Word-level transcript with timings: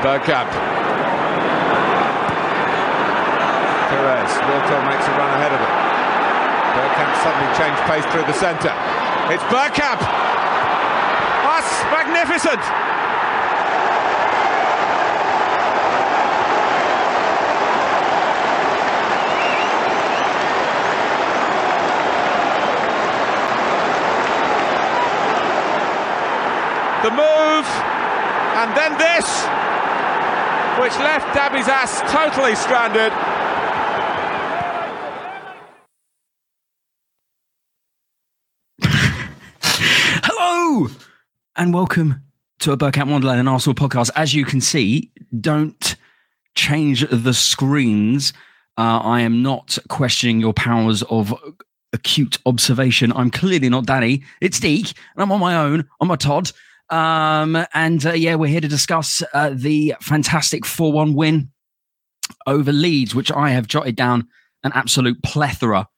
Bergkamp. 0.00 0.48
Perez. 3.90 4.30
Wiltord 4.48 4.84
makes 4.88 5.04
a 5.04 5.12
run 5.12 5.28
ahead 5.36 5.52
of 5.52 5.60
him. 5.60 5.72
Bergkamp 6.72 7.12
suddenly 7.20 7.50
changed 7.52 7.80
pace 7.84 8.06
through 8.10 8.24
the 8.24 8.32
centre. 8.32 8.72
It's 9.28 9.44
Bergkamp. 9.52 10.00
That's 11.44 11.84
magnificent. 11.92 12.62
The 27.04 27.10
move, 27.10 27.66
and 28.60 28.76
then 28.76 28.96
this, 28.96 29.46
which 30.80 30.96
left 30.96 31.26
Dabizas 31.36 32.10
totally 32.10 32.54
stranded. 32.54 33.12
Hello 40.24 40.88
and 41.56 41.74
welcome 41.74 42.22
to 42.60 42.72
a 42.72 42.78
Bergkamp 42.78 43.10
Wonderland 43.10 43.40
and 43.40 43.46
Arsenal 43.46 43.74
podcast. 43.74 44.08
As 44.16 44.32
you 44.32 44.46
can 44.46 44.62
see, 44.62 45.12
don't 45.38 45.96
change 46.54 47.06
the 47.10 47.34
screens. 47.34 48.32
Uh, 48.78 49.00
I 49.04 49.20
am 49.20 49.42
not 49.42 49.76
questioning 49.90 50.40
your 50.40 50.54
powers 50.54 51.02
of 51.10 51.34
acute 51.92 52.38
observation. 52.46 53.12
I'm 53.12 53.30
clearly 53.30 53.68
not 53.68 53.84
Danny. 53.84 54.24
It's 54.40 54.58
Deac, 54.58 54.94
and 55.14 55.22
I'm 55.22 55.30
on 55.30 55.40
my 55.40 55.56
own. 55.56 55.86
I'm 56.00 56.10
a 56.10 56.16
Todd. 56.16 56.52
Um, 56.90 57.64
and 57.72 58.04
uh, 58.04 58.12
yeah, 58.12 58.34
we're 58.34 58.48
here 58.48 58.60
to 58.60 58.68
discuss 58.68 59.22
uh, 59.32 59.50
the 59.54 59.94
fantastic 60.00 60.66
4 60.66 60.92
1 60.92 61.14
win 61.14 61.50
over 62.46 62.72
Leeds, 62.72 63.14
which 63.14 63.30
I 63.32 63.50
have 63.50 63.66
jotted 63.66 63.96
down 63.96 64.28
an 64.64 64.72
absolute 64.74 65.22
plethora 65.22 65.88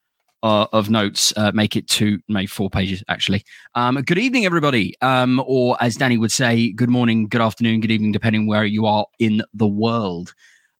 uh, 0.43 0.67
of 0.73 0.89
notes. 0.89 1.33
Uh, 1.35 1.51
make 1.53 1.75
it 1.75 1.87
to 1.87 2.19
maybe 2.27 2.47
four 2.47 2.69
pages, 2.69 3.03
actually. 3.07 3.43
Um, 3.75 3.95
good 4.01 4.17
evening, 4.17 4.45
everybody. 4.45 4.93
Um, 5.01 5.41
or 5.47 5.77
as 5.81 5.95
Danny 5.95 6.17
would 6.17 6.31
say, 6.31 6.71
good 6.71 6.89
morning, 6.89 7.27
good 7.27 7.41
afternoon, 7.41 7.79
good 7.79 7.91
evening, 7.91 8.11
depending 8.11 8.45
where 8.45 8.65
you 8.65 8.85
are 8.85 9.05
in 9.19 9.41
the 9.53 9.67
world. 9.67 10.33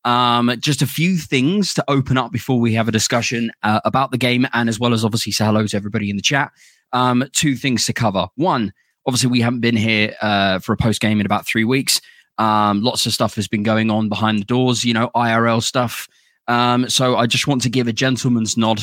Um, 0.06 0.54
just 0.60 0.82
a 0.82 0.88
few 0.88 1.18
things 1.18 1.74
to 1.76 1.84
open 1.88 2.18
up 2.18 2.32
before 2.32 2.60
we 2.60 2.74
have 2.74 2.90
a 2.90 2.92
discussion 2.92 3.52
uh, 3.64 3.80
about 3.86 4.12
the 4.12 4.18
game, 4.18 4.46
and 4.54 4.68
as 4.68 4.80
well 4.80 4.94
as 4.94 5.06
obviously 5.06 5.32
say 5.32 5.46
hello 5.46 5.66
to 5.66 5.78
everybody 5.78 6.10
in 6.10 6.18
the 6.18 6.22
chat. 6.22 6.52
Um, 6.92 7.24
two 7.32 7.56
things 7.56 7.86
to 7.86 7.94
cover. 7.94 8.28
One, 8.36 8.74
obviously, 9.06 9.30
we 9.30 9.42
haven't 9.42 9.62
been 9.62 9.76
here 9.78 10.16
uh, 10.22 10.60
for 10.60 10.74
a 10.74 10.78
post 10.78 11.02
game 11.02 11.20
in 11.20 11.26
about 11.26 11.46
three 11.46 11.64
weeks. 11.64 12.02
Um, 12.38 12.82
lots 12.82 13.06
of 13.06 13.14
stuff 13.14 13.36
has 13.36 13.48
been 13.48 13.64
going 13.64 13.92
on 13.92 14.10
behind 14.10 14.40
the 14.40 14.46
doors, 14.46 14.84
you 14.84 14.94
know, 14.94 15.12
IRL 15.16 15.62
stuff. 15.62 16.08
Um, 16.48 16.90
so 16.90 17.16
I 17.16 17.28
just 17.28 17.48
want 17.48 17.62
to 17.64 17.70
give 17.70 17.88
a 17.88 17.94
gentleman's 17.94 18.58
nod 18.58 18.82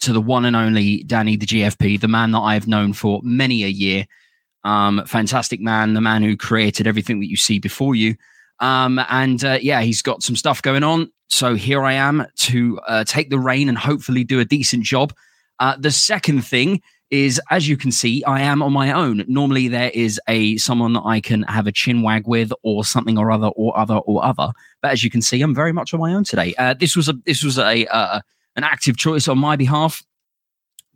to 0.00 0.12
the 0.12 0.20
one 0.20 0.44
and 0.44 0.56
only 0.56 1.02
Danny, 1.04 1.36
the 1.36 1.46
GFP, 1.46 2.00
the 2.00 2.08
man 2.08 2.32
that 2.32 2.40
I've 2.40 2.66
known 2.66 2.92
for 2.92 3.20
many 3.22 3.64
a 3.64 3.68
year. 3.68 4.06
Um, 4.64 5.04
fantastic 5.06 5.60
man, 5.60 5.94
the 5.94 6.00
man 6.00 6.22
who 6.22 6.36
created 6.36 6.86
everything 6.86 7.20
that 7.20 7.28
you 7.28 7.36
see 7.36 7.58
before 7.58 7.94
you. 7.94 8.16
Um, 8.58 9.00
and 9.08 9.42
uh, 9.42 9.58
yeah, 9.60 9.80
he's 9.80 10.02
got 10.02 10.22
some 10.22 10.36
stuff 10.36 10.60
going 10.60 10.82
on. 10.82 11.10
So 11.28 11.54
here 11.54 11.82
I 11.82 11.94
am 11.94 12.26
to 12.36 12.78
uh, 12.86 13.04
take 13.04 13.30
the 13.30 13.38
reign 13.38 13.68
and 13.68 13.78
hopefully 13.78 14.24
do 14.24 14.40
a 14.40 14.44
decent 14.44 14.84
job. 14.84 15.14
Uh, 15.58 15.76
the 15.78 15.90
second 15.90 16.42
thing 16.42 16.82
is, 17.10 17.40
as 17.50 17.68
you 17.68 17.76
can 17.76 17.90
see, 17.90 18.22
I 18.24 18.40
am 18.40 18.62
on 18.62 18.72
my 18.72 18.92
own. 18.92 19.24
Normally 19.26 19.68
there 19.68 19.90
is 19.92 20.20
a 20.28 20.56
someone 20.58 20.92
that 20.94 21.04
I 21.04 21.20
can 21.20 21.42
have 21.44 21.66
a 21.66 21.72
chin 21.72 22.02
wag 22.02 22.26
with, 22.26 22.52
or 22.62 22.84
something 22.84 23.18
or 23.18 23.30
other, 23.30 23.48
or 23.48 23.76
other, 23.76 23.96
or 23.96 24.24
other. 24.24 24.52
But 24.82 24.92
as 24.92 25.02
you 25.02 25.10
can 25.10 25.22
see, 25.22 25.42
I'm 25.42 25.54
very 25.54 25.72
much 25.72 25.92
on 25.92 26.00
my 26.00 26.14
own 26.14 26.24
today. 26.24 26.54
Uh, 26.56 26.74
this 26.74 26.96
was 26.96 27.08
a 27.08 27.14
this 27.26 27.42
was 27.42 27.58
a 27.58 27.86
uh, 27.86 28.20
an 28.56 28.64
active 28.64 28.96
choice 28.96 29.28
on 29.28 29.38
my 29.38 29.56
behalf. 29.56 30.02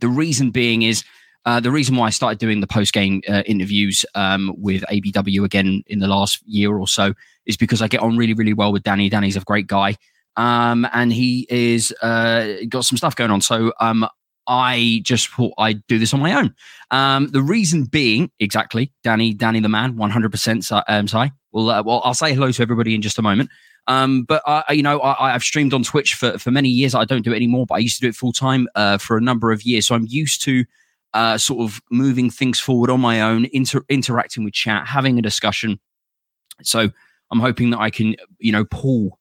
The 0.01 0.09
reason 0.09 0.51
being 0.51 0.83
is 0.83 1.05
uh, 1.47 1.61
the 1.61 1.71
reason 1.71 1.97
why 1.97 2.07
I 2.07 2.11
started 2.11 2.39
doing 2.39 2.61
the 2.61 2.67
post 2.67 2.93
game 2.93 3.23
uh, 3.29 3.43
interviews 3.47 4.07
um, 4.15 4.55
with 4.57 4.83
ABW 4.91 5.45
again 5.45 5.83
in 5.87 5.99
the 5.99 6.09
last 6.09 6.43
year 6.47 6.77
or 6.77 6.89
so 6.89 7.13
is 7.47 7.57
because 7.57 7.83
I 7.83 7.89
get 7.89 8.01
on 8.01 8.17
really, 8.17 8.35
really 8.35 8.55
well 8.55 8.73
with 8.73 8.83
Danny. 8.83 9.09
Danny's 9.09 9.37
a 9.37 9.41
great 9.41 9.67
guy. 9.67 9.97
Um, 10.37 10.89
and 10.93 11.13
he 11.13 11.47
is 11.49 11.93
uh, 12.03 12.55
got 12.69 12.85
some 12.85 12.97
stuff 12.97 13.15
going 13.15 13.31
on. 13.31 13.41
So 13.41 13.73
um, 13.79 14.09
I 14.47 15.01
just 15.05 15.29
thought 15.29 15.55
I'd 15.59 15.87
do 15.87 15.99
this 15.99 16.13
on 16.15 16.21
my 16.21 16.35
own. 16.35 16.55
Um, 16.91 17.29
the 17.29 17.43
reason 17.43 17.85
being, 17.85 18.31
exactly, 18.41 18.93
Danny, 19.03 19.33
Danny 19.33 19.61
the 19.61 19.69
man, 19.69 19.95
100% 19.95 20.83
um, 20.89 21.09
sorry. 21.09 21.33
Well, 21.53 21.71
uh, 21.71 21.83
well, 21.83 22.03
I'll 22.05 22.15
say 22.15 22.35
hello 22.35 22.51
to 22.51 22.63
everybody 22.63 22.95
in 22.95 23.03
just 23.03 23.19
a 23.19 23.23
moment. 23.23 23.51
Um, 23.87 24.23
but 24.23 24.43
I, 24.47 24.73
you 24.73 24.83
know, 24.83 25.01
I, 25.03 25.33
have 25.33 25.43
streamed 25.43 25.75
on 25.75 25.83
Twitch 25.83 26.15
for, 26.15 26.39
for 26.39 26.51
many 26.51 26.71
years. 26.71 26.95
I 26.95 27.05
don't 27.05 27.23
do 27.23 27.33
it 27.33 27.37
anymore, 27.37 27.67
but 27.67 27.75
I 27.75 27.79
used 27.79 27.97
to 27.97 28.01
do 28.01 28.09
it 28.09 28.15
full 28.15 28.33
time 28.33 28.67
uh, 28.75 28.99
for 28.99 29.17
a 29.17 29.21
number 29.21 29.53
of 29.53 29.63
years. 29.63 29.87
So 29.87 29.95
I'm 29.95 30.07
used 30.09 30.43
to 30.43 30.65
uh, 31.13 31.37
sort 31.37 31.61
of 31.61 31.81
moving 31.91 32.31
things 32.31 32.59
forward 32.59 32.91
on 32.91 33.01
my 33.01 33.21
own, 33.21 33.47
inter- 33.53 33.85
interacting 33.89 34.43
with 34.43 34.55
chat, 34.55 34.87
having 34.87 35.19
a 35.19 35.23
discussion. 35.23 35.79
So 36.63 36.89
I'm 37.31 37.41
hoping 37.41 37.71
that 37.71 37.79
I 37.79 37.91
can, 37.91 38.17
you 38.39 38.53
know, 38.53 38.65
pull 38.65 39.19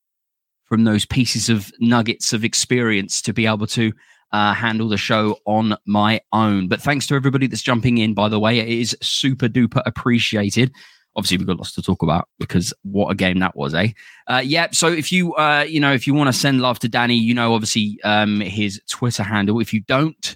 from 0.66 0.86
those 0.86 1.06
pieces 1.06 1.50
of 1.50 1.72
nuggets 1.80 2.32
of 2.32 2.44
experience 2.44 3.22
to 3.24 3.34
be 3.34 3.46
able 3.46 3.68
to 3.68 3.92
uh, 4.34 4.54
handle 4.54 4.90
the 4.90 4.98
show 4.98 5.38
on 5.46 5.78
my 5.86 6.20
own. 6.34 6.68
But 6.68 6.82
thanks 6.82 7.08
to 7.08 7.16
everybody 7.16 7.48
that's 7.48 7.62
jumping 7.62 8.00
in, 8.00 8.14
by 8.14 8.28
the 8.28 8.40
way, 8.40 8.60
it 8.60 8.68
is 8.68 8.98
super 9.02 9.48
duper 9.48 9.82
appreciated 9.86 10.74
obviously 11.16 11.38
we've 11.38 11.48
got 11.48 11.58
lots 11.58 11.74
to 11.74 11.82
talk 11.82 12.02
about 12.02 12.28
because 12.40 12.74
what 12.84 13.10
a 13.12 13.16
game 13.16 13.40
that 13.40 13.56
was, 13.56 13.74
eh? 13.74 13.90
Uh, 14.28 14.42
yeah. 14.44 14.68
So 14.72 14.88
if 14.88 15.12
you, 15.12 15.34
uh, 15.36 15.66
you 15.68 15.80
know, 15.80 15.94
if 15.94 16.08
you 16.08 16.14
want 16.14 16.28
to 16.28 16.34
send 16.34 16.62
love 16.62 16.80
to 16.80 16.90
Danny, 16.90 17.16
you 17.16 17.34
know, 17.34 17.54
obviously 17.54 18.00
um, 18.04 18.40
his 18.40 18.82
Twitter 18.90 19.24
handle. 19.24 19.60
If 19.60 19.74
you 19.74 19.82
don't 19.82 20.36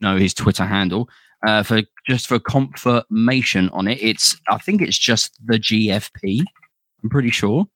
know 0.00 0.16
his 0.16 0.34
Twitter 0.34 0.64
handle, 0.64 1.08
uh, 1.46 1.62
for 1.62 1.82
just 2.06 2.26
for 2.26 2.38
confirmation 2.38 3.68
on 3.70 3.86
it, 3.86 3.98
it's 4.00 4.36
I 4.48 4.58
think 4.58 4.80
it's 4.80 4.98
just 4.98 5.38
the 5.44 5.58
GFP. 5.58 6.42
I'm 7.02 7.10
pretty 7.10 7.30
sure. 7.30 7.66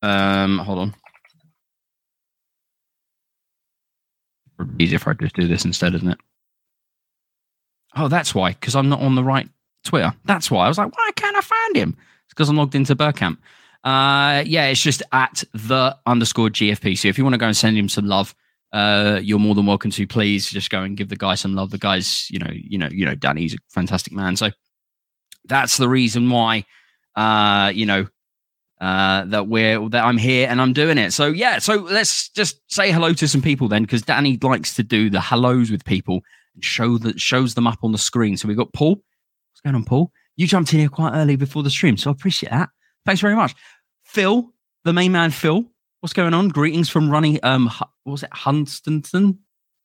Um, 0.00 0.58
hold 0.58 0.78
on. 0.78 0.94
Easier 4.78 4.96
if 4.96 5.06
I 5.06 5.12
just 5.14 5.34
do 5.34 5.46
this 5.46 5.64
instead, 5.64 5.94
isn't 5.94 6.10
it? 6.10 6.18
Oh, 7.96 8.08
that's 8.08 8.34
why, 8.34 8.50
because 8.50 8.76
I'm 8.76 8.88
not 8.88 9.00
on 9.00 9.14
the 9.14 9.24
right 9.24 9.48
Twitter. 9.84 10.12
That's 10.24 10.50
why 10.50 10.66
I 10.66 10.68
was 10.68 10.78
like, 10.78 10.96
why 10.96 11.10
can't 11.16 11.36
I 11.36 11.40
find 11.40 11.76
him? 11.76 11.96
It's 12.24 12.34
because 12.34 12.48
I'm 12.48 12.56
logged 12.56 12.74
into 12.74 12.94
Bergkamp. 12.94 13.38
Uh, 13.84 14.42
yeah, 14.44 14.66
it's 14.66 14.82
just 14.82 15.02
at 15.12 15.44
the 15.54 15.96
underscore 16.06 16.48
GFP. 16.48 16.98
So 16.98 17.08
if 17.08 17.16
you 17.16 17.24
want 17.24 17.34
to 17.34 17.38
go 17.38 17.46
and 17.46 17.56
send 17.56 17.76
him 17.78 17.88
some 17.88 18.06
love, 18.06 18.34
uh, 18.72 19.20
you're 19.22 19.38
more 19.38 19.54
than 19.54 19.66
welcome 19.66 19.90
to. 19.92 20.06
Please 20.06 20.50
just 20.50 20.70
go 20.70 20.82
and 20.82 20.96
give 20.96 21.08
the 21.08 21.16
guy 21.16 21.34
some 21.34 21.54
love. 21.54 21.70
The 21.70 21.78
guy's, 21.78 22.30
you 22.30 22.38
know, 22.38 22.50
you 22.52 22.76
know, 22.76 22.88
you 22.90 23.06
know, 23.06 23.14
Danny's 23.14 23.54
a 23.54 23.58
fantastic 23.70 24.12
man. 24.12 24.36
So 24.36 24.50
that's 25.46 25.78
the 25.78 25.88
reason 25.88 26.28
why, 26.28 26.66
uh, 27.16 27.72
you 27.74 27.86
know, 27.86 28.08
uh, 28.80 29.24
that 29.26 29.48
we're 29.48 29.88
that 29.88 30.04
I'm 30.04 30.18
here 30.18 30.48
and 30.48 30.60
I'm 30.60 30.72
doing 30.72 30.98
it. 30.98 31.12
So 31.12 31.26
yeah, 31.26 31.58
so 31.58 31.76
let's 31.76 32.28
just 32.30 32.60
say 32.72 32.90
hello 32.92 33.12
to 33.14 33.28
some 33.28 33.42
people 33.42 33.68
then, 33.68 33.82
because 33.82 34.02
Danny 34.02 34.38
likes 34.42 34.74
to 34.76 34.82
do 34.82 35.10
the 35.10 35.20
hellos 35.20 35.70
with 35.70 35.84
people 35.84 36.20
and 36.54 36.64
show 36.64 36.98
that 36.98 37.20
shows 37.20 37.54
them 37.54 37.66
up 37.66 37.78
on 37.82 37.92
the 37.92 37.98
screen. 37.98 38.36
So 38.36 38.48
we've 38.48 38.56
got 38.56 38.72
Paul. 38.72 38.96
What's 38.96 39.60
going 39.64 39.74
on, 39.74 39.84
Paul? 39.84 40.12
You 40.36 40.46
jumped 40.46 40.72
in 40.72 40.78
here 40.78 40.88
quite 40.88 41.14
early 41.14 41.36
before 41.36 41.62
the 41.62 41.70
stream, 41.70 41.96
so 41.96 42.10
I 42.10 42.12
appreciate 42.12 42.50
that. 42.50 42.70
Thanks 43.04 43.20
very 43.20 43.34
much. 43.34 43.54
Phil, 44.04 44.52
the 44.84 44.92
main 44.92 45.12
man, 45.12 45.30
Phil. 45.30 45.64
What's 46.00 46.12
going 46.12 46.32
on? 46.32 46.48
Greetings 46.48 46.88
from 46.88 47.10
running. 47.10 47.40
Um, 47.42 47.66
what 48.04 48.12
was 48.12 48.22
it 48.22 48.30
Hunstanton? 48.30 49.38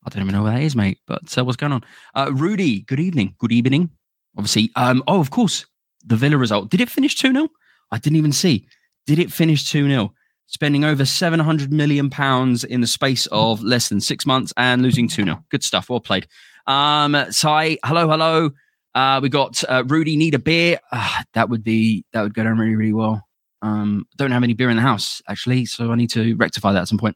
I 0.06 0.10
don't 0.10 0.22
even 0.22 0.36
know 0.36 0.44
where 0.44 0.54
that 0.54 0.62
is, 0.62 0.76
mate. 0.76 1.00
But 1.08 1.36
uh, 1.38 1.44
what's 1.44 1.58
going 1.58 1.72
on? 1.72 1.84
Uh, 2.14 2.32
Rudy, 2.34 2.82
good 2.82 3.00
evening. 3.00 3.34
Good 3.40 3.52
evening. 3.52 3.90
Obviously, 4.38 4.72
um, 4.76 5.04
oh, 5.08 5.20
of 5.20 5.32
course, 5.32 5.66
the 6.06 6.16
Villa 6.16 6.38
result. 6.38 6.70
Did 6.70 6.82
it 6.82 6.90
finish 6.90 7.16
2 7.16 7.32
0? 7.32 7.48
I 7.92 7.98
didn't 7.98 8.18
even 8.18 8.32
see. 8.32 8.68
Did 9.06 9.20
it 9.20 9.32
finish 9.32 9.70
2 9.70 9.88
0? 9.88 10.14
Spending 10.48 10.86
over 10.86 11.04
700 11.06 11.72
million 11.72 12.10
pounds 12.10 12.64
in 12.64 12.82
the 12.82 12.88
space 12.88 13.26
of 13.28 13.64
less 13.64 13.90
than 13.90 14.00
six 14.00 14.26
months 14.26 14.54
and 14.58 14.82
losing 14.82 15.08
2 15.08 15.24
0. 15.24 15.44
Good 15.50 15.64
stuff. 15.64 15.90
Well 15.90 16.00
played. 16.00 16.28
Um, 16.68 17.18
Sai, 17.30 17.78
hello, 17.84 18.08
hello. 18.08 18.52
Uh, 18.96 19.20
we 19.22 19.30
got 19.30 19.64
uh, 19.68 19.84
Rudy 19.88 20.16
need 20.16 20.36
a 20.36 20.40
beer. 20.40 20.80
Uh, 20.92 21.24
that 21.34 21.50
would 21.50 21.64
be 21.64 22.06
that 22.14 22.22
would 22.22 22.34
go 22.34 22.44
down 22.44 22.58
really 22.58 22.76
really 22.76 22.94
well. 22.94 23.28
Um, 23.62 24.06
don't 24.18 24.32
have 24.32 24.44
any 24.44 24.54
beer 24.54 24.70
in 24.70 24.76
the 24.76 24.82
house 24.82 25.22
actually, 25.28 25.66
so 25.66 25.92
I 25.92 25.96
need 25.96 26.12
to 26.12 26.36
rectify 26.36 26.74
that 26.74 26.82
at 26.82 26.88
some 26.88 26.98
point. 26.98 27.16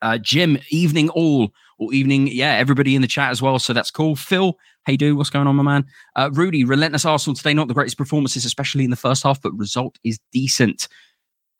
Uh, 0.00 0.18
Jim, 0.18 0.58
evening 0.70 1.08
all 1.10 1.52
or 1.78 1.92
evening, 1.92 2.26
yeah, 2.26 2.54
everybody 2.54 2.96
in 2.96 3.02
the 3.02 3.08
chat 3.08 3.30
as 3.30 3.40
well. 3.40 3.58
So 3.58 3.72
that's 3.72 3.90
cool. 3.90 4.16
Phil, 4.16 4.58
hey 4.86 4.96
do, 4.96 5.16
what's 5.16 5.30
going 5.30 5.46
on, 5.46 5.56
my 5.56 5.62
man? 5.62 5.86
Uh, 6.16 6.30
Rudy, 6.32 6.64
relentless 6.64 7.04
Arsenal 7.04 7.34
today. 7.34 7.54
Not 7.54 7.68
the 7.68 7.74
greatest 7.74 7.98
performances, 7.98 8.44
especially 8.44 8.84
in 8.84 8.90
the 8.90 8.96
first 8.96 9.22
half, 9.22 9.40
but 9.40 9.52
result 9.52 9.98
is 10.04 10.18
decent. 10.32 10.88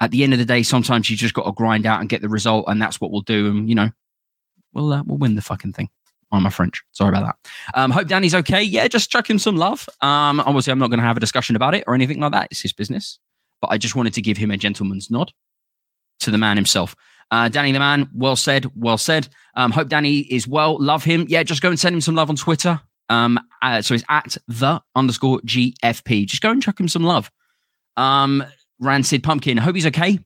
At 0.01 0.11
the 0.11 0.25
end 0.25 0.33
of 0.33 0.39
the 0.39 0.45
day, 0.45 0.63
sometimes 0.65 1.09
you 1.09 1.17
just 1.17 1.35
got 1.35 1.45
to 1.45 1.53
grind 1.53 1.87
out 1.87 2.01
and 2.01 2.09
get 2.09 2.23
the 2.23 2.29
result, 2.29 2.65
and 2.69 2.83
that's 2.83 3.01
what 3.01 3.13
we'll 3.13 3.21
do. 3.21 3.47
And 3.49 3.69
you 3.69 3.75
know, 3.75 3.91
we'll 4.73 4.93
uh, 4.93 5.03
we'll 5.07 5.19
win 5.19 5.37
the 5.37 5.43
fucking 5.43 5.73
thing 5.73 5.89
on 6.33 6.43
my 6.43 6.51
French. 6.51 6.83
Sorry 6.93 7.11
about 7.11 7.27
that. 7.27 7.51
Um, 7.79 7.91
hope 7.91 8.09
Danny's 8.09 8.35
okay. 8.35 8.63
Yeah, 8.63 8.89
just 8.89 9.11
chuck 9.11 9.29
him 9.29 9.39
some 9.39 9.57
love. 9.57 9.89
Um, 10.01 10.41
obviously, 10.41 10.73
I'm 10.73 10.79
not 10.79 10.89
going 10.89 10.99
to 11.01 11.07
have 11.07 11.17
a 11.17 11.21
discussion 11.21 11.55
about 11.57 11.75
it 11.75 11.85
or 11.87 11.95
anything 11.95 12.21
like 12.21 12.33
that. 12.33 12.49
It's 12.51 12.63
his 12.63 12.73
business. 12.73 13.19
but 13.63 13.69
I 13.71 13.79
just 13.79 13.97
wanted 13.97 14.13
to 14.15 14.21
give 14.21 14.37
him 14.37 14.51
a 14.51 14.59
gentleman's 14.59 15.11
nod 15.11 15.33
to 16.21 16.31
the 16.31 16.39
man 16.39 16.57
himself. 16.57 16.95
Uh, 17.31 17.49
Danny 17.49 17.73
the 17.73 17.79
man, 17.79 18.11
well 18.13 18.37
said, 18.37 18.71
well 18.77 18.99
said. 18.99 19.29
Um, 19.55 19.71
hope 19.71 19.89
Danny 19.89 20.19
is 20.19 20.47
well. 20.47 20.77
Love 20.79 21.03
him. 21.03 21.25
Yeah, 21.29 21.43
just 21.43 21.63
go 21.63 21.71
and 21.71 21.81
send 21.81 21.95
him 21.95 22.03
some 22.03 22.15
love 22.15 22.29
on 22.29 22.37
Twitter. 22.37 22.81
Um, 23.09 23.39
uh, 23.61 23.83
so 23.83 23.95
it's 23.95 24.05
at 24.09 24.37
the 24.49 24.83
underscore 24.95 25.41
GFP. 25.41 26.27
Just 26.27 26.43
go 26.43 26.51
and 26.51 26.63
chuck 26.63 26.79
him 26.79 26.89
some 26.89 27.05
love. 27.05 27.31
Um, 27.97 28.45
Rancid 28.81 29.23
Pumpkin. 29.23 29.59
I 29.59 29.63
hope 29.63 29.75
he's 29.75 29.87
okay. 29.87 30.19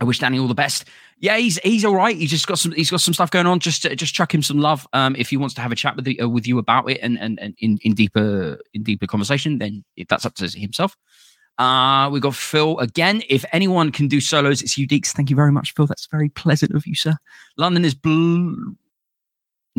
I 0.00 0.04
wish 0.04 0.18
Danny 0.18 0.38
all 0.38 0.48
the 0.48 0.54
best. 0.54 0.88
Yeah, 1.18 1.36
he's 1.36 1.58
he's 1.58 1.84
all 1.84 1.94
right. 1.94 2.16
He's 2.16 2.30
just 2.30 2.46
got 2.46 2.58
some 2.58 2.72
he's 2.72 2.90
got 2.90 3.02
some 3.02 3.12
stuff 3.12 3.30
going 3.30 3.46
on. 3.46 3.60
Just 3.60 3.82
just 3.82 4.14
chuck 4.14 4.34
him 4.34 4.42
some 4.42 4.58
love. 4.58 4.86
Um, 4.94 5.14
if 5.18 5.28
he 5.28 5.36
wants 5.36 5.54
to 5.56 5.60
have 5.60 5.72
a 5.72 5.76
chat 5.76 5.94
with 5.94 6.06
the, 6.06 6.18
uh, 6.20 6.28
with 6.28 6.46
you 6.46 6.58
about 6.58 6.90
it 6.90 6.98
and, 7.02 7.18
and 7.20 7.38
and 7.38 7.54
in 7.58 7.78
in 7.82 7.94
deeper 7.94 8.58
in 8.72 8.82
deeper 8.82 9.06
conversation, 9.06 9.58
then 9.58 9.84
that's 10.08 10.24
up 10.24 10.34
to 10.36 10.48
himself. 10.48 10.96
Uh, 11.58 12.08
we 12.10 12.20
got 12.20 12.34
Phil 12.34 12.78
again. 12.78 13.22
If 13.28 13.44
anyone 13.52 13.92
can 13.92 14.08
do 14.08 14.18
solos, 14.18 14.62
it's 14.62 14.78
you, 14.78 14.88
Deeks. 14.88 15.08
Thank 15.08 15.28
you 15.28 15.36
very 15.36 15.52
much, 15.52 15.74
Phil. 15.74 15.86
That's 15.86 16.06
very 16.06 16.30
pleasant 16.30 16.74
of 16.74 16.86
you, 16.86 16.94
sir. 16.94 17.16
London 17.58 17.84
is 17.84 17.94
blue. 17.94 18.76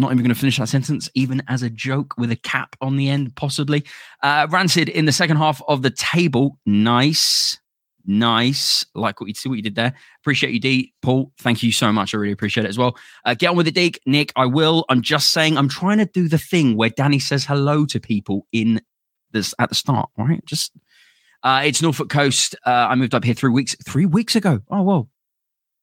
Not 0.02 0.12
even 0.12 0.24
going 0.24 0.34
to 0.34 0.40
finish 0.40 0.58
that 0.58 0.68
sentence, 0.68 1.10
even 1.14 1.44
as 1.48 1.62
a 1.62 1.70
joke 1.70 2.16
with 2.18 2.32
a 2.32 2.36
cap 2.36 2.76
on 2.82 2.98
the 2.98 3.08
end, 3.08 3.36
possibly. 3.36 3.86
Uh, 4.24 4.48
Rancid 4.50 4.90
in 4.90 5.06
the 5.06 5.12
second 5.12 5.38
half 5.38 5.62
of 5.68 5.84
the 5.84 5.92
table. 5.92 6.58
Nice. 6.66 7.60
Nice. 8.06 8.84
Like 8.96 9.22
what 9.22 9.28
you 9.28 9.36
see 9.36 9.48
what 9.48 9.58
you 9.58 9.62
did 9.62 9.76
there. 9.76 9.94
Appreciate 10.24 10.54
you, 10.54 10.60
D. 10.60 10.92
Paul, 11.04 11.32
thank 11.38 11.62
you 11.62 11.72
so 11.72 11.92
much. 11.92 12.16
I 12.16 12.18
really 12.18 12.34
appreciate 12.34 12.66
it 12.66 12.70
as 12.70 12.80
well. 12.80 12.98
Uh, 13.26 13.36
get 13.36 13.52
on 13.52 13.56
with 13.56 13.68
it, 13.68 13.76
Deek. 13.76 14.00
Nick, 14.08 14.34
I 14.36 14.48
will. 14.48 14.86
I'm 14.90 15.04
just 15.04 15.30
saying, 15.30 15.56
I'm 15.56 15.70
trying 15.70 16.00
to 16.00 16.06
do 16.06 16.28
the 16.28 16.40
thing 16.40 16.76
where 16.76 16.90
Danny 16.90 17.20
says 17.20 17.46
hello 17.46 17.86
to 17.86 18.00
people 18.00 18.48
in 18.52 18.82
this 19.34 19.54
at 19.60 19.70
the 19.70 19.76
start, 19.76 20.10
right? 20.18 20.44
Just 20.48 20.72
uh, 21.44 21.62
it's 21.64 21.82
Norfolk 21.82 22.10
Coast. 22.10 22.56
Uh, 22.66 22.88
I 22.90 22.96
moved 22.96 23.14
up 23.14 23.24
here 23.24 23.36
three 23.36 23.52
weeks 23.52 23.76
three 23.86 24.08
weeks 24.08 24.36
ago. 24.36 24.62
Oh 24.72 24.82
well, 24.82 25.10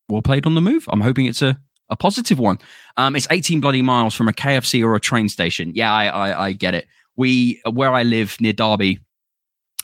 well 0.09 0.23
played 0.23 0.44
on 0.44 0.56
the 0.56 0.61
move. 0.61 0.87
I'm 0.88 1.03
hoping 1.03 1.26
it's 1.26 1.43
a 1.43 1.59
a 1.90 1.96
positive 1.96 2.38
one. 2.38 2.58
Um, 2.96 3.17
it's 3.17 3.26
18 3.31 3.61
bloody 3.61 3.82
miles 3.82 4.14
from 4.14 4.29
a 4.29 4.32
KFC 4.32 4.85
or 4.85 4.94
a 4.94 5.00
train 5.00 5.29
station. 5.29 5.73
Yeah, 5.75 5.93
I, 5.93 6.06
I, 6.06 6.46
I 6.46 6.52
get 6.52 6.75
it. 6.75 6.87
We 7.17 7.61
where 7.70 7.93
I 7.93 8.05
live 8.05 8.37
near 8.40 8.52
Derby, 8.52 9.00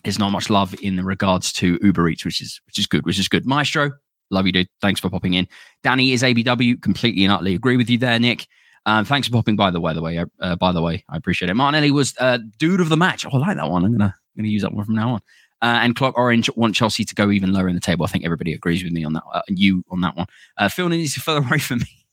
there's 0.04 0.18
not 0.18 0.30
much 0.30 0.50
love 0.50 0.74
in 0.82 1.04
regards 1.04 1.52
to 1.54 1.78
Uber 1.82 2.08
Eats, 2.08 2.24
which 2.24 2.40
is 2.40 2.60
which 2.66 2.78
is 2.78 2.86
good, 2.86 3.04
which 3.04 3.18
is 3.18 3.28
good. 3.28 3.46
Maestro, 3.46 3.90
love 4.30 4.46
you, 4.46 4.52
dude. 4.52 4.68
Thanks 4.80 5.00
for 5.00 5.10
popping 5.10 5.34
in. 5.34 5.48
Danny 5.82 6.12
is 6.12 6.22
ABW. 6.22 6.80
Completely 6.80 7.24
and 7.24 7.32
utterly 7.32 7.54
agree 7.54 7.76
with 7.76 7.90
you 7.90 7.98
there, 7.98 8.18
Nick. 8.18 8.46
Um, 8.86 9.04
thanks 9.04 9.28
for 9.28 9.32
popping 9.32 9.56
by 9.56 9.70
the 9.70 9.80
way. 9.80 9.94
The 9.94 10.02
way, 10.02 10.24
uh, 10.40 10.56
by 10.56 10.72
the 10.72 10.82
way, 10.82 11.04
I 11.08 11.16
appreciate 11.16 11.50
it. 11.50 11.54
Martinelli 11.54 11.90
was 11.90 12.14
uh, 12.20 12.38
dude 12.58 12.80
of 12.80 12.88
the 12.88 12.96
match. 12.96 13.24
Oh, 13.26 13.30
I 13.32 13.38
like 13.38 13.56
that 13.56 13.70
one. 13.70 13.84
I'm 13.84 13.92
gonna 13.92 14.14
I'm 14.14 14.42
gonna 14.42 14.48
use 14.48 14.62
that 14.62 14.72
one 14.72 14.84
from 14.84 14.94
now 14.94 15.14
on. 15.14 15.20
Uh, 15.64 15.80
and 15.80 15.96
Clock 15.96 16.18
Orange 16.18 16.50
want 16.56 16.74
Chelsea 16.74 17.06
to 17.06 17.14
go 17.14 17.30
even 17.30 17.54
lower 17.54 17.68
in 17.68 17.74
the 17.74 17.80
table. 17.80 18.04
I 18.04 18.08
think 18.08 18.22
everybody 18.22 18.52
agrees 18.52 18.84
with 18.84 18.92
me 18.92 19.02
on 19.02 19.14
that. 19.14 19.22
Uh, 19.32 19.40
you 19.48 19.82
on 19.88 20.02
that 20.02 20.14
one. 20.14 20.26
Uh, 20.58 20.68
Phil 20.68 20.90
needs 20.90 21.14
to 21.14 21.22
further 21.22 21.40
away 21.48 21.58
from 21.58 21.78
me. 21.78 22.06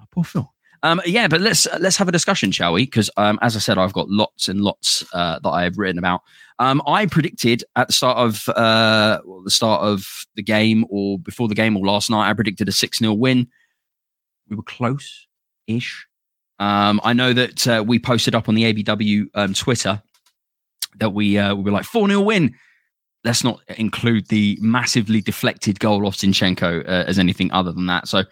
Oh, 0.00 0.04
poor 0.10 0.24
Phil. 0.24 0.52
Um, 0.82 1.00
yeah, 1.06 1.28
but 1.28 1.40
let's 1.40 1.68
uh, 1.68 1.78
let's 1.80 1.96
have 1.98 2.08
a 2.08 2.12
discussion, 2.12 2.50
shall 2.50 2.72
we? 2.72 2.86
Because 2.86 3.08
um, 3.16 3.38
as 3.42 3.54
I 3.54 3.60
said, 3.60 3.78
I've 3.78 3.92
got 3.92 4.08
lots 4.08 4.48
and 4.48 4.60
lots 4.60 5.04
uh, 5.12 5.38
that 5.38 5.48
I 5.48 5.62
have 5.62 5.78
written 5.78 5.98
about. 6.00 6.22
Um, 6.58 6.82
I 6.84 7.06
predicted 7.06 7.62
at 7.76 7.86
the 7.86 7.92
start 7.92 8.18
of 8.18 8.48
uh, 8.48 9.20
well, 9.24 9.42
the 9.44 9.52
start 9.52 9.82
of 9.82 10.26
the 10.34 10.42
game, 10.42 10.84
or 10.90 11.16
before 11.20 11.46
the 11.46 11.54
game, 11.54 11.76
or 11.76 11.86
last 11.86 12.10
night, 12.10 12.28
I 12.28 12.32
predicted 12.32 12.68
a 12.68 12.72
six 12.72 12.98
0 12.98 13.12
win. 13.12 13.46
We 14.48 14.56
were 14.56 14.64
close 14.64 15.28
ish. 15.68 16.08
Um, 16.58 17.00
I 17.04 17.12
know 17.12 17.34
that 17.34 17.68
uh, 17.68 17.84
we 17.86 18.00
posted 18.00 18.34
up 18.34 18.48
on 18.48 18.56
the 18.56 18.72
ABW 18.72 19.26
um, 19.34 19.54
Twitter 19.54 20.02
that 20.98 21.10
we 21.10 21.38
uh, 21.38 21.54
we 21.54 21.62
were 21.62 21.70
like 21.70 21.84
four 21.84 22.08
0 22.08 22.22
win 22.22 22.56
let's 23.24 23.44
not 23.44 23.60
include 23.76 24.28
the 24.28 24.58
massively 24.60 25.20
deflected 25.20 25.78
goal 25.80 26.06
of 26.06 26.14
Zinchenko 26.14 26.84
uh, 26.84 27.04
as 27.06 27.18
anything 27.18 27.52
other 27.52 27.72
than 27.72 27.86
that. 27.86 28.08
So, 28.08 28.24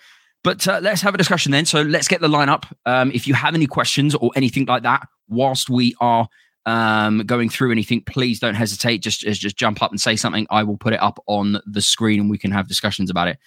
but 0.45 0.67
uh, 0.67 0.81
let's 0.83 1.03
have 1.03 1.15
a 1.15 1.19
discussion 1.19 1.53
then. 1.53 1.67
So 1.67 1.83
let's 1.83 2.09
get 2.09 2.21
the 2.21 2.29
lineup. 2.29 2.65
Um, 2.87 3.11
if 3.13 3.27
you 3.27 3.35
have 3.35 3.55
any 3.55 3.67
questions 3.67 4.15
or 4.15 4.31
anything 4.35 4.67
like 4.67 4.83
that, 4.85 5.07
whilst 5.29 5.69
we 5.69 5.95
are 6.01 6.29
um, 6.65 7.21
going 7.21 7.49
through 7.49 7.73
anything, 7.73 8.03
please 8.03 8.41
don't 8.41 8.55
hesitate. 8.55 8.99
Just, 8.99 9.21
just 9.21 9.57
jump 9.57 9.83
up 9.83 9.91
and 9.91 10.01
say 10.01 10.17
something. 10.17 10.47
I 10.51 10.63
will 10.63 10.77
put 10.77 10.93
it 10.93 11.03
up 11.03 11.23
on 11.27 11.61
the 11.67 11.83
screen 11.83 12.21
and 12.21 12.31
we 12.31 12.39
can 12.39 12.51
have 12.51 12.69
discussions 12.69 13.11
about 13.11 13.29
it. 13.29 13.39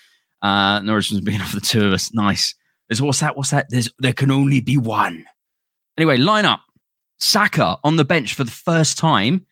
Uh, 0.41 0.79
Norris 0.81 1.11
was 1.11 1.21
being 1.21 1.41
of 1.41 1.51
the 1.51 1.61
two 1.61 1.85
of 1.85 1.93
us. 1.93 2.13
Nice. 2.13 2.55
There's 2.89 3.01
what's 3.01 3.21
that? 3.21 3.37
What's 3.37 3.51
that? 3.51 3.67
There's 3.69 3.89
there 3.99 4.13
can 4.13 4.31
only 4.31 4.59
be 4.59 4.77
one. 4.77 5.25
Anyway, 5.97 6.17
lineup. 6.17 6.59
Saka 7.19 7.77
on 7.83 7.97
the 7.97 8.03
bench 8.03 8.33
for 8.33 8.43
the 8.43 8.51
first 8.51 8.97
time 8.97 9.45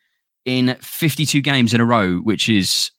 in 0.44 0.76
52 0.80 1.40
games 1.40 1.74
in 1.74 1.80
a 1.80 1.84
row, 1.84 2.18
which 2.18 2.48
is 2.48 2.90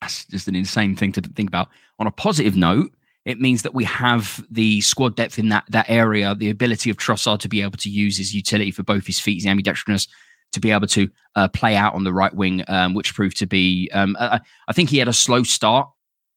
that's 0.00 0.24
just 0.26 0.48
an 0.48 0.54
insane 0.54 0.94
thing 0.94 1.12
to 1.12 1.20
think 1.20 1.48
about. 1.48 1.68
On 1.98 2.06
a 2.06 2.10
positive 2.10 2.56
note, 2.56 2.92
it 3.24 3.40
means 3.40 3.62
that 3.62 3.74
we 3.74 3.84
have 3.84 4.44
the 4.50 4.80
squad 4.80 5.16
depth 5.16 5.38
in 5.38 5.48
that 5.48 5.64
that 5.70 5.88
area, 5.88 6.34
the 6.34 6.50
ability 6.50 6.90
of 6.90 6.96
Trossard 6.96 7.40
to 7.40 7.48
be 7.48 7.62
able 7.62 7.78
to 7.78 7.90
use 7.90 8.16
his 8.16 8.34
utility 8.34 8.70
for 8.70 8.82
both 8.82 9.06
his 9.06 9.18
feet, 9.18 9.36
his 9.36 9.46
ambidextrous, 9.46 10.06
to 10.52 10.60
be 10.60 10.70
able 10.70 10.86
to 10.88 11.08
uh, 11.34 11.48
play 11.48 11.76
out 11.76 11.94
on 11.94 12.04
the 12.04 12.12
right 12.12 12.34
wing, 12.34 12.64
um, 12.68 12.94
which 12.94 13.14
proved 13.14 13.36
to 13.38 13.46
be. 13.46 13.90
Um, 13.92 14.16
uh, 14.18 14.38
I 14.68 14.72
think 14.72 14.90
he 14.90 14.98
had 14.98 15.08
a 15.08 15.12
slow 15.12 15.42
start, 15.42 15.88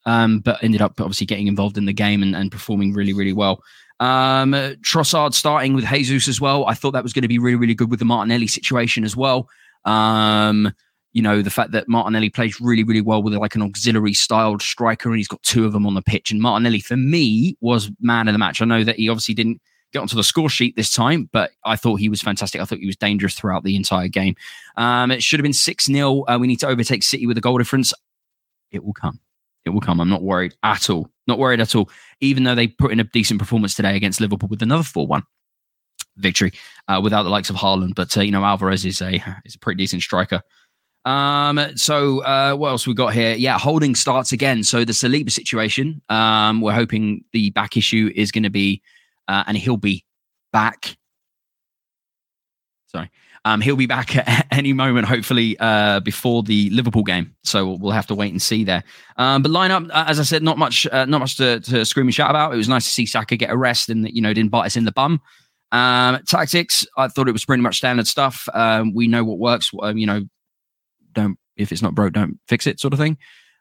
um, 0.06 0.40
but 0.40 0.64
ended 0.64 0.82
up 0.82 1.00
obviously 1.00 1.28
getting 1.28 1.48
involved 1.48 1.78
in 1.78 1.86
the 1.86 1.94
game 1.94 2.24
and, 2.24 2.36
and 2.36 2.52
performing 2.52 2.94
really, 2.94 3.14
really 3.14 3.34
well. 3.34 3.62
Um, 4.00 4.54
Trossard 4.82 5.34
starting 5.34 5.74
with 5.74 5.86
Jesus 5.86 6.28
as 6.28 6.40
well. 6.40 6.66
I 6.66 6.74
thought 6.74 6.92
that 6.92 7.04
was 7.04 7.14
going 7.14 7.24
to 7.24 7.28
be 7.28 7.38
really, 7.38 7.58
really 7.58 7.76
good 7.76 7.92
with 7.92 8.00
the 8.00 8.06
Martinelli 8.06 8.48
situation 8.48 9.04
as 9.04 9.16
well. 9.16 9.50
Um, 9.86 10.74
you 11.12 11.22
know, 11.22 11.42
the 11.42 11.50
fact 11.50 11.72
that 11.72 11.88
Martinelli 11.88 12.30
plays 12.30 12.62
really, 12.62 12.84
really 12.84 13.02
well 13.02 13.24
with 13.24 13.34
like 13.34 13.56
an 13.56 13.62
auxiliary 13.62 14.14
styled 14.14 14.62
striker, 14.62 15.10
and 15.10 15.18
he's 15.18 15.28
got 15.28 15.42
two 15.44 15.66
of 15.66 15.74
them 15.74 15.86
on 15.86 15.96
the 15.96 16.02
pitch. 16.02 16.32
And 16.32 16.42
Martinelli, 16.42 16.80
for 16.80 16.98
me, 16.98 17.58
was 17.62 17.92
man 18.00 18.28
of 18.28 18.34
the 18.34 18.40
match. 18.40 18.62
I 18.62 18.66
know 18.66 18.84
that 18.84 18.98
he 18.98 19.10
obviously 19.10 19.34
didn't 19.34 19.60
get 19.92 20.00
onto 20.00 20.16
the 20.16 20.24
score 20.24 20.50
sheet 20.50 20.76
this 20.76 20.92
time, 20.92 21.30
but 21.32 21.52
I 21.66 21.76
thought 21.76 21.96
he 21.96 22.10
was 22.10 22.22
fantastic. 22.22 22.62
I 22.62 22.66
thought 22.66 22.80
he 22.80 22.86
was 22.86 22.96
dangerous 22.96 23.34
throughout 23.34 23.64
the 23.64 23.76
entire 23.76 24.08
game. 24.08 24.36
Um, 24.78 25.12
it 25.12 25.24
should 25.24 25.40
have 25.40 25.44
been 25.44 25.54
6 25.54 25.86
0. 25.86 26.24
Uh, 26.28 26.38
we 26.40 26.48
need 26.48 26.60
to 26.60 26.68
overtake 26.68 27.04
City 27.04 27.26
with 27.26 27.38
a 27.38 27.42
goal 27.42 27.58
difference. 27.58 27.94
It 28.72 28.84
will 28.84 28.94
come. 28.94 29.20
It 29.66 29.72
will 29.72 29.82
come. 29.82 30.00
I'm 30.00 30.10
not 30.10 30.22
worried 30.22 30.54
at 30.64 30.90
all. 30.90 31.10
Not 31.28 31.40
worried 31.40 31.60
at 31.60 31.76
all. 31.76 31.90
Even 32.22 32.44
though 32.44 32.56
they 32.56 32.68
put 32.68 32.92
in 32.92 33.00
a 33.00 33.04
decent 33.04 33.40
performance 33.40 33.74
today 33.74 33.96
against 33.96 34.22
Liverpool 34.22 34.50
with 34.50 34.62
another 34.62 34.84
4 34.84 35.08
1 35.08 35.24
victory 36.20 36.54
uh, 36.88 37.00
without 37.02 37.24
the 37.24 37.30
likes 37.30 37.50
of 37.50 37.56
Haaland. 37.56 37.96
But 37.96 38.16
uh, 38.18 38.22
you 38.22 38.32
know, 38.32 38.44
Alvarez 38.44 38.86
is 38.86 39.02
a 39.02 39.16
is 39.46 39.56
a 39.56 39.60
pretty 39.60 39.78
decent 39.78 40.02
striker. 40.02 40.42
Um, 41.06 41.60
so 41.76 42.20
uh, 42.24 42.54
what 42.56 42.70
else 42.70 42.86
we 42.86 42.94
got 42.94 43.14
here? 43.14 43.34
Yeah, 43.36 43.58
Holding 43.58 43.96
starts 43.96 44.32
again. 44.32 44.64
So 44.64 44.86
the 44.86 44.94
Saliba 44.94 45.32
situation. 45.32 46.02
Um, 46.10 46.62
we're 46.62 46.74
hoping 46.74 47.24
the 47.34 47.50
back 47.52 47.78
issue 47.78 48.12
is 48.16 48.32
going 48.32 48.44
to 48.44 48.50
be, 48.50 48.82
uh, 49.28 49.44
and 49.48 49.58
he'll 49.58 49.78
be 49.78 50.06
back. 50.52 50.98
Sorry. 52.88 53.10
Um, 53.46 53.62
he'll 53.62 53.76
be 53.76 53.86
back 53.86 54.16
at 54.28 54.48
any 54.52 54.74
moment, 54.74 55.08
hopefully, 55.08 55.58
uh, 55.60 56.02
before 56.02 56.44
the 56.44 56.70
Liverpool 56.72 57.04
game. 57.04 57.36
So 57.44 57.74
we'll 57.80 57.92
have 57.92 58.08
to 58.08 58.16
wait 58.16 58.32
and 58.32 58.42
see 58.42 58.64
there. 58.64 58.84
Um, 59.18 59.42
but 59.42 59.52
lineup, 59.52 59.90
uh, 59.92 60.06
as 60.08 60.20
I 60.20 60.24
said, 60.24 60.44
not 60.44 60.58
much, 60.58 60.86
uh, 60.88 61.06
not 61.06 61.20
much 61.20 61.38
to, 61.38 61.60
to 61.62 61.86
scream 61.86 62.08
and 62.08 62.14
shout 62.14 62.30
about. 62.30 62.54
It 62.54 62.58
was 62.58 62.70
nice 62.70 62.86
to 62.86 62.92
see 62.92 63.06
Saka 63.06 63.38
get 63.38 63.50
a 63.50 63.58
rest 63.58 63.90
and 63.90 64.10
you 64.10 64.22
know 64.22 64.34
didn't 64.34 64.52
bite 64.52 64.66
us 64.66 64.76
in 64.76 64.86
the 64.86 64.92
bum. 64.92 65.22
Um, 65.72 66.20
tactics, 66.26 66.86
I 66.98 67.08
thought 67.08 67.28
it 67.28 67.34
was 67.34 67.46
pretty 67.46 67.62
much 67.62 67.78
standard 67.78 68.08
stuff. 68.08 68.48
Um, 68.54 68.94
we 68.94 69.08
know 69.08 69.24
what 69.24 69.40
works. 69.40 69.72
Um, 69.82 69.98
you 69.98 70.08
know, 70.08 70.26
don't 71.14 71.38
if 71.58 71.72
it's 71.72 71.82
not 71.82 71.94
broke, 71.94 72.14
don't 72.14 72.40
fix 72.48 72.66
it, 72.66 72.80
sort 72.80 72.94
of 72.94 73.00
thing. 73.00 73.18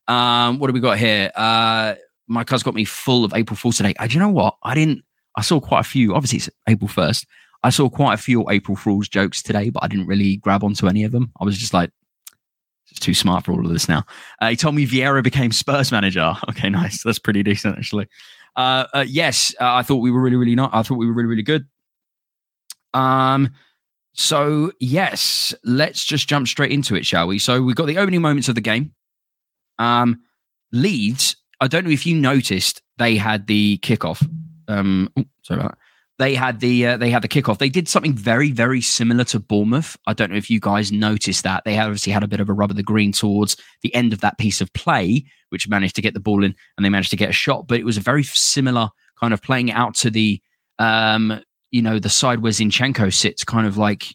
Um, 0.07 0.59
what 0.59 0.69
do 0.69 0.73
we 0.73 0.81
got 0.81 0.99
here? 0.99 1.31
Uh, 1.35 1.95
my 2.29 2.45
cousin 2.45 2.65
got 2.65 2.75
me 2.75 2.85
full 2.85 3.25
of 3.25 3.35
April 3.35 3.57
Fools 3.57 3.77
today. 3.77 3.95
Do 4.01 4.15
you 4.15 4.21
know 4.21 4.29
what? 4.29 4.57
I 4.63 4.75
didn't. 4.75 5.03
I 5.37 5.43
saw 5.43 5.61
quite 5.61 5.81
a 5.81 5.85
few. 5.85 6.15
Obviously, 6.15 6.39
it's 6.39 6.51
April 6.67 6.89
first. 6.89 7.27
I 7.63 7.71
saw 7.71 7.89
quite 7.89 8.15
a 8.15 8.19
few 8.23 8.49
April 8.51 8.77
Fools 8.77 9.09
jokes 9.09 9.43
today, 9.43 9.71
but 9.71 9.83
I 9.83 9.89
didn't 9.89 10.07
really 10.07 10.37
grab 10.37 10.63
onto 10.63 10.87
any 10.87 11.05
of 11.05 11.13
them. 11.13 11.33
I 11.41 11.45
was 11.45 11.59
just 11.59 11.75
like, 11.75 11.91
it's 12.91 13.01
too 13.01 13.15
smart 13.15 13.45
for 13.45 13.53
all 13.53 13.65
of 13.65 13.73
this 13.73 13.89
now. 13.89 14.05
Uh, 14.41 14.51
he 14.51 14.57
told 14.57 14.75
me 14.75 14.87
Vieira 14.87 15.23
became 15.23 15.53
Spurs 15.53 15.93
manager. 15.93 16.35
Okay, 16.51 16.71
nice. 16.71 17.03
That's 17.03 17.19
pretty 17.19 17.43
decent, 17.43 17.77
actually. 17.77 18.09
Uh, 18.57 18.87
uh, 18.95 19.05
yes, 19.07 19.55
uh, 19.61 19.75
I 19.75 19.83
thought 19.83 19.97
we 19.97 20.11
were 20.11 20.21
really, 20.21 20.37
really 20.37 20.55
not. 20.55 20.71
I 20.73 20.83
thought 20.83 20.97
we 20.97 21.07
were 21.07 21.13
really, 21.13 21.29
really 21.29 21.43
good. 21.43 21.67
Um, 22.95 23.51
so 24.15 24.73
yes, 24.81 25.55
let's 25.65 26.05
just 26.05 26.29
jump 26.29 26.49
straight 26.49 26.73
into 26.73 26.97
it, 26.97 27.07
shall 27.07 27.29
we? 27.29 27.39
So 27.39 27.63
we've 27.63 27.77
got 27.77 27.87
the 27.87 27.99
opening 27.99 28.21
moments 28.21 28.49
of 28.49 28.55
the 28.55 28.61
game. 28.61 28.93
Um, 29.79 30.21
Leeds. 30.73 31.37
I 31.61 31.69
don't 31.69 31.85
know 31.85 31.91
if 31.91 32.07
you 32.07 32.15
noticed 32.15 32.83
they 32.99 33.17
had 33.17 33.47
the 33.47 33.79
kickoff. 33.79 34.29
Um, 34.69 35.11
oh, 35.17 35.25
sorry 35.43 35.61
about 35.61 35.73
that. 35.73 35.79
They 36.19 36.35
had 36.35 36.59
the 36.59 36.85
uh, 36.85 36.97
they 36.97 37.11
had 37.11 37.23
the 37.23 37.29
kickoff. 37.29 37.59
They 37.59 37.69
did 37.69 37.89
something 37.89 38.13
very 38.13 38.51
very 38.51 38.81
similar 38.81 39.23
to 39.25 39.39
Bournemouth. 39.39 39.97
I 40.09 40.15
don't 40.15 40.31
know 40.31 40.37
if 40.37 40.51
you 40.51 40.59
guys 40.59 40.91
noticed 40.91 41.45
that. 41.45 41.63
They 41.65 41.79
obviously 41.79 42.13
had 42.13 42.25
a 42.25 42.29
bit 42.29 42.41
of 42.41 42.49
a 42.49 42.53
rub 42.53 42.71
of 42.71 42.77
the 42.77 42.83
green 42.83 43.13
towards 43.13 43.57
the 43.83 43.95
end 43.95 44.13
of 44.13 44.21
that 44.23 44.37
piece 44.37 44.61
of 44.61 44.73
play, 44.73 45.25
which 45.51 45.69
managed 45.69 45.95
to 45.95 46.03
get 46.03 46.15
the 46.15 46.21
ball 46.21 46.43
in 46.43 46.57
and 46.77 46.85
they 46.85 46.91
managed 46.91 47.11
to 47.11 47.17
get 47.17 47.31
a 47.31 47.33
shot. 47.33 47.69
But 47.69 47.79
it 47.79 47.85
was 47.85 47.97
a 47.97 48.01
very 48.01 48.25
similar 48.25 48.91
kind 49.21 49.33
of 49.33 49.43
playing 49.43 49.69
it 49.69 49.77
out 49.77 49.95
to 49.97 50.11
the 50.11 50.43
um, 50.81 51.41
you 51.71 51.83
know, 51.83 51.99
the 51.99 52.09
side 52.09 52.41
where 52.41 52.53
Zinchenko 52.53 53.13
sits, 53.13 53.45
kind 53.45 53.67
of 53.67 53.77
like 53.77 54.15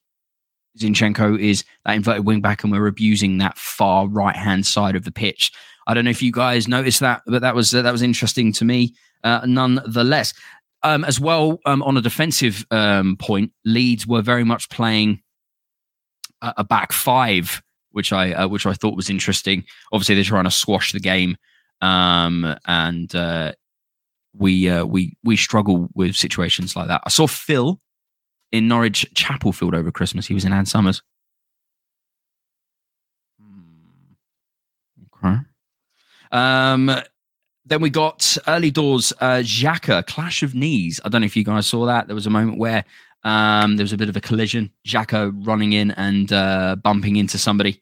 Zinchenko 0.78 1.40
is 1.40 1.64
that 1.86 1.96
inverted 1.96 2.26
wing 2.26 2.42
back, 2.42 2.64
and 2.64 2.72
we're 2.72 2.88
abusing 2.88 3.38
that 3.38 3.58
far 3.58 4.08
right 4.08 4.36
hand 4.36 4.66
side 4.66 4.96
of 4.96 5.04
the 5.04 5.12
pitch. 5.12 5.52
I 5.88 5.94
don't 5.94 6.06
know 6.06 6.12
if 6.12 6.22
you 6.22 6.32
guys 6.32 6.68
noticed 6.68 7.02
that, 7.02 7.22
but 7.28 7.42
that 7.42 7.56
was 7.56 7.74
uh, 7.74 7.82
that 7.82 7.92
was 7.92 8.02
interesting 8.02 8.54
to 8.54 8.66
me, 8.66 8.96
uh, 9.24 9.42
nonetheless. 9.46 10.34
Um, 10.86 11.06
as 11.06 11.18
well, 11.18 11.60
um, 11.66 11.82
on 11.84 11.96
a 11.96 12.02
defensive 12.02 12.66
um, 12.70 13.16
point, 13.16 13.54
Leeds 13.64 14.06
were 14.06 14.22
very 14.22 14.44
much 14.44 14.70
playing 14.70 15.22
a, 16.42 16.54
a 16.58 16.64
back 16.64 16.92
five, 16.92 17.62
which 17.92 18.12
I 18.12 18.34
uh, 18.34 18.48
which 18.48 18.66
I 18.66 18.74
thought 18.74 18.96
was 18.96 19.10
interesting. 19.10 19.64
Obviously, 19.92 20.16
they're 20.16 20.24
trying 20.24 20.44
to 20.46 20.52
squash 20.52 20.92
the 20.92 21.00
game, 21.00 21.38
um, 21.82 22.56
and 22.66 23.14
uh, 23.16 23.54
we 24.36 24.70
uh, 24.70 24.86
we 24.86 25.16
we 25.24 25.38
struggle 25.38 25.90
with 25.94 26.16
situations 26.16 26.76
like 26.76 26.88
that. 26.88 27.02
I 27.06 27.10
saw 27.10 27.28
Phil 27.28 27.80
in 28.52 28.68
Norwich 28.68 29.06
Chapelfield 29.16 29.76
over 29.76 29.92
Christmas. 29.92 30.28
He 30.28 30.34
was 30.34 30.46
in 30.46 30.54
Ann 30.54 30.66
Summers. 30.66 31.02
Hmm. 33.42 35.26
Okay. 35.26 35.38
Um, 36.32 36.92
then 37.66 37.82
we 37.82 37.90
got 37.90 38.38
early 38.48 38.72
doors 38.72 39.14
uh, 39.22 39.42
Xhaka 39.44 40.06
clash 40.06 40.44
of 40.44 40.54
knees. 40.54 41.00
I 41.06 41.10
don't 41.10 41.22
know 41.22 41.26
if 41.26 41.38
you 41.38 41.44
guys 41.44 41.68
saw 41.68 41.86
that. 41.86 42.08
There 42.08 42.16
was 42.16 42.28
a 42.28 42.32
moment 42.32 42.58
where 42.58 42.84
um, 43.24 43.78
there 43.78 43.84
was 43.84 43.94
a 43.94 43.98
bit 43.98 44.10
of 44.10 44.18
a 44.18 44.22
collision. 44.22 44.72
Xhaka 44.86 45.32
running 45.46 45.74
in 45.74 45.92
and 45.92 46.32
uh, 46.34 46.76
bumping 46.76 47.16
into 47.16 47.38
somebody. 47.38 47.82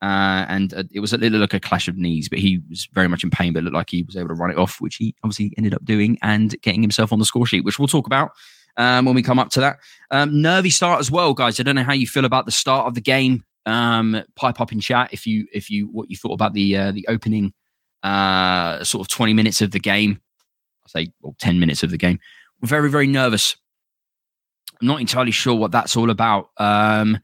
Uh, 0.00 0.46
and 0.48 0.74
uh, 0.74 0.84
it 0.92 1.00
was 1.00 1.12
a 1.12 1.18
little 1.18 1.40
like 1.40 1.54
a 1.54 1.60
clash 1.60 1.88
of 1.88 1.96
knees, 1.96 2.28
but 2.28 2.38
he 2.38 2.60
was 2.70 2.88
very 2.92 3.08
much 3.08 3.24
in 3.24 3.30
pain, 3.30 3.52
but 3.52 3.60
it 3.60 3.64
looked 3.64 3.74
like 3.74 3.90
he 3.90 4.04
was 4.04 4.16
able 4.16 4.28
to 4.28 4.34
run 4.34 4.50
it 4.50 4.56
off, 4.56 4.80
which 4.80 4.96
he 4.96 5.14
obviously 5.24 5.52
ended 5.58 5.74
up 5.74 5.84
doing 5.84 6.18
and 6.22 6.60
getting 6.62 6.82
himself 6.82 7.12
on 7.12 7.18
the 7.18 7.24
score 7.24 7.46
sheet, 7.46 7.64
which 7.64 7.78
we'll 7.78 7.88
talk 7.88 8.06
about 8.06 8.30
um, 8.76 9.04
when 9.04 9.14
we 9.14 9.22
come 9.22 9.38
up 9.38 9.50
to 9.50 9.60
that. 9.60 9.78
Um, 10.10 10.40
nervy 10.40 10.70
start 10.70 11.00
as 11.00 11.10
well, 11.10 11.34
guys. 11.34 11.58
I 11.58 11.64
don't 11.64 11.74
know 11.74 11.82
how 11.82 11.92
you 11.92 12.06
feel 12.06 12.24
about 12.24 12.46
the 12.46 12.52
start 12.52 12.86
of 12.86 12.94
the 12.94 13.00
game. 13.00 13.44
Um, 13.66 14.22
pipe 14.34 14.60
up 14.60 14.72
in 14.72 14.80
chat 14.80 15.10
if 15.12 15.26
you 15.26 15.46
if 15.52 15.68
you 15.68 15.88
what 15.88 16.08
you 16.08 16.16
thought 16.16 16.32
about 16.32 16.54
the 16.54 16.76
uh, 16.76 16.92
the 16.92 17.04
opening 17.08 17.52
uh, 18.02 18.82
sort 18.84 19.04
of 19.04 19.08
twenty 19.08 19.34
minutes 19.34 19.60
of 19.60 19.72
the 19.72 19.80
game. 19.80 20.20
I 20.86 20.88
say 20.88 21.12
well, 21.20 21.34
ten 21.38 21.58
minutes 21.58 21.82
of 21.82 21.90
the 21.90 21.98
game. 21.98 22.18
We're 22.62 22.68
very 22.68 22.88
very 22.88 23.08
nervous. 23.08 23.56
I'm 24.80 24.86
not 24.86 25.00
entirely 25.00 25.32
sure 25.32 25.54
what 25.54 25.72
that's 25.72 25.96
all 25.96 26.08
about. 26.08 26.50
Um, 26.56 27.18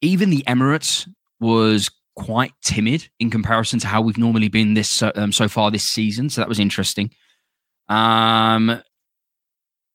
even 0.00 0.30
the 0.30 0.44
Emirates 0.46 1.08
was 1.40 1.90
quite 2.16 2.52
timid 2.62 3.08
in 3.20 3.30
comparison 3.30 3.78
to 3.78 3.86
how 3.86 4.00
we've 4.00 4.18
normally 4.18 4.48
been 4.48 4.74
this 4.74 5.02
um, 5.02 5.32
so 5.32 5.48
far 5.48 5.70
this 5.70 5.84
season. 5.84 6.28
So 6.28 6.40
that 6.40 6.48
was 6.48 6.58
interesting. 6.58 7.10
Um, 7.88 8.82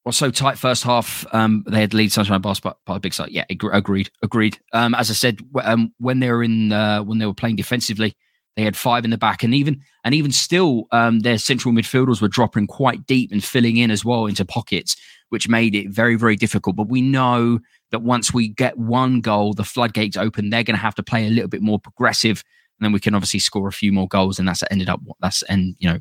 was 0.05 0.17
so 0.17 0.31
tight 0.31 0.57
first 0.57 0.83
half. 0.83 1.25
Um, 1.33 1.63
they 1.67 1.79
had 1.79 1.93
lead 1.93 2.11
Sunshine 2.11 2.41
Boss, 2.41 2.59
but 2.59 2.77
by 2.85 2.97
a 2.97 2.99
big 2.99 3.13
side. 3.13 3.29
Yeah, 3.29 3.45
agreed, 3.49 4.09
agreed. 4.21 4.59
Um, 4.73 4.93
as 4.95 5.09
I 5.09 5.13
said, 5.13 5.39
um, 5.63 5.93
when 5.97 6.19
they 6.19 6.29
were 6.29 6.43
in 6.43 6.71
uh, 6.71 7.03
when 7.03 7.19
they 7.19 7.25
were 7.25 7.33
playing 7.33 7.55
defensively, 7.55 8.15
they 8.55 8.63
had 8.63 8.75
five 8.75 9.05
in 9.05 9.11
the 9.11 9.17
back, 9.17 9.43
and 9.43 9.53
even 9.53 9.81
and 10.03 10.13
even 10.13 10.31
still, 10.31 10.85
um, 10.91 11.21
their 11.21 11.37
central 11.37 11.73
midfielders 11.73 12.21
were 12.21 12.27
dropping 12.27 12.67
quite 12.67 13.05
deep 13.05 13.31
and 13.31 13.43
filling 13.43 13.77
in 13.77 13.91
as 13.91 14.03
well 14.03 14.25
into 14.25 14.43
pockets, 14.45 14.95
which 15.33 15.49
made 15.49 15.73
it 15.73 15.89
very 15.89 16.15
very 16.15 16.35
difficult. 16.35 16.75
But 16.75 16.89
we 16.89 17.01
know 17.01 17.59
that 17.89 18.03
once 18.03 18.31
we 18.31 18.49
get 18.49 18.77
one 18.77 19.19
goal, 19.19 19.53
the 19.53 19.63
floodgates 19.63 20.15
open. 20.15 20.51
They're 20.51 20.63
going 20.63 20.75
to 20.75 20.81
have 20.81 20.93
to 20.93 21.01
play 21.01 21.25
a 21.25 21.31
little 21.31 21.49
bit 21.49 21.63
more 21.63 21.79
progressive, 21.79 22.43
and 22.77 22.85
then 22.85 22.91
we 22.91 22.99
can 22.99 23.15
obviously 23.15 23.39
score 23.39 23.67
a 23.67 23.71
few 23.71 23.91
more 23.91 24.07
goals, 24.07 24.37
and 24.37 24.47
that's 24.47 24.63
ended 24.69 24.89
up 24.89 25.01
that's 25.21 25.41
and 25.43 25.75
you 25.79 25.89
know 25.89 25.97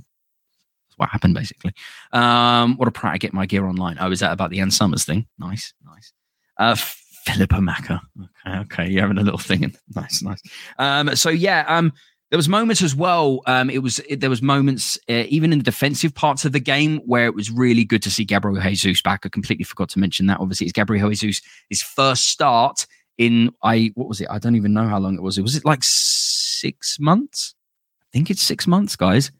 what 0.98 1.08
happened 1.08 1.34
basically. 1.34 1.72
Um, 2.12 2.76
what 2.76 2.88
a 2.88 2.90
prat 2.90 3.14
I 3.14 3.16
get 3.16 3.32
my 3.32 3.46
gear 3.46 3.64
online. 3.64 3.96
Oh, 3.98 4.10
is 4.10 4.20
that 4.20 4.32
about 4.32 4.50
the 4.50 4.60
Ann 4.60 4.70
Summers 4.70 5.06
thing? 5.06 5.26
Nice, 5.38 5.72
nice. 5.82 6.12
Uh, 6.58 6.76
Philippa 7.24 7.62
Macker. 7.62 8.02
Okay, 8.46 8.58
okay, 8.58 8.90
you're 8.90 9.00
having 9.00 9.16
a 9.16 9.22
little 9.22 9.38
thing. 9.38 9.62
In. 9.62 9.74
Nice, 9.96 10.22
nice. 10.22 10.42
Um, 10.78 11.16
so 11.16 11.30
yeah, 11.30 11.64
um, 11.68 11.94
there 12.32 12.38
was 12.38 12.48
moments 12.48 12.80
as 12.80 12.96
well. 12.96 13.42
Um, 13.44 13.68
it 13.68 13.82
was 13.82 13.98
it, 14.08 14.20
there 14.20 14.30
was 14.30 14.40
moments 14.40 14.98
uh, 15.10 15.24
even 15.28 15.52
in 15.52 15.58
the 15.58 15.64
defensive 15.64 16.14
parts 16.14 16.46
of 16.46 16.52
the 16.52 16.60
game 16.60 16.96
where 17.04 17.26
it 17.26 17.34
was 17.34 17.50
really 17.50 17.84
good 17.84 18.02
to 18.04 18.10
see 18.10 18.24
Gabriel 18.24 18.58
Jesus 18.58 19.02
back. 19.02 19.26
I 19.26 19.28
completely 19.28 19.64
forgot 19.64 19.90
to 19.90 19.98
mention 19.98 20.28
that. 20.28 20.40
Obviously, 20.40 20.64
it's 20.64 20.72
Gabriel 20.72 21.10
Jesus 21.10 21.42
his 21.68 21.82
first 21.82 22.30
start 22.30 22.86
in 23.18 23.52
I 23.62 23.92
what 23.96 24.08
was 24.08 24.22
it? 24.22 24.28
I 24.30 24.38
don't 24.38 24.56
even 24.56 24.72
know 24.72 24.88
how 24.88 24.98
long 24.98 25.14
it 25.14 25.20
was. 25.20 25.36
It 25.36 25.42
was 25.42 25.56
it 25.56 25.66
like 25.66 25.80
six 25.82 26.96
months? 26.98 27.54
I 28.00 28.08
think 28.14 28.30
it's 28.30 28.42
six 28.42 28.66
months, 28.66 28.96
guys. 28.96 29.30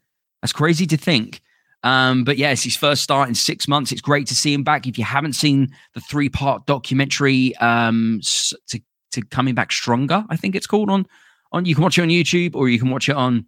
That's 0.43 0.53
crazy 0.53 0.85
to 0.85 0.97
think. 0.97 1.41
Um, 1.81 2.23
but 2.23 2.37
yes, 2.37 2.61
his 2.61 2.77
first 2.77 3.01
start 3.01 3.27
in 3.27 3.33
six 3.33 3.67
months. 3.67 3.91
It's 3.91 4.01
great 4.01 4.27
to 4.27 4.35
see 4.35 4.53
him 4.53 4.63
back. 4.63 4.85
If 4.85 4.99
you 4.99 5.03
haven't 5.03 5.33
seen 5.33 5.73
the 5.95 5.99
three 5.99 6.29
part 6.29 6.67
documentary 6.67 7.55
um, 7.55 8.21
to, 8.67 8.79
to 9.13 9.21
coming 9.31 9.55
back 9.55 9.71
stronger, 9.71 10.23
I 10.29 10.35
think 10.35 10.53
it's 10.53 10.67
called 10.67 10.91
on 10.91 11.07
on. 11.53 11.65
You 11.65 11.75
can 11.75 11.83
watch 11.83 11.97
it 11.97 12.01
on 12.01 12.09
YouTube 12.09 12.55
or 12.55 12.69
you 12.69 12.79
can 12.79 12.89
watch 12.89 13.09
it 13.09 13.15
on 13.15 13.45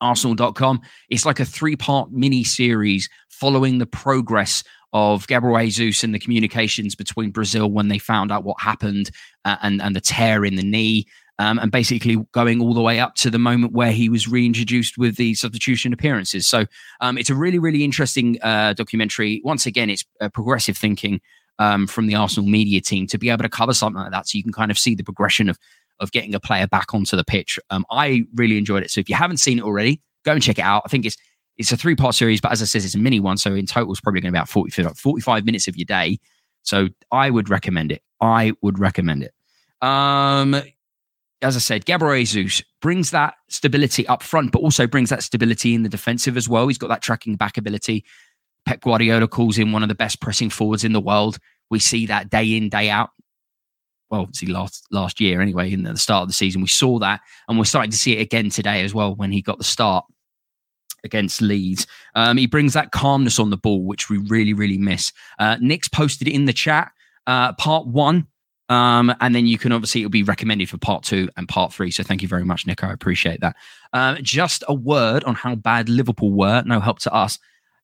Arsenal.com. 0.00 0.80
It's 1.10 1.26
like 1.26 1.40
a 1.40 1.44
three 1.44 1.76
part 1.76 2.12
mini 2.12 2.44
series 2.44 3.08
following 3.28 3.78
the 3.78 3.86
progress 3.86 4.62
of 4.92 5.26
Gabriel 5.26 5.58
Jesus 5.58 6.04
and 6.04 6.14
the 6.14 6.18
communications 6.18 6.94
between 6.94 7.30
Brazil 7.30 7.70
when 7.70 7.88
they 7.88 7.98
found 7.98 8.32
out 8.32 8.44
what 8.44 8.60
happened 8.60 9.10
uh, 9.44 9.56
and 9.62 9.82
and 9.82 9.94
the 9.94 10.00
tear 10.00 10.44
in 10.44 10.56
the 10.56 10.62
knee 10.62 11.06
um, 11.38 11.58
and 11.58 11.70
basically 11.70 12.16
going 12.32 12.60
all 12.60 12.74
the 12.74 12.80
way 12.80 12.98
up 12.98 13.14
to 13.16 13.30
the 13.30 13.38
moment 13.38 13.72
where 13.72 13.92
he 13.92 14.08
was 14.08 14.26
reintroduced 14.26 14.96
with 14.96 15.16
the 15.16 15.34
substitution 15.34 15.92
appearances. 15.92 16.48
So 16.48 16.64
um, 17.00 17.18
it's 17.18 17.30
a 17.30 17.34
really, 17.34 17.58
really 17.58 17.84
interesting 17.84 18.38
uh, 18.42 18.72
documentary. 18.72 19.42
Once 19.44 19.66
again, 19.66 19.90
it's 19.90 20.04
uh, 20.20 20.28
progressive 20.30 20.76
thinking 20.78 21.20
um, 21.58 21.86
from 21.86 22.06
the 22.06 22.14
Arsenal 22.14 22.48
media 22.48 22.80
team 22.80 23.06
to 23.08 23.18
be 23.18 23.30
able 23.30 23.42
to 23.42 23.48
cover 23.48 23.74
something 23.74 24.00
like 24.00 24.12
that, 24.12 24.28
so 24.28 24.36
you 24.36 24.42
can 24.42 24.52
kind 24.52 24.70
of 24.70 24.78
see 24.78 24.94
the 24.94 25.04
progression 25.04 25.48
of 25.48 25.58
of 26.00 26.12
getting 26.12 26.34
a 26.34 26.40
player 26.40 26.66
back 26.66 26.94
onto 26.94 27.16
the 27.16 27.24
pitch. 27.24 27.58
Um, 27.70 27.84
I 27.90 28.24
really 28.34 28.58
enjoyed 28.58 28.82
it. 28.82 28.90
So 28.90 29.00
if 29.00 29.08
you 29.08 29.14
haven't 29.14 29.38
seen 29.38 29.58
it 29.58 29.64
already, 29.64 30.00
go 30.24 30.32
and 30.32 30.42
check 30.42 30.58
it 30.58 30.62
out. 30.62 30.82
I 30.84 30.88
think 30.88 31.06
it's 31.06 31.16
it's 31.56 31.72
a 31.72 31.76
three 31.76 31.96
part 31.96 32.14
series, 32.14 32.40
but 32.40 32.52
as 32.52 32.60
I 32.60 32.66
said, 32.66 32.84
it's 32.84 32.94
a 32.94 32.98
mini 32.98 33.20
one. 33.20 33.38
So 33.38 33.54
in 33.54 33.66
total, 33.66 33.92
it's 33.92 34.00
probably 34.00 34.20
going 34.20 34.32
to 34.32 34.36
be 34.36 34.38
about 34.38 34.48
40, 34.48 34.92
45 34.92 35.44
minutes 35.46 35.68
of 35.68 35.76
your 35.76 35.86
day. 35.86 36.18
So 36.62 36.88
I 37.10 37.30
would 37.30 37.48
recommend 37.48 37.92
it. 37.92 38.02
I 38.20 38.52
would 38.60 38.78
recommend 38.78 39.22
it. 39.22 39.32
Um, 39.86 40.54
as 41.42 41.56
I 41.56 41.60
said, 41.60 41.84
Gabriel 41.84 42.24
Jesus 42.24 42.62
brings 42.80 43.10
that 43.12 43.34
stability 43.48 44.06
up 44.06 44.22
front, 44.22 44.52
but 44.52 44.60
also 44.60 44.86
brings 44.86 45.10
that 45.10 45.22
stability 45.22 45.74
in 45.74 45.82
the 45.82 45.88
defensive 45.88 46.36
as 46.36 46.48
well. 46.48 46.66
He's 46.66 46.78
got 46.78 46.88
that 46.88 47.02
tracking 47.02 47.36
back 47.36 47.56
ability. 47.56 48.04
Pep 48.66 48.80
Guardiola 48.80 49.28
calls 49.28 49.56
him 49.56 49.72
one 49.72 49.82
of 49.82 49.88
the 49.88 49.94
best 49.94 50.20
pressing 50.20 50.50
forwards 50.50 50.82
in 50.82 50.92
the 50.92 51.00
world. 51.00 51.38
We 51.70 51.78
see 51.78 52.06
that 52.06 52.30
day 52.30 52.56
in, 52.56 52.68
day 52.68 52.90
out. 52.90 53.10
Well, 54.10 54.22
obviously 54.22 54.48
last 54.48 54.86
last 54.90 55.20
year 55.20 55.40
anyway, 55.40 55.72
in 55.72 55.82
the 55.82 55.96
start 55.96 56.22
of 56.22 56.28
the 56.28 56.34
season, 56.34 56.60
we 56.60 56.68
saw 56.68 56.98
that, 57.00 57.20
and 57.48 57.58
we're 57.58 57.64
starting 57.64 57.90
to 57.90 57.96
see 57.96 58.16
it 58.16 58.20
again 58.20 58.50
today 58.50 58.82
as 58.84 58.94
well 58.94 59.14
when 59.14 59.32
he 59.32 59.42
got 59.42 59.58
the 59.58 59.64
start 59.64 60.04
against 61.04 61.40
Leeds. 61.40 61.86
Um, 62.14 62.36
he 62.36 62.46
brings 62.46 62.72
that 62.74 62.92
calmness 62.92 63.38
on 63.38 63.50
the 63.50 63.56
ball, 63.56 63.84
which 63.84 64.08
we 64.08 64.18
really, 64.18 64.52
really 64.52 64.78
miss. 64.78 65.12
Uh, 65.38 65.56
Nick's 65.60 65.88
posted 65.88 66.28
in 66.28 66.44
the 66.44 66.52
chat. 66.52 66.90
Uh, 67.26 67.52
part 67.54 67.86
one 67.86 68.28
um, 68.68 69.14
and 69.20 69.34
then 69.34 69.46
you 69.46 69.58
can 69.58 69.72
obviously 69.72 70.00
it'll 70.00 70.10
be 70.10 70.22
recommended 70.22 70.68
for 70.68 70.78
part 70.78 71.04
two 71.04 71.28
and 71.36 71.48
part 71.48 71.72
three. 71.72 71.90
So 71.90 72.02
thank 72.02 72.22
you 72.22 72.28
very 72.28 72.44
much, 72.44 72.66
Nick. 72.66 72.82
I 72.82 72.92
appreciate 72.92 73.40
that. 73.40 73.56
Um, 73.92 74.18
just 74.22 74.64
a 74.68 74.74
word 74.74 75.22
on 75.24 75.34
how 75.34 75.54
bad 75.54 75.88
Liverpool 75.88 76.32
were. 76.32 76.62
No 76.66 76.80
help 76.80 76.98
to 77.00 77.14
us. 77.14 77.38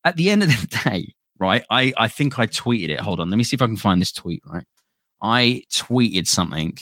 At 0.04 0.16
the 0.16 0.30
end 0.30 0.42
of 0.42 0.48
the 0.48 0.80
day, 0.90 1.14
right? 1.38 1.64
I 1.70 1.92
I 1.96 2.08
think 2.08 2.38
I 2.38 2.46
tweeted 2.46 2.88
it. 2.88 3.00
Hold 3.00 3.20
on, 3.20 3.30
let 3.30 3.36
me 3.36 3.44
see 3.44 3.54
if 3.54 3.62
I 3.62 3.66
can 3.66 3.76
find 3.76 4.00
this 4.00 4.12
tweet. 4.12 4.42
Right, 4.44 4.64
I 5.22 5.62
tweeted 5.70 6.26
something. 6.26 6.76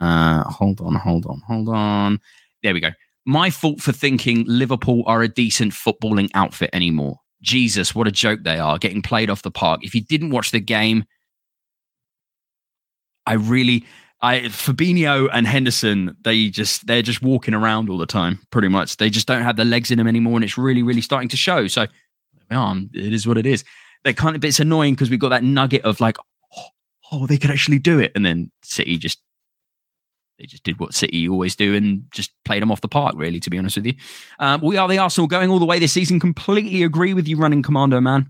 Uh, 0.00 0.44
hold 0.44 0.80
on, 0.80 0.94
hold 0.94 1.26
on, 1.26 1.42
hold 1.46 1.68
on. 1.68 2.20
There 2.62 2.72
we 2.72 2.80
go. 2.80 2.90
My 3.24 3.50
fault 3.50 3.80
for 3.80 3.92
thinking 3.92 4.44
Liverpool 4.46 5.02
are 5.06 5.22
a 5.22 5.28
decent 5.28 5.72
footballing 5.72 6.30
outfit 6.34 6.70
anymore. 6.72 7.18
Jesus, 7.42 7.94
what 7.94 8.06
a 8.06 8.12
joke 8.12 8.40
they 8.44 8.58
are, 8.58 8.78
getting 8.78 9.02
played 9.02 9.30
off 9.30 9.42
the 9.42 9.50
park. 9.50 9.84
If 9.84 9.94
you 9.94 10.00
didn't 10.00 10.30
watch 10.30 10.52
the 10.52 10.60
game, 10.60 11.04
I 13.26 13.34
really, 13.34 13.84
I 14.22 14.40
Fabinho 14.40 15.28
and 15.32 15.46
Henderson, 15.46 16.16
they 16.22 16.48
just 16.48 16.86
they're 16.86 17.02
just 17.02 17.20
walking 17.22 17.54
around 17.54 17.90
all 17.90 17.98
the 17.98 18.06
time, 18.06 18.38
pretty 18.50 18.68
much. 18.68 18.96
They 18.96 19.10
just 19.10 19.26
don't 19.26 19.42
have 19.42 19.56
the 19.56 19.64
legs 19.64 19.90
in 19.90 19.98
them 19.98 20.06
anymore, 20.06 20.36
and 20.36 20.44
it's 20.44 20.56
really, 20.56 20.82
really 20.82 21.00
starting 21.00 21.28
to 21.30 21.36
show. 21.36 21.66
So, 21.66 21.86
it 22.50 23.12
is 23.12 23.26
what 23.26 23.38
it 23.38 23.46
is. 23.46 23.64
They 24.04 24.14
kind 24.14 24.36
of 24.36 24.44
it's 24.44 24.60
annoying 24.60 24.94
because 24.94 25.10
we've 25.10 25.18
got 25.18 25.30
that 25.30 25.42
nugget 25.42 25.84
of 25.84 26.00
like, 26.00 26.16
oh, 27.12 27.26
they 27.26 27.38
could 27.38 27.50
actually 27.50 27.78
do 27.78 27.98
it, 27.98 28.12
and 28.14 28.24
then 28.24 28.50
City 28.62 28.98
just 28.98 29.20
they 30.38 30.46
just 30.46 30.64
did 30.64 30.78
what 30.78 30.94
City 30.94 31.28
always 31.28 31.56
do 31.56 31.74
and 31.74 32.04
just 32.10 32.32
played 32.44 32.60
them 32.60 32.70
off 32.70 32.82
the 32.82 32.88
park, 32.88 33.14
really, 33.16 33.40
to 33.40 33.50
be 33.50 33.58
honest 33.58 33.76
with 33.76 33.86
you. 33.86 33.94
Um, 34.38 34.60
we 34.62 34.76
are 34.76 34.86
the 34.86 34.98
Arsenal 34.98 35.26
going 35.26 35.50
all 35.50 35.58
the 35.58 35.64
way 35.64 35.78
this 35.78 35.92
season. 35.92 36.20
Completely 36.20 36.82
agree 36.82 37.14
with 37.14 37.26
you, 37.26 37.38
running 37.38 37.62
commando, 37.62 38.00
man. 38.00 38.28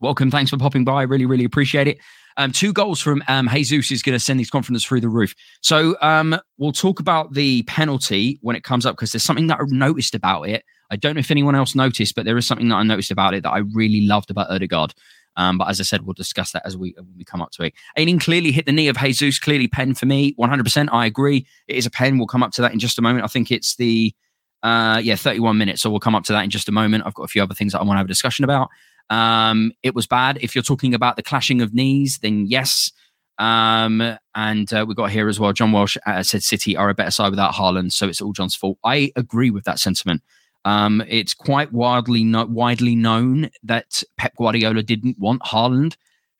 Welcome. 0.00 0.30
Thanks 0.30 0.50
for 0.50 0.56
popping 0.56 0.84
by. 0.84 1.02
Really, 1.02 1.26
really 1.26 1.44
appreciate 1.44 1.88
it. 1.88 1.98
Um, 2.36 2.52
two 2.52 2.72
goals 2.72 3.00
from 3.00 3.24
um, 3.28 3.48
Jesus 3.48 3.90
is 3.90 4.02
going 4.02 4.12
to 4.12 4.20
send 4.20 4.38
these 4.38 4.50
confidence 4.50 4.84
through 4.84 5.00
the 5.00 5.08
roof. 5.08 5.34
So 5.62 5.96
um, 6.02 6.38
we'll 6.58 6.72
talk 6.72 7.00
about 7.00 7.32
the 7.32 7.62
penalty 7.62 8.38
when 8.42 8.56
it 8.56 8.62
comes 8.62 8.84
up 8.84 8.94
because 8.94 9.12
there's 9.12 9.22
something 9.22 9.46
that 9.46 9.58
I've 9.58 9.70
noticed 9.70 10.14
about 10.14 10.48
it. 10.48 10.62
I 10.90 10.96
don't 10.96 11.14
know 11.14 11.20
if 11.20 11.30
anyone 11.30 11.54
else 11.54 11.74
noticed, 11.74 12.14
but 12.14 12.26
there 12.26 12.36
is 12.36 12.46
something 12.46 12.68
that 12.68 12.76
I 12.76 12.82
noticed 12.82 13.10
about 13.10 13.34
it 13.34 13.42
that 13.42 13.50
I 13.50 13.58
really 13.72 14.02
loved 14.02 14.30
about 14.30 14.50
Odegaard. 14.50 14.94
Um, 15.36 15.58
but 15.58 15.68
as 15.68 15.80
I 15.80 15.84
said, 15.84 16.02
we'll 16.02 16.14
discuss 16.14 16.52
that 16.52 16.62
as 16.64 16.76
we 16.76 16.94
we 17.16 17.24
come 17.24 17.42
up 17.42 17.50
to 17.52 17.64
it. 17.64 17.74
Ayling 17.96 18.18
clearly 18.18 18.52
hit 18.52 18.66
the 18.66 18.72
knee 18.72 18.88
of 18.88 18.96
Jesus. 18.96 19.38
Clearly 19.38 19.68
pen 19.68 19.94
for 19.94 20.06
me, 20.06 20.34
100%. 20.34 20.88
I 20.92 21.06
agree. 21.06 21.46
It 21.68 21.76
is 21.76 21.86
a 21.86 21.90
pen. 21.90 22.18
We'll 22.18 22.26
come 22.26 22.42
up 22.42 22.52
to 22.52 22.62
that 22.62 22.72
in 22.72 22.78
just 22.78 22.98
a 22.98 23.02
moment. 23.02 23.24
I 23.24 23.28
think 23.28 23.50
it's 23.50 23.76
the 23.76 24.14
uh, 24.62 25.00
yeah 25.02 25.16
31 25.16 25.58
minutes. 25.58 25.82
So 25.82 25.90
we'll 25.90 26.00
come 26.00 26.14
up 26.14 26.24
to 26.24 26.32
that 26.32 26.44
in 26.44 26.50
just 26.50 26.68
a 26.68 26.72
moment. 26.72 27.04
I've 27.06 27.14
got 27.14 27.24
a 27.24 27.28
few 27.28 27.42
other 27.42 27.54
things 27.54 27.72
that 27.72 27.80
I 27.80 27.84
want 27.84 27.96
to 27.96 27.98
have 27.98 28.06
a 28.06 28.08
discussion 28.08 28.44
about. 28.44 28.68
Um, 29.10 29.72
it 29.82 29.94
was 29.94 30.06
bad. 30.06 30.38
If 30.40 30.54
you're 30.54 30.62
talking 30.62 30.94
about 30.94 31.16
the 31.16 31.22
clashing 31.22 31.60
of 31.60 31.74
knees, 31.74 32.18
then 32.18 32.46
yes. 32.46 32.90
Um, 33.38 34.16
and 34.34 34.72
uh, 34.72 34.84
we 34.88 34.94
got 34.94 35.10
here 35.10 35.28
as 35.28 35.38
well. 35.38 35.52
John 35.52 35.72
Walsh 35.72 35.96
uh, 36.06 36.22
said 36.22 36.42
City 36.42 36.76
are 36.76 36.88
a 36.88 36.94
better 36.94 37.10
side 37.10 37.30
without 37.30 37.52
Haaland, 37.52 37.92
so 37.92 38.08
it's 38.08 38.20
all 38.20 38.32
John's 38.32 38.56
fault. 38.56 38.78
I 38.82 39.12
agree 39.14 39.50
with 39.50 39.64
that 39.64 39.78
sentiment. 39.78 40.22
Um, 40.66 41.00
it's 41.06 41.32
quite 41.32 41.72
widely 41.72 42.24
no- 42.24 42.46
widely 42.46 42.96
known 42.96 43.50
that 43.62 44.02
Pep 44.18 44.34
Guardiola 44.36 44.82
didn't 44.82 45.16
want 45.16 45.42
Haaland 45.42 45.96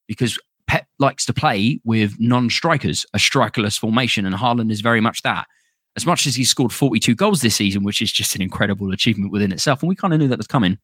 because 0.09 0.37
Pep 0.67 0.89
likes 0.99 1.25
to 1.27 1.33
play 1.33 1.81
with 1.85 2.17
non-strikers, 2.19 3.07
a 3.15 3.19
strikerless 3.19 3.79
formation, 3.79 4.27
and 4.27 4.35
Haaland 4.35 4.73
is 4.73 4.81
very 4.81 5.01
much 5.01 5.23
that. 5.23 5.47
As 5.95 6.05
much 6.05 6.27
as 6.27 6.35
he 6.35 6.45
scored 6.45 6.73
42 6.73 7.15
goals 7.15 7.41
this 7.41 7.55
season, 7.55 7.85
which 7.85 8.03
is 8.03 8.11
just 8.11 8.35
an 8.35 8.43
incredible 8.43 8.93
achievement 8.93 9.31
within 9.31 9.53
itself, 9.53 9.81
and 9.81 9.89
we 9.89 9.95
kind 9.95 10.13
of 10.13 10.19
knew 10.19 10.27
that 10.27 10.39
was 10.39 10.49
coming. 10.49 10.79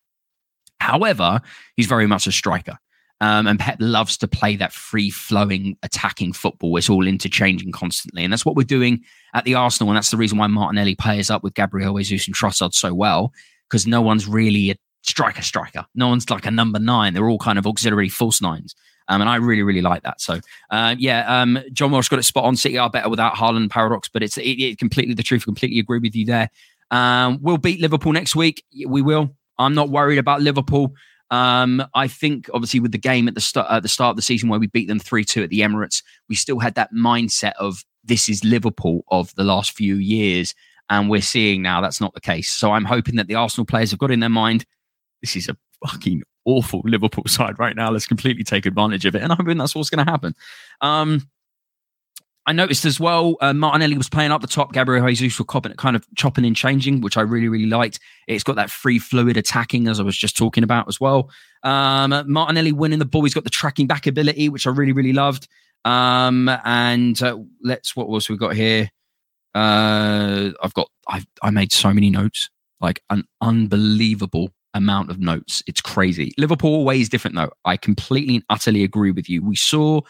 However, 0.79 1.41
he's 1.77 1.87
very 1.87 2.07
much 2.07 2.29
a 2.29 2.33
striker. 2.33 2.79
Um, 3.23 3.47
and 3.47 3.57
Pep 3.57 3.76
loves 3.79 4.17
to 4.17 4.26
play 4.26 4.57
that 4.57 4.73
free 4.73 5.09
flowing 5.09 5.76
attacking 5.85 6.33
football. 6.33 6.76
It's 6.76 6.91
all 6.91 7.07
interchanging 7.07 7.71
constantly. 7.71 8.25
And 8.25 8.33
that's 8.33 8.45
what 8.45 8.57
we're 8.57 8.64
doing 8.64 9.05
at 9.33 9.45
the 9.45 9.55
Arsenal. 9.55 9.91
And 9.91 9.97
that's 9.97 10.11
the 10.11 10.17
reason 10.17 10.38
why 10.38 10.49
Martinelli 10.49 10.97
pairs 10.97 11.31
up 11.31 11.45
with 11.45 11.55
Gabriel 11.55 11.97
Jesus 11.99 12.26
and 12.26 12.35
Trossard 12.35 12.75
so 12.75 12.93
well, 12.93 13.33
because 13.71 13.87
no 13.87 14.02
one's 14.02 14.26
really 14.26 14.73
a 14.73 14.76
striker 15.02 15.41
striker. 15.41 15.87
No 15.95 16.09
one's 16.09 16.29
like 16.31 16.47
a 16.47 16.50
number 16.50 16.81
nine. 16.81 17.14
They're 17.14 17.29
all 17.29 17.38
kind 17.38 17.61
of 17.61 17.67
auxiliary 17.67 18.09
false 18.09 18.43
nines. 18.43 18.75
Um, 19.07 19.21
and 19.21 19.31
I 19.31 19.37
really, 19.37 19.62
really 19.62 19.83
like 19.83 20.02
that. 20.02 20.21
So, 20.21 20.41
uh, 20.71 20.97
yeah, 20.99 21.43
um, 21.43 21.61
John 21.73 21.93
Walsh 21.93 22.09
got 22.09 22.19
it 22.19 22.25
spot 22.25 22.45
on. 22.45 22.57
City 22.57 22.76
are 22.76 22.91
better 22.91 23.09
without 23.09 23.35
Haaland 23.35 23.71
paradox, 23.71 24.09
but 24.09 24.25
it's 24.25 24.37
it, 24.37 24.43
it 24.43 24.79
completely 24.79 25.14
the 25.14 25.23
truth. 25.23 25.45
Completely 25.45 25.79
agree 25.79 26.00
with 26.00 26.17
you 26.17 26.26
there. 26.26 26.50
Um, 26.91 27.38
we'll 27.41 27.59
beat 27.59 27.81
Liverpool 27.81 28.12
next 28.12 28.35
week. 28.35 28.64
We 28.85 29.00
will. 29.00 29.37
I'm 29.59 29.75
not 29.75 29.91
worried 29.91 30.19
about 30.19 30.43
Liverpool. 30.43 30.95
Um, 31.33 31.83
I 31.95 32.09
think 32.09 32.51
obviously 32.53 32.79
with 32.79 32.93
the 32.93 32.99
game 32.99 33.27
at 33.27 33.35
the 33.35 33.41
start 33.41 33.67
at 33.71 33.83
the 33.83 33.89
start 33.89 34.11
of 34.11 34.17
the 34.17 34.23
season 34.23 34.51
where 34.51 34.61
we 34.61 34.67
beat 34.67 34.87
them 34.87 34.99
three 34.99 35.25
two 35.25 35.43
at 35.43 35.51
the 35.51 35.61
Emirates, 35.61 36.03
we 36.29 36.35
still 36.35 36.59
had 36.59 36.75
that 36.75 36.93
mindset 36.93 37.55
of 37.59 37.85
this 38.05 38.29
is 38.29 38.45
Liverpool 38.45 39.03
of 39.11 39.35
the 39.35 39.45
last 39.45 39.73
few 39.73 39.97
years, 39.97 40.55
and 40.91 41.09
we're 41.09 41.23
seeing 41.23 41.62
now 41.62 41.81
that's 41.81 42.01
not 42.01 42.12
the 42.12 42.21
case. 42.21 42.53
So 42.53 42.73
I'm 42.73 42.85
hoping 42.85 43.17
that 43.17 43.29
the 43.29 43.35
Arsenal 43.35 43.65
players 43.65 43.91
have 43.93 43.99
got 43.99 44.11
in 44.11 44.21
their 44.21 44.29
mind 44.29 44.67
this 45.23 45.37
is 45.37 45.49
a 45.49 45.57
fucking 45.87 46.23
awful 46.45 46.83
Liverpool 46.85 47.25
side 47.27 47.59
right 47.59 47.75
now. 47.75 47.91
Let's 47.91 48.07
completely 48.07 48.45
take 48.45 48.67
advantage 48.67 49.07
of 49.07 49.15
it, 49.15 49.23
and 49.23 49.33
I'm 49.33 49.39
hoping 49.39 49.57
that's 49.57 49.75
what's 49.75 49.91
going 49.91 50.05
to 50.05 50.11
happen. 50.11 50.35
Um, 50.83 51.31
I 52.45 52.53
noticed 52.53 52.85
as 52.85 52.99
well, 52.99 53.37
uh, 53.41 53.53
Martinelli 53.53 53.97
was 53.97 54.09
playing 54.09 54.33
up 54.33 54.41
the 54.41 54.49
top. 54.49 54.73
Gabriel 54.73 55.07
Jesus 55.07 55.39
was 55.39 55.47
kind 55.77 55.95
of 55.95 56.05
chopping 56.17 56.45
and 56.45 56.57
changing, 56.57 57.01
which 57.01 57.17
I 57.17 57.21
really, 57.21 57.49
really 57.49 57.67
liked. 57.67 58.01
It's 58.27 58.43
got 58.43 58.57
that 58.57 58.69
free 58.71 58.99
fluid 58.99 59.37
attacking, 59.37 59.87
as 59.87 60.01
I 60.01 60.03
was 60.03 60.17
just 60.17 60.37
talking 60.37 60.65
about 60.65 60.89
as 60.89 61.01
well. 61.01 61.31
Um, 61.63 62.25
Martinelli 62.27 62.73
winning 62.73 62.99
the 62.99 63.05
ball. 63.05 63.23
He's 63.23 63.35
got 63.35 63.45
the 63.45 63.51
tracking 63.51 63.87
back 63.87 64.09
ability, 64.09 64.49
which 64.49 64.67
I 64.67 64.71
really, 64.71 64.93
really 64.93 65.13
loved. 65.13 65.47
Um, 65.85 66.49
and 66.65 67.21
uh, 67.23 67.39
let's, 67.63 67.95
what 67.95 68.13
else 68.13 68.29
we 68.29 68.37
got 68.37 68.55
here? 68.55 68.91
Uh, 69.55 70.51
I've 70.63 70.75
got, 70.75 70.89
I've, 71.09 71.27
I 71.43 71.51
made 71.51 71.73
so 71.73 71.93
many 71.93 72.11
notes, 72.11 72.51
like 72.81 73.03
an 73.11 73.25
unbelievable 73.41 74.51
amount 74.75 75.11
of 75.11 75.21
notes. 75.21 75.63
It's 75.67 75.81
crazy. 75.81 76.33
Liverpool 76.39 76.85
ways 76.85 77.09
different 77.09 77.37
though. 77.37 77.53
I 77.65 77.77
completely 77.77 78.37
and 78.37 78.45
utterly 78.49 78.83
agree 78.83 79.11
with 79.11 79.29
you. 79.29 79.45
We 79.45 79.57
saw 79.57 80.01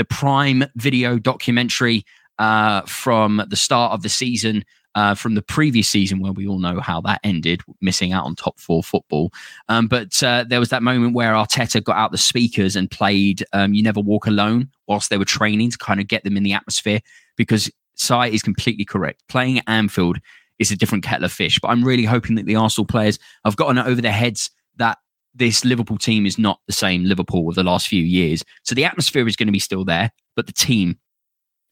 the 0.00 0.04
Prime 0.06 0.64
Video 0.76 1.18
documentary 1.18 2.06
uh, 2.38 2.80
from 2.86 3.42
the 3.50 3.56
start 3.56 3.92
of 3.92 4.02
the 4.02 4.08
season, 4.08 4.64
uh, 4.94 5.14
from 5.14 5.34
the 5.34 5.42
previous 5.42 5.88
season, 5.88 6.20
where 6.20 6.32
we 6.32 6.48
all 6.48 6.58
know 6.58 6.80
how 6.80 7.02
that 7.02 7.20
ended, 7.22 7.60
missing 7.82 8.10
out 8.10 8.24
on 8.24 8.34
top 8.34 8.58
four 8.58 8.82
football. 8.82 9.30
Um, 9.68 9.88
but 9.88 10.22
uh, 10.22 10.46
there 10.48 10.58
was 10.58 10.70
that 10.70 10.82
moment 10.82 11.14
where 11.14 11.34
Arteta 11.34 11.84
got 11.84 11.98
out 11.98 12.12
the 12.12 12.16
speakers 12.16 12.76
and 12.76 12.90
played 12.90 13.44
um, 13.52 13.74
"You 13.74 13.82
Never 13.82 14.00
Walk 14.00 14.26
Alone" 14.26 14.70
whilst 14.86 15.10
they 15.10 15.18
were 15.18 15.26
training 15.26 15.70
to 15.72 15.76
kind 15.76 16.00
of 16.00 16.08
get 16.08 16.24
them 16.24 16.38
in 16.38 16.44
the 16.44 16.54
atmosphere. 16.54 17.00
Because 17.36 17.70
Sai 17.94 18.28
is 18.28 18.42
completely 18.42 18.86
correct. 18.86 19.20
Playing 19.28 19.58
at 19.58 19.64
Anfield 19.66 20.16
is 20.58 20.70
a 20.70 20.76
different 20.78 21.04
kettle 21.04 21.26
of 21.26 21.32
fish. 21.32 21.58
But 21.60 21.68
I'm 21.68 21.84
really 21.84 22.06
hoping 22.06 22.36
that 22.36 22.46
the 22.46 22.56
Arsenal 22.56 22.86
players 22.86 23.18
have 23.44 23.56
gotten 23.56 23.76
it 23.76 23.86
over 23.86 24.00
their 24.00 24.12
heads 24.12 24.50
that 24.76 24.96
this 25.34 25.64
Liverpool 25.64 25.98
team 25.98 26.26
is 26.26 26.38
not 26.38 26.60
the 26.66 26.72
same 26.72 27.04
Liverpool 27.04 27.48
of 27.48 27.54
the 27.54 27.62
last 27.62 27.88
few 27.88 28.02
years. 28.02 28.44
So 28.64 28.74
the 28.74 28.84
atmosphere 28.84 29.26
is 29.26 29.36
going 29.36 29.46
to 29.46 29.52
be 29.52 29.58
still 29.58 29.84
there, 29.84 30.10
but 30.36 30.46
the 30.46 30.52
team 30.52 30.98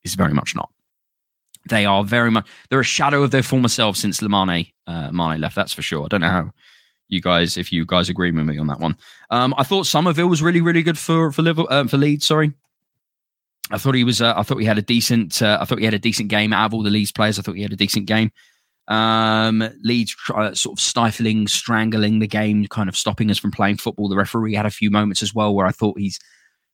is 0.04 0.14
very 0.14 0.32
much 0.32 0.54
not. 0.54 0.70
They 1.68 1.84
are 1.84 2.04
very 2.04 2.30
much 2.30 2.46
they're 2.70 2.80
a 2.80 2.84
shadow 2.84 3.22
of 3.22 3.30
their 3.30 3.42
former 3.42 3.68
selves 3.68 4.00
since 4.00 4.20
Lamane 4.20 4.72
uh, 4.86 5.10
Mane 5.12 5.40
left. 5.40 5.56
That's 5.56 5.72
for 5.72 5.82
sure. 5.82 6.04
I 6.04 6.08
don't 6.08 6.20
know 6.20 6.30
how 6.30 6.50
you 7.08 7.20
guys 7.20 7.56
if 7.56 7.72
you 7.72 7.84
guys 7.84 8.08
agree 8.08 8.30
with 8.30 8.44
me 8.44 8.58
on 8.58 8.68
that 8.68 8.80
one. 8.80 8.96
Um, 9.30 9.54
I 9.58 9.64
thought 9.64 9.86
Summerville 9.86 10.28
was 10.28 10.42
really 10.42 10.60
really 10.60 10.82
good 10.82 10.98
for 10.98 11.32
for 11.32 11.42
Liverpool 11.42 11.68
uh, 11.70 11.86
for 11.86 11.98
Leeds. 11.98 12.26
Sorry. 12.26 12.52
I 13.70 13.76
thought 13.76 13.94
he 13.94 14.04
was. 14.04 14.22
Uh, 14.22 14.32
I 14.36 14.44
thought 14.44 14.58
he 14.58 14.64
had 14.64 14.78
a 14.78 14.82
decent. 14.82 15.42
Uh, 15.42 15.58
I 15.60 15.64
thought 15.64 15.78
he 15.78 15.84
had 15.84 15.94
a 15.94 15.98
decent 15.98 16.28
game 16.28 16.52
out 16.52 16.66
of 16.66 16.74
all 16.74 16.82
the 16.82 16.90
Leeds 16.90 17.12
players. 17.12 17.38
I 17.38 17.42
thought 17.42 17.56
he 17.56 17.62
had 17.62 17.72
a 17.72 17.76
decent 17.76 18.06
game. 18.06 18.30
Um, 18.88 19.68
Leeds 19.83 20.16
uh, 20.35 20.55
sort 20.55 20.79
of 20.79 20.83
stifling, 20.83 21.46
strangling 21.46 22.18
the 22.18 22.27
game, 22.27 22.66
kind 22.66 22.88
of 22.88 22.96
stopping 22.96 23.31
us 23.31 23.38
from 23.38 23.51
playing 23.51 23.77
football. 23.77 24.09
The 24.09 24.16
referee 24.16 24.55
had 24.55 24.66
a 24.66 24.70
few 24.70 24.90
moments 24.90 25.22
as 25.22 25.35
well 25.35 25.55
where 25.55 25.66
I 25.66 25.72
thought 25.72 25.98
he's 25.98 26.18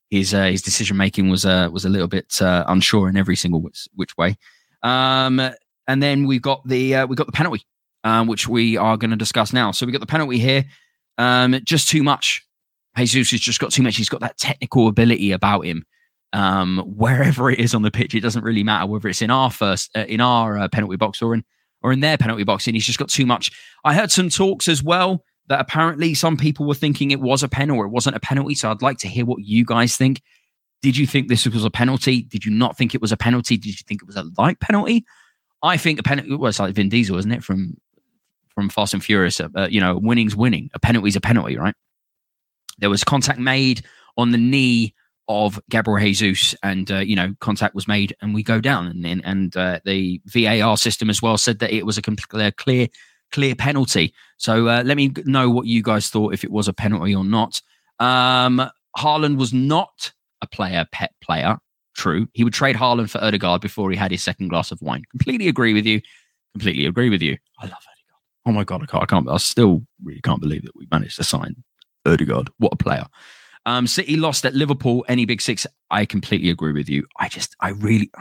his 0.09 0.33
uh, 0.33 0.45
his 0.45 0.61
decision 0.61 0.97
making 0.97 1.29
was 1.29 1.45
uh, 1.45 1.69
was 1.71 1.85
a 1.85 1.89
little 1.89 2.07
bit 2.07 2.41
uh, 2.41 2.63
unsure 2.67 3.09
in 3.09 3.17
every 3.17 3.35
single 3.35 3.61
which, 3.61 3.87
which 3.95 4.15
way. 4.17 4.37
Um, 4.81 5.41
and 5.87 6.01
then 6.01 6.25
we've 6.25 6.41
got 6.41 6.65
the 6.67 6.95
uh, 6.95 7.07
we 7.07 7.15
got 7.15 7.25
the 7.25 7.33
penalty, 7.33 7.63
um, 8.03 8.27
which 8.27 8.47
we 8.47 8.77
are 8.77 8.97
going 8.97 9.11
to 9.11 9.17
discuss 9.17 9.51
now. 9.51 9.71
So 9.71 9.85
we 9.85 9.91
got 9.91 10.01
the 10.01 10.07
penalty 10.07 10.39
here. 10.39 10.65
Um, 11.17 11.59
just 11.63 11.89
too 11.89 12.03
much. 12.03 12.45
Jesus 12.97 13.31
has 13.31 13.41
just 13.41 13.59
got 13.59 13.71
too 13.71 13.83
much. 13.83 13.97
He's 13.97 14.09
got 14.09 14.21
that 14.21 14.37
technical 14.37 14.87
ability 14.87 15.31
about 15.31 15.65
him. 15.65 15.85
Um, 16.31 16.79
wherever 16.85 17.49
it 17.49 17.59
is 17.59 17.73
on 17.75 17.81
the 17.81 17.91
pitch, 17.91 18.15
it 18.15 18.21
doesn't 18.21 18.43
really 18.43 18.63
matter 18.63 18.85
whether 18.85 19.07
it's 19.09 19.21
in 19.21 19.31
our 19.31 19.51
first 19.51 19.91
uh, 19.95 20.05
in 20.07 20.21
our 20.21 20.57
uh, 20.57 20.67
penalty 20.69 20.95
box 20.97 21.21
or 21.21 21.33
in 21.33 21.43
or 21.85 21.91
in 21.91 21.99
their 21.99 22.17
penalty 22.17 22.43
box, 22.43 22.65
and 22.65 22.75
he's 22.75 22.85
just 22.85 22.97
got 22.97 23.09
too 23.09 23.27
much. 23.27 23.51
I 23.83 23.93
heard 23.93 24.11
some 24.11 24.29
talks 24.29 24.67
as 24.67 24.81
well 24.81 25.23
that 25.49 25.59
apparently 25.59 26.15
some 26.15 26.35
people 26.35 26.65
were 26.65 26.73
thinking 26.73 27.11
it 27.11 27.21
was 27.21 27.43
a 27.43 27.47
pen 27.47 27.69
or 27.69 27.85
it 27.85 27.89
wasn't 27.89 28.15
a 28.15 28.19
penalty. 28.19 28.55
So 28.55 28.71
I'd 28.71 28.81
like 28.81 28.97
to 28.99 29.07
hear 29.07 29.23
what 29.23 29.43
you 29.43 29.63
guys 29.63 29.95
think. 29.95 30.23
Did 30.81 30.97
you 30.97 31.05
think 31.05 31.27
this 31.27 31.45
was 31.45 31.63
a 31.63 31.69
penalty? 31.69 32.23
Did 32.23 32.43
you 32.43 32.51
not 32.51 32.75
think 32.75 32.95
it 32.95 33.01
was 33.01 33.11
a 33.11 33.17
penalty? 33.17 33.55
Did 33.55 33.79
you 33.79 33.83
think 33.87 34.01
it 34.01 34.07
was 34.07 34.15
a 34.15 34.25
light 34.35 34.59
penalty? 34.59 35.05
I 35.61 35.77
think 35.77 35.99
a 35.99 36.03
penalty 36.03 36.35
was 36.35 36.59
like 36.59 36.73
Vin 36.73 36.89
Diesel, 36.89 37.19
isn't 37.19 37.31
it? 37.31 37.43
From 37.43 37.77
from 38.55 38.69
Fast 38.69 38.95
and 38.95 39.03
Furious, 39.03 39.39
uh, 39.39 39.67
you 39.69 39.79
know, 39.79 39.99
winning's 39.99 40.35
winning. 40.35 40.71
A 40.73 40.79
penalty's 40.79 41.15
a 41.15 41.21
penalty, 41.21 41.55
right? 41.55 41.75
There 42.79 42.89
was 42.89 43.03
contact 43.03 43.37
made 43.37 43.85
on 44.17 44.31
the 44.31 44.39
knee 44.39 44.95
of 45.27 45.59
Gabriel 45.69 45.99
Jesus, 45.99 46.55
and 46.63 46.91
uh, 46.91 46.97
you 46.97 47.15
know 47.15 47.33
contact 47.39 47.75
was 47.75 47.87
made, 47.87 48.15
and 48.21 48.33
we 48.33 48.43
go 48.43 48.59
down, 48.59 48.87
and 48.87 49.25
and 49.25 49.55
uh, 49.57 49.79
the 49.85 50.21
VAR 50.25 50.77
system 50.77 51.09
as 51.09 51.21
well 51.21 51.37
said 51.37 51.59
that 51.59 51.73
it 51.73 51.85
was 51.85 51.97
a 51.97 52.01
clear 52.01 52.87
clear 53.31 53.55
penalty. 53.55 54.13
So 54.37 54.67
uh, 54.67 54.83
let 54.85 54.97
me 54.97 55.11
know 55.25 55.49
what 55.49 55.65
you 55.65 55.81
guys 55.81 56.09
thought 56.09 56.33
if 56.33 56.43
it 56.43 56.51
was 56.51 56.67
a 56.67 56.73
penalty 56.73 57.15
or 57.15 57.23
not. 57.23 57.61
Um, 57.99 58.69
Haaland 58.97 59.37
was 59.37 59.53
not 59.53 60.13
a 60.41 60.47
player 60.47 60.85
Pep 60.91 61.11
player. 61.21 61.57
True, 61.95 62.27
he 62.33 62.43
would 62.43 62.53
trade 62.53 62.75
Haaland 62.75 63.09
for 63.09 63.23
Odegaard 63.23 63.61
before 63.61 63.89
he 63.89 63.97
had 63.97 64.11
his 64.11 64.21
second 64.23 64.49
glass 64.49 64.71
of 64.71 64.81
wine. 64.81 65.03
Completely 65.11 65.47
agree 65.47 65.73
with 65.73 65.85
you. 65.85 66.01
Completely 66.53 66.85
agree 66.85 67.09
with 67.09 67.21
you. 67.21 67.37
I 67.59 67.65
love 67.65 67.73
Odegaard. 67.73 68.45
Oh 68.45 68.51
my 68.51 68.63
god, 68.63 68.83
I 68.83 68.85
can't. 68.85 69.03
I 69.03 69.05
can't. 69.05 69.29
I 69.29 69.37
still 69.37 69.81
really 70.03 70.21
can't 70.21 70.41
believe 70.41 70.63
that 70.63 70.75
we 70.75 70.87
managed 70.91 71.15
to 71.17 71.23
sign 71.23 71.55
Odegaard. 72.05 72.49
What 72.57 72.73
a 72.73 72.77
player. 72.77 73.05
Um, 73.65 73.87
City 73.87 74.15
lost 74.15 74.45
at 74.45 74.53
Liverpool. 74.53 75.05
Any 75.07 75.25
big 75.25 75.41
six? 75.41 75.65
I 75.89 76.05
completely 76.05 76.49
agree 76.49 76.73
with 76.73 76.89
you. 76.89 77.05
I 77.19 77.29
just, 77.29 77.55
I 77.59 77.69
really, 77.69 78.11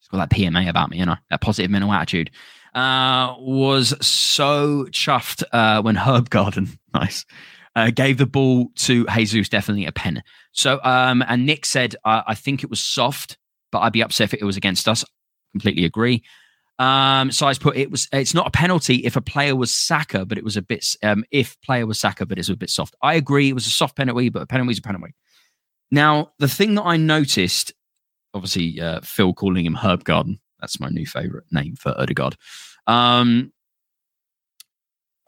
it's 0.00 0.08
got 0.10 0.18
that 0.18 0.36
PMA 0.36 0.68
about 0.68 0.90
me, 0.90 0.98
you 0.98 1.06
know, 1.06 1.16
that 1.30 1.40
positive 1.40 1.70
mental 1.70 1.92
attitude. 1.92 2.30
Uh, 2.74 3.34
was 3.38 3.94
so 4.06 4.84
chuffed 4.90 5.42
uh, 5.52 5.82
when 5.82 5.96
Herb 5.96 6.30
Garden, 6.30 6.78
nice, 6.94 7.24
uh, 7.74 7.90
gave 7.90 8.18
the 8.18 8.26
ball 8.26 8.70
to 8.76 9.06
Jesus. 9.06 9.48
Definitely 9.48 9.86
a 9.86 9.92
pen. 9.92 10.22
So, 10.52 10.80
um, 10.82 11.24
and 11.26 11.46
Nick 11.46 11.64
said, 11.64 11.94
I 12.04 12.34
think 12.34 12.62
it 12.62 12.70
was 12.70 12.80
soft, 12.80 13.38
but 13.72 13.80
I'd 13.80 13.92
be 13.92 14.02
upset 14.02 14.32
if 14.32 14.34
it 14.34 14.44
was 14.44 14.56
against 14.56 14.88
us. 14.88 15.04
Completely 15.52 15.84
agree. 15.84 16.22
Um, 16.78 17.32
so 17.32 17.46
I 17.46 17.54
put 17.54 17.76
it 17.76 17.90
was 17.90 18.08
it's 18.12 18.34
not 18.34 18.46
a 18.46 18.50
penalty 18.50 18.96
if 19.04 19.16
a 19.16 19.20
player 19.20 19.56
was 19.56 19.74
Saka, 19.74 20.24
but 20.24 20.38
it 20.38 20.44
was 20.44 20.56
a 20.56 20.62
bit 20.62 20.86
um, 21.02 21.24
if 21.30 21.60
player 21.60 21.86
was 21.86 21.98
Saka, 21.98 22.24
but 22.24 22.38
it's 22.38 22.48
a 22.48 22.56
bit 22.56 22.70
soft. 22.70 22.94
I 23.02 23.14
agree, 23.14 23.48
it 23.48 23.54
was 23.54 23.66
a 23.66 23.70
soft 23.70 23.96
penalty, 23.96 24.28
but 24.28 24.42
a 24.42 24.46
penalty 24.46 24.72
is 24.72 24.78
a 24.78 24.82
penalty. 24.82 25.14
Now 25.90 26.32
the 26.38 26.48
thing 26.48 26.74
that 26.76 26.84
I 26.84 26.96
noticed, 26.96 27.72
obviously 28.32 28.80
uh, 28.80 29.00
Phil 29.02 29.34
calling 29.34 29.66
him 29.66 29.74
Herb 29.74 30.04
Garden, 30.04 30.38
that's 30.60 30.78
my 30.78 30.88
new 30.88 31.06
favorite 31.06 31.46
name 31.50 31.74
for 31.74 31.94
Odegaard. 31.98 32.36
Um, 32.86 33.52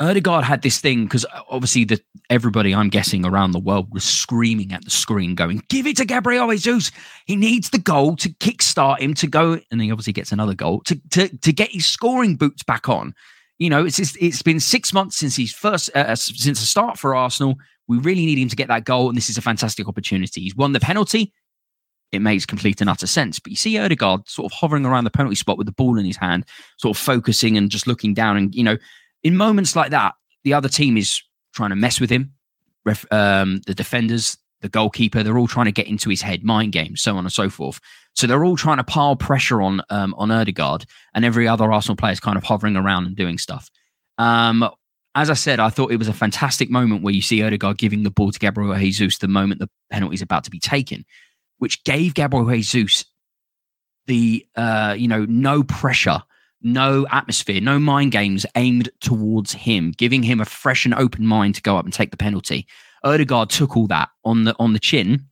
Odegaard 0.01 0.45
had 0.45 0.63
this 0.63 0.81
thing 0.81 1.05
because 1.05 1.27
uh, 1.27 1.43
obviously 1.51 1.85
the 1.85 2.01
everybody 2.31 2.75
I'm 2.75 2.89
guessing 2.89 3.27
around 3.27 3.53
the 3.53 3.59
world 3.59 3.93
was 3.93 4.03
screaming 4.03 4.73
at 4.73 4.85
the 4.85 4.91
screen, 4.91 5.35
going, 5.35 5.63
"Give 5.69 5.87
it 5.87 5.99
to 5.99 6.07
Gabriel 6.07 6.51
Jesus! 6.51 6.91
He 7.27 7.37
needs 7.37 7.71
the 7.71 7.79
goal 7.79 8.17
to 8.17 8.31
kickstart 8.31 9.01
him 9.01 9.13
to 9.15 9.27
go." 9.27 9.61
And 9.71 9.81
he 9.81 9.93
obviously 9.93 10.15
gets 10.15 10.33
another 10.33 10.55
goal 10.55 10.81
to 10.87 10.99
to 11.11 11.29
to 11.29 11.53
get 11.53 11.71
his 11.71 11.87
scoring 11.87 12.37
boots 12.37 12.63
back 12.63 12.89
on. 12.89 13.15
You 13.59 13.69
know, 13.69 13.85
it's 13.85 13.99
it's 13.99 14.43
been 14.43 14.59
six 14.59 14.95
months 14.95 15.17
since 15.17 15.37
he's 15.37 15.53
first 15.53 15.91
uh, 15.95 15.99
uh 15.99 16.17
since 16.17 16.61
the 16.61 16.67
start 16.67 16.99
for 16.99 17.15
Arsenal. 17.15 17.57
We 17.87 17.99
really 17.99 18.25
need 18.25 18.39
him 18.39 18.49
to 18.49 18.57
get 18.57 18.69
that 18.69 18.85
goal, 18.85 19.09
and 19.09 19.17
this 19.17 19.29
is 19.29 19.37
a 19.37 19.43
fantastic 19.43 19.87
opportunity. 19.87 20.41
He's 20.41 20.57
won 20.57 20.73
the 20.73 20.81
penalty. 20.81 21.35
It 22.11 22.23
makes 22.23 22.47
complete 22.47 22.81
and 22.81 22.89
utter 22.89 23.07
sense. 23.07 23.39
But 23.39 23.51
you 23.51 23.57
see 23.57 23.79
Odegaard 23.79 24.29
sort 24.29 24.51
of 24.51 24.57
hovering 24.57 24.87
around 24.87 25.05
the 25.05 25.11
penalty 25.11 25.37
spot 25.37 25.59
with 25.59 25.67
the 25.67 25.73
ball 25.73 25.99
in 25.99 26.07
his 26.07 26.17
hand, 26.17 26.47
sort 26.79 26.97
of 26.97 27.03
focusing 27.03 27.57
and 27.57 27.71
just 27.71 27.87
looking 27.87 28.15
down, 28.15 28.39
and 28.39 28.55
you 28.55 28.65
know 28.65 28.79
in 29.23 29.37
moments 29.37 29.77
like 29.77 29.91
that, 29.91 30.15
the 30.45 30.55
other 30.55 30.69
team 30.69 30.97
is 30.97 31.23
trying 31.55 31.71
to 31.71 31.77
mess 31.77 32.01
with 32.01 32.11
him. 32.11 32.33
Ref, 32.85 33.05
um, 33.13 33.61
the 33.67 33.75
defenders, 33.75 34.39
the 34.63 34.69
goalkeeper, 34.69 35.23
they're 35.23 35.39
all 35.39 35.47
trying 35.47 35.67
to 35.67 35.73
get 35.73 35.87
into 35.87 36.09
his 36.09 36.23
head, 36.23 36.45
mind 36.45 36.73
games, 36.73 37.03
so 37.03 37.17
on 37.17 37.25
and 37.25 37.33
so 37.33 37.51
forth. 37.51 37.81
So 38.15 38.27
they're 38.27 38.45
all 38.45 38.57
trying 38.57 38.79
to 38.79 38.85
pile 38.85 39.17
pressure 39.17 39.61
on 39.63 39.83
um, 39.91 40.15
on 40.17 40.31
Odegaard, 40.31 40.87
and 41.15 41.25
every 41.25 41.47
other 41.47 41.71
Arsenal 41.71 41.97
player 41.97 42.13
is 42.13 42.21
kind 42.21 42.37
of 42.37 42.45
hovering 42.45 42.77
around 42.77 43.07
and 43.07 43.17
doing 43.17 43.39
stuff. 43.39 43.71
Um, 44.19 44.69
as 45.15 45.29
I 45.29 45.35
said, 45.35 45.61
I 45.61 45.71
thought 45.71 45.93
it 45.93 45.97
was 45.97 46.09
a 46.09 46.13
fantastic 46.13 46.71
moment 46.71 47.03
where 47.03 47.15
you 47.15 47.23
see 47.23 47.43
Odegaard 47.43 47.79
giving 47.79 48.03
the 48.03 48.11
ball 48.11 48.31
to 48.31 48.39
Gabriel 48.39 48.75
Jesus 48.77 49.19
the 49.19 49.29
moment 49.29 49.61
the 49.61 49.69
penalty 49.91 50.15
is 50.15 50.23
about 50.23 50.45
to 50.45 50.51
be 50.51 50.61
taken, 50.61 51.05
which 51.59 51.83
gave 51.85 52.15
Gabriel 52.15 52.49
Jesus 52.49 53.05
the 54.07 54.47
uh, 54.57 54.95
you 54.97 55.09
know 55.09 55.25
no 55.29 55.63
pressure 55.63 56.23
no 56.63 57.07
atmosphere, 57.11 57.61
no 57.61 57.79
mind 57.79 58.13
games 58.13 58.45
aimed 58.55 58.91
towards 59.01 59.53
him, 59.53 59.93
giving 59.97 60.23
him 60.23 60.41
a 60.41 60.45
fresh 60.45 60.85
and 60.85 60.95
open 60.95 61.27
mind 61.27 61.55
to 61.57 61.63
go 61.63 61.77
up 61.77 61.85
and 61.85 61.93
take 61.93 62.11
the 62.11 62.17
penalty. 62.17 62.67
Odegaard 63.05 63.51
took 63.51 63.77
all 63.77 63.87
that 63.87 64.11
on 64.25 64.45
the 64.45 64.55
on 64.59 64.73
the 64.73 64.79
chin 64.79 65.27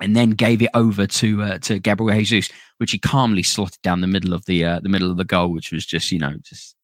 and 0.00 0.16
then 0.16 0.30
gave 0.30 0.62
it 0.62 0.70
over 0.74 1.06
to 1.06 1.42
uh, 1.42 1.58
to 1.58 1.78
Gabriel 1.78 2.18
Jesus, 2.18 2.50
which 2.78 2.92
he 2.92 2.98
calmly 2.98 3.42
slotted 3.42 3.80
down 3.82 4.00
the 4.00 4.06
middle 4.06 4.34
of 4.34 4.44
the 4.46 4.64
uh, 4.64 4.80
the 4.80 4.88
middle 4.88 5.10
of 5.10 5.16
the 5.16 5.24
goal, 5.24 5.48
which 5.48 5.72
was 5.72 5.86
just 5.86 6.12
you 6.12 6.18
know 6.18 6.34
just 6.42 6.74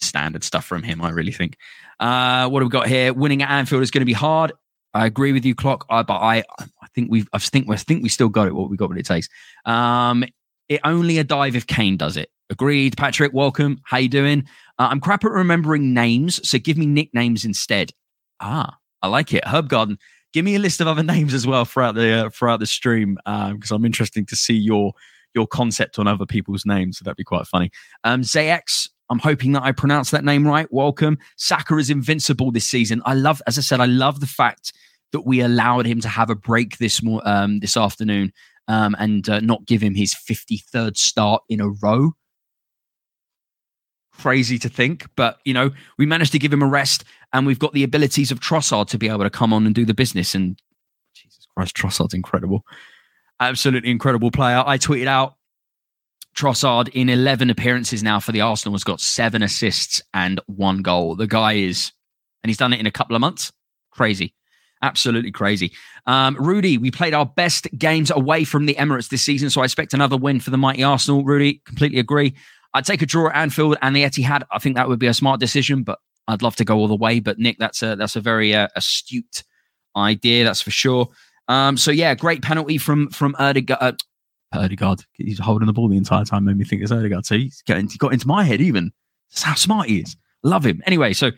standard 0.00 0.44
stuff 0.44 0.64
from 0.64 0.82
him. 0.82 1.02
I 1.02 1.10
really 1.10 1.32
think. 1.32 1.56
Uh, 2.00 2.48
what 2.48 2.62
have 2.62 2.68
we 2.68 2.72
got 2.72 2.88
here? 2.88 3.12
Winning 3.12 3.42
at 3.42 3.50
Anfield 3.50 3.82
is 3.82 3.90
going 3.90 4.02
to 4.02 4.06
be 4.06 4.12
hard. 4.12 4.52
I 4.92 5.06
agree 5.06 5.32
with 5.32 5.44
you, 5.44 5.54
Clock. 5.54 5.86
I, 5.90 6.02
but 6.02 6.18
I 6.18 6.44
I 6.58 6.86
think 6.94 7.10
we've 7.10 7.28
I 7.32 7.38
think 7.38 7.68
I 7.68 7.76
think 7.76 8.02
we 8.02 8.08
still 8.08 8.28
got 8.28 8.46
it. 8.46 8.54
What 8.54 8.70
we 8.70 8.76
got, 8.76 8.88
what 8.88 8.98
it 8.98 9.06
takes. 9.06 9.28
Um, 9.64 10.24
it 10.68 10.80
only 10.84 11.18
a 11.18 11.24
dive 11.24 11.56
if 11.56 11.66
Kane 11.66 11.96
does 11.96 12.16
it. 12.16 12.30
Agreed. 12.50 12.96
Patrick, 12.96 13.32
welcome. 13.32 13.80
How 13.84 13.98
you 13.98 14.08
doing? 14.08 14.46
Uh, 14.78 14.88
I'm 14.90 15.00
crap 15.00 15.24
at 15.24 15.30
remembering 15.30 15.94
names, 15.94 16.46
so 16.46 16.58
give 16.58 16.76
me 16.76 16.86
nicknames 16.86 17.44
instead. 17.44 17.92
Ah, 18.40 18.76
I 19.02 19.08
like 19.08 19.32
it. 19.32 19.46
Herb 19.46 19.68
Garden. 19.68 19.98
Give 20.32 20.44
me 20.44 20.56
a 20.56 20.58
list 20.58 20.80
of 20.80 20.88
other 20.88 21.02
names 21.14 21.32
as 21.32 21.46
well 21.46 21.64
throughout 21.64 21.94
the 21.94 22.26
uh, 22.26 22.30
throughout 22.30 22.60
the 22.60 22.66
stream 22.66 23.16
because 23.24 23.70
um, 23.70 23.76
I'm 23.76 23.84
interested 23.84 24.28
to 24.28 24.36
see 24.36 24.54
your 24.54 24.92
your 25.34 25.46
concept 25.46 25.98
on 25.98 26.06
other 26.06 26.26
people's 26.26 26.66
names. 26.66 26.98
So 26.98 27.04
that'd 27.04 27.16
be 27.16 27.24
quite 27.24 27.46
funny. 27.46 27.70
Um, 28.04 28.22
Zax, 28.22 28.88
I'm 29.10 29.18
hoping 29.18 29.52
that 29.52 29.62
I 29.62 29.72
pronounced 29.72 30.10
that 30.12 30.24
name 30.24 30.46
right. 30.46 30.70
Welcome. 30.70 31.18
Saka 31.36 31.76
is 31.76 31.90
invincible 31.90 32.52
this 32.52 32.68
season. 32.68 33.02
I 33.04 33.14
love, 33.14 33.42
as 33.46 33.58
I 33.58 33.62
said, 33.62 33.80
I 33.80 33.86
love 33.86 34.20
the 34.20 34.26
fact 34.26 34.72
that 35.12 35.22
we 35.22 35.40
allowed 35.40 35.86
him 35.86 36.00
to 36.00 36.08
have 36.08 36.30
a 36.30 36.34
break 36.34 36.78
this 36.78 37.02
more 37.02 37.20
um, 37.24 37.60
this 37.60 37.76
afternoon 37.76 38.32
um, 38.68 38.94
and 38.98 39.28
uh, 39.28 39.40
not 39.40 39.66
give 39.66 39.82
him 39.82 39.94
his 39.94 40.14
53rd 40.14 40.96
start 40.96 41.42
in 41.48 41.60
a 41.60 41.68
row 41.68 42.12
crazy 44.20 44.58
to 44.58 44.68
think, 44.68 45.06
but 45.16 45.38
you 45.44 45.54
know, 45.54 45.70
we 45.98 46.06
managed 46.06 46.32
to 46.32 46.38
give 46.38 46.52
him 46.52 46.62
a 46.62 46.66
rest, 46.66 47.04
and 47.32 47.46
we've 47.46 47.58
got 47.58 47.72
the 47.72 47.84
abilities 47.84 48.30
of 48.30 48.40
Trossard 48.40 48.88
to 48.88 48.98
be 48.98 49.08
able 49.08 49.24
to 49.24 49.30
come 49.30 49.52
on 49.52 49.66
and 49.66 49.74
do 49.74 49.84
the 49.84 49.94
business. 49.94 50.34
And 50.34 50.60
Jesus 51.14 51.46
Christ, 51.56 51.76
Trossard's 51.76 52.14
incredible, 52.14 52.64
absolutely 53.40 53.90
incredible 53.90 54.30
player. 54.30 54.62
I 54.66 54.78
tweeted 54.78 55.06
out 55.06 55.36
Trossard 56.34 56.88
in 56.88 57.08
11 57.08 57.50
appearances 57.50 58.02
now 58.02 58.20
for 58.20 58.32
the 58.32 58.40
Arsenal 58.40 58.74
has 58.74 58.84
got 58.84 59.00
seven 59.00 59.42
assists 59.42 60.02
and 60.12 60.40
one 60.46 60.82
goal. 60.82 61.14
The 61.14 61.26
guy 61.26 61.54
is, 61.54 61.92
and 62.42 62.50
he's 62.50 62.56
done 62.56 62.72
it 62.72 62.80
in 62.80 62.86
a 62.86 62.92
couple 62.92 63.14
of 63.14 63.20
months. 63.20 63.52
Crazy. 63.90 64.34
Absolutely 64.82 65.30
crazy. 65.30 65.72
Um, 66.06 66.36
Rudy, 66.38 66.76
we 66.76 66.90
played 66.90 67.14
our 67.14 67.24
best 67.24 67.68
games 67.78 68.10
away 68.10 68.44
from 68.44 68.66
the 68.66 68.74
Emirates 68.74 69.08
this 69.08 69.22
season, 69.22 69.48
so 69.48 69.62
I 69.62 69.64
expect 69.64 69.94
another 69.94 70.16
win 70.16 70.40
for 70.40 70.50
the 70.50 70.58
mighty 70.58 70.82
Arsenal. 70.82 71.24
Rudy, 71.24 71.62
completely 71.64 71.98
agree. 71.98 72.34
I'd 72.74 72.84
take 72.84 73.02
a 73.02 73.06
draw 73.06 73.28
at 73.28 73.36
Anfield 73.36 73.76
and 73.82 73.94
the 73.94 74.02
Etihad. 74.02 74.42
I 74.50 74.58
think 74.58 74.76
that 74.76 74.88
would 74.88 74.98
be 74.98 75.06
a 75.06 75.14
smart 75.14 75.40
decision, 75.40 75.84
but 75.84 75.98
I'd 76.28 76.42
love 76.42 76.56
to 76.56 76.64
go 76.64 76.76
all 76.76 76.88
the 76.88 76.96
way. 76.96 77.20
But 77.20 77.38
Nick, 77.38 77.56
that's 77.58 77.82
a 77.82 77.96
that's 77.96 78.16
a 78.16 78.20
very 78.20 78.54
uh, 78.54 78.68
astute 78.76 79.44
idea, 79.96 80.44
that's 80.44 80.60
for 80.60 80.70
sure. 80.70 81.08
Um, 81.48 81.76
so 81.76 81.90
yeah, 81.90 82.14
great 82.14 82.42
penalty 82.42 82.78
from 82.78 83.10
from 83.10 83.34
Erdegaard. 83.34 84.00
Uh, 84.52 84.58
Erdegaard, 84.58 85.04
he's 85.14 85.38
holding 85.38 85.66
the 85.66 85.72
ball 85.72 85.88
the 85.88 85.96
entire 85.96 86.24
time, 86.24 86.44
made 86.44 86.56
me 86.56 86.64
think 86.64 86.82
it's 86.82 86.92
Erdegaard. 86.92 87.26
So 87.26 87.36
he's 87.36 87.62
getting, 87.62 87.88
he 87.88 87.98
got 87.98 88.12
into 88.12 88.28
my 88.28 88.44
head 88.44 88.60
even. 88.60 88.92
That's 89.30 89.42
how 89.42 89.54
smart 89.54 89.88
he 89.88 90.00
is. 90.00 90.16
Love 90.42 90.64
him. 90.64 90.82
Anyway, 90.86 91.12
so 91.12 91.30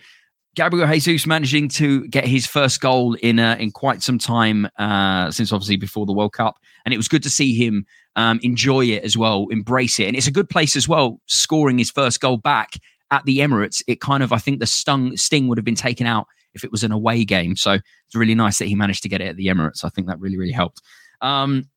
Gabriel 0.55 0.87
Jesus 0.87 1.27
managing 1.27 1.69
to 1.69 2.07
get 2.09 2.27
his 2.27 2.47
first 2.47 2.81
goal 2.81 3.15
in 3.15 3.39
uh, 3.39 3.57
in 3.61 3.71
quite 3.71 4.03
some 4.03 4.19
time 4.19 4.69
uh, 4.79 5.31
since 5.31 5.53
obviously 5.53 5.77
before 5.77 6.07
the 6.07 6.13
World 6.13 6.33
Cup, 6.33 6.57
and 6.85 6.95
it 6.95 6.97
was 6.97 7.09
good 7.09 7.23
to 7.23 7.31
see 7.31 7.55
him 7.55 7.85
um, 8.17 8.41
enjoy 8.43 8.87
it 8.87 9.05
as 9.05 9.17
well, 9.17 9.47
embrace 9.51 9.99
it, 10.01 10.09
and 10.09 10.17
it's 10.17 10.27
a 10.27 10.33
good 10.33 10.49
place 10.49 10.75
as 10.77 10.89
well. 10.89 11.21
Scoring 11.27 11.79
his 11.79 11.91
first 11.91 12.21
goal 12.21 12.39
back 12.39 12.73
at 13.11 13.25
the 13.25 13.39
Emirates, 13.39 13.83
it 13.87 14.01
kind 14.01 14.23
of 14.23 14.33
I 14.33 14.39
think 14.39 14.59
the 14.61 14.67
stung 14.67 15.17
sting 15.17 15.49
would 15.49 15.59
have 15.59 15.65
been 15.65 15.75
taken 15.75 16.07
out 16.07 16.27
if 16.55 16.65
it 16.65 16.73
was 16.73 16.83
an 16.83 16.93
away 16.93 17.25
game. 17.25 17.55
So 17.55 17.73
it's 17.73 18.15
really 18.15 18.35
nice 18.35 18.59
that 18.59 18.67
he 18.67 18.75
managed 18.75 19.03
to 19.05 19.09
get 19.09 19.21
it 19.21 19.29
at 19.29 19.37
the 19.37 19.47
Emirates. 19.47 19.85
I 19.85 19.91
think 19.91 20.09
that 20.09 20.19
really 20.19 20.37
really 20.37 20.53
helped. 20.53 20.83
Um, 21.21 21.69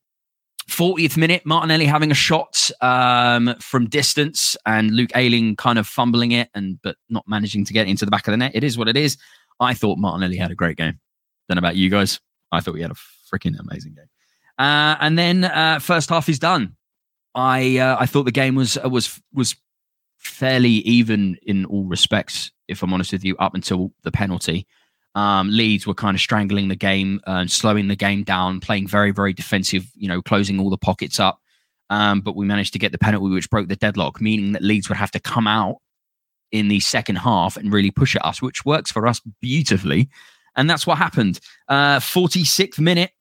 40th 0.70 1.18
minute, 1.18 1.46
Martinelli 1.46 1.86
having 1.86 2.12
a 2.12 2.16
shot 2.16 2.70
um, 2.82 3.56
from 3.60 3.90
distance 3.90 4.56
and 4.66 4.92
Luke 4.92 5.10
Ayling 5.16 5.56
kind 5.56 5.80
of 5.80 5.88
fumbling 5.88 6.32
it 6.32 6.50
and 6.54 6.80
but 6.84 6.96
not 7.10 7.24
managing 7.28 7.66
to 7.66 7.74
get 7.74 7.88
into 7.88 8.06
the 8.06 8.12
back 8.12 8.28
of 8.28 8.32
the 8.32 8.38
net. 8.38 8.52
It 8.54 8.64
is 8.64 8.78
what 8.78 8.88
it 8.88 8.96
is. 8.96 9.18
I 9.60 9.74
thought 9.74 9.98
Martinelli 9.98 10.38
had 10.38 10.52
a 10.52 10.56
great 10.56 10.78
game. 10.78 11.00
Don't 11.50 11.58
about 11.58 11.76
you 11.76 11.90
guys. 11.90 12.20
I 12.52 12.62
thought 12.62 12.76
he 12.76 12.82
had 12.82 12.92
a 12.92 12.96
freaking 13.34 13.60
amazing 13.60 13.96
game. 13.96 14.06
Uh, 14.60 14.98
and 15.00 15.18
then 15.18 15.46
uh, 15.46 15.80
first 15.80 16.10
half 16.10 16.30
is 16.30 16.38
done. 16.38 16.76
I 17.34 17.78
uh, 17.78 17.98
I 18.00 18.06
thought 18.06 18.24
the 18.24 18.32
game 18.32 18.56
was 18.56 18.78
was 18.84 19.20
was 19.34 19.56
fairly 20.18 20.70
even 20.70 21.38
in 21.44 21.66
all 21.66 21.86
respects. 21.86 22.52
If 22.68 22.84
I'm 22.84 22.94
honest 22.94 23.14
with 23.14 23.24
you, 23.24 23.36
up 23.38 23.56
until 23.56 23.92
the 24.04 24.12
penalty. 24.12 24.68
Um, 25.16 25.50
Leeds 25.50 25.88
were 25.88 25.96
kind 25.96 26.16
of 26.16 26.22
strangling 26.22 26.68
the 26.68 26.76
game 26.76 27.20
and 27.26 27.50
slowing 27.50 27.88
the 27.88 27.96
game 27.96 28.24
down, 28.24 28.60
playing 28.60 28.88
very, 28.88 29.12
very 29.12 29.34
defensive, 29.34 29.92
you 29.96 30.08
know, 30.08 30.22
closing 30.22 30.60
all 30.60 30.70
the 30.70 30.78
pockets 30.78 31.20
up. 31.20 31.42
Um, 31.90 32.22
but 32.22 32.36
we 32.36 32.46
managed 32.46 32.74
to 32.74 32.80
get 32.80 32.92
the 32.92 33.00
penalty, 33.00 33.34
which 33.34 33.50
broke 33.50 33.68
the 33.68 33.76
deadlock, 33.76 34.22
meaning 34.22 34.52
that 34.52 34.62
Leeds 34.62 34.88
would 34.88 35.00
have 35.00 35.12
to 35.12 35.20
come 35.20 35.48
out 35.48 35.78
in 36.52 36.68
the 36.68 36.80
second 36.80 37.18
half 37.18 37.58
and 37.58 37.74
really 37.74 37.92
push 37.92 38.16
at 38.16 38.26
us, 38.26 38.42
which 38.42 38.66
works 38.66 38.92
for 38.92 39.08
us 39.08 39.20
beautifully. 39.42 40.10
And 40.56 40.70
that's 40.70 40.86
what 40.86 40.98
happened. 40.98 41.40
Uh, 41.68 42.00
46th 42.00 42.80
minute, 42.80 43.12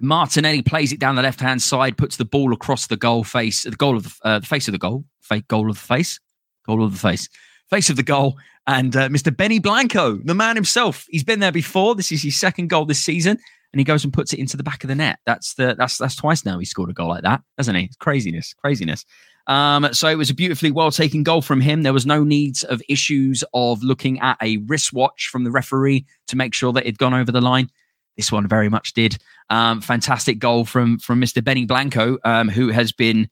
Martinelli 0.00 0.62
plays 0.62 0.92
it 0.92 0.98
down 0.98 1.14
the 1.14 1.22
left 1.22 1.40
hand 1.40 1.62
side, 1.62 1.96
puts 1.96 2.16
the 2.16 2.24
ball 2.24 2.52
across 2.52 2.86
the 2.86 2.96
goal 2.96 3.22
face, 3.22 3.64
the 3.64 3.70
goal 3.72 3.96
of 3.96 4.04
the, 4.04 4.14
uh, 4.24 4.38
the 4.38 4.46
face 4.46 4.66
of 4.68 4.72
the 4.72 4.78
goal, 4.78 5.04
fake 5.20 5.46
goal 5.48 5.68
of 5.68 5.76
the 5.76 5.86
face, 5.86 6.18
goal 6.66 6.82
of 6.82 6.92
the 6.92 6.98
face, 6.98 7.28
face 7.68 7.90
of 7.90 7.96
the 7.96 8.02
goal, 8.02 8.38
and 8.66 8.96
uh, 8.96 9.08
Mr. 9.08 9.34
Benny 9.34 9.58
Blanco, 9.58 10.18
the 10.24 10.34
man 10.34 10.56
himself. 10.56 11.06
He's 11.10 11.24
been 11.24 11.40
there 11.40 11.52
before. 11.52 11.94
This 11.94 12.12
is 12.12 12.22
his 12.22 12.38
second 12.38 12.68
goal 12.68 12.84
this 12.86 13.02
season, 13.02 13.38
and 13.72 13.80
he 13.80 13.84
goes 13.84 14.04
and 14.04 14.12
puts 14.12 14.32
it 14.32 14.38
into 14.38 14.56
the 14.56 14.62
back 14.62 14.82
of 14.82 14.88
the 14.88 14.94
net. 14.94 15.18
That's 15.26 15.54
the 15.54 15.74
that's 15.76 15.98
that's 15.98 16.16
twice 16.16 16.44
now 16.44 16.58
he 16.58 16.64
scored 16.64 16.90
a 16.90 16.94
goal 16.94 17.08
like 17.08 17.22
that, 17.22 17.42
hasn't 17.58 17.76
he? 17.76 17.84
It's 17.84 17.96
craziness, 17.96 18.54
craziness. 18.54 19.04
Um, 19.46 19.88
so 19.92 20.08
it 20.08 20.16
was 20.16 20.30
a 20.30 20.34
beautifully 20.34 20.70
well 20.70 20.90
taken 20.90 21.22
goal 21.22 21.42
from 21.42 21.60
him. 21.60 21.82
There 21.82 21.92
was 21.92 22.06
no 22.06 22.22
needs 22.22 22.62
of 22.62 22.82
issues 22.88 23.42
of 23.52 23.82
looking 23.82 24.20
at 24.20 24.36
a 24.40 24.58
wristwatch 24.58 25.28
from 25.30 25.44
the 25.44 25.50
referee 25.50 26.06
to 26.28 26.36
make 26.36 26.54
sure 26.54 26.72
that 26.72 26.84
it'd 26.84 26.98
gone 26.98 27.14
over 27.14 27.32
the 27.32 27.40
line. 27.40 27.70
This 28.16 28.32
one 28.32 28.46
very 28.46 28.68
much 28.68 28.92
did. 28.92 29.18
Um, 29.48 29.80
fantastic 29.80 30.38
goal 30.38 30.64
from 30.64 30.98
from 30.98 31.20
Mr. 31.20 31.42
Benny 31.42 31.64
Blanco, 31.64 32.18
um, 32.24 32.48
who 32.48 32.68
has 32.68 32.92
been 32.92 33.28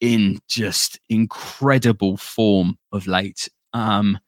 in 0.00 0.40
just 0.48 0.98
incredible 1.08 2.16
form 2.16 2.78
of 2.92 3.06
late. 3.06 3.48
Um, 3.72 4.18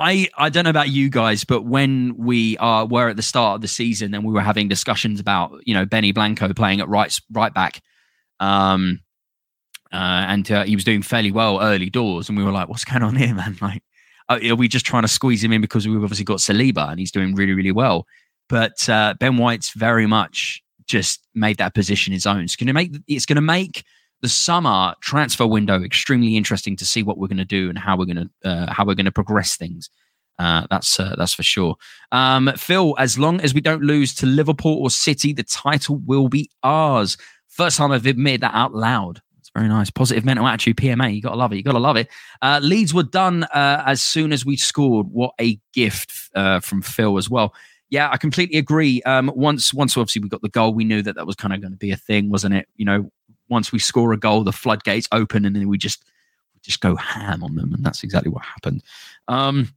I 0.00 0.28
I 0.36 0.48
don't 0.48 0.64
know 0.64 0.70
about 0.70 0.88
you 0.88 1.10
guys, 1.10 1.44
but 1.44 1.62
when 1.62 2.16
we 2.16 2.56
are 2.56 2.86
were 2.86 3.10
at 3.10 3.16
the 3.16 3.22
start 3.22 3.56
of 3.56 3.60
the 3.60 3.68
season 3.68 4.14
and 4.14 4.24
we 4.24 4.32
were 4.32 4.40
having 4.40 4.66
discussions 4.66 5.20
about 5.20 5.52
you 5.66 5.74
know 5.74 5.84
Benny 5.84 6.12
Blanco 6.12 6.52
playing 6.54 6.80
at 6.80 6.88
right 6.88 7.14
right 7.30 7.52
back, 7.52 7.82
um, 8.40 9.00
uh, 9.92 10.24
and 10.28 10.50
uh, 10.50 10.64
he 10.64 10.74
was 10.74 10.84
doing 10.84 11.02
fairly 11.02 11.30
well 11.30 11.60
early 11.60 11.90
doors, 11.90 12.28
and 12.28 12.38
we 12.38 12.44
were 12.44 12.50
like, 12.50 12.68
what's 12.68 12.84
going 12.84 13.02
on 13.02 13.14
here, 13.14 13.34
man? 13.34 13.58
Like, 14.30 14.50
are 14.50 14.54
we 14.54 14.68
just 14.68 14.86
trying 14.86 15.02
to 15.02 15.08
squeeze 15.08 15.42
him 15.42 15.52
in 15.52 15.60
because 15.60 15.88
we've 15.88 16.00
obviously 16.00 16.24
got 16.24 16.38
Saliba 16.38 16.88
and 16.88 17.00
he's 17.00 17.10
doing 17.10 17.34
really 17.34 17.52
really 17.52 17.72
well, 17.72 18.06
but 18.50 18.86
uh, 18.88 19.14
Ben 19.18 19.36
White's 19.38 19.70
very 19.70 20.06
much 20.06 20.62
just 20.86 21.26
made 21.34 21.58
that 21.58 21.72
position 21.72 22.12
his 22.12 22.26
own. 22.26 22.40
It's 22.40 22.56
going 22.56 22.66
to 22.66 22.72
make 22.72 22.94
it's 23.06 23.24
going 23.24 23.36
to 23.36 23.40
make 23.40 23.84
the 24.22 24.28
summer 24.28 24.94
transfer 25.00 25.46
window 25.46 25.82
extremely 25.82 26.36
interesting 26.36 26.76
to 26.76 26.84
see 26.84 27.02
what 27.02 27.16
we're 27.16 27.28
going 27.28 27.38
to 27.38 27.44
do 27.44 27.70
and 27.70 27.78
how 27.78 27.96
we're 27.96 28.06
going 28.06 28.28
to 28.42 28.48
uh, 28.48 28.72
how 28.72 28.84
we're 28.84 28.96
going 28.96 29.06
to 29.06 29.12
progress 29.12 29.56
things. 29.56 29.88
Uh, 30.38 30.66
that's 30.68 30.98
uh, 30.98 31.14
that's 31.16 31.32
for 31.32 31.44
sure. 31.44 31.76
Um, 32.12 32.50
Phil, 32.56 32.94
as 32.98 33.18
long 33.18 33.40
as 33.40 33.54
we 33.54 33.60
don't 33.60 33.82
lose 33.82 34.14
to 34.16 34.26
Liverpool 34.26 34.82
or 34.82 34.90
City, 34.90 35.32
the 35.32 35.44
title 35.44 36.00
will 36.04 36.28
be 36.28 36.50
ours. 36.62 37.16
First 37.48 37.78
time 37.78 37.92
I've 37.92 38.06
admitted 38.06 38.40
that 38.40 38.54
out 38.54 38.74
loud. 38.74 39.20
It's 39.38 39.50
very 39.54 39.68
nice. 39.68 39.90
Positive 39.90 40.24
mental 40.24 40.46
attitude, 40.46 40.76
PMA. 40.76 41.14
You 41.14 41.22
gotta 41.22 41.36
love 41.36 41.52
it. 41.52 41.56
You 41.56 41.62
gotta 41.62 41.78
love 41.78 41.96
it. 41.96 42.08
Uh, 42.42 42.58
Leeds 42.62 42.92
were 42.92 43.04
done 43.04 43.44
uh, 43.44 43.84
as 43.86 44.02
soon 44.02 44.32
as 44.32 44.44
we 44.44 44.56
scored. 44.56 45.06
What 45.08 45.34
a 45.40 45.60
gift 45.72 46.12
uh, 46.34 46.60
from 46.60 46.82
Phil 46.82 47.16
as 47.16 47.30
well. 47.30 47.54
Yeah, 47.90 48.08
I 48.10 48.16
completely 48.16 48.58
agree. 48.58 49.02
Um, 49.02 49.32
once, 49.34 49.74
once 49.74 49.96
obviously 49.96 50.22
we 50.22 50.28
got 50.28 50.42
the 50.42 50.48
goal, 50.48 50.72
we 50.72 50.84
knew 50.84 51.02
that 51.02 51.16
that 51.16 51.26
was 51.26 51.34
kind 51.34 51.52
of 51.52 51.60
going 51.60 51.72
to 51.72 51.78
be 51.78 51.90
a 51.90 51.96
thing, 51.96 52.30
wasn't 52.30 52.54
it? 52.54 52.68
You 52.76 52.84
know, 52.84 53.10
once 53.48 53.72
we 53.72 53.80
score 53.80 54.12
a 54.12 54.16
goal, 54.16 54.44
the 54.44 54.52
floodgates 54.52 55.08
open, 55.12 55.44
and 55.44 55.54
then 55.54 55.68
we 55.68 55.76
just 55.76 56.04
just 56.62 56.80
go 56.80 56.94
ham 56.96 57.42
on 57.42 57.56
them, 57.56 57.72
and 57.74 57.84
that's 57.84 58.02
exactly 58.04 58.30
what 58.30 58.44
happened. 58.44 58.82
Um, 59.28 59.74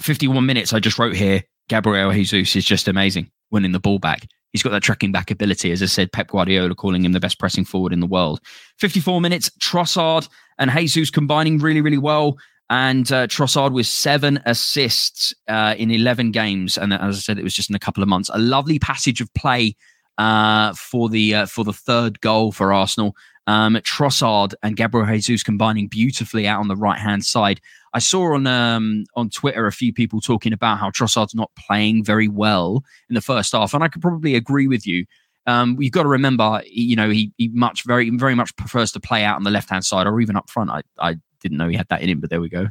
51 0.00 0.44
minutes. 0.46 0.72
I 0.72 0.80
just 0.80 0.98
wrote 0.98 1.16
here. 1.16 1.42
Gabriel 1.68 2.12
Jesus 2.12 2.56
is 2.56 2.64
just 2.64 2.88
amazing, 2.88 3.30
winning 3.50 3.72
the 3.72 3.80
ball 3.80 3.98
back. 3.98 4.26
He's 4.52 4.62
got 4.62 4.70
that 4.70 4.82
tracking 4.82 5.12
back 5.12 5.30
ability. 5.30 5.72
As 5.72 5.82
I 5.82 5.86
said, 5.86 6.12
Pep 6.12 6.28
Guardiola 6.28 6.74
calling 6.74 7.04
him 7.04 7.12
the 7.12 7.20
best 7.20 7.40
pressing 7.40 7.64
forward 7.64 7.92
in 7.92 8.00
the 8.00 8.06
world. 8.06 8.40
54 8.78 9.20
minutes. 9.20 9.50
Trossard 9.58 10.28
and 10.58 10.70
Jesus 10.70 11.10
combining 11.10 11.58
really, 11.58 11.80
really 11.80 11.98
well. 11.98 12.36
And 12.74 13.12
uh, 13.12 13.28
Trossard 13.28 13.72
with 13.72 13.86
seven 13.86 14.40
assists 14.46 15.32
uh, 15.46 15.76
in 15.78 15.92
11 15.92 16.32
games. 16.32 16.76
And 16.76 16.92
as 16.92 17.18
I 17.18 17.20
said, 17.20 17.38
it 17.38 17.44
was 17.44 17.54
just 17.54 17.70
in 17.70 17.76
a 17.76 17.78
couple 17.78 18.02
of 18.02 18.08
months. 18.08 18.32
A 18.34 18.38
lovely 18.40 18.80
passage 18.80 19.20
of 19.20 19.32
play 19.34 19.76
uh, 20.18 20.72
for 20.74 21.08
the 21.08 21.36
uh, 21.36 21.46
for 21.46 21.62
the 21.62 21.72
third 21.72 22.20
goal 22.20 22.50
for 22.50 22.72
Arsenal. 22.72 23.14
Um, 23.46 23.76
Trossard 23.76 24.54
and 24.64 24.76
Gabriel 24.76 25.06
Jesus 25.06 25.44
combining 25.44 25.86
beautifully 25.86 26.48
out 26.48 26.58
on 26.58 26.66
the 26.66 26.74
right 26.74 26.98
hand 26.98 27.24
side. 27.24 27.60
I 27.92 28.00
saw 28.00 28.34
on 28.34 28.44
um, 28.48 29.04
on 29.14 29.30
Twitter 29.30 29.68
a 29.68 29.72
few 29.72 29.92
people 29.92 30.20
talking 30.20 30.52
about 30.52 30.80
how 30.80 30.90
Trossard's 30.90 31.34
not 31.34 31.52
playing 31.56 32.02
very 32.02 32.26
well 32.26 32.82
in 33.08 33.14
the 33.14 33.20
first 33.20 33.52
half, 33.52 33.72
and 33.72 33.84
I 33.84 33.88
could 33.88 34.02
probably 34.02 34.34
agree 34.34 34.66
with 34.66 34.84
you. 34.84 35.06
Um, 35.46 35.76
you've 35.78 35.92
got 35.92 36.02
to 36.02 36.08
remember, 36.08 36.60
you 36.66 36.96
know, 36.96 37.10
he, 37.10 37.32
he 37.36 37.50
much 37.52 37.84
very 37.84 38.10
very 38.10 38.34
much 38.34 38.56
prefers 38.56 38.90
to 38.92 39.00
play 39.00 39.22
out 39.22 39.36
on 39.36 39.44
the 39.44 39.52
left 39.52 39.70
hand 39.70 39.84
side 39.84 40.08
or 40.08 40.20
even 40.20 40.34
up 40.34 40.50
front. 40.50 40.70
I 40.70 40.82
I 40.98 41.16
didn't 41.44 41.58
know 41.58 41.68
he 41.68 41.76
had 41.76 41.88
that 41.90 42.02
in 42.02 42.08
him, 42.08 42.20
but 42.20 42.30
there 42.30 42.40
we 42.40 42.48
go. 42.48 42.68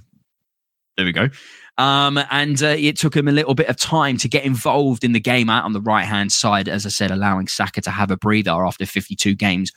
There 0.98 1.06
we 1.06 1.12
go. 1.12 1.30
Um, 1.78 2.20
and 2.30 2.62
uh, 2.62 2.76
it 2.78 2.98
took 2.98 3.16
him 3.16 3.28
a 3.28 3.32
little 3.32 3.56
bit 3.56 3.68
of 3.68 3.78
time 3.78 4.18
to 4.18 4.28
get 4.28 4.44
involved 4.44 5.04
in 5.04 5.14
the 5.14 5.20
game 5.20 5.50
out 5.50 5.64
on 5.64 5.74
the 5.74 5.82
right 5.82 6.06
hand 6.06 6.32
side, 6.32 6.68
as 6.68 6.86
I 6.86 6.90
said, 6.90 7.10
allowing 7.10 7.48
Saka 7.48 7.82
to 7.82 7.92
have 7.92 8.12
a 8.12 8.18
breather 8.18 8.66
after 8.66 8.86
52 8.86 9.36
games 9.36 9.72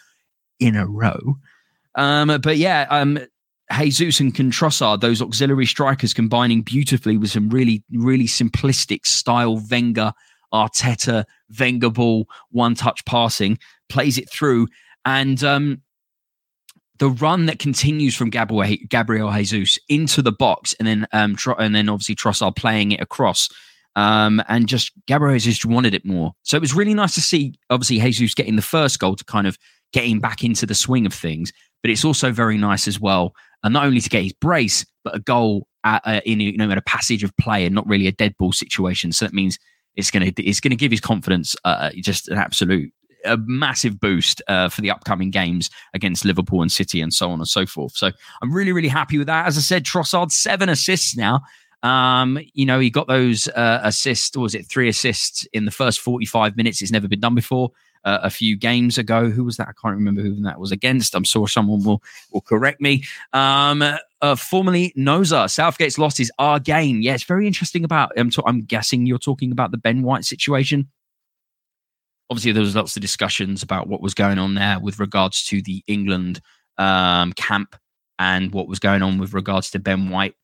in 0.58 0.76
a 0.76 0.86
row. 0.86 1.36
Um, 1.94 2.38
but 2.42 2.58
yeah, 2.58 2.86
um, 2.90 3.18
Jesus 3.72 4.20
and 4.20 4.34
Trossard, 4.34 5.00
those 5.00 5.22
auxiliary 5.22 5.66
strikers 5.66 6.12
combining 6.12 6.62
beautifully 6.62 7.16
with 7.16 7.30
some 7.30 7.48
really, 7.48 7.82
really 7.92 8.26
simplistic 8.26 9.06
style 9.06 9.62
Wenger, 9.70 10.12
Arteta, 10.52 11.24
Wenger 11.58 11.90
ball, 11.90 12.28
one 12.50 12.74
touch 12.74 13.04
passing, 13.06 13.58
plays 13.88 14.18
it 14.18 14.30
through. 14.30 14.68
And 15.04 15.42
um, 15.42 15.80
the 16.98 17.10
run 17.10 17.46
that 17.46 17.58
continues 17.58 18.14
from 18.14 18.30
Gabriel, 18.30 19.32
Jesus 19.32 19.78
into 19.88 20.22
the 20.22 20.32
box, 20.32 20.74
and 20.78 20.86
then 20.86 21.06
um, 21.12 21.36
and 21.58 21.74
then 21.74 21.88
obviously 21.88 22.14
Trossard 22.14 22.56
playing 22.56 22.92
it 22.92 23.00
across, 23.00 23.48
um, 23.94 24.42
and 24.48 24.68
just 24.68 24.92
Gabriel 25.06 25.38
Jesus 25.38 25.64
wanted 25.64 25.94
it 25.94 26.04
more. 26.04 26.32
So 26.42 26.56
it 26.56 26.60
was 26.60 26.74
really 26.74 26.94
nice 26.94 27.14
to 27.14 27.20
see, 27.20 27.54
obviously 27.70 27.98
Jesus 27.98 28.34
getting 28.34 28.56
the 28.56 28.62
first 28.62 28.98
goal 28.98 29.16
to 29.16 29.24
kind 29.24 29.46
of 29.46 29.58
getting 29.92 30.20
back 30.20 30.44
into 30.44 30.66
the 30.66 30.74
swing 30.74 31.06
of 31.06 31.14
things. 31.14 31.52
But 31.82 31.90
it's 31.90 32.04
also 32.04 32.32
very 32.32 32.58
nice 32.58 32.88
as 32.88 32.98
well, 33.00 33.34
and 33.62 33.72
not 33.72 33.84
only 33.84 34.00
to 34.00 34.08
get 34.08 34.24
his 34.24 34.32
brace, 34.32 34.84
but 35.04 35.14
a 35.14 35.20
goal 35.20 35.68
at, 35.84 36.02
uh, 36.04 36.20
in 36.24 36.40
you 36.40 36.56
know 36.56 36.70
at 36.70 36.78
a 36.78 36.82
passage 36.82 37.22
of 37.22 37.36
play 37.36 37.64
and 37.64 37.74
not 37.74 37.86
really 37.86 38.06
a 38.06 38.12
dead 38.12 38.34
ball 38.38 38.52
situation. 38.52 39.12
So 39.12 39.24
that 39.24 39.34
means 39.34 39.58
it's 39.94 40.10
to 40.10 40.42
it's 40.42 40.60
to 40.70 40.76
give 40.76 40.90
his 40.90 41.00
confidence 41.00 41.56
uh, 41.64 41.90
just 41.96 42.28
an 42.28 42.38
absolute 42.38 42.92
a 43.26 43.36
massive 43.36 44.00
boost 44.00 44.42
uh, 44.48 44.68
for 44.68 44.80
the 44.80 44.90
upcoming 44.90 45.30
games 45.30 45.70
against 45.94 46.24
Liverpool 46.24 46.62
and 46.62 46.72
City 46.72 47.00
and 47.00 47.12
so 47.12 47.30
on 47.30 47.38
and 47.38 47.48
so 47.48 47.66
forth. 47.66 47.96
So 47.96 48.10
I'm 48.42 48.52
really, 48.52 48.72
really 48.72 48.88
happy 48.88 49.18
with 49.18 49.26
that. 49.26 49.46
As 49.46 49.56
I 49.58 49.60
said, 49.60 49.84
Trossard, 49.84 50.30
seven 50.30 50.68
assists 50.68 51.16
now. 51.16 51.42
Um, 51.82 52.38
you 52.52 52.66
know, 52.66 52.80
he 52.80 52.90
got 52.90 53.06
those 53.06 53.48
uh, 53.48 53.80
assists, 53.82 54.34
or 54.36 54.42
was 54.42 54.54
it 54.54 54.66
three 54.66 54.88
assists 54.88 55.46
in 55.52 55.66
the 55.66 55.70
first 55.70 56.00
45 56.00 56.56
minutes? 56.56 56.82
It's 56.82 56.90
never 56.92 57.08
been 57.08 57.20
done 57.20 57.34
before. 57.34 57.70
Uh, 58.04 58.20
a 58.22 58.30
few 58.30 58.56
games 58.56 58.98
ago. 58.98 59.30
Who 59.30 59.42
was 59.42 59.56
that? 59.56 59.66
I 59.66 59.72
can't 59.82 59.96
remember 59.96 60.22
who 60.22 60.40
that 60.42 60.60
was 60.60 60.70
against. 60.70 61.16
I'm 61.16 61.24
sure 61.24 61.48
someone 61.48 61.82
will 61.82 62.00
will 62.30 62.40
correct 62.40 62.80
me. 62.80 63.02
Um, 63.32 63.82
uh, 63.82 64.36
formerly 64.36 64.94
Noza, 64.96 65.50
Southgate's 65.50 65.98
loss 65.98 66.20
is 66.20 66.30
our 66.38 66.60
game. 66.60 67.00
Yeah, 67.00 67.14
it's 67.14 67.24
very 67.24 67.48
interesting 67.48 67.82
about. 67.82 68.12
I'm, 68.16 68.30
t- 68.30 68.42
I'm 68.46 68.62
guessing 68.62 69.06
you're 69.06 69.18
talking 69.18 69.50
about 69.50 69.72
the 69.72 69.76
Ben 69.76 70.02
White 70.04 70.24
situation 70.24 70.88
obviously 72.30 72.52
there 72.52 72.62
was 72.62 72.76
lots 72.76 72.96
of 72.96 73.02
discussions 73.02 73.62
about 73.62 73.88
what 73.88 74.00
was 74.00 74.14
going 74.14 74.38
on 74.38 74.54
there 74.54 74.78
with 74.80 74.98
regards 74.98 75.44
to 75.46 75.62
the 75.62 75.82
England 75.86 76.40
um, 76.78 77.32
camp 77.34 77.76
and 78.18 78.52
what 78.52 78.68
was 78.68 78.78
going 78.78 79.02
on 79.02 79.18
with 79.18 79.32
regards 79.34 79.70
to 79.70 79.78
Ben 79.78 80.08
White. 80.08 80.34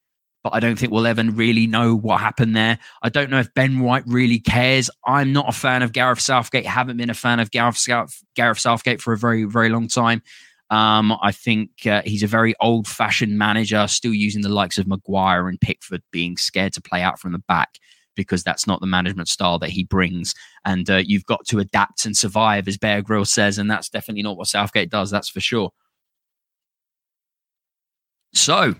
But 0.44 0.54
I 0.54 0.60
don't 0.60 0.76
think 0.76 0.92
we'll 0.92 1.06
ever 1.06 1.22
really 1.22 1.68
know 1.68 1.94
what 1.94 2.20
happened 2.20 2.56
there. 2.56 2.78
I 3.00 3.08
don't 3.08 3.30
know 3.30 3.38
if 3.38 3.54
Ben 3.54 3.78
White 3.78 4.02
really 4.06 4.40
cares. 4.40 4.90
I'm 5.06 5.32
not 5.32 5.48
a 5.48 5.52
fan 5.52 5.82
of 5.82 5.92
Gareth 5.92 6.20
Southgate. 6.20 6.66
Haven't 6.66 6.96
been 6.96 7.10
a 7.10 7.14
fan 7.14 7.38
of 7.38 7.50
Gareth, 7.52 7.78
Southgate 7.78 9.00
for 9.00 9.12
a 9.12 9.18
very, 9.18 9.44
very 9.44 9.68
long 9.68 9.86
time. 9.86 10.22
Um, 10.68 11.16
I 11.22 11.30
think 11.30 11.86
uh, 11.86 12.02
he's 12.04 12.24
a 12.24 12.26
very 12.26 12.54
old 12.60 12.88
fashioned 12.88 13.38
manager, 13.38 13.86
still 13.86 14.14
using 14.14 14.42
the 14.42 14.48
likes 14.48 14.78
of 14.78 14.88
Maguire 14.88 15.46
and 15.46 15.60
Pickford 15.60 16.02
being 16.10 16.36
scared 16.36 16.72
to 16.72 16.80
play 16.80 17.02
out 17.02 17.20
from 17.20 17.32
the 17.32 17.38
back 17.38 17.78
because 18.14 18.42
that's 18.42 18.66
not 18.66 18.80
the 18.80 18.86
management 18.86 19.28
style 19.28 19.58
that 19.58 19.70
he 19.70 19.84
brings. 19.84 20.34
And 20.64 20.88
uh, 20.90 21.02
you've 21.04 21.26
got 21.26 21.44
to 21.46 21.58
adapt 21.58 22.04
and 22.04 22.16
survive, 22.16 22.68
as 22.68 22.78
Bear 22.78 23.02
Grylls 23.02 23.30
says, 23.30 23.58
and 23.58 23.70
that's 23.70 23.88
definitely 23.88 24.22
not 24.22 24.36
what 24.36 24.48
Southgate 24.48 24.90
does. 24.90 25.10
That's 25.10 25.28
for 25.28 25.40
sure. 25.40 25.70
So 28.34 28.74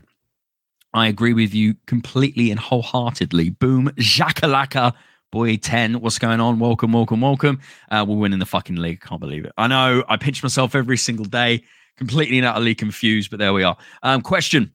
I 0.95 1.09
agree 1.09 1.33
with 1.33 1.55
you 1.55 1.75
completely 1.87 2.51
and 2.51 2.61
wholeheartedly. 2.61 3.51
Boom, 3.51 3.90
Jakalaka. 3.99 4.92
Boy, 5.31 5.57
10, 5.57 6.01
what's 6.01 6.18
going 6.18 6.40
on? 6.40 6.59
Welcome, 6.59 6.92
welcome, 6.92 7.23
welcome. 7.23 7.59
Uh, 7.90 8.05
we're 8.07 8.16
winning 8.16 8.38
the 8.38 8.45
fucking 8.45 8.77
league. 8.77 9.01
Can't 9.01 9.21
believe 9.21 9.47
it. 9.47 9.53
I 9.57 9.66
know 9.66 10.05
I 10.07 10.18
pinch 10.18 10.42
myself 10.42 10.75
every 10.75 10.99
single 10.99 11.25
day, 11.25 11.62
completely 11.97 12.37
and 12.37 12.47
utterly 12.47 12.75
confused, 12.75 13.31
but 13.31 13.38
there 13.38 13.55
we 13.55 13.62
are. 13.62 13.75
Um, 14.03 14.21
question 14.21 14.75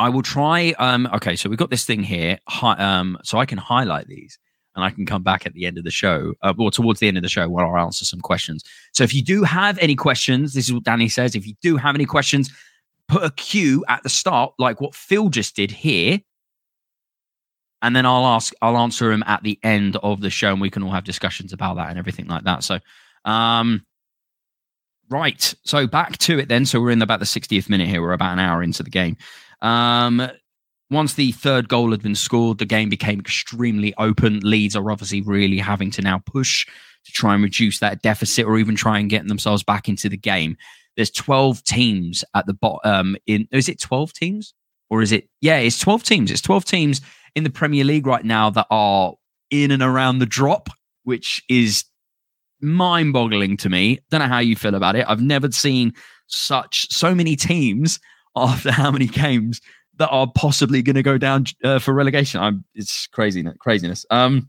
I 0.00 0.08
will 0.08 0.22
try. 0.22 0.74
Um, 0.78 1.06
okay, 1.14 1.36
so 1.36 1.50
we've 1.50 1.58
got 1.58 1.68
this 1.68 1.84
thing 1.84 2.02
here. 2.02 2.38
Hi, 2.48 2.72
um, 2.72 3.18
so 3.22 3.36
I 3.36 3.44
can 3.44 3.58
highlight 3.58 4.06
these 4.06 4.38
and 4.74 4.82
I 4.82 4.88
can 4.88 5.04
come 5.04 5.22
back 5.22 5.44
at 5.44 5.52
the 5.52 5.66
end 5.66 5.76
of 5.76 5.84
the 5.84 5.90
show 5.90 6.32
uh, 6.42 6.54
or 6.58 6.70
towards 6.70 7.00
the 7.00 7.08
end 7.08 7.18
of 7.18 7.22
the 7.22 7.28
show 7.28 7.46
where 7.50 7.66
I'll 7.66 7.84
answer 7.84 8.06
some 8.06 8.20
questions. 8.20 8.64
So 8.92 9.04
if 9.04 9.12
you 9.12 9.22
do 9.22 9.44
have 9.44 9.76
any 9.76 9.94
questions, 9.94 10.54
this 10.54 10.68
is 10.68 10.72
what 10.72 10.84
Danny 10.84 11.10
says. 11.10 11.34
If 11.34 11.46
you 11.46 11.52
do 11.60 11.76
have 11.76 11.94
any 11.94 12.06
questions, 12.06 12.50
put 13.08 13.22
a 13.22 13.30
cue 13.32 13.84
at 13.88 14.02
the 14.02 14.08
start, 14.08 14.54
like 14.58 14.80
what 14.80 14.94
Phil 14.94 15.28
just 15.28 15.54
did 15.54 15.70
here. 15.70 16.20
And 17.82 17.94
then 17.94 18.06
I'll 18.06 18.26
ask, 18.26 18.54
I'll 18.62 18.78
answer 18.78 19.10
them 19.10 19.24
at 19.26 19.42
the 19.42 19.58
end 19.62 19.96
of 19.96 20.22
the 20.22 20.30
show, 20.30 20.52
and 20.52 20.62
we 20.62 20.70
can 20.70 20.82
all 20.82 20.92
have 20.92 21.04
discussions 21.04 21.52
about 21.52 21.76
that 21.76 21.90
and 21.90 21.98
everything 21.98 22.26
like 22.26 22.44
that. 22.44 22.64
So, 22.64 22.78
um, 23.26 23.84
right. 25.10 25.54
So 25.64 25.86
back 25.86 26.16
to 26.18 26.38
it 26.38 26.48
then. 26.48 26.64
So 26.64 26.80
we're 26.80 26.90
in 26.90 27.02
about 27.02 27.20
the 27.20 27.26
60th 27.26 27.68
minute 27.68 27.88
here. 27.88 28.00
We're 28.00 28.12
about 28.12 28.32
an 28.32 28.38
hour 28.38 28.62
into 28.62 28.82
the 28.82 28.90
game. 28.90 29.18
Um, 29.62 30.30
once 30.90 31.14
the 31.14 31.32
third 31.32 31.68
goal 31.68 31.92
had 31.92 32.02
been 32.02 32.16
scored, 32.16 32.58
the 32.58 32.66
game 32.66 32.88
became 32.88 33.20
extremely 33.20 33.94
open. 33.96 34.40
Leeds 34.40 34.74
are 34.74 34.90
obviously 34.90 35.22
really 35.22 35.58
having 35.58 35.90
to 35.92 36.02
now 36.02 36.18
push 36.18 36.66
to 37.04 37.12
try 37.12 37.34
and 37.34 37.42
reduce 37.42 37.78
that 37.78 38.02
deficit 38.02 38.44
or 38.44 38.58
even 38.58 38.74
try 38.74 38.98
and 38.98 39.08
get 39.08 39.26
themselves 39.26 39.62
back 39.62 39.88
into 39.88 40.08
the 40.08 40.16
game. 40.16 40.56
There's 40.96 41.10
12 41.10 41.62
teams 41.62 42.24
at 42.34 42.46
the 42.46 42.54
bottom. 42.54 42.80
Um, 42.90 43.16
in 43.26 43.46
is 43.52 43.68
it 43.68 43.80
12 43.80 44.12
teams 44.12 44.54
or 44.90 45.00
is 45.00 45.12
it? 45.12 45.28
Yeah, 45.40 45.58
it's 45.58 45.78
12 45.78 46.02
teams. 46.02 46.30
It's 46.30 46.42
12 46.42 46.64
teams 46.64 47.00
in 47.36 47.44
the 47.44 47.50
Premier 47.50 47.84
League 47.84 48.06
right 48.06 48.24
now 48.24 48.50
that 48.50 48.66
are 48.70 49.14
in 49.50 49.70
and 49.70 49.82
around 49.82 50.18
the 50.18 50.26
drop, 50.26 50.68
which 51.04 51.42
is 51.48 51.84
mind-boggling 52.60 53.56
to 53.58 53.68
me. 53.68 54.00
Don't 54.10 54.20
know 54.20 54.26
how 54.26 54.40
you 54.40 54.56
feel 54.56 54.74
about 54.74 54.96
it. 54.96 55.06
I've 55.08 55.22
never 55.22 55.50
seen 55.52 55.94
such 56.26 56.92
so 56.92 57.14
many 57.14 57.36
teams 57.36 58.00
after 58.36 58.70
how 58.70 58.90
many 58.90 59.06
games 59.06 59.60
that 59.98 60.08
are 60.08 60.30
possibly 60.34 60.82
going 60.82 60.96
to 60.96 61.02
go 61.02 61.18
down 61.18 61.44
uh, 61.62 61.78
for 61.78 61.92
relegation. 61.92 62.40
I'm, 62.40 62.64
it's 62.74 63.06
crazy, 63.08 63.44
craziness. 63.58 64.06
Um, 64.10 64.48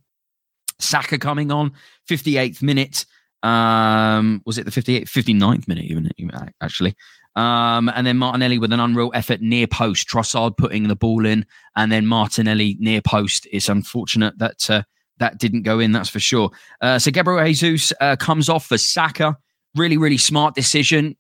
Saka 0.79 1.17
coming 1.17 1.51
on 1.51 1.73
58th 2.09 2.61
minute. 2.61 3.05
Um, 3.43 4.41
was 4.45 4.57
it 4.57 4.65
the 4.65 4.71
58th, 4.71 5.09
59th 5.09 5.67
minute 5.67 5.85
even, 5.87 6.09
actually? 6.61 6.95
Um, 7.35 7.89
and 7.95 8.05
then 8.05 8.17
Martinelli 8.17 8.59
with 8.59 8.73
an 8.73 8.79
unreal 8.79 9.11
effort 9.13 9.41
near 9.41 9.67
post. 9.67 10.07
Trossard 10.07 10.57
putting 10.57 10.87
the 10.87 10.95
ball 10.95 11.25
in, 11.25 11.45
and 11.75 11.91
then 11.91 12.05
Martinelli 12.05 12.77
near 12.79 13.01
post. 13.01 13.47
It's 13.51 13.69
unfortunate 13.69 14.37
that 14.39 14.69
uh, 14.69 14.83
that 15.19 15.37
didn't 15.37 15.63
go 15.63 15.79
in. 15.79 15.91
That's 15.91 16.09
for 16.09 16.19
sure. 16.19 16.51
Uh, 16.81 16.99
so 16.99 17.09
Gabriel 17.09 17.45
Jesus 17.45 17.93
uh, 18.01 18.15
comes 18.17 18.49
off 18.49 18.65
for 18.65 18.77
Saka. 18.77 19.37
Really, 19.75 19.97
really 19.97 20.17
smart 20.17 20.55
decision 20.55 21.15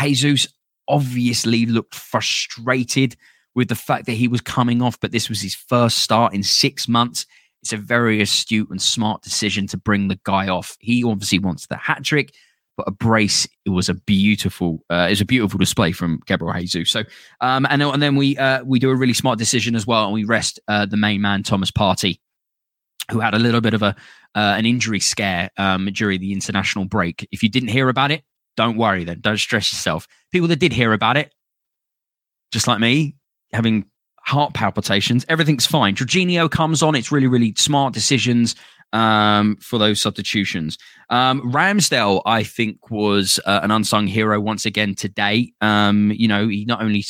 Jesus 0.00 0.48
obviously 0.88 1.66
looked 1.66 1.94
frustrated 1.94 3.16
with 3.54 3.68
the 3.68 3.74
fact 3.74 4.06
that 4.06 4.12
he 4.12 4.28
was 4.28 4.40
coming 4.40 4.82
off, 4.82 5.00
but 5.00 5.12
this 5.12 5.28
was 5.28 5.40
his 5.40 5.54
first 5.54 5.98
start 5.98 6.34
in 6.34 6.42
six 6.42 6.88
months. 6.88 7.26
It's 7.62 7.72
a 7.72 7.78
very 7.78 8.20
astute 8.20 8.70
and 8.70 8.80
smart 8.80 9.22
decision 9.22 9.66
to 9.68 9.76
bring 9.76 10.08
the 10.08 10.20
guy 10.24 10.48
off. 10.48 10.76
He 10.78 11.02
obviously 11.02 11.38
wants 11.38 11.66
the 11.66 11.76
hat 11.76 12.04
trick, 12.04 12.34
but 12.76 12.86
a 12.86 12.90
brace 12.90 13.48
it 13.64 13.70
was 13.70 13.88
a 13.88 13.94
beautiful 13.94 14.84
uh, 14.90 15.06
it 15.08 15.10
was 15.10 15.20
a 15.22 15.24
beautiful 15.24 15.58
display 15.58 15.92
from 15.92 16.20
Gabriel 16.26 16.52
Jesus. 16.60 16.90
So 16.90 17.02
um, 17.40 17.66
and, 17.70 17.82
and 17.82 18.02
then 18.02 18.16
we 18.16 18.36
uh, 18.36 18.62
we 18.62 18.78
do 18.78 18.90
a 18.90 18.94
really 18.94 19.14
smart 19.14 19.38
decision 19.38 19.74
as 19.74 19.86
well, 19.86 20.04
and 20.04 20.12
we 20.12 20.24
rest 20.24 20.60
uh, 20.68 20.86
the 20.86 20.98
main 20.98 21.22
man 21.22 21.42
Thomas 21.42 21.70
Partey, 21.70 22.20
who 23.10 23.20
had 23.20 23.34
a 23.34 23.38
little 23.38 23.62
bit 23.62 23.74
of 23.74 23.82
a 23.82 23.96
uh, 24.34 24.54
an 24.58 24.66
injury 24.66 25.00
scare 25.00 25.50
um, 25.56 25.86
during 25.86 26.20
the 26.20 26.32
international 26.32 26.84
break. 26.84 27.26
If 27.32 27.42
you 27.42 27.48
didn't 27.48 27.70
hear 27.70 27.88
about 27.88 28.10
it, 28.10 28.22
don't 28.56 28.76
worry 28.76 29.04
then. 29.04 29.20
Don't 29.20 29.38
stress 29.38 29.72
yourself. 29.72 30.08
People 30.32 30.48
that 30.48 30.58
did 30.58 30.72
hear 30.72 30.92
about 30.92 31.16
it, 31.16 31.32
just 32.52 32.66
like 32.66 32.80
me, 32.80 33.16
having 33.52 33.86
heart 34.20 34.54
palpitations, 34.54 35.24
everything's 35.28 35.66
fine. 35.66 35.94
Jorginho 35.94 36.50
comes 36.50 36.82
on. 36.82 36.94
It's 36.94 37.12
really, 37.12 37.28
really 37.28 37.54
smart 37.56 37.94
decisions 37.94 38.56
um, 38.92 39.56
for 39.56 39.78
those 39.78 40.00
substitutions. 40.00 40.78
Um, 41.10 41.52
Ramsdale, 41.52 42.22
I 42.26 42.42
think, 42.42 42.90
was 42.90 43.38
uh, 43.46 43.60
an 43.62 43.70
unsung 43.70 44.06
hero 44.06 44.40
once 44.40 44.66
again 44.66 44.94
today. 44.94 45.52
Um, 45.60 46.12
you 46.12 46.28
know, 46.28 46.48
he 46.48 46.64
not 46.64 46.82
only 46.82 47.04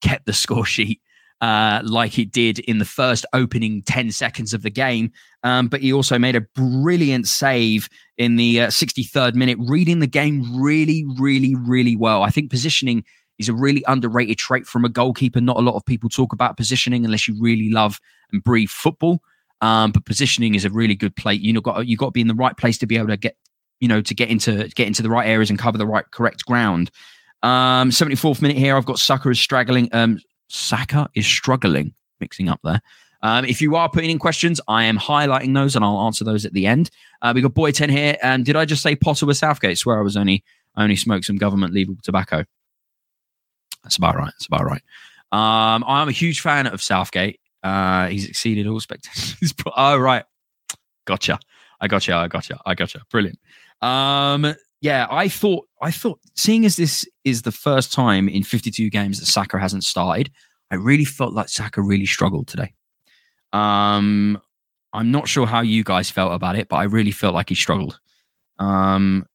kept 0.00 0.26
the 0.26 0.32
score 0.32 0.66
sheet 0.66 1.00
uh, 1.42 1.82
like 1.84 2.18
it 2.20 2.30
did 2.30 2.60
in 2.60 2.78
the 2.78 2.84
first 2.84 3.26
opening 3.32 3.82
10 3.82 4.12
seconds 4.12 4.54
of 4.54 4.62
the 4.62 4.70
game. 4.70 5.10
Um, 5.42 5.66
but 5.66 5.80
he 5.80 5.92
also 5.92 6.18
made 6.18 6.36
a 6.36 6.40
brilliant 6.40 7.26
save 7.26 7.88
in 8.22 8.36
the 8.36 8.60
uh, 8.60 8.66
63rd 8.68 9.34
minute, 9.34 9.58
reading 9.60 9.98
the 9.98 10.06
game 10.06 10.44
really, 10.54 11.04
really, 11.18 11.56
really 11.56 11.96
well. 11.96 12.22
I 12.22 12.30
think 12.30 12.50
positioning 12.50 13.04
is 13.38 13.48
a 13.48 13.52
really 13.52 13.82
underrated 13.88 14.38
trait 14.38 14.64
from 14.64 14.84
a 14.84 14.88
goalkeeper. 14.88 15.40
Not 15.40 15.56
a 15.56 15.60
lot 15.60 15.74
of 15.74 15.84
people 15.84 16.08
talk 16.08 16.32
about 16.32 16.56
positioning 16.56 17.04
unless 17.04 17.26
you 17.26 17.34
really 17.40 17.70
love 17.70 17.98
and 18.30 18.42
breathe 18.44 18.68
football. 18.68 19.20
Um, 19.60 19.90
but 19.90 20.04
positioning 20.04 20.54
is 20.54 20.64
a 20.64 20.70
really 20.70 20.94
good 20.94 21.16
play. 21.16 21.34
You 21.34 21.52
know, 21.52 21.60
got 21.60 21.86
you 21.86 21.96
got 21.96 22.06
to 22.06 22.12
be 22.12 22.20
in 22.20 22.28
the 22.28 22.34
right 22.34 22.56
place 22.56 22.78
to 22.78 22.86
be 22.86 22.96
able 22.96 23.08
to 23.08 23.16
get, 23.16 23.36
you 23.80 23.88
know, 23.88 24.00
to 24.00 24.14
get 24.14 24.28
into 24.28 24.68
get 24.68 24.86
into 24.86 25.02
the 25.02 25.10
right 25.10 25.26
areas 25.26 25.50
and 25.50 25.58
cover 25.58 25.76
the 25.76 25.86
right 25.86 26.08
correct 26.12 26.44
ground. 26.46 26.92
Um, 27.42 27.90
74th 27.90 28.40
minute 28.40 28.56
here, 28.56 28.76
I've 28.76 28.86
got 28.86 29.00
Saka 29.00 29.30
is 29.30 29.40
struggling. 29.40 29.88
Um, 29.92 30.20
Saka 30.48 31.08
is 31.16 31.26
struggling, 31.26 31.92
mixing 32.20 32.48
up 32.48 32.60
there. 32.62 32.80
Um, 33.22 33.44
if 33.44 33.60
you 33.60 33.76
are 33.76 33.88
putting 33.88 34.10
in 34.10 34.18
questions, 34.18 34.60
I 34.68 34.84
am 34.84 34.98
highlighting 34.98 35.54
those 35.54 35.76
and 35.76 35.84
I'll 35.84 36.00
answer 36.00 36.24
those 36.24 36.44
at 36.44 36.52
the 36.52 36.66
end. 36.66 36.90
Uh, 37.20 37.32
we 37.34 37.40
got 37.40 37.54
Boy 37.54 37.70
10 37.70 37.88
here. 37.88 38.16
And 38.22 38.44
did 38.44 38.56
I 38.56 38.64
just 38.64 38.82
say 38.82 38.96
Potter 38.96 39.26
with 39.26 39.36
Southgate? 39.36 39.78
Swear 39.78 39.98
I 39.98 40.02
was 40.02 40.16
only 40.16 40.44
only 40.76 40.96
smoked 40.96 41.26
some 41.26 41.36
government 41.36 41.74
legal 41.74 41.94
tobacco. 42.02 42.44
That's 43.82 43.96
about 43.96 44.16
right. 44.16 44.32
That's 44.32 44.46
about 44.46 44.64
right. 44.64 44.82
Um, 45.32 45.84
I'm 45.86 46.08
a 46.08 46.12
huge 46.12 46.40
fan 46.40 46.66
of 46.66 46.82
Southgate. 46.82 47.40
Uh, 47.62 48.08
he's 48.08 48.26
exceeded 48.26 48.66
all 48.66 48.76
expectations. 48.76 49.54
oh, 49.76 49.96
right. 49.96 50.24
Gotcha. 51.04 51.38
I 51.80 51.88
gotcha. 51.88 52.14
I 52.14 52.28
gotcha. 52.28 52.58
I 52.64 52.74
gotcha. 52.74 53.02
Brilliant. 53.10 53.38
Um, 53.80 54.54
yeah, 54.80 55.06
I 55.10 55.28
thought 55.28 55.66
I 55.80 55.90
thought 55.90 56.18
seeing 56.34 56.64
as 56.64 56.76
this 56.76 57.08
is 57.24 57.42
the 57.42 57.52
first 57.52 57.92
time 57.92 58.28
in 58.28 58.42
52 58.42 58.90
games 58.90 59.20
that 59.20 59.26
Saka 59.26 59.58
hasn't 59.58 59.84
started, 59.84 60.30
I 60.70 60.76
really 60.76 61.04
felt 61.04 61.34
like 61.34 61.48
Saka 61.48 61.80
really 61.82 62.06
struggled 62.06 62.48
today. 62.48 62.72
Um, 63.52 64.40
I'm 64.92 65.10
not 65.10 65.28
sure 65.28 65.46
how 65.46 65.60
you 65.60 65.84
guys 65.84 66.10
felt 66.10 66.32
about 66.32 66.56
it, 66.56 66.68
but 66.68 66.76
I 66.76 66.84
really 66.84 67.10
felt 67.10 67.34
like 67.34 67.48
he 67.48 67.54
struggled. 67.54 67.98
Um, 68.58 69.26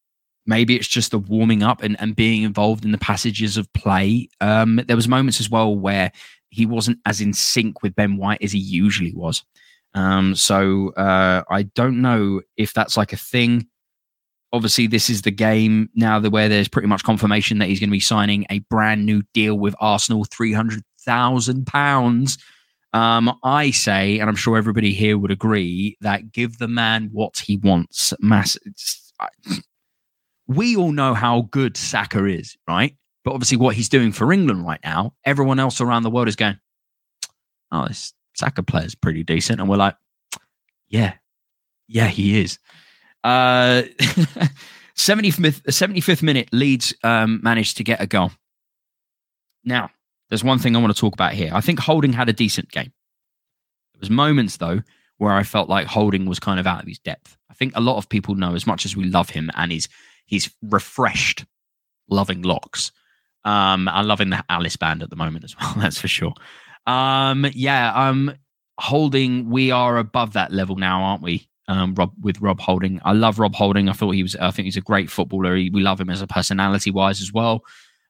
maybe 0.46 0.76
it's 0.76 0.88
just 0.88 1.12
the 1.12 1.20
warming 1.20 1.64
up 1.64 1.84
and, 1.84 2.00
and 2.00 2.16
being 2.16 2.44
involved 2.44 2.86
in 2.86 2.92
the 2.92 2.98
passages 2.98 3.58
of 3.58 3.72
play. 3.74 4.30
Um, 4.40 4.82
there 4.88 4.96
was 4.96 5.08
moments 5.08 5.40
as 5.40 5.50
well 5.50 5.76
where 5.76 6.12
he 6.50 6.66
wasn't 6.66 7.00
as 7.06 7.22
in 7.22 7.34
sync 7.34 7.84
with 7.84 7.96
Ben 7.96 8.18
White 8.18 8.42
as 8.42 8.52
he 8.52 8.60
usually 8.60 9.14
was. 9.14 9.44
Um, 9.94 10.36
so 10.36 10.90
uh, 10.92 11.44
I 11.50 11.64
don't 11.64 12.02
know 12.02 12.42
if 12.56 12.74
that's 12.74 12.98
like 12.98 13.14
a 13.14 13.18
thing 13.18 13.68
obviously 14.54 14.88
this 14.88 15.10
is 15.10 15.24
the 15.24 15.32
game 15.32 15.90
now 15.96 16.20
where 16.22 16.50
there's 16.50 16.68
pretty 16.68 16.88
much 16.88 17.04
confirmation 17.04 17.60
that 17.60 17.68
he's 17.68 17.80
going 17.80 17.90
to 17.90 17.96
be 17.96 18.00
signing 18.00 18.46
a 18.50 18.60
brand 18.70 19.06
new 19.06 19.22
deal 19.34 19.56
with 19.56 19.76
Arsenal, 19.80 20.26
three 20.26 20.54
hundred 20.54 20.84
thousand 21.02 21.68
pounds. 21.68 22.38
Um, 22.98 23.38
I 23.44 23.70
say, 23.70 24.18
and 24.18 24.28
I'm 24.28 24.36
sure 24.36 24.58
everybody 24.58 24.92
here 24.92 25.20
would 25.20 25.30
agree, 25.30 25.96
that 26.02 26.32
give 26.32 26.58
the 26.58 26.68
man 26.68 27.10
what 27.12 27.38
he 27.38 27.56
wants. 27.56 28.12
Mass. 28.20 28.58
We 30.48 30.76
all 30.76 30.92
know 30.92 31.14
how 31.14 31.42
good 31.52 31.78
Saka 31.78 32.26
is, 32.26 32.58
right? 32.68 32.96
But 33.24 33.36
obviously, 33.36 33.58
what 33.58 33.76
he's 33.76 33.88
doing 33.88 34.12
for 34.12 34.34
England 34.34 34.66
right 34.66 34.80
now, 34.84 35.14
everyone 35.26 35.60
else 35.60 35.80
around 35.80 36.04
the 36.04 36.10
world 36.10 36.28
is 36.28 36.36
going, 36.36 36.58
"Oh, 37.72 37.88
this 37.88 38.14
Saka 38.34 38.64
player's 38.64 38.96
pretty 38.96 39.24
decent," 39.24 39.60
and 39.60 39.70
we're 39.70 39.78
like, 39.78 39.96
"Yeah, 40.88 41.14
yeah, 41.88 42.08
he 42.08 42.40
is." 42.42 42.58
Uh, 43.24 43.84
75th, 44.98 45.62
75th 45.66 46.24
minute, 46.24 46.50
Leeds 46.52 46.96
um, 47.04 47.42
managed 47.44 47.78
to 47.78 47.84
get 47.84 48.02
a 48.02 48.08
goal. 48.08 48.32
Now, 49.64 49.92
there's 50.30 50.44
one 50.44 50.60
thing 50.60 50.76
I 50.76 50.80
want 50.80 50.94
to 50.96 51.00
talk 51.00 51.13
about 51.13 51.34
here. 51.34 51.52
I 51.54 51.62
think 51.62 51.80
Holding 51.80 52.13
had 52.13 52.30
a 52.30 52.34
decent 52.34 52.72
game. 52.72 52.92
There 53.94 54.00
was 54.00 54.10
moments 54.10 54.58
though 54.58 54.82
where 55.18 55.32
I 55.34 55.44
felt 55.44 55.70
like 55.70 55.88
Holding 55.88 56.26
was 56.26 56.40
kind 56.40 56.60
of 56.60 56.68
out 56.68 56.82
of 56.82 56.88
his 56.88 57.00
depth. 57.00 57.38
I 57.50 57.54
think 57.54 57.74
a 57.76 57.82
lot 57.82 57.98
of 57.98 58.10
people 58.10 58.36
know 58.36 58.54
as 58.54 58.68
much 58.68 58.86
as 58.86 58.96
we 58.96 59.06
love 59.06 59.30
him 59.30 59.50
and 59.56 59.72
he's 59.72 59.90
his 60.26 60.52
refreshed, 60.62 61.46
loving 62.10 62.44
locks. 62.44 62.92
Um, 63.44 63.88
I'm 63.88 64.08
loving 64.08 64.30
the 64.30 64.44
Alice 64.50 64.76
band 64.76 65.02
at 65.02 65.10
the 65.10 65.16
moment 65.16 65.44
as 65.46 65.56
well. 65.62 65.74
That's 65.78 66.00
for 66.00 66.08
sure. 66.08 66.34
Um, 66.86 67.46
yeah, 67.54 67.92
um, 67.94 68.36
Holding, 68.80 69.50
we 69.50 69.72
are 69.72 69.98
above 69.98 70.34
that 70.34 70.52
level 70.52 70.76
now, 70.76 71.02
aren't 71.02 71.24
we? 71.24 71.48
um, 71.68 71.96
Rob 71.96 72.13
with 72.22 72.40
Rob 72.42 72.60
Holding. 72.60 73.00
I 73.04 73.13
love 73.13 73.40
Rob 73.40 73.54
Holding. 73.56 73.90
I 73.90 73.94
thought 73.94 74.12
he 74.12 74.24
was. 74.24 74.36
I 74.36 74.52
think 74.52 74.66
he's 74.66 74.78
a 74.78 74.82
great 74.82 75.10
footballer. 75.10 75.56
He, 75.56 75.70
we 75.70 75.82
love 75.82 76.00
him 76.00 76.10
as 76.10 76.22
a 76.22 76.28
personality 76.28 76.92
wise 76.92 77.22
as 77.22 77.34
well. 77.34 77.63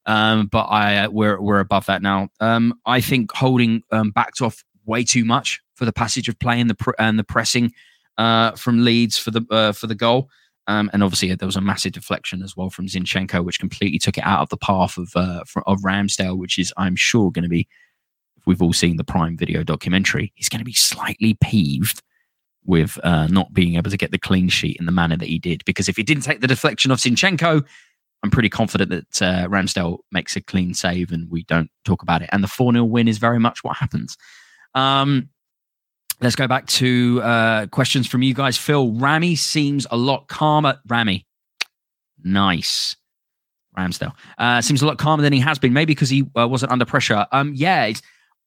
Um, 0.07 0.47
but 0.47 0.63
I 0.63 0.97
uh, 0.99 1.09
we're 1.09 1.39
we're 1.39 1.59
above 1.59 1.85
that 1.85 2.01
now. 2.01 2.29
Um, 2.39 2.79
I 2.85 3.01
think 3.01 3.31
Holding 3.33 3.83
um, 3.91 4.11
backed 4.11 4.41
off 4.41 4.63
way 4.85 5.03
too 5.03 5.25
much 5.25 5.61
for 5.75 5.85
the 5.85 5.93
passage 5.93 6.29
of 6.29 6.39
play 6.39 6.59
and 6.59 6.69
the 6.69 6.75
pr- 6.75 6.91
and 6.97 7.19
the 7.19 7.23
pressing 7.23 7.73
uh, 8.17 8.51
from 8.53 8.83
Leeds 8.83 9.17
for 9.17 9.31
the 9.31 9.45
uh, 9.51 9.73
for 9.73 9.87
the 9.87 9.95
goal. 9.95 10.29
Um, 10.69 10.89
and 10.91 11.01
obviously 11.01 11.33
there 11.33 11.45
was 11.45 11.55
a 11.55 11.61
massive 11.61 11.93
deflection 11.93 12.41
as 12.41 12.57
well 12.57 12.69
from 12.69 12.87
Zinchenko, 12.87 13.43
which 13.43 13.59
completely 13.59 13.99
took 13.99 14.17
it 14.17 14.25
out 14.25 14.41
of 14.41 14.49
the 14.49 14.57
path 14.57 14.97
of 14.97 15.11
uh, 15.15 15.43
of 15.65 15.79
Ramsdale, 15.81 16.37
which 16.37 16.57
is 16.57 16.73
I'm 16.77 16.95
sure 16.95 17.31
going 17.31 17.43
to 17.43 17.49
be. 17.49 17.67
We've 18.45 18.61
all 18.61 18.73
seen 18.73 18.95
the 18.95 19.03
Prime 19.03 19.35
Video 19.35 19.61
documentary, 19.61 20.31
he's 20.35 20.47
going 20.47 20.59
to 20.59 20.65
be 20.65 20.73
slightly 20.73 21.37
peeved 21.41 22.01
with 22.65 22.97
uh, 23.03 23.27
not 23.27 23.53
being 23.53 23.75
able 23.75 23.91
to 23.91 23.97
get 23.97 24.11
the 24.11 24.17
clean 24.17 24.47
sheet 24.47 24.77
in 24.79 24.85
the 24.85 24.91
manner 24.91 25.17
that 25.17 25.27
he 25.27 25.37
did. 25.37 25.65
Because 25.65 25.89
if 25.89 25.97
he 25.97 26.03
didn't 26.03 26.23
take 26.23 26.39
the 26.39 26.47
deflection 26.47 26.91
of 26.91 26.99
Zinchenko, 26.99 27.65
I'm 28.23 28.31
pretty 28.31 28.49
confident 28.49 28.89
that 28.89 29.21
uh, 29.21 29.47
Ramsdale 29.47 29.99
makes 30.11 30.35
a 30.35 30.41
clean 30.41 30.73
save 30.73 31.11
and 31.11 31.29
we 31.29 31.43
don't 31.43 31.69
talk 31.85 32.01
about 32.01 32.21
it. 32.21 32.29
And 32.31 32.43
the 32.43 32.47
4 32.47 32.73
0 32.73 32.83
win 32.85 33.07
is 33.07 33.17
very 33.17 33.39
much 33.39 33.63
what 33.63 33.77
happens. 33.77 34.17
Um, 34.73 35.29
let's 36.19 36.35
go 36.35 36.47
back 36.47 36.65
to 36.67 37.21
uh, 37.23 37.67
questions 37.67 38.07
from 38.07 38.23
you 38.23 38.33
guys. 38.33 38.57
Phil, 38.57 38.91
Rami 38.93 39.35
seems 39.35 39.85
a 39.91 39.97
lot 39.97 40.27
calmer. 40.27 40.79
Rami, 40.87 41.25
nice. 42.23 42.95
Ramsdale 43.77 44.13
uh, 44.39 44.61
seems 44.61 44.81
a 44.81 44.87
lot 44.87 44.97
calmer 44.97 45.21
than 45.21 45.33
he 45.33 45.39
has 45.39 45.59
been, 45.59 45.71
maybe 45.71 45.93
because 45.93 46.09
he 46.09 46.25
uh, 46.37 46.47
wasn't 46.47 46.71
under 46.71 46.85
pressure. 46.85 47.27
Um, 47.31 47.53
yeah, 47.55 47.91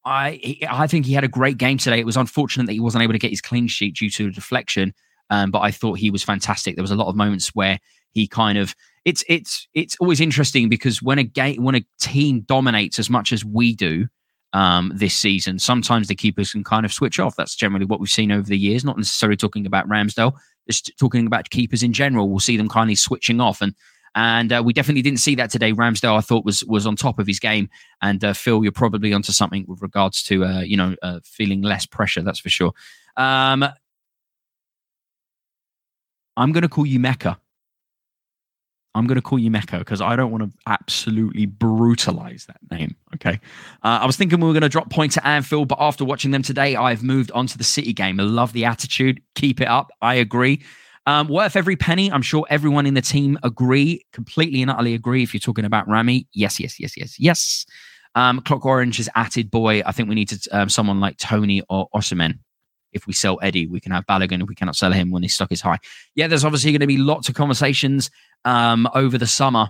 I 0.05 0.59
I 0.69 0.87
think 0.87 1.07
he 1.07 1.13
had 1.13 1.25
a 1.25 1.29
great 1.29 1.57
game 1.57 1.79
today. 1.79 2.01
It 2.01 2.07
was 2.07 2.17
unfortunate 2.17 2.67
that 2.67 2.73
he 2.73 2.81
wasn't 2.81 3.05
able 3.05 3.13
to 3.13 3.19
get 3.19 3.31
his 3.31 3.41
clean 3.41 3.69
sheet 3.69 3.97
due 3.97 4.11
to 4.11 4.27
a 4.27 4.31
deflection, 4.31 4.93
um, 5.31 5.51
but 5.51 5.61
I 5.61 5.71
thought 5.71 5.99
he 5.99 6.11
was 6.11 6.25
fantastic. 6.25 6.75
There 6.75 6.83
was 6.83 6.91
a 6.91 6.97
lot 6.97 7.09
of 7.09 7.17
moments 7.17 7.55
where 7.55 7.79
he 8.13 8.27
kind 8.27 8.59
of 8.59 8.75
it's 9.05 9.25
it's 9.29 9.67
it's 9.75 9.97
always 10.01 10.21
interesting 10.21 10.69
because 10.69 11.03
when 11.03 11.19
a 11.19 11.23
game 11.23 11.63
when 11.63 11.75
a 11.75 11.85
team 12.01 12.41
dominates 12.41 12.99
as 12.99 13.09
much 13.09 13.33
as 13.33 13.45
we 13.45 13.75
do 13.75 14.09
um, 14.53 14.93
this 14.95 15.15
season, 15.15 15.59
sometimes 15.59 16.09
the 16.09 16.15
keepers 16.15 16.53
can 16.53 16.65
kind 16.65 16.85
of 16.85 16.93
switch 16.93 17.19
off. 17.19 17.37
That's 17.37 17.55
generally 17.55 17.87
what 17.87 18.01
we've 18.01 18.11
seen 18.11 18.33
over 18.33 18.47
the 18.49 18.59
years. 18.59 18.85
Not 18.85 18.97
necessarily 18.97 19.37
talking 19.37 19.67
about 19.67 19.89
Ramsdale, 19.89 20.35
just 20.69 20.93
talking 20.99 21.27
about 21.27 21.51
keepers 21.51 21.83
in 21.83 21.93
general. 21.93 22.29
We'll 22.29 22.41
see 22.41 22.57
them 22.57 22.69
kind 22.69 22.91
of 22.91 22.99
switching 22.99 23.41
off 23.41 23.63
and 23.63 23.75
and 24.15 24.53
uh, 24.53 24.63
we 24.65 24.73
definitely 24.73 25.03
didn't 25.03 25.21
see 25.21 25.37
that 25.37 25.51
today. 25.51 25.73
Ramsdale, 25.73 26.17
I 26.17 26.21
thought, 26.21 26.45
was 26.45 26.65
was 26.65 26.87
on 26.87 26.97
top 26.97 27.19
of 27.19 27.27
his 27.27 27.39
game. 27.39 27.69
And 28.03 28.23
uh, 28.25 28.33
Phil, 28.33 28.63
you're 28.63 28.73
probably 28.73 29.13
onto 29.13 29.33
something 29.33 29.65
with 29.69 29.83
regards 29.83 30.23
to 30.25 30.45
uh, 30.45 30.61
you 30.61 30.77
know 30.77 30.97
uh, 31.03 31.21
feeling 31.25 31.63
less 31.63 31.87
pressure. 31.87 32.23
That's 32.23 32.41
for 32.41 32.51
sure. 32.51 32.73
Um, 33.17 33.65
I'm 36.37 36.53
going 36.53 36.63
to 36.63 36.69
call 36.69 36.87
you 36.87 36.99
Mecca. 36.99 37.39
I'm 38.95 39.07
going 39.07 39.17
to 39.17 39.23
call 39.23 39.39
you 39.39 39.51
Mecca 39.51 39.79
because 39.79 40.01
I 40.01 40.17
don't 40.17 40.33
want 40.33 40.45
to 40.45 40.51
absolutely 40.67 41.47
brutalize 41.47 42.47
that 42.47 42.59
name. 42.71 42.97
Okay. 43.15 43.41
Uh, 43.85 44.01
I 44.03 44.07
was 44.07 44.17
thinking 44.17 44.41
we 44.41 44.47
were 44.47 44.53
going 44.53 44.63
to 44.63 44.69
drop 44.69 44.91
points 44.91 45.17
at 45.17 45.25
Anfield, 45.25 45.69
but 45.69 45.79
after 45.81 46.05
watching 46.05 46.33
them 46.33 46.43
today, 46.43 46.75
I've 46.75 47.03
moved 47.03 47.31
on 47.33 47.47
to 47.47 47.59
the 47.59 47.65
City 47.65 47.93
game. 47.93 48.19
I 48.19 48.25
love 48.25 48.53
the 48.53 48.65
attitude. 48.65 49.23
Keep 49.37 49.61
it 49.61 49.69
up. 49.69 49.91
I 50.03 50.15
agree. 50.15 50.63
Um, 51.07 51.29
worth 51.29 51.57
every 51.57 51.77
penny. 51.77 52.11
I'm 52.11 52.23
sure 52.23 52.47
everyone 52.51 52.87
in 52.87 52.95
the 52.95 53.01
team 53.01 53.39
agree, 53.43 54.05
completely 54.13 54.61
and 54.61 54.71
utterly 54.71 54.95
agree. 54.95 55.23
If 55.23 55.35
you're 55.35 55.41
talking 55.41 55.65
about 55.65 55.89
Rami, 55.89 56.27
yes, 56.33 56.61
yes, 56.61 56.79
yes, 56.79 56.97
yes, 56.97 57.19
yes. 57.19 57.67
Um, 58.15 58.41
Clock 58.41 58.67
Orange 58.67 58.97
has 58.99 59.09
added 59.15 59.51
boy. 59.51 59.83
I 59.87 59.93
think 59.93 60.09
we 60.09 60.15
need 60.15 60.29
to 60.29 60.49
um, 60.51 60.69
someone 60.69 61.01
like 61.01 61.17
Toney 61.17 61.63
or 61.69 61.89
Osimhen. 61.95 62.41
If 62.93 63.07
we 63.07 63.13
sell 63.13 63.39
Eddie, 63.43 63.67
we 63.67 63.81
can 63.81 63.93
have 63.93 64.07
Balogun. 64.07 64.43
If 64.43 64.49
we 64.49 64.55
cannot 64.55 64.77
sell 64.77 64.93
him 64.93 65.11
when 65.11 65.23
his 65.23 65.35
stock 65.35 65.53
is 65.53 65.61
high, 65.61 65.79
yeah, 66.15 66.27
there's 66.27 66.45
obviously 66.45 66.73
going 66.73 66.81
to 66.81 66.87
be 66.87 66.99
lots 66.99 67.29
of 67.29 67.35
conversations 67.35 68.11
um, 68.45 68.89
over 68.95 69.19
the 69.19 69.27
summer. 69.27 69.69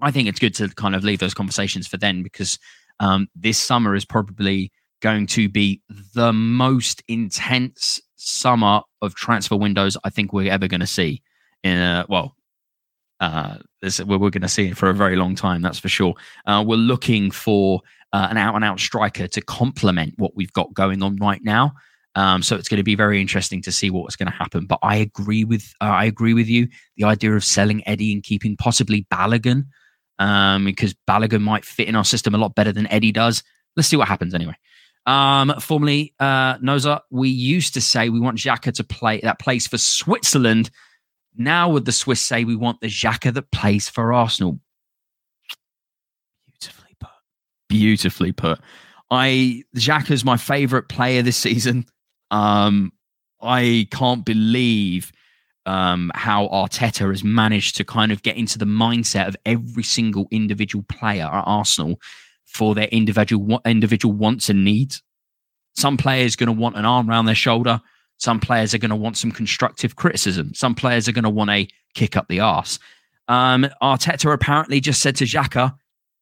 I 0.00 0.10
think 0.10 0.28
it's 0.28 0.38
good 0.38 0.54
to 0.56 0.68
kind 0.68 0.94
of 0.94 1.04
leave 1.04 1.20
those 1.20 1.34
conversations 1.34 1.86
for 1.86 1.96
then 1.96 2.22
because 2.22 2.58
um, 3.00 3.28
this 3.34 3.58
summer 3.58 3.94
is 3.94 4.04
probably 4.04 4.72
going 5.00 5.26
to 5.28 5.48
be 5.48 5.80
the 6.14 6.32
most 6.32 7.02
intense 7.08 8.00
summer 8.16 8.80
of 9.02 9.14
transfer 9.14 9.56
windows 9.56 9.96
I 10.04 10.10
think 10.10 10.32
we're 10.32 10.50
ever 10.50 10.68
going 10.68 10.80
to 10.80 10.86
see. 10.86 11.22
In 11.62 11.78
a, 11.78 12.06
well, 12.08 12.36
uh, 13.20 13.58
this, 13.80 14.00
we're, 14.00 14.18
we're 14.18 14.30
going 14.30 14.42
to 14.42 14.48
see 14.48 14.68
it 14.68 14.76
for 14.76 14.90
a 14.90 14.94
very 14.94 15.16
long 15.16 15.34
time, 15.34 15.62
that's 15.62 15.78
for 15.78 15.88
sure. 15.88 16.14
Uh, 16.46 16.64
we're 16.66 16.76
looking 16.76 17.30
for 17.30 17.80
uh, 18.12 18.28
an 18.30 18.36
out 18.36 18.54
and 18.54 18.64
out 18.64 18.80
striker 18.80 19.26
to 19.28 19.40
complement 19.40 20.14
what 20.16 20.36
we've 20.36 20.52
got 20.52 20.72
going 20.74 21.02
on 21.02 21.16
right 21.16 21.42
now. 21.42 21.72
Um, 22.16 22.42
so 22.42 22.56
it's 22.56 22.68
going 22.68 22.78
to 22.78 22.84
be 22.84 22.94
very 22.94 23.20
interesting 23.20 23.60
to 23.62 23.70
see 23.70 23.90
what's 23.90 24.16
going 24.16 24.30
to 24.30 24.36
happen. 24.36 24.66
But 24.66 24.78
I 24.82 24.96
agree 24.96 25.44
with 25.44 25.72
uh, 25.80 25.84
I 25.84 26.06
agree 26.06 26.32
with 26.32 26.48
you. 26.48 26.68
The 26.96 27.04
idea 27.04 27.34
of 27.34 27.44
selling 27.44 27.86
Eddie 27.86 28.12
and 28.12 28.22
keeping 28.22 28.56
possibly 28.56 29.06
Balogun, 29.12 29.66
um, 30.18 30.64
because 30.64 30.94
Balogun 31.08 31.42
might 31.42 31.66
fit 31.66 31.88
in 31.88 31.94
our 31.94 32.04
system 32.04 32.34
a 32.34 32.38
lot 32.38 32.54
better 32.54 32.72
than 32.72 32.90
Eddie 32.90 33.12
does. 33.12 33.44
Let's 33.76 33.88
see 33.88 33.96
what 33.96 34.08
happens 34.08 34.34
anyway. 34.34 34.54
Um, 35.04 35.54
formerly, 35.60 36.14
uh, 36.18 36.56
Noza, 36.56 37.00
we 37.10 37.28
used 37.28 37.74
to 37.74 37.80
say 37.82 38.08
we 38.08 38.18
want 38.18 38.38
Xhaka 38.38 38.72
to 38.74 38.84
play 38.84 39.20
that 39.20 39.38
plays 39.38 39.66
for 39.66 39.78
Switzerland. 39.78 40.70
Now, 41.36 41.68
would 41.68 41.84
the 41.84 41.92
Swiss 41.92 42.22
say 42.22 42.44
we 42.44 42.56
want 42.56 42.80
the 42.80 42.88
Xhaka 42.88 43.32
that 43.34 43.50
plays 43.52 43.90
for 43.90 44.14
Arsenal? 44.14 44.58
Beautifully 46.48 46.96
put. 46.98 47.10
Beautifully 47.68 48.32
put. 48.32 48.58
I 49.10 49.64
is 49.74 50.24
my 50.24 50.38
favorite 50.38 50.88
player 50.88 51.20
this 51.20 51.36
season. 51.36 51.84
Um, 52.30 52.92
I 53.40 53.86
can't 53.90 54.24
believe 54.24 55.12
um, 55.66 56.12
how 56.14 56.48
Arteta 56.48 57.08
has 57.08 57.24
managed 57.24 57.76
to 57.76 57.84
kind 57.84 58.12
of 58.12 58.22
get 58.22 58.36
into 58.36 58.58
the 58.58 58.64
mindset 58.64 59.28
of 59.28 59.36
every 59.44 59.82
single 59.82 60.28
individual 60.30 60.84
player 60.88 61.24
at 61.24 61.44
Arsenal 61.46 62.00
for 62.44 62.74
their 62.74 62.86
individual 62.86 63.60
individual 63.66 64.14
wants 64.14 64.48
and 64.48 64.64
needs. 64.64 65.02
Some 65.74 65.96
players 65.96 66.34
are 66.34 66.38
going 66.38 66.54
to 66.54 66.60
want 66.60 66.76
an 66.76 66.86
arm 66.86 67.10
around 67.10 67.26
their 67.26 67.34
shoulder. 67.34 67.80
Some 68.18 68.40
players 68.40 68.72
are 68.72 68.78
going 68.78 68.90
to 68.90 68.96
want 68.96 69.18
some 69.18 69.30
constructive 69.30 69.96
criticism. 69.96 70.54
Some 70.54 70.74
players 70.74 71.06
are 71.06 71.12
going 71.12 71.24
to 71.24 71.30
want 71.30 71.50
a 71.50 71.68
kick 71.94 72.16
up 72.16 72.28
the 72.28 72.40
arse. 72.40 72.78
Um, 73.28 73.66
Arteta 73.82 74.32
apparently 74.32 74.80
just 74.80 75.02
said 75.02 75.16
to 75.16 75.24
Xhaka, 75.24 75.76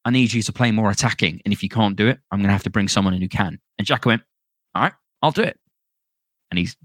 I 0.04 0.10
need 0.10 0.32
you 0.32 0.42
to 0.42 0.52
play 0.52 0.72
more 0.72 0.90
attacking. 0.90 1.40
And 1.44 1.52
if 1.52 1.62
you 1.62 1.68
can't 1.68 1.96
do 1.96 2.08
it, 2.08 2.18
I'm 2.30 2.40
going 2.40 2.48
to 2.48 2.52
have 2.52 2.64
to 2.64 2.70
bring 2.70 2.88
someone 2.88 3.14
in 3.14 3.22
who 3.22 3.28
can. 3.28 3.60
And 3.78 3.86
Xhaka 3.86 4.06
went, 4.06 4.22
All 4.74 4.82
right, 4.82 4.92
I'll 5.22 5.30
do 5.30 5.42
it. 5.42 5.58
And 6.50 6.58
he's 6.58 6.76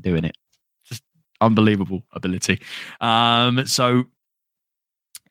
doing 0.00 0.24
it. 0.24 0.36
Just 0.84 1.02
unbelievable 1.40 2.02
ability. 2.12 2.60
Um, 3.00 3.66
so 3.66 4.04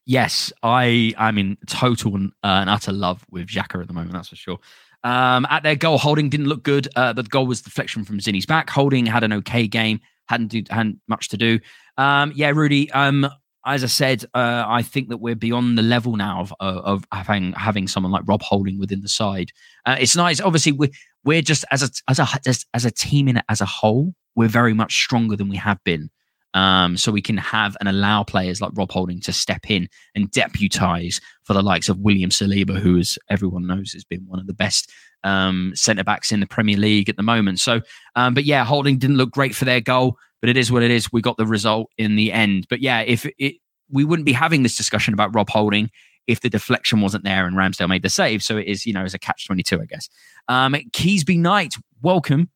yes, 0.05 0.51
I 0.63 1.13
I'm 1.17 1.37
in 1.37 1.57
total 1.67 2.15
and, 2.15 2.31
uh, 2.43 2.61
and 2.61 2.69
utter 2.69 2.91
love 2.91 3.25
with 3.31 3.47
Xhaka 3.47 3.81
at 3.81 3.87
the 3.87 3.93
moment. 3.93 4.13
That's 4.13 4.29
for 4.29 4.35
sure. 4.35 4.59
Um, 5.03 5.47
at 5.49 5.63
their 5.63 5.75
goal, 5.75 5.97
Holding 5.97 6.29
didn't 6.29 6.45
look 6.47 6.63
good, 6.63 6.87
uh, 6.95 7.13
the 7.13 7.23
goal 7.23 7.47
was 7.47 7.61
deflection 7.61 8.05
from 8.05 8.19
Zinni's 8.19 8.45
back. 8.45 8.69
Holding 8.69 9.05
had 9.05 9.23
an 9.23 9.33
okay 9.33 9.67
game, 9.67 9.99
hadn't 10.27 10.49
do, 10.49 10.63
hadn't 10.69 10.99
much 11.07 11.29
to 11.29 11.37
do. 11.37 11.59
Um, 11.97 12.31
yeah, 12.35 12.51
Rudy. 12.53 12.91
Um, 12.91 13.27
as 13.65 13.83
I 13.83 13.87
said, 13.87 14.25
uh, 14.33 14.63
I 14.67 14.81
think 14.81 15.09
that 15.09 15.17
we're 15.17 15.35
beyond 15.35 15.77
the 15.77 15.83
level 15.83 16.15
now 16.15 16.41
of, 16.41 16.53
of 16.59 17.05
having 17.11 17.53
having 17.53 17.87
someone 17.87 18.11
like 18.11 18.23
Rob 18.25 18.41
Holding 18.41 18.79
within 18.79 19.01
the 19.01 19.07
side. 19.07 19.51
Uh, 19.85 19.97
it's 19.99 20.15
nice. 20.15 20.41
Obviously, 20.41 20.71
we're 20.71 20.89
we're 21.23 21.41
just 21.41 21.65
as 21.71 21.83
a 21.83 21.89
as 22.09 22.19
a 22.19 22.27
as, 22.45 22.65
as 22.73 22.85
a 22.85 22.91
team 22.91 23.27
in 23.27 23.41
as 23.49 23.61
a 23.61 23.65
whole, 23.65 24.13
we're 24.35 24.47
very 24.47 24.73
much 24.73 24.95
stronger 25.03 25.35
than 25.35 25.49
we 25.49 25.57
have 25.57 25.83
been. 25.83 26.09
Um, 26.53 26.97
so 26.97 27.13
we 27.13 27.21
can 27.21 27.37
have 27.37 27.77
and 27.79 27.87
allow 27.87 28.23
players 28.23 28.59
like 28.59 28.71
Rob 28.75 28.91
Holding 28.91 29.21
to 29.21 29.31
step 29.31 29.69
in 29.69 29.87
and 30.15 30.29
deputise 30.31 31.21
for 31.43 31.53
the 31.53 31.61
likes 31.61 31.87
of 31.87 31.99
William 31.99 32.29
Saliba, 32.29 32.77
who, 32.77 32.97
as 32.97 33.17
everyone 33.29 33.65
knows, 33.65 33.93
has 33.93 34.03
been 34.03 34.25
one 34.27 34.39
of 34.39 34.47
the 34.47 34.53
best 34.53 34.91
um, 35.23 35.71
centre 35.75 36.03
backs 36.03 36.31
in 36.31 36.41
the 36.41 36.47
Premier 36.47 36.75
League 36.75 37.07
at 37.07 37.15
the 37.15 37.23
moment. 37.23 37.61
So, 37.61 37.81
um, 38.17 38.33
but 38.33 38.43
yeah, 38.43 38.65
Holding 38.65 38.97
didn't 38.97 39.15
look 39.15 39.31
great 39.31 39.55
for 39.55 39.63
their 39.63 39.79
goal, 39.79 40.17
but 40.41 40.49
it 40.49 40.57
is 40.57 40.71
what 40.71 40.83
it 40.83 40.91
is. 40.91 41.11
We 41.13 41.21
got 41.21 41.37
the 41.37 41.45
result 41.45 41.89
in 41.97 42.17
the 42.17 42.33
end. 42.33 42.67
But 42.69 42.81
yeah, 42.81 42.99
if 42.99 43.25
it, 43.37 43.55
we 43.89 44.03
wouldn't 44.03 44.25
be 44.25 44.33
having 44.33 44.63
this 44.63 44.75
discussion 44.75 45.13
about 45.13 45.33
Rob 45.33 45.49
Holding 45.49 45.89
if 46.27 46.41
the 46.41 46.49
deflection 46.49 47.01
wasn't 47.01 47.23
there 47.23 47.45
and 47.45 47.55
Ramsdale 47.55 47.89
made 47.89 48.03
the 48.03 48.09
save. 48.09 48.43
So 48.43 48.57
it 48.57 48.67
is, 48.67 48.85
you 48.85 48.93
know, 48.93 49.03
as 49.03 49.13
a 49.13 49.19
catch 49.19 49.47
22, 49.47 49.81
I 49.81 49.85
guess. 49.85 50.09
Um, 50.47 50.73
Keysby 50.73 51.37
Knight, 51.37 51.73
welcome. 52.01 52.49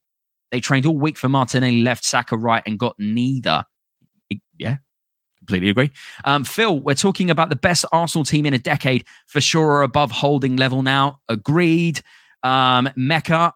They 0.52 0.60
trained 0.60 0.86
all 0.86 0.98
week 0.98 1.18
for 1.18 1.28
Martinelli 1.28 1.82
left, 1.82 2.06
Saka 2.06 2.38
right, 2.38 2.64
and 2.66 2.80
got 2.80 2.96
neither 2.98 3.66
yeah, 4.58 4.78
completely 5.40 5.70
agree. 5.70 5.92
Um, 6.24 6.44
Phil, 6.44 6.80
we're 6.80 6.96
talking 6.96 7.30
about 7.30 7.50
the 7.50 7.56
best 7.56 7.86
Arsenal 7.92 8.26
team 8.26 8.46
in 8.46 8.54
a 8.54 8.60
decade 8.60 9.06
for 9.28 9.42
sure 9.42 9.68
or 9.68 9.84
above 9.84 10.12
holding 10.12 10.56
level 10.58 10.82
now. 10.82 11.20
Agreed. 11.30 12.02
Um, 12.44 12.90
Mecca, 12.96 13.54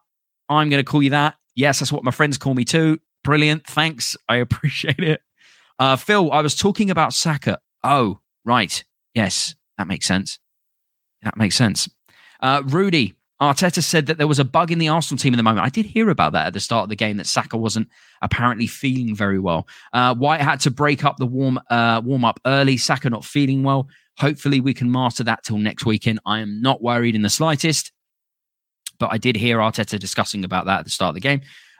I'm 0.47 0.70
going 0.70 0.84
to 0.84 0.89
call 0.89 1.03
you 1.03 1.12
that. 1.12 1.36
Yes, 1.55 1.80
that's 1.80 1.91
what 1.91 2.03
my 2.03 2.12
friends 2.12 2.38
call 2.38 2.53
me 2.53 2.66
too. 2.66 2.99
Brilliant. 3.24 3.66
Thanks. 3.68 4.16
I 4.28 4.38
appreciate 4.38 4.99
it. 4.99 5.22
Uh, 5.78 5.95
Phil, 5.95 6.32
I 6.32 6.41
was 6.41 6.55
talking 6.55 6.89
about 6.89 7.14
Saka. 7.14 7.60
Oh, 7.84 8.20
right. 8.43 8.84
Yes, 9.14 9.55
that 9.80 9.88
makes 9.88 10.05
sense. 10.05 10.38
That 11.23 11.38
makes 11.38 11.55
sense. 11.55 11.89
Uh, 12.41 12.61
Rudy, 12.65 13.15
Arteta 13.41 13.82
said 13.82 14.07
that 14.07 14.17
there 14.17 14.27
was 14.27 14.39
a 14.39 14.43
bug 14.43 14.71
in 14.71 14.77
the 14.77 14.89
Arsenal 14.89 15.17
team 15.17 15.34
at 15.34 15.38
the 15.38 15.43
moment. 15.43 15.65
I 15.65 15.69
did 15.69 15.86
hear 15.86 16.09
about 16.09 16.34
that 16.34 16.47
at 16.47 16.53
the 16.53 16.59
start 16.59 16.84
of 16.84 16.89
the 16.89 16.97
game 16.97 17.15
that 17.17 17.27
Saka 17.27 17.57
wasn't 17.57 17.88
apparently 18.21 18.67
feeling 18.67 19.15
very 19.15 19.39
well. 19.39 19.67
Uh, 19.93 20.13
White 20.13 20.41
had 20.41 20.59
to 20.61 20.71
break 20.71 21.05
up 21.05 21.15
the 21.15 21.25
warm 21.25 21.59
uh, 21.69 22.01
warm 22.03 22.25
up 22.25 22.41
early. 22.45 22.75
Saka 22.75 23.09
not 23.09 23.23
feeling 23.23 23.63
well. 23.63 23.88
Hopefully, 24.17 24.59
we 24.59 24.73
can 24.73 24.91
master 24.91 25.23
that 25.23 25.43
till 25.43 25.57
next 25.57 25.86
weekend. 25.86 26.19
I 26.25 26.39
am 26.39 26.61
not 26.61 26.82
worried 26.82 27.15
in 27.15 27.21
the 27.21 27.30
slightest. 27.30 27.93
But 28.99 29.13
I 29.13 29.17
did 29.17 29.38
hear 29.38 29.59
Arteta 29.59 29.97
discussing 29.97 30.43
about 30.43 30.65
that 30.65 30.80
at 30.80 30.86
the 30.86 30.91
start 30.91 31.11
of 31.11 31.15
the 31.15 31.21
game. 31.21 31.39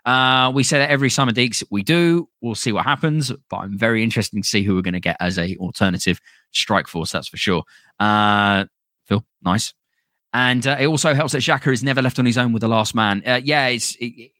Uh, 0.10 0.50
we 0.50 0.64
say 0.64 0.80
that 0.80 0.90
every 0.90 1.12
summer, 1.12 1.32
Deeks. 1.32 1.64
We 1.70 1.84
do. 1.84 2.28
We'll 2.42 2.56
see 2.56 2.72
what 2.72 2.84
happens. 2.84 3.32
But 3.48 3.58
I'm 3.58 3.78
very 3.78 4.02
interested 4.02 4.42
to 4.42 4.48
see 4.48 4.64
who 4.64 4.74
we're 4.74 4.82
going 4.82 4.96
to 4.96 5.00
get 5.00 5.18
as 5.20 5.38
a 5.38 5.56
alternative 5.58 6.20
strike 6.50 6.88
force. 6.88 7.12
That's 7.12 7.28
for 7.28 7.38
sure. 7.38 7.64
Uh, 8.00 8.66
Phil, 9.06 9.24
nice. 9.44 9.76
And 10.34 10.66
uh, 10.66 10.78
it 10.80 10.88
also 10.88 11.14
helps 11.14 11.34
that 11.34 11.44
Xhaka 11.44 11.72
is 11.72 11.84
never 11.84 12.02
left 12.02 12.18
on 12.18 12.26
his 12.26 12.40
own 12.40 12.54
with 12.54 12.62
the 12.62 12.68
last 12.68 12.96
man. 12.96 13.22
Uh, 13.24 13.40
yeah, 13.44 13.68
it's 13.68 13.96
it, 14.00 14.32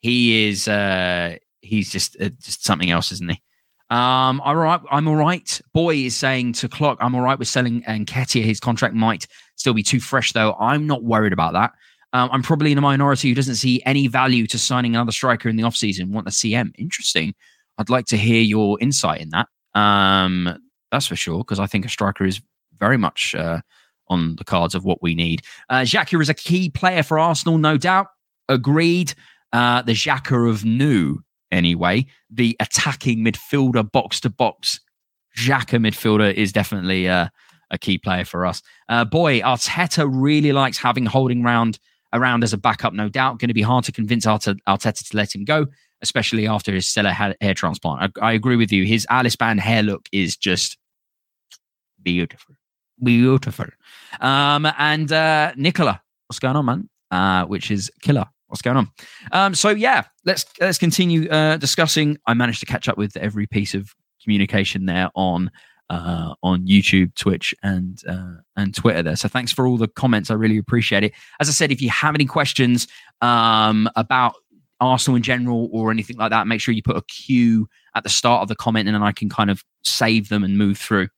he 0.00 0.48
is 0.48 0.68
uh, 0.68 1.36
he's 1.62 1.90
just 1.90 2.20
uh, 2.20 2.28
just 2.38 2.62
something 2.62 2.90
else, 2.90 3.10
isn't 3.10 3.30
he? 3.30 3.42
Um, 3.88 4.42
all 4.42 4.54
right, 4.54 4.80
I'm 4.90 5.08
all 5.08 5.16
right. 5.16 5.60
Boy 5.72 5.94
is 5.96 6.14
saying 6.14 6.52
to 6.54 6.68
Clock, 6.68 6.98
I'm 7.00 7.14
all 7.14 7.22
right 7.22 7.38
with 7.38 7.48
selling 7.48 7.80
Nketiah. 7.84 8.44
His 8.44 8.60
contract 8.60 8.94
might 8.94 9.26
still 9.56 9.72
be 9.72 9.82
too 9.82 9.98
fresh, 9.98 10.32
though. 10.32 10.54
I'm 10.60 10.86
not 10.86 11.02
worried 11.02 11.32
about 11.32 11.54
that. 11.54 11.72
Um, 12.12 12.30
I'm 12.32 12.42
probably 12.42 12.72
in 12.72 12.78
a 12.78 12.82
minority 12.82 13.28
who 13.28 13.34
doesn't 13.34 13.56
see 13.56 13.82
any 13.84 14.06
value 14.06 14.46
to 14.46 14.58
signing 14.58 14.94
another 14.94 15.12
striker 15.12 15.48
in 15.48 15.56
the 15.56 15.62
offseason, 15.62 16.10
want 16.10 16.26
a 16.26 16.30
CM. 16.30 16.72
Interesting. 16.78 17.34
I'd 17.76 17.90
like 17.90 18.06
to 18.06 18.16
hear 18.16 18.40
your 18.42 18.78
insight 18.80 19.20
in 19.20 19.30
that. 19.30 19.48
Um, 19.78 20.58
that's 20.90 21.06
for 21.06 21.16
sure, 21.16 21.38
because 21.38 21.60
I 21.60 21.66
think 21.66 21.84
a 21.84 21.90
striker 21.90 22.24
is 22.24 22.40
very 22.78 22.96
much 22.96 23.34
uh, 23.34 23.60
on 24.08 24.36
the 24.36 24.44
cards 24.44 24.74
of 24.74 24.84
what 24.84 25.02
we 25.02 25.14
need. 25.14 25.42
Uh, 25.68 25.80
Xhaka 25.80 26.20
is 26.20 26.28
a 26.28 26.34
key 26.34 26.70
player 26.70 27.02
for 27.02 27.18
Arsenal, 27.18 27.58
no 27.58 27.76
doubt. 27.76 28.06
Agreed. 28.48 29.14
Uh, 29.52 29.82
the 29.82 29.92
Xhaka 29.92 30.50
of 30.50 30.64
new, 30.64 31.18
anyway, 31.52 32.06
the 32.30 32.56
attacking 32.60 33.18
midfielder, 33.18 33.90
box 33.90 34.20
to 34.20 34.30
box 34.30 34.80
Xhaka 35.38 35.78
midfielder 35.78 36.32
is 36.34 36.52
definitely 36.52 37.08
uh, 37.08 37.28
a 37.70 37.78
key 37.78 37.98
player 37.98 38.24
for 38.24 38.44
us. 38.44 38.62
Uh, 38.88 39.04
boy, 39.04 39.40
Arteta 39.40 40.08
really 40.10 40.52
likes 40.52 40.78
having 40.78 41.06
holding 41.06 41.42
round 41.42 41.78
around 42.12 42.44
as 42.44 42.52
a 42.52 42.58
backup, 42.58 42.92
no 42.92 43.08
doubt. 43.08 43.38
Going 43.38 43.48
to 43.48 43.54
be 43.54 43.62
hard 43.62 43.84
to 43.84 43.92
convince 43.92 44.26
Arteta, 44.26 45.08
to 45.10 45.16
let 45.16 45.34
him 45.34 45.44
go, 45.44 45.66
especially 46.02 46.46
after 46.46 46.72
his 46.72 46.88
stellar 46.88 47.10
hair 47.10 47.54
transplant. 47.54 48.16
I, 48.20 48.28
I 48.28 48.32
agree 48.32 48.56
with 48.56 48.72
you. 48.72 48.84
His 48.84 49.06
Alice 49.10 49.36
Band 49.36 49.60
hair 49.60 49.82
look 49.82 50.08
is 50.12 50.36
just 50.36 50.78
beautiful 52.02 52.54
beautiful. 53.02 53.66
Um, 54.20 54.66
and 54.78 55.10
uh, 55.12 55.52
Nicola, 55.56 56.00
what's 56.26 56.38
going 56.38 56.56
on, 56.56 56.64
man? 56.64 56.88
Uh, 57.10 57.44
which 57.46 57.70
is 57.70 57.90
killer. 58.02 58.26
What's 58.48 58.62
going 58.62 58.78
on? 58.78 58.90
Um, 59.32 59.54
so 59.54 59.70
yeah, 59.70 60.04
let's 60.24 60.46
let's 60.60 60.78
continue 60.78 61.28
uh, 61.28 61.58
discussing. 61.58 62.16
I 62.26 62.34
managed 62.34 62.60
to 62.60 62.66
catch 62.66 62.88
up 62.88 62.96
with 62.96 63.16
every 63.16 63.46
piece 63.46 63.74
of 63.74 63.94
communication 64.22 64.86
there 64.86 65.10
on 65.14 65.50
uh, 65.90 66.34
on 66.42 66.66
YouTube, 66.66 67.14
Twitch, 67.14 67.54
and 67.62 68.00
uh, 68.08 68.34
and 68.56 68.74
Twitter 68.74 69.02
there. 69.02 69.16
So 69.16 69.28
thanks 69.28 69.52
for 69.52 69.66
all 69.66 69.76
the 69.76 69.88
comments. 69.88 70.30
I 70.30 70.34
really 70.34 70.58
appreciate 70.58 71.04
it. 71.04 71.12
As 71.40 71.48
I 71.48 71.52
said, 71.52 71.72
if 71.72 71.80
you 71.80 71.90
have 71.90 72.14
any 72.14 72.26
questions 72.26 72.86
um, 73.20 73.88
about 73.96 74.34
Arsenal 74.80 75.16
in 75.16 75.22
general 75.22 75.68
or 75.72 75.90
anything 75.90 76.16
like 76.16 76.30
that, 76.30 76.46
make 76.46 76.60
sure 76.60 76.74
you 76.74 76.82
put 76.82 76.96
a 76.96 77.02
Q 77.02 77.68
at 77.94 78.02
the 78.02 78.10
start 78.10 78.42
of 78.42 78.48
the 78.48 78.56
comment 78.56 78.88
and 78.88 78.94
then 78.94 79.02
I 79.02 79.12
can 79.12 79.28
kind 79.28 79.50
of 79.50 79.64
save 79.82 80.28
them 80.28 80.44
and 80.44 80.56
move 80.58 80.78
through. 80.78 81.08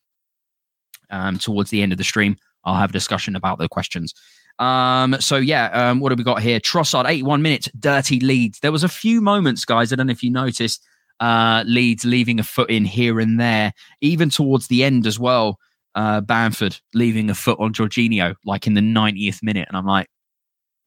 Um, 1.12 1.39
towards 1.39 1.71
the 1.71 1.83
end 1.83 1.91
of 1.91 1.99
the 1.99 2.05
stream, 2.05 2.37
I'll 2.64 2.77
have 2.77 2.91
a 2.91 2.93
discussion 2.93 3.35
about 3.35 3.59
the 3.59 3.68
questions. 3.68 4.14
Um, 4.61 5.16
so 5.18 5.39
yeah, 5.39 5.66
um, 5.73 5.99
what 5.99 6.12
have 6.12 6.18
we 6.18 6.25
got 6.25 6.41
here? 6.41 6.61
Trossard, 6.61 7.09
81 7.09 7.43
minutes, 7.43 7.68
dirty 7.79 8.21
Leeds. 8.21 8.61
There 8.61 8.71
was 8.71 8.85
a 8.85 8.89
few 8.89 9.21
moments, 9.21 9.64
guys. 9.64 9.93
I 9.93 9.97
don't 9.97 10.07
know 10.07 10.12
if 10.12 10.23
you 10.23 10.31
noticed 10.31 10.87
uh, 11.21 11.62
Leeds 11.66 12.05
leaving 12.05 12.41
a 12.41 12.45
foot 12.45 12.71
in 12.71 12.85
here 12.85 13.21
and 13.21 13.39
there, 13.39 13.73
even 14.01 14.31
towards 14.31 14.66
the 14.68 14.83
end 14.83 15.07
as 15.07 15.18
well. 15.18 15.59
Uh, 15.95 16.21
Bamford 16.21 16.79
leaving 16.95 17.31
a 17.31 17.35
foot 17.35 17.59
on 17.61 17.73
Jorginho, 17.73 18.35
like 18.45 18.66
in 18.66 18.75
the 18.75 18.81
90th 18.81 19.43
minute, 19.43 19.66
and 19.68 19.77
I'm 19.77 19.87
like, 19.87 20.09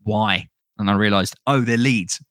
why? 0.04 0.48
And 0.78 0.90
I 0.90 0.96
realised, 0.96 1.36
oh, 1.46 1.62
they're 1.62 1.78
Leeds. 1.78 2.22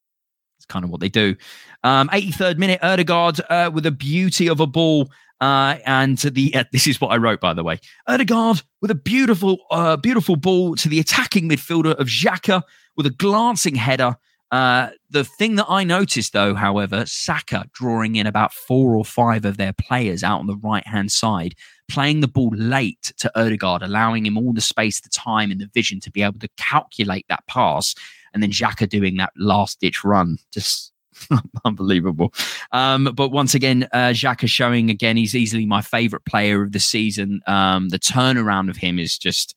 It's 0.59 0.67
kind 0.67 0.85
of 0.85 0.91
what 0.91 1.01
they 1.01 1.09
do. 1.09 1.37
Um, 1.85 2.09
83rd 2.09 2.59
minute, 2.59 2.81
Odegaard 2.83 3.41
uh, 3.49 3.71
with 3.73 3.87
a 3.87 3.91
beauty 3.91 4.49
of 4.49 4.61
a 4.61 4.67
ball. 4.67 5.11
Uh, 5.41 5.79
and 5.87 6.19
the 6.19 6.55
uh, 6.55 6.65
this 6.73 6.87
is 6.87 7.01
what 7.01 7.09
I 7.09 7.17
wrote, 7.17 7.41
by 7.41 7.53
the 7.53 7.65
way. 7.65 7.81
Odegaard 8.07 8.63
with 8.81 8.91
a 8.91 8.97
beautiful, 8.97 9.59
uh, 9.71 9.97
beautiful 9.97 10.37
ball 10.37 10.77
to 10.77 10.89
the 10.89 11.01
attacking 11.01 11.49
midfielder 11.49 11.95
of 11.97 12.07
Xhaka 12.07 12.63
with 12.97 13.07
a 13.07 13.11
glancing 13.11 13.75
header. 13.75 14.17
Uh, 14.53 14.91
the 15.11 15.25
thing 15.25 15.57
that 15.57 15.67
I 15.69 15.83
noticed, 15.83 16.33
though, 16.33 16.55
however, 16.55 17.05
Saka 17.07 17.65
drawing 17.73 18.17
in 18.17 18.27
about 18.27 18.53
four 18.53 18.95
or 18.95 19.05
five 19.05 19.45
of 19.45 19.57
their 19.57 19.73
players 19.73 20.23
out 20.23 20.41
on 20.41 20.47
the 20.47 20.57
right 20.57 20.87
hand 20.87 21.11
side, 21.11 21.55
playing 21.89 22.21
the 22.21 22.29
ball 22.29 22.53
late 22.55 23.13
to 23.19 23.33
Odegaard, 23.35 23.83
allowing 23.83 24.27
him 24.27 24.39
all 24.39 24.53
the 24.53 24.61
space, 24.61 25.01
the 25.01 25.09
time, 25.09 25.51
and 25.51 25.61
the 25.61 25.71
vision 25.73 25.99
to 26.01 26.11
be 26.11 26.23
able 26.23 26.39
to 26.39 26.49
calculate 26.57 27.27
that 27.29 27.47
pass 27.49 27.95
and 28.33 28.43
then 28.43 28.51
Xhaka 28.51 28.89
doing 28.89 29.17
that 29.17 29.33
last 29.37 29.81
ditch 29.81 30.05
run. 30.05 30.39
Just 30.53 30.93
unbelievable. 31.65 32.33
Um, 32.73 33.11
but 33.15 33.31
once 33.31 33.55
again, 33.55 33.89
uh, 33.93 34.11
Xhaka 34.11 34.49
showing 34.49 34.91
again 34.91 35.17
he's 35.17 35.35
easily 35.35 35.67
my 35.67 35.83
favorite 35.83 36.25
player 36.25 36.63
of 36.63 36.73
the 36.73 36.81
season. 36.81 37.41
Um, 37.47 37.91
the 37.91 37.99
turnaround 37.99 38.71
of 38.71 38.77
him 38.77 38.99
is 38.99 39.19
just 39.19 39.55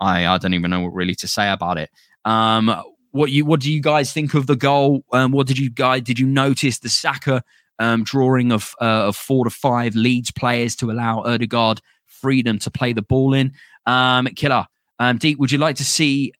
I 0.00 0.26
I 0.26 0.38
don't 0.38 0.54
even 0.54 0.70
know 0.70 0.80
what 0.80 0.94
really 0.94 1.14
to 1.16 1.28
say 1.28 1.50
about 1.50 1.78
it. 1.78 1.90
Um, 2.24 2.74
what 3.14 3.30
you 3.30 3.44
what 3.44 3.60
do 3.60 3.72
you 3.72 3.80
guys 3.80 4.12
think 4.12 4.34
of 4.34 4.48
the 4.48 4.56
goal? 4.56 5.04
Um, 5.12 5.30
what 5.30 5.46
did 5.46 5.56
you 5.56 5.70
guys 5.70 6.02
did 6.02 6.18
you 6.18 6.26
notice 6.26 6.80
the 6.80 6.88
Saka 6.88 7.44
um, 7.78 8.02
drawing 8.02 8.50
of 8.50 8.74
uh, 8.80 9.06
of 9.06 9.16
four 9.16 9.44
to 9.44 9.50
five 9.50 9.94
Leeds 9.94 10.32
players 10.32 10.74
to 10.76 10.90
allow 10.90 11.22
Odegaard 11.22 11.80
freedom 12.06 12.58
to 12.58 12.70
play 12.72 12.92
the 12.92 13.02
ball 13.02 13.32
in? 13.32 13.52
Um, 13.86 14.26
Killer, 14.34 14.66
um, 14.98 15.18
Deep, 15.18 15.38
would 15.38 15.52
you 15.52 15.58
like 15.58 15.76
to 15.76 15.84
see 15.84 16.32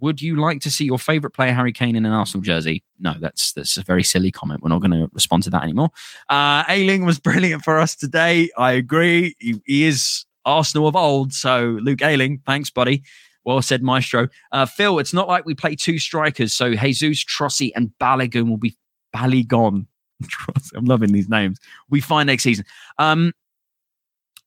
would 0.00 0.20
you 0.20 0.34
like 0.34 0.60
to 0.62 0.70
see 0.70 0.84
your 0.84 0.98
favorite 0.98 1.30
player 1.30 1.52
Harry 1.52 1.72
Kane 1.72 1.94
in 1.94 2.04
an 2.04 2.12
Arsenal 2.12 2.42
jersey? 2.42 2.82
No, 2.98 3.14
that's 3.20 3.52
that's 3.52 3.76
a 3.76 3.82
very 3.82 4.02
silly 4.02 4.32
comment. 4.32 4.62
We're 4.64 4.70
not 4.70 4.80
going 4.80 4.90
to 4.90 5.08
respond 5.12 5.44
to 5.44 5.50
that 5.50 5.62
anymore. 5.62 5.90
Uh, 6.28 6.64
Ayling 6.68 7.04
was 7.04 7.18
brilliant 7.20 7.62
for 7.62 7.78
us 7.78 7.94
today. 7.94 8.50
I 8.58 8.72
agree. 8.72 9.36
He, 9.38 9.62
he, 9.64 9.84
is 9.84 10.24
Arsenal 10.44 10.88
of 10.88 10.96
old. 10.96 11.32
So 11.32 11.78
Luke 11.80 12.02
Ayling, 12.02 12.42
thanks, 12.44 12.68
buddy. 12.68 13.04
Well 13.46 13.62
said, 13.62 13.82
Maestro. 13.82 14.28
Uh, 14.50 14.66
Phil, 14.66 14.98
it's 14.98 15.14
not 15.14 15.28
like 15.28 15.46
we 15.46 15.54
play 15.54 15.76
two 15.76 16.00
strikers. 16.00 16.52
So 16.52 16.74
Jesus, 16.74 17.24
Trossi, 17.24 17.70
and 17.76 17.92
Balogun 18.00 18.50
will 18.50 18.56
be 18.56 18.76
Balogun. 19.14 19.86
I'm 20.74 20.84
loving 20.84 21.12
these 21.12 21.28
names. 21.28 21.58
We 21.88 22.00
find 22.00 22.26
next 22.26 22.42
season. 22.42 22.64
Um, 22.98 23.32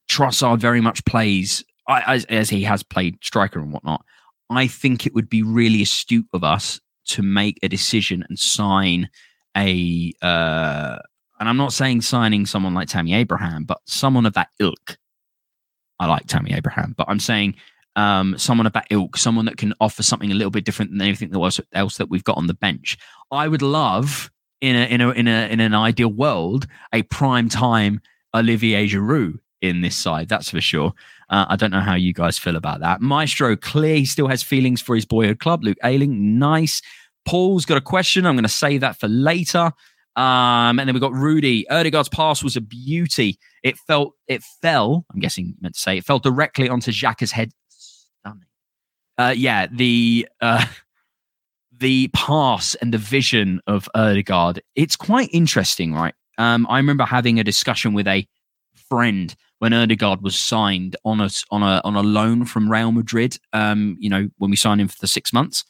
Trossard 0.09 0.59
very 0.59 0.81
much 0.81 1.05
plays 1.05 1.63
as, 1.87 2.25
as 2.25 2.49
he 2.49 2.63
has 2.63 2.83
played 2.83 3.17
striker 3.23 3.59
and 3.59 3.71
whatnot. 3.71 4.03
I 4.49 4.67
think 4.67 5.05
it 5.05 5.15
would 5.15 5.29
be 5.29 5.43
really 5.43 5.81
astute 5.81 6.27
of 6.33 6.43
us 6.43 6.81
to 7.05 7.21
make 7.21 7.57
a 7.63 7.69
decision 7.69 8.25
and 8.27 8.37
sign 8.37 9.09
a. 9.55 10.13
Uh, 10.21 10.97
and 11.39 11.47
I'm 11.47 11.57
not 11.57 11.71
saying 11.71 12.01
signing 12.01 12.45
someone 12.45 12.73
like 12.73 12.89
Tammy 12.89 13.13
Abraham, 13.13 13.63
but 13.63 13.79
someone 13.85 14.25
of 14.25 14.33
that 14.33 14.49
ilk. 14.59 14.97
I 16.01 16.07
like 16.07 16.27
Tammy 16.27 16.51
Abraham, 16.53 16.95
but 16.97 17.07
I'm 17.07 17.19
saying 17.19 17.55
um, 17.99 18.37
someone 18.37 18.65
of 18.65 18.73
that 18.73 18.87
ilk, 18.89 19.17
someone 19.17 19.45
that 19.45 19.57
can 19.57 19.73
offer 19.81 20.03
something 20.03 20.31
a 20.31 20.35
little 20.35 20.51
bit 20.51 20.63
different 20.63 20.91
than 20.91 21.01
anything 21.01 21.33
else, 21.33 21.59
else 21.73 21.97
that 21.97 22.09
we've 22.09 22.23
got 22.23 22.37
on 22.37 22.47
the 22.47 22.53
bench. 22.53 22.97
I 23.29 23.47
would 23.47 23.61
love 23.61 24.31
in 24.61 24.75
a 24.75 24.85
in 24.85 25.01
a 25.01 25.09
in 25.11 25.27
a 25.27 25.47
in 25.47 25.59
an 25.59 25.73
ideal 25.73 26.09
world 26.09 26.65
a 26.93 27.03
prime 27.03 27.49
time 27.49 28.01
Olivier 28.33 28.87
Giroud 28.87 29.39
in 29.61 29.81
this 29.81 29.97
side. 29.97 30.29
That's 30.29 30.49
for 30.49 30.61
sure. 30.61 30.93
Uh, 31.29 31.45
I 31.49 31.57
don't 31.57 31.71
know 31.71 31.81
how 31.81 31.95
you 31.95 32.13
guys 32.13 32.39
feel 32.39 32.55
about 32.55 32.79
that. 32.79 33.01
Maestro, 33.01 33.55
clear 33.57 33.97
he 33.97 34.05
still 34.05 34.27
has 34.27 34.41
feelings 34.41 34.81
for 34.81 34.95
his 34.95 35.05
boyhood 35.05 35.39
club. 35.39 35.63
Luke 35.63 35.77
Ayling, 35.83 36.39
nice. 36.39 36.81
Paul's 37.25 37.65
got 37.65 37.77
a 37.77 37.81
question. 37.81 38.25
I'm 38.25 38.35
going 38.35 38.43
to 38.43 38.49
save 38.49 38.81
that 38.81 38.97
for 38.97 39.09
later. 39.09 39.71
Um, 40.15 40.79
and 40.79 40.87
then 40.87 40.93
we've 40.93 41.01
got 41.01 41.13
Rudy. 41.13 41.69
Odegaard's 41.69 42.09
pass 42.09 42.43
was 42.43 42.55
a 42.55 42.61
beauty. 42.61 43.37
It 43.61 43.77
felt, 43.77 44.15
it 44.27 44.41
fell. 44.61 45.05
I'm 45.13 45.19
guessing 45.19 45.55
meant 45.61 45.75
to 45.75 45.81
say 45.81 45.97
it 45.97 46.05
fell 46.05 46.19
directly 46.19 46.69
onto 46.69 46.91
Xhaka's 46.91 47.31
head. 47.31 47.51
Uh, 49.19 49.33
yeah, 49.35 49.67
the 49.69 50.25
uh, 50.39 50.65
the 51.77 52.07
pass 52.13 52.75
and 52.75 52.93
the 52.93 52.97
vision 52.97 53.59
of 53.67 53.89
Odegaard. 53.93 54.61
It's 54.75 54.95
quite 54.95 55.29
interesting, 55.33 55.93
right? 55.93 56.13
Um, 56.37 56.65
I 56.69 56.77
remember 56.77 57.03
having 57.03 57.37
a 57.37 57.43
discussion 57.43 57.93
with 57.93 58.07
a 58.07 58.25
friend 58.89 59.35
when 59.59 59.73
Odegaard 59.73 60.21
was 60.21 60.37
signed 60.37 60.95
on 61.03 61.19
a 61.19 61.29
on 61.51 61.63
a 61.63 61.81
on 61.83 61.97
a 61.97 62.01
loan 62.01 62.45
from 62.45 62.71
Real 62.71 62.93
Madrid. 62.93 63.37
Um, 63.51 63.97
you 63.99 64.09
know, 64.09 64.29
when 64.37 64.49
we 64.49 64.55
signed 64.55 64.79
him 64.79 64.87
for 64.87 64.99
the 65.01 65.07
six 65.07 65.33
months, 65.33 65.65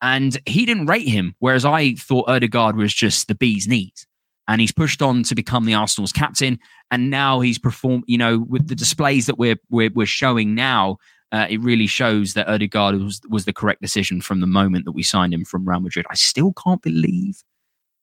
and 0.00 0.38
he 0.46 0.64
didn't 0.64 0.86
rate 0.86 1.08
him. 1.08 1.34
Whereas 1.40 1.64
I 1.64 1.94
thought 1.94 2.28
Odegaard 2.28 2.76
was 2.76 2.94
just 2.94 3.26
the 3.26 3.34
bee's 3.34 3.66
knees, 3.66 4.06
and 4.46 4.60
he's 4.60 4.72
pushed 4.72 5.02
on 5.02 5.24
to 5.24 5.34
become 5.34 5.64
the 5.64 5.74
Arsenal's 5.74 6.12
captain. 6.12 6.60
And 6.92 7.10
now 7.10 7.40
he's 7.40 7.58
performed. 7.58 8.04
You 8.06 8.18
know, 8.18 8.46
with 8.48 8.68
the 8.68 8.76
displays 8.76 9.26
that 9.26 9.36
we're 9.36 9.56
we're, 9.68 9.90
we're 9.92 10.06
showing 10.06 10.54
now. 10.54 10.98
Uh, 11.32 11.46
it 11.50 11.60
really 11.60 11.86
shows 11.86 12.34
that 12.34 12.48
Odegaard 12.48 13.00
was 13.00 13.20
was 13.28 13.44
the 13.44 13.52
correct 13.52 13.82
decision 13.82 14.20
from 14.20 14.40
the 14.40 14.46
moment 14.46 14.84
that 14.84 14.92
we 14.92 15.02
signed 15.02 15.34
him 15.34 15.44
from 15.44 15.68
Real 15.68 15.80
Madrid. 15.80 16.06
I 16.10 16.14
still 16.14 16.52
can't 16.52 16.82
believe 16.82 17.42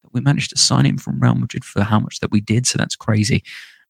that 0.04 0.14
we 0.14 0.22
managed 0.22 0.50
to 0.50 0.58
sign 0.58 0.86
him 0.86 0.98
from 0.98 1.20
Real 1.20 1.36
Madrid 1.36 1.64
for 1.64 1.84
how 1.84 2.00
much 2.00 2.20
that 2.20 2.32
we 2.32 2.42
did. 2.42 2.68
So 2.68 2.78
that's 2.78 2.96
crazy. 2.96 3.44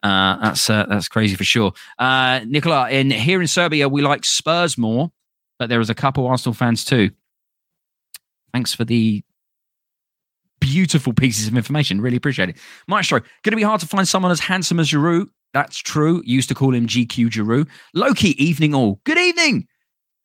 Uh, 0.03 0.37
that's 0.41 0.69
uh, 0.69 0.85
that's 0.87 1.07
crazy 1.07 1.35
for 1.35 1.43
sure. 1.43 1.73
Uh, 1.97 2.41
Nicola, 2.45 2.89
in 2.89 3.11
here 3.11 3.41
in 3.41 3.47
Serbia, 3.47 3.87
we 3.87 4.01
like 4.01 4.25
Spurs 4.25 4.77
more, 4.77 5.11
but 5.59 5.69
there 5.69 5.79
is 5.79 5.89
a 5.89 5.95
couple 5.95 6.27
Arsenal 6.27 6.53
fans 6.53 6.83
too. 6.83 7.11
Thanks 8.53 8.73
for 8.73 8.83
the 8.83 9.23
beautiful 10.59 11.13
pieces 11.13 11.47
of 11.47 11.55
information. 11.57 12.01
Really 12.01 12.17
appreciate 12.17 12.49
it. 12.49 12.57
Maestro, 12.87 13.19
going 13.19 13.51
to 13.51 13.55
be 13.55 13.63
hard 13.63 13.81
to 13.81 13.87
find 13.87 14.07
someone 14.07 14.31
as 14.31 14.39
handsome 14.39 14.79
as 14.79 14.89
Giroud. 14.89 15.27
That's 15.53 15.77
true. 15.77 16.21
Used 16.25 16.49
to 16.49 16.55
call 16.55 16.73
him 16.73 16.87
GQ 16.87 17.29
Giroud. 17.29 17.67
Loki, 17.93 18.41
evening 18.43 18.73
all. 18.73 19.01
Good 19.03 19.17
evening. 19.17 19.67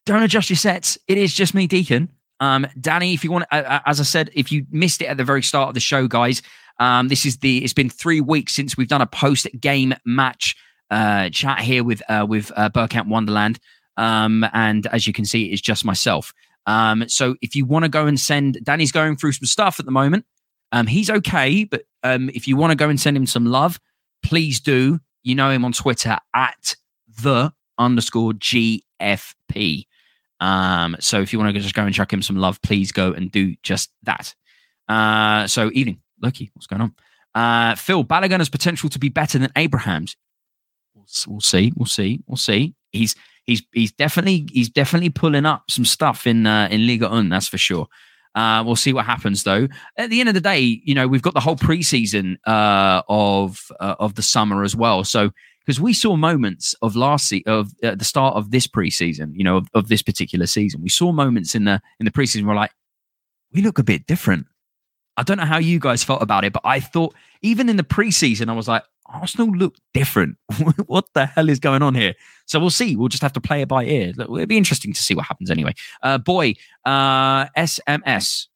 Don't 0.05 0.23
adjust 0.23 0.51
your 0.51 0.57
sets. 0.57 0.97
It 1.09 1.19
is 1.19 1.35
just 1.35 1.55
me, 1.55 1.67
Deacon. 1.67 2.09
Um, 2.39 2.67
Danny, 2.81 3.15
if 3.15 3.25
you 3.25 3.33
want, 3.33 3.47
uh, 3.51 3.63
uh 3.67 3.81
as 3.87 3.99
I 3.99 4.05
said, 4.05 4.31
if 4.35 4.53
you 4.53 4.67
missed 4.71 5.03
it 5.03 5.07
at 5.07 5.17
the 5.17 5.25
very 5.25 5.43
start 5.43 5.69
of 5.69 5.75
the 5.75 5.81
show, 5.81 6.07
guys, 6.07 6.43
um, 6.79 7.09
this 7.09 7.27
is 7.27 7.39
the. 7.39 7.65
It's 7.65 7.73
been 7.73 7.91
three 7.91 8.21
weeks 8.21 8.55
since 8.55 8.77
we've 8.77 8.89
done 8.89 9.01
a 9.01 9.07
post 9.07 9.49
game 9.59 9.95
match 10.05 10.55
uh, 10.91 11.31
chat 11.31 11.61
here 11.61 11.83
with 11.83 12.03
uh, 12.09 12.27
with 12.29 12.53
uh, 12.55 12.69
Bergkamp 12.69 13.09
Wonderland, 13.09 13.59
um, 13.97 14.47
and 14.53 14.87
as 14.89 15.07
you 15.07 15.13
can 15.13 15.25
see, 15.25 15.47
it's 15.47 15.63
just 15.63 15.85
myself. 15.85 16.33
Um, 16.67 17.09
so 17.09 17.37
if 17.41 17.55
you 17.55 17.65
want 17.65 17.85
to 17.85 17.89
go 17.89 18.07
and 18.07 18.19
send, 18.19 18.59
Danny's 18.63 18.93
going 18.93 19.17
through 19.17 19.33
some 19.33 19.47
stuff 19.47 19.79
at 19.81 19.87
the 19.87 19.93
moment. 19.93 20.27
Um, 20.73 20.87
he's 20.87 21.09
okay, 21.09 21.65
but 21.65 21.85
um, 22.03 22.29
if 22.35 22.49
you 22.49 22.57
want 22.57 22.73
to 22.73 22.77
go 22.77 22.89
and 22.89 23.01
send 23.01 23.17
him 23.17 23.27
some 23.27 23.47
love, 23.47 23.81
please 24.23 24.61
do. 24.61 25.01
You 25.27 25.35
know 25.35 25.51
him 25.51 25.65
on 25.65 25.73
Twitter 25.73 26.19
at 26.33 26.77
the 27.21 27.53
underscore 27.77 28.33
GFP. 28.35 29.87
Um, 30.39 30.97
so 31.01 31.21
if 31.21 31.33
you 31.33 31.41
want 31.41 31.53
to 31.53 31.61
just 31.61 31.75
go 31.75 31.83
and 31.83 31.93
chuck 31.93 32.13
him 32.13 32.23
some 32.23 32.37
love, 32.37 32.63
please 32.63 32.93
go 32.93 33.13
and 33.13 33.29
do 33.33 33.57
just 33.65 33.91
that. 34.05 34.33
Uh, 34.89 35.49
so 35.49 35.73
evening. 35.73 36.01
Loki, 36.23 36.53
what's 36.55 36.69
going 36.69 36.81
on? 36.81 36.95
Uh, 37.35 37.75
Phil 37.75 38.05
Balogun 38.05 38.39
has 38.39 38.49
potential 38.49 38.89
to 38.89 39.01
be 39.01 39.09
better 39.09 39.37
than 39.37 39.51
Abraham's. 39.57 40.17
We'll, 40.95 41.07
we'll, 41.27 41.41
see. 41.41 41.73
We'll 41.75 41.87
see. 41.87 42.23
We'll 42.29 42.37
see. 42.37 42.77
He's 42.93 43.17
he's 43.43 43.63
he's 43.73 43.91
definitely 43.91 44.47
he's 44.53 44.71
definitely 44.71 45.11
pulling 45.11 45.45
up 45.45 45.65
some 45.69 45.85
stuff 45.85 46.29
in 46.29 46.47
uh, 46.47 46.69
in 46.71 46.87
Liga 46.87 47.11
Un. 47.11 47.31
That's 47.31 47.49
for 47.49 47.59
sure. 47.59 47.89
Uh, 48.37 48.63
we'll 48.65 48.77
see 48.77 48.93
what 48.93 49.07
happens 49.07 49.43
though. 49.45 49.67
At 49.97 50.11
the 50.11 50.21
end 50.21 50.29
of 50.29 50.35
the 50.35 50.43
day, 50.43 50.61
you 50.85 50.95
know 50.95 51.09
we've 51.09 51.23
got 51.23 51.35
the 51.35 51.41
whole 51.41 51.57
preseason 51.57 52.37
uh, 52.47 53.03
of 53.09 53.73
uh, 53.81 53.97
of 53.99 54.15
the 54.15 54.23
summer 54.23 54.63
as 54.63 54.77
well. 54.77 55.03
So 55.05 55.31
because 55.65 55.81
we 55.81 55.95
saw 55.95 56.17
moments 56.17 56.75
of 56.83 56.95
last 56.95 57.29
se- 57.29 57.43
of 57.47 57.73
uh, 57.83 57.95
the 57.95 58.05
start 58.05 58.37
of 58.37 58.51
this 58.51 58.69
preseason, 58.69 59.33
you 59.35 59.43
know, 59.43 59.57
of, 59.57 59.69
of, 59.75 59.89
this 59.89 60.03
particular 60.03 60.47
season, 60.47 60.81
we 60.81 60.89
saw 60.89 61.11
moments 61.13 61.55
in 61.55 61.65
the 61.65 61.81
in 61.99 62.05
the 62.05 62.13
preseason 62.13 62.45
where 62.45 62.55
like 62.55 62.71
we 63.53 63.63
look 63.63 63.79
a 63.79 63.85
bit 63.85 64.07
different. 64.07 64.47
I 65.17 65.23
don't 65.23 65.39
know 65.39 65.47
how 65.47 65.59
you 65.59 65.81
guys 65.81 66.05
felt 66.05 66.23
about 66.23 66.45
it, 66.45 66.53
but 66.53 66.63
I 66.63 66.79
thought 66.79 67.15
even 67.41 67.71
in 67.71 67.77
the 67.77 67.83
preseason, 67.83 68.51
I 68.51 68.53
was 68.53 68.69
like, 68.69 68.85
Arsenal 69.09 69.49
look 69.49 69.77
different. 69.95 70.37
what 70.87 71.07
the 71.15 71.27
hell 71.27 71.49
is 71.49 71.59
going 71.59 71.83
on 71.83 71.95
here? 71.95 72.15
So 72.47 72.59
we'll 72.61 72.71
see. 72.71 72.97
We'll 72.97 73.09
just 73.09 73.23
have 73.23 73.33
to 73.35 73.41
play 73.41 73.63
it 73.63 73.69
by 73.69 73.85
ear. 73.85 74.13
It'll 74.19 74.47
be 74.47 74.57
interesting 74.57 74.93
to 74.93 75.03
see 75.03 75.15
what 75.15 75.27
happens 75.27 75.51
anyway. 75.51 75.75
Uh, 76.03 76.19
boy, 76.19 76.55
uh, 76.85 77.47
SMS. 77.57 78.47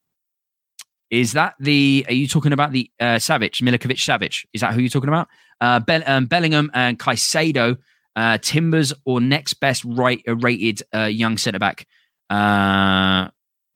Is 1.11 1.33
that 1.33 1.55
the? 1.59 2.05
Are 2.09 2.15
you 2.15 2.29
talking 2.29 2.53
about 2.53 2.73
the 2.73 2.91
uh, 3.01 3.17
Savic, 3.17 3.61
Milinkovic 3.63 3.99
Savic? 3.99 4.47
Is 4.53 4.61
that 4.61 4.75
who 4.75 4.81
you're 4.81 4.89
talking 4.89 5.09
about? 5.09 5.29
Uh, 5.61 5.81
Be- 5.81 6.05
um, 6.05 6.27
Bellingham 6.27 6.71
and 6.73 6.99
Caicedo, 6.99 7.77
uh, 8.15 8.39
Timbers, 8.39 8.93
or 9.05 9.21
next 9.21 9.55
best 9.55 9.85
right 9.85 10.23
uh, 10.29 10.37
rated 10.37 10.83
uh, 10.95 11.05
young 11.05 11.37
centre 11.37 11.59
back? 11.59 11.87
Uh, 12.29 13.29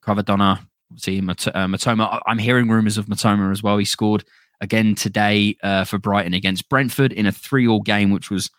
Cravadonna, 0.05 0.65
see 0.97 1.21
Mat- 1.21 1.49
uh, 1.49 1.67
Mitoma. 1.67 2.21
I'm 2.27 2.39
hearing 2.39 2.69
rumours 2.69 2.99
of 2.99 3.07
Mitoma 3.07 3.51
as 3.51 3.63
well. 3.65 3.79
He 3.79 3.85
scored 3.85 4.25
again 4.65 4.97
today 4.97 5.57
uh, 5.63 5.85
for 5.85 5.99
Brighton 5.99 6.35
against 6.35 6.69
Brentford 6.69 7.13
in 7.13 7.27
a 7.27 7.33
three-all 7.33 7.83
game, 7.83 8.11
which 8.11 8.31
was 8.31 8.51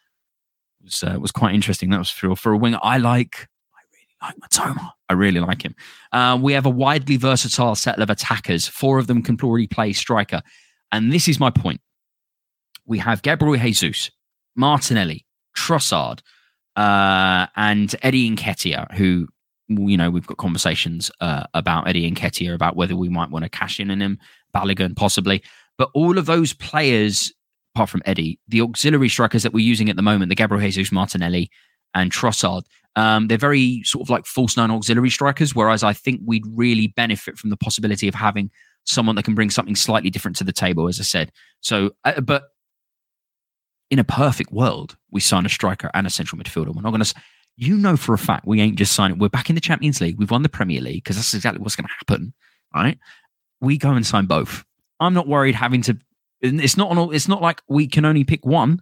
was 0.82 1.03
uh, 1.03 1.18
was 1.20 1.32
quite 1.32 1.53
interesting. 1.53 1.89
That 1.89 1.99
was 1.99 2.10
for 2.10 2.34
for 2.38 2.53
a 2.53 2.58
winger 2.58 2.80
I 2.82 2.97
like. 2.97 3.49
I 3.74 3.82
really 3.91 4.16
like 4.22 4.49
Mitoma. 4.49 4.91
I 5.10 5.14
really 5.14 5.39
like 5.41 5.64
him. 5.64 5.76
Uh, 6.14 6.39
we 6.41 6.53
have 6.53 6.66
a 6.66 6.70
widely 6.70 7.18
versatile 7.18 7.76
set 7.76 7.99
of 7.99 8.10
attackers. 8.10 8.68
Four 8.68 8.99
of 8.99 9.08
them 9.08 9.22
can 9.22 9.38
already 9.43 9.68
play 9.68 9.91
striker, 9.91 10.41
and 10.91 11.12
this 11.12 11.28
is 11.28 11.39
my 11.39 11.49
point. 11.49 11.82
We 12.86 12.99
have 12.99 13.24
Gabriel 13.24 13.58
Jesus, 13.58 14.12
Martinelli, 14.56 15.26
Trossard, 15.58 16.22
uh, 16.76 17.47
and 17.56 17.93
Eddie 18.03 18.30
Nketiah, 18.30 18.93
who 18.93 19.28
you 19.68 19.97
know 19.97 20.12
we've 20.12 20.28
got 20.28 20.38
conversations 20.38 21.10
uh, 21.20 21.45
about 21.56 21.88
Eddie 21.88 22.10
Nketiah 22.12 22.53
about 22.53 22.76
whether 22.76 22.95
we 22.95 23.10
might 23.10 23.32
want 23.32 23.43
to 23.43 23.49
cash 23.49 23.80
in 23.80 23.89
on 23.89 24.01
him, 24.01 24.20
Balogun 24.56 24.95
possibly. 24.95 25.41
But 25.78 25.90
all 25.94 26.18
of 26.18 26.26
those 26.26 26.54
players, 26.54 27.34
apart 27.76 27.90
from 27.90 28.02
Eddie, 28.06 28.40
the 28.48 28.62
auxiliary 28.62 29.10
strikers 29.10 29.44
that 29.44 29.54
we're 29.54 29.66
using 29.66 29.90
at 29.90 29.96
the 29.96 30.02
moment, 30.02 30.30
the 30.30 30.36
Gabriel 30.36 30.62
Jesus, 30.62 30.92
Martinelli, 30.92 31.50
and 31.94 32.12
Trossard, 32.12 32.64
um, 32.96 33.28
they're 33.28 33.38
very 33.38 33.82
sort 33.84 34.06
of 34.06 34.10
like 34.10 34.26
false 34.26 34.56
nine 34.56 34.72
auxiliary 34.72 35.10
strikers. 35.10 35.54
Whereas 35.54 35.84
I 35.84 35.94
think 35.94 36.22
we'd 36.26 36.46
really 36.48 36.88
benefit 36.88 37.38
from 37.38 37.50
the 37.50 37.58
possibility 37.58 38.08
of 38.08 38.16
having 38.16 38.50
someone 38.86 39.16
that 39.16 39.24
can 39.24 39.36
bring 39.36 39.50
something 39.50 39.76
slightly 39.76 40.10
different 40.10 40.38
to 40.38 40.44
the 40.44 40.54
table, 40.54 40.88
as 40.88 41.00
I 41.00 41.04
said. 41.04 41.32
So, 41.62 41.92
uh, 42.04 42.22
but 42.22 42.44
in 43.92 44.00
a 44.00 44.04
perfect 44.04 44.52
world, 44.52 44.98
we 45.12 45.22
sign 45.22 45.46
a 45.46 45.50
striker 45.50 45.92
and 45.94 46.08
a 46.08 46.10
central 46.10 46.42
midfielder. 46.42 46.74
We're 46.74 46.82
not 46.82 46.92
going 46.92 47.04
to, 47.04 47.14
you 47.58 47.78
know, 47.78 47.98
for 47.98 48.14
a 48.14 48.18
fact, 48.18 48.46
we 48.46 48.62
ain't 48.62 48.78
just 48.78 48.94
signing. 48.94 49.20
We're 49.20 49.30
back 49.30 49.50
in 49.50 49.56
the 49.56 49.62
Champions 49.62 50.02
League. 50.02 50.18
We've 50.18 50.32
won 50.32 50.44
the 50.44 50.50
Premier 50.50 50.82
League 50.82 51.04
because 51.04 51.16
that's 51.16 51.34
exactly 51.34 51.62
what's 51.62 51.76
going 51.76 51.88
to 51.88 51.94
happen, 51.94 52.34
right? 52.74 52.98
We 53.62 53.78
go 53.78 53.92
and 53.92 54.06
sign 54.06 54.26
both. 54.26 54.64
I'm 55.00 55.14
not 55.14 55.28
worried 55.28 55.56
having 55.56 55.82
to. 55.84 55.98
It's 56.41 56.78
not. 56.78 56.96
On, 56.96 57.14
it's 57.14 57.28
not 57.28 57.41
like 57.41 57.62
we 57.68 57.88
can 57.88 58.06
only 58.06 58.24
pick 58.24 58.46
one. 58.46 58.82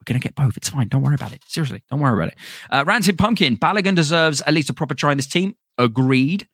We're 0.00 0.12
going 0.12 0.20
to 0.20 0.26
get 0.26 0.34
both. 0.34 0.56
It's 0.56 0.70
fine. 0.70 0.88
Don't 0.88 1.02
worry 1.02 1.14
about 1.14 1.32
it. 1.32 1.42
Seriously, 1.46 1.82
don't 1.90 2.00
worry 2.00 2.14
about 2.14 2.32
it. 2.32 2.38
Uh, 2.70 2.84
Rancid 2.86 3.18
Pumpkin. 3.18 3.58
Balogun 3.58 3.94
deserves 3.94 4.40
at 4.42 4.54
least 4.54 4.70
a 4.70 4.74
proper 4.74 4.94
try 4.94 5.12
in 5.12 5.18
this 5.18 5.26
team. 5.26 5.56
Agreed. 5.76 6.48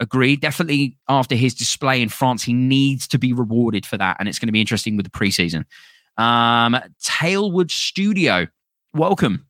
Agreed. 0.00 0.40
Definitely 0.40 0.96
after 1.08 1.34
his 1.34 1.54
display 1.54 2.00
in 2.00 2.08
France, 2.08 2.42
he 2.42 2.54
needs 2.54 3.06
to 3.08 3.18
be 3.18 3.32
rewarded 3.32 3.84
for 3.84 3.98
that. 3.98 4.16
And 4.18 4.28
it's 4.28 4.38
going 4.38 4.48
to 4.48 4.52
be 4.52 4.60
interesting 4.60 4.96
with 4.96 5.04
the 5.04 5.10
preseason. 5.10 5.64
Um, 6.16 6.78
Tailwood 7.04 7.70
Studio. 7.70 8.46
Welcome. 8.94 9.46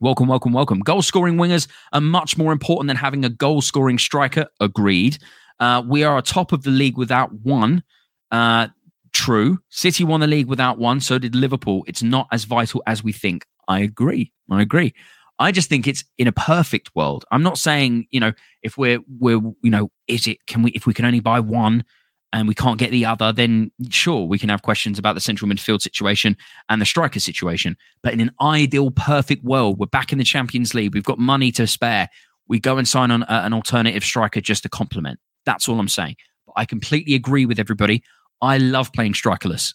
Welcome, 0.00 0.28
welcome, 0.28 0.52
welcome. 0.52 0.80
Goal 0.80 1.02
scoring 1.02 1.36
wingers 1.36 1.66
are 1.92 2.00
much 2.00 2.38
more 2.38 2.52
important 2.52 2.86
than 2.86 2.96
having 2.96 3.24
a 3.24 3.28
goal 3.28 3.60
scoring 3.62 3.98
striker. 3.98 4.46
Agreed. 4.60 5.18
Uh, 5.58 5.82
we 5.84 6.04
are 6.04 6.22
top 6.22 6.52
of 6.52 6.62
the 6.62 6.70
league 6.70 6.96
without 6.96 7.32
one. 7.32 7.82
Uh, 8.30 8.68
true. 9.12 9.58
City 9.68 10.04
won 10.04 10.20
the 10.20 10.26
league 10.26 10.46
without 10.46 10.78
one. 10.78 11.00
So 11.00 11.18
did 11.18 11.34
Liverpool. 11.34 11.84
It's 11.86 12.02
not 12.02 12.28
as 12.32 12.44
vital 12.44 12.82
as 12.86 13.02
we 13.02 13.12
think. 13.12 13.46
I 13.66 13.80
agree. 13.80 14.32
I 14.50 14.62
agree. 14.62 14.94
I 15.38 15.52
just 15.52 15.68
think 15.68 15.86
it's 15.86 16.04
in 16.18 16.26
a 16.26 16.32
perfect 16.32 16.90
world. 16.96 17.24
I'm 17.30 17.42
not 17.42 17.58
saying, 17.58 18.06
you 18.10 18.18
know, 18.18 18.32
if 18.62 18.76
we're 18.76 19.00
we're 19.20 19.40
you 19.62 19.70
know, 19.70 19.90
is 20.08 20.26
it 20.26 20.44
can 20.46 20.62
we 20.62 20.72
if 20.72 20.86
we 20.86 20.94
can 20.94 21.04
only 21.04 21.20
buy 21.20 21.40
one 21.40 21.84
and 22.32 22.46
we 22.46 22.54
can't 22.54 22.78
get 22.78 22.90
the 22.90 23.06
other, 23.06 23.32
then 23.32 23.70
sure, 23.88 24.26
we 24.26 24.38
can 24.38 24.48
have 24.48 24.62
questions 24.62 24.98
about 24.98 25.14
the 25.14 25.20
central 25.20 25.50
midfield 25.50 25.80
situation 25.80 26.36
and 26.68 26.80
the 26.80 26.86
striker 26.86 27.20
situation. 27.20 27.76
But 28.02 28.12
in 28.12 28.20
an 28.20 28.32
ideal, 28.40 28.90
perfect 28.90 29.44
world, 29.44 29.78
we're 29.78 29.86
back 29.86 30.12
in 30.12 30.18
the 30.18 30.24
Champions 30.24 30.74
League. 30.74 30.92
We've 30.92 31.04
got 31.04 31.18
money 31.18 31.52
to 31.52 31.66
spare. 31.66 32.08
We 32.48 32.58
go 32.58 32.76
and 32.76 32.86
sign 32.86 33.10
on 33.10 33.22
a, 33.22 33.26
an 33.44 33.54
alternative 33.54 34.04
striker 34.04 34.40
just 34.40 34.64
to 34.64 34.68
complement. 34.68 35.20
That's 35.46 35.68
all 35.68 35.78
I'm 35.78 35.88
saying. 35.88 36.16
But 36.48 36.60
I 36.60 36.64
completely 36.64 37.14
agree 37.14 37.46
with 37.46 37.60
everybody. 37.60 38.02
I 38.42 38.58
love 38.58 38.92
playing 38.92 39.12
strikerless. 39.12 39.74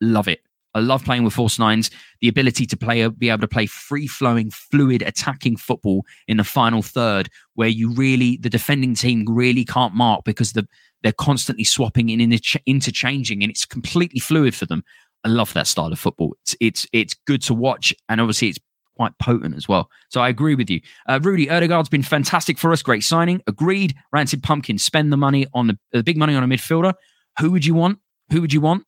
Love 0.00 0.28
it. 0.28 0.40
I 0.74 0.80
love 0.80 1.04
playing 1.04 1.24
with 1.24 1.34
false 1.34 1.58
nines. 1.58 1.90
The 2.20 2.28
ability 2.28 2.66
to 2.66 2.76
play, 2.76 3.02
uh, 3.02 3.10
be 3.10 3.30
able 3.30 3.40
to 3.40 3.48
play 3.48 3.66
free 3.66 4.06
flowing, 4.06 4.50
fluid, 4.50 5.02
attacking 5.02 5.56
football 5.56 6.04
in 6.26 6.36
the 6.36 6.44
final 6.44 6.82
third, 6.82 7.30
where 7.54 7.68
you 7.68 7.92
really, 7.92 8.36
the 8.36 8.50
defending 8.50 8.94
team 8.94 9.24
really 9.28 9.64
can't 9.64 9.94
mark 9.94 10.24
because 10.24 10.52
the, 10.52 10.68
they're 11.02 11.12
constantly 11.12 11.64
swapping 11.64 12.10
and 12.10 12.40
interchanging, 12.66 13.42
and 13.42 13.50
it's 13.50 13.64
completely 13.64 14.20
fluid 14.20 14.54
for 14.54 14.66
them. 14.66 14.84
I 15.24 15.28
love 15.28 15.52
that 15.54 15.66
style 15.66 15.92
of 15.92 15.98
football. 15.98 16.36
It's 16.42 16.56
it's 16.60 16.86
it's 16.92 17.14
good 17.26 17.42
to 17.42 17.54
watch, 17.54 17.94
and 18.08 18.20
obviously 18.20 18.48
it's 18.48 18.58
quite 18.98 19.16
potent 19.18 19.54
as 19.54 19.68
well. 19.68 19.88
So 20.08 20.20
I 20.20 20.28
agree 20.28 20.56
with 20.56 20.68
you. 20.68 20.80
Uh, 21.08 21.20
Rudy 21.22 21.48
Odegaard's 21.48 21.88
been 21.88 22.02
fantastic 22.02 22.58
for 22.58 22.72
us. 22.72 22.82
Great 22.82 23.04
signing. 23.04 23.40
Agreed. 23.46 23.94
Rancid 24.12 24.42
Pumpkin. 24.42 24.76
Spend 24.76 25.12
the 25.12 25.16
money 25.16 25.46
on 25.54 25.68
the, 25.68 25.78
the 25.92 26.02
big 26.02 26.16
money 26.16 26.34
on 26.34 26.42
a 26.42 26.48
midfielder. 26.48 26.94
Who 27.38 27.52
would 27.52 27.64
you 27.64 27.74
want? 27.74 28.00
Who 28.32 28.40
would 28.40 28.52
you 28.52 28.60
want? 28.60 28.84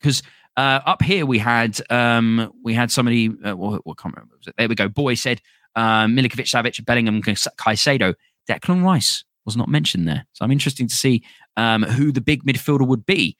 Because 0.00 0.22
uh, 0.56 0.80
up 0.86 1.02
here 1.02 1.26
we 1.26 1.38
had 1.38 1.80
um, 1.90 2.52
we 2.62 2.74
had 2.74 2.92
somebody. 2.92 3.28
Uh, 3.28 3.56
what, 3.56 3.84
what 3.84 3.98
can't 3.98 4.14
remember. 4.14 4.36
There 4.56 4.68
we 4.68 4.76
go. 4.76 4.88
Boy 4.88 5.14
said 5.14 5.40
uh, 5.74 6.06
Milinkovic, 6.06 6.46
Savic, 6.46 6.84
Bellingham, 6.84 7.20
Caicedo. 7.22 8.14
Declan 8.48 8.84
Rice 8.84 9.24
was 9.44 9.56
not 9.56 9.68
mentioned 9.68 10.06
there. 10.06 10.26
So 10.32 10.44
I'm 10.44 10.52
interested 10.52 10.88
to 10.88 10.94
see 10.94 11.24
um, 11.56 11.82
who 11.82 12.12
the 12.12 12.20
big 12.20 12.44
midfielder 12.44 12.86
would 12.86 13.04
be. 13.04 13.36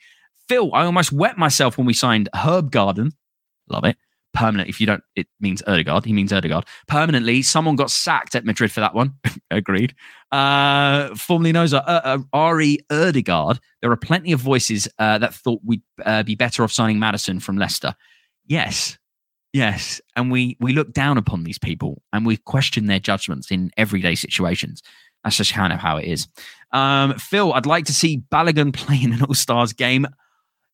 Phil, 0.49 0.75
I 0.75 0.85
almost 0.85 1.13
wet 1.13 1.39
myself 1.39 1.79
when 1.79 1.87
we 1.87 1.95
signed 1.95 2.29
Herb 2.35 2.73
Garden. 2.73 3.13
Love 3.69 3.85
it 3.85 3.97
permanent. 4.33 4.69
If 4.69 4.81
you 4.81 4.87
don't, 4.87 5.03
it 5.17 5.27
means 5.41 5.63
Odegaard. 5.67 6.05
He 6.05 6.13
means 6.13 6.33
Odegaard. 6.33 6.65
Permanently, 6.87 7.43
someone 7.43 7.77
got 7.77 7.91
sacked 7.91 8.35
at 8.35 8.45
Madrid 8.45 8.73
for 8.73 8.81
that 8.81 8.95
one. 8.95 9.15
Agreed. 9.51 9.95
Uh, 10.33 11.15
formerly 11.15 11.53
known 11.53 11.65
as 11.65 11.75
uh, 11.75 11.79
uh, 11.79 12.19
Ari 12.33 12.79
Odegaard. 12.91 13.61
There 13.83 13.91
are 13.91 13.97
plenty 13.97 14.33
of 14.33 14.41
voices 14.41 14.89
uh, 14.99 15.19
that 15.19 15.35
thought 15.35 15.61
we'd 15.65 15.83
uh, 16.05 16.23
be 16.23 16.35
better 16.35 16.63
off 16.63 16.73
signing 16.73 16.99
Maddison 16.99 17.41
from 17.41 17.57
Leicester. 17.57 17.95
Yes, 18.47 18.99
yes, 19.53 20.01
and 20.17 20.31
we 20.31 20.57
we 20.61 20.73
look 20.73 20.93
down 20.93 21.19
upon 21.19 21.45
these 21.45 21.59
people 21.59 22.03
and 22.13 22.27
we 22.27 22.37
question 22.37 22.87
their 22.87 22.99
judgments 22.99 23.51
in 23.51 23.71
everyday 23.77 24.15
situations. 24.15 24.83
That's 25.25 25.37
just 25.37 25.53
kind 25.53 25.73
of 25.73 25.79
how 25.79 25.99
it 25.99 26.07
is. 26.07 26.29
Um, 26.73 27.15
Phil, 27.15 27.53
I'd 27.53 27.67
like 27.67 27.87
to 27.87 27.95
see 27.95 28.23
Balogun 28.33 28.73
playing 28.75 29.13
an 29.13 29.23
All 29.23 29.35
Stars 29.35 29.73
game. 29.73 30.07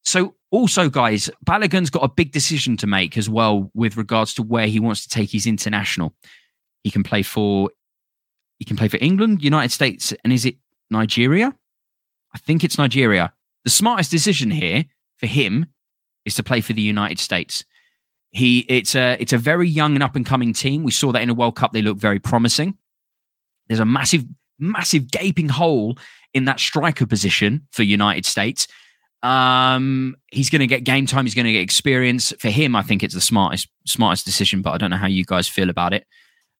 So, 0.05 0.37
also, 0.57 0.89
guys, 0.89 1.29
Balogun's 1.45 1.91
got 1.91 2.03
a 2.03 2.09
big 2.09 2.33
decision 2.33 2.79
to 2.79 2.87
make 2.87 3.19
as 3.19 3.29
well 3.29 3.71
with 3.75 3.97
regards 3.97 4.33
to 4.35 4.43
where 4.43 4.67
he 4.67 4.81
wants 4.81 5.03
to 5.03 5.09
take 5.11 5.31
his 5.31 5.47
international. 5.47 6.15
He 6.83 6.91
can 6.91 7.03
play 7.03 7.23
for 7.23 7.71
he 8.59 8.65
can 8.65 8.77
play 8.79 8.89
for 8.89 8.97
England, 9.03 9.45
United 9.45 9.71
States, 9.71 10.15
and 10.25 10.33
is 10.33 10.47
it 10.47 10.57
Nigeria? 10.91 11.55
I 12.35 12.39
think 12.39 12.65
it's 12.65 12.79
Nigeria. 12.79 13.35
The 13.65 13.71
smartest 13.71 14.11
decision 14.11 14.51
here 14.51 14.87
for 15.19 15.27
him 15.27 15.67
is 16.25 16.35
to 16.37 16.43
play 16.43 16.63
for 16.63 16.73
the 16.73 16.81
United 16.81 17.19
States. 17.19 17.65
He 18.31 18.61
it's 18.61 18.95
a 18.95 19.19
it's 19.21 19.35
a 19.35 19.39
very 19.39 19.69
young 19.69 19.95
and 19.95 20.03
up 20.03 20.17
and 20.17 20.25
coming 20.25 20.55
team. 20.55 20.85
We 20.85 20.91
saw 20.91 21.13
that 21.13 21.23
in 21.23 21.29
a 21.29 21.35
World 21.35 21.57
Cup; 21.57 21.73
they 21.73 21.83
look 21.83 21.99
very 21.99 22.19
promising. 22.19 22.79
There's 23.69 23.81
a 23.81 23.85
massive, 23.85 24.25
massive 24.59 25.11
gaping 25.11 25.51
hole 25.51 25.99
in 26.33 26.47
that 26.47 26.61
striker 26.61 27.05
position 27.05 27.67
for 27.73 27.83
United 27.83 28.25
States. 28.25 28.67
Um, 29.27 30.14
he's 30.31 30.51
going 30.51 30.61
to 30.61 30.68
get 30.68 30.85
game 30.85 31.05
time. 31.05 31.24
He's 31.24 31.35
going 31.35 31.47
to 31.47 31.53
get 31.53 31.61
experience. 31.61 32.33
For 32.39 32.49
him, 32.49 32.77
I 32.77 32.83
think 32.83 33.03
it's 33.03 33.14
the 33.14 33.20
smartest 33.20 33.68
smartest 33.85 34.24
decision. 34.24 34.62
But 34.62 34.70
I 34.72 34.79
don't 34.79 34.91
know 34.91 34.97
how 34.97 35.09
you 35.09 35.24
guys 35.24 35.49
feel 35.49 35.68
about 35.68 35.93
it. 35.93 36.07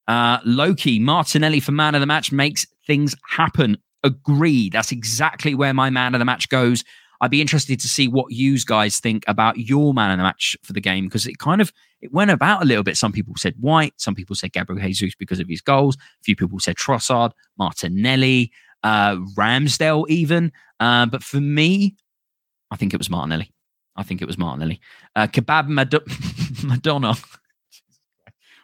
Uh, 0.07 0.39
Loki 0.43 0.99
Martinelli 0.99 1.61
for 1.61 1.71
man 1.71 1.95
of 1.95 2.01
the 2.01 2.07
match 2.07 2.31
makes 2.31 2.67
things 2.85 3.15
happen. 3.29 3.77
Agree. 4.03 4.69
That's 4.69 4.91
exactly 4.91 5.55
where 5.55 5.73
my 5.73 5.89
man 5.89 6.13
of 6.13 6.19
the 6.19 6.25
match 6.25 6.49
goes. 6.49 6.83
I'd 7.21 7.31
be 7.31 7.41
interested 7.41 7.79
to 7.79 7.87
see 7.87 8.07
what 8.07 8.31
you 8.31 8.59
guys 8.59 8.99
think 8.99 9.23
about 9.27 9.57
your 9.57 9.93
man 9.93 10.11
of 10.11 10.17
the 10.17 10.23
match 10.23 10.55
for 10.61 10.73
the 10.73 10.81
game 10.81 11.05
because 11.05 11.25
it 11.25 11.39
kind 11.39 11.61
of 11.61 11.71
it 12.01 12.11
went 12.11 12.31
about 12.31 12.61
a 12.61 12.65
little 12.65 12.83
bit. 12.83 12.97
Some 12.97 13.13
people 13.13 13.35
said 13.37 13.55
White, 13.59 13.93
some 13.95 14.13
people 14.13 14.35
said 14.35 14.51
Gabriel 14.51 14.85
Jesus 14.85 15.15
because 15.15 15.39
of 15.39 15.47
his 15.47 15.61
goals. 15.61 15.95
A 15.95 16.23
few 16.23 16.35
people 16.35 16.59
said 16.59 16.75
Trossard, 16.75 17.31
Martinelli, 17.57 18.51
uh, 18.83 19.15
Ramsdale, 19.37 20.07
even. 20.09 20.51
Uh, 20.79 21.05
but 21.05 21.23
for 21.23 21.41
me, 21.41 21.95
I 22.71 22.75
think 22.75 22.93
it 22.93 22.97
was 22.97 23.09
Martinelli. 23.09 23.51
I 23.95 24.03
think 24.03 24.21
it 24.21 24.25
was 24.25 24.37
Martinelli. 24.37 24.79
Uh, 25.15 25.27
Kebab 25.27 25.67
Mad- 25.67 25.93
Madonna. 26.63 27.15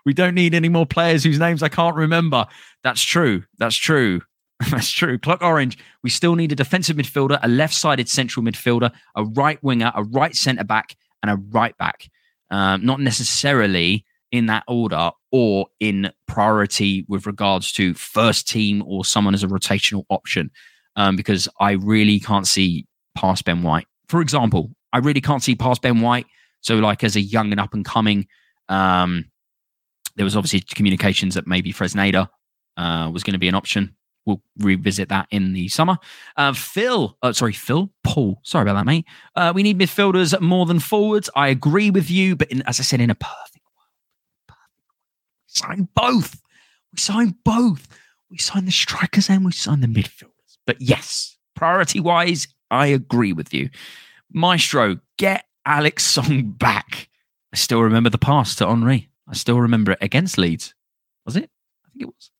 we 0.05 0.13
don't 0.13 0.35
need 0.35 0.53
any 0.53 0.69
more 0.69 0.85
players 0.85 1.23
whose 1.23 1.39
names 1.39 1.63
I 1.63 1.69
can't 1.69 1.95
remember. 1.95 2.45
That's 2.83 3.01
true. 3.01 3.43
That's 3.57 3.75
true. 3.75 4.21
That's 4.69 4.91
true. 4.91 5.17
Clock 5.17 5.41
Orange. 5.41 5.77
We 6.03 6.09
still 6.09 6.35
need 6.35 6.51
a 6.51 6.55
defensive 6.55 6.97
midfielder, 6.97 7.39
a 7.41 7.47
left 7.47 7.73
sided 7.73 8.07
central 8.09 8.45
midfielder, 8.45 8.91
a 9.15 9.23
right 9.23 9.61
winger, 9.63 9.91
a 9.95 10.03
right 10.03 10.35
centre 10.35 10.63
back, 10.63 10.95
and 11.21 11.31
a 11.31 11.35
right 11.51 11.77
back. 11.77 12.09
Um, 12.51 12.85
not 12.85 12.99
necessarily 12.99 14.05
in 14.31 14.45
that 14.47 14.63
order 14.67 15.11
or 15.31 15.67
in 15.79 16.11
priority 16.27 17.05
with 17.07 17.25
regards 17.25 17.71
to 17.73 17.93
first 17.93 18.47
team 18.47 18.83
or 18.85 19.05
someone 19.05 19.33
as 19.33 19.43
a 19.43 19.47
rotational 19.47 20.03
option. 20.09 20.51
um, 20.95 21.15
because 21.15 21.47
I 21.59 21.71
really 21.71 22.19
can't 22.19 22.45
see 22.47 22.85
past 23.15 23.45
Ben 23.45 23.63
White. 23.63 23.87
For 24.13 24.21
example, 24.21 24.69
I 24.93 24.99
really 24.99 25.21
can't 25.21 25.41
see 25.41 25.55
past 25.55 25.81
Ben 25.81 25.99
White. 25.99 26.27
So, 26.61 26.75
like 26.75 27.03
as 27.03 27.15
a 27.15 27.19
young 27.19 27.49
and 27.49 27.59
up 27.59 27.73
and 27.73 27.83
coming, 27.83 28.27
um, 28.69 29.25
there 30.17 30.23
was 30.23 30.35
obviously 30.35 30.59
communications 30.59 31.33
that 31.33 31.47
maybe 31.47 31.73
Fresneda 31.73 32.29
uh, 32.77 33.09
was 33.11 33.23
going 33.23 33.33
to 33.33 33.39
be 33.39 33.47
an 33.47 33.55
option. 33.55 33.95
We'll 34.27 34.43
revisit 34.59 35.09
that 35.09 35.25
in 35.31 35.53
the 35.53 35.67
summer. 35.67 35.97
Uh, 36.37 36.53
Phil, 36.53 37.17
uh, 37.23 37.33
sorry, 37.33 37.53
Phil, 37.53 37.91
Paul. 38.03 38.39
Sorry 38.43 38.61
about 38.61 38.75
that, 38.75 38.85
mate. 38.85 39.05
Uh, 39.35 39.51
we 39.55 39.63
need 39.63 39.79
midfielders 39.79 40.39
more 40.39 40.67
than 40.67 40.79
forwards. 40.79 41.27
I 41.35 41.47
agree 41.47 41.89
with 41.89 42.11
you, 42.11 42.35
but 42.35 42.51
in, 42.51 42.61
as 42.67 42.79
I 42.79 42.83
said, 42.83 43.01
in 43.01 43.09
a 43.09 43.15
perfect 43.15 43.65
world, 43.75 44.59
sign 45.47 45.87
both. 45.95 46.39
We 46.91 46.99
sign 46.99 47.33
both. 47.43 47.87
We 48.29 48.37
sign 48.37 48.65
the 48.65 48.71
strikers 48.71 49.27
and 49.27 49.43
we 49.43 49.53
sign 49.53 49.81
the 49.81 49.87
midfielders. 49.87 50.59
But 50.67 50.79
yes, 50.79 51.35
priority 51.55 51.99
wise, 51.99 52.47
I 52.73 52.87
agree 52.87 53.33
with 53.33 53.53
you. 53.53 53.69
Maestro, 54.31 54.97
get 55.17 55.45
Alex 55.65 56.03
Song 56.03 56.51
back. 56.57 57.09
I 57.53 57.55
still 57.55 57.81
remember 57.81 58.09
the 58.09 58.17
pass 58.17 58.55
to 58.55 58.67
Henry. 58.67 59.09
I 59.27 59.33
still 59.35 59.61
remember 59.61 59.91
it 59.91 59.99
against 60.01 60.37
Leeds. 60.37 60.73
Was 61.25 61.35
it? 61.35 61.49
I 61.85 61.89
think 61.89 62.01
it 62.01 62.05
was. 62.07 62.31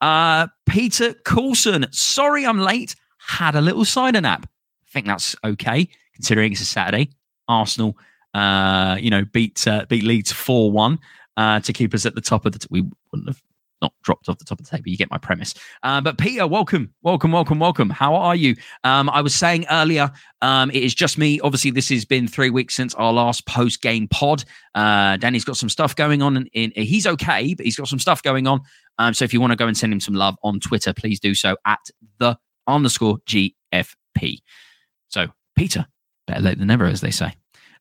Uh, 0.00 0.46
Peter 0.66 1.14
Coulson. 1.24 1.86
Sorry 1.90 2.46
I'm 2.46 2.60
late. 2.60 2.94
Had 3.18 3.54
a 3.54 3.60
little 3.60 3.84
cider 3.84 4.20
nap. 4.20 4.46
I 4.46 4.90
think 4.90 5.06
that's 5.06 5.34
okay 5.44 5.88
considering 6.14 6.52
it's 6.52 6.60
a 6.60 6.64
Saturday. 6.64 7.10
Arsenal, 7.48 7.98
uh, 8.34 8.96
you 9.00 9.10
know, 9.10 9.24
beat 9.24 9.66
uh, 9.66 9.84
beat 9.88 10.04
Leeds 10.04 10.32
four 10.32 10.70
one 10.70 10.98
uh, 11.36 11.60
to 11.60 11.72
keep 11.72 11.92
us 11.92 12.06
at 12.06 12.14
the 12.14 12.20
top 12.20 12.46
of 12.46 12.52
the. 12.52 12.60
T- 12.60 12.68
we 12.70 12.82
wouldn't 13.10 13.28
have 13.28 13.42
not 13.82 13.92
dropped 14.02 14.28
off 14.28 14.38
the 14.38 14.44
top 14.44 14.60
of 14.60 14.64
the 14.66 14.70
table. 14.70 14.88
You 14.88 14.96
get 14.96 15.10
my 15.10 15.18
premise. 15.18 15.54
Uh, 15.82 16.00
but 16.00 16.16
Peter, 16.16 16.46
welcome, 16.46 16.94
welcome, 17.02 17.32
welcome, 17.32 17.58
welcome. 17.58 17.90
How 17.90 18.14
are 18.14 18.34
you? 18.34 18.56
Um, 18.84 19.10
I 19.10 19.20
was 19.20 19.34
saying 19.34 19.66
earlier, 19.70 20.10
um, 20.40 20.70
it 20.70 20.82
is 20.82 20.94
just 20.94 21.18
me. 21.18 21.40
Obviously, 21.40 21.70
this 21.70 21.90
has 21.90 22.04
been 22.04 22.26
three 22.26 22.48
weeks 22.48 22.74
since 22.74 22.94
our 22.94 23.12
last 23.12 23.46
post 23.46 23.82
game 23.82 24.08
pod. 24.08 24.44
Uh, 24.74 25.16
Danny's 25.18 25.44
got 25.44 25.56
some 25.56 25.68
stuff 25.68 25.94
going 25.94 26.22
on. 26.22 26.36
In, 26.54 26.70
in, 26.70 26.84
he's 26.84 27.06
okay, 27.06 27.52
but 27.54 27.66
he's 27.66 27.76
got 27.76 27.88
some 27.88 27.98
stuff 27.98 28.22
going 28.22 28.46
on. 28.46 28.60
Um, 28.98 29.12
so 29.12 29.24
if 29.24 29.34
you 29.34 29.40
want 29.40 29.50
to 29.50 29.56
go 29.56 29.66
and 29.66 29.76
send 29.76 29.92
him 29.92 30.00
some 30.00 30.14
love 30.14 30.36
on 30.42 30.60
Twitter, 30.60 30.92
please 30.92 31.20
do 31.20 31.34
so 31.34 31.56
at 31.66 31.80
the 32.18 32.38
underscore 32.66 33.18
GFP. 33.26 34.38
So 35.08 35.26
Peter, 35.56 35.86
better 36.26 36.40
late 36.40 36.58
than 36.58 36.68
never, 36.68 36.86
as 36.86 37.00
they 37.00 37.10
say. 37.10 37.34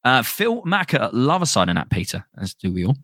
Uh, 0.03 0.23
Phil 0.23 0.63
Macker, 0.65 1.09
love 1.13 1.41
a 1.41 1.45
side 1.45 1.69
in 1.69 1.75
that, 1.75 1.91
Peter, 1.91 2.25
as 2.39 2.55
do 2.55 2.71
we 2.73 2.85
all. 2.85 2.97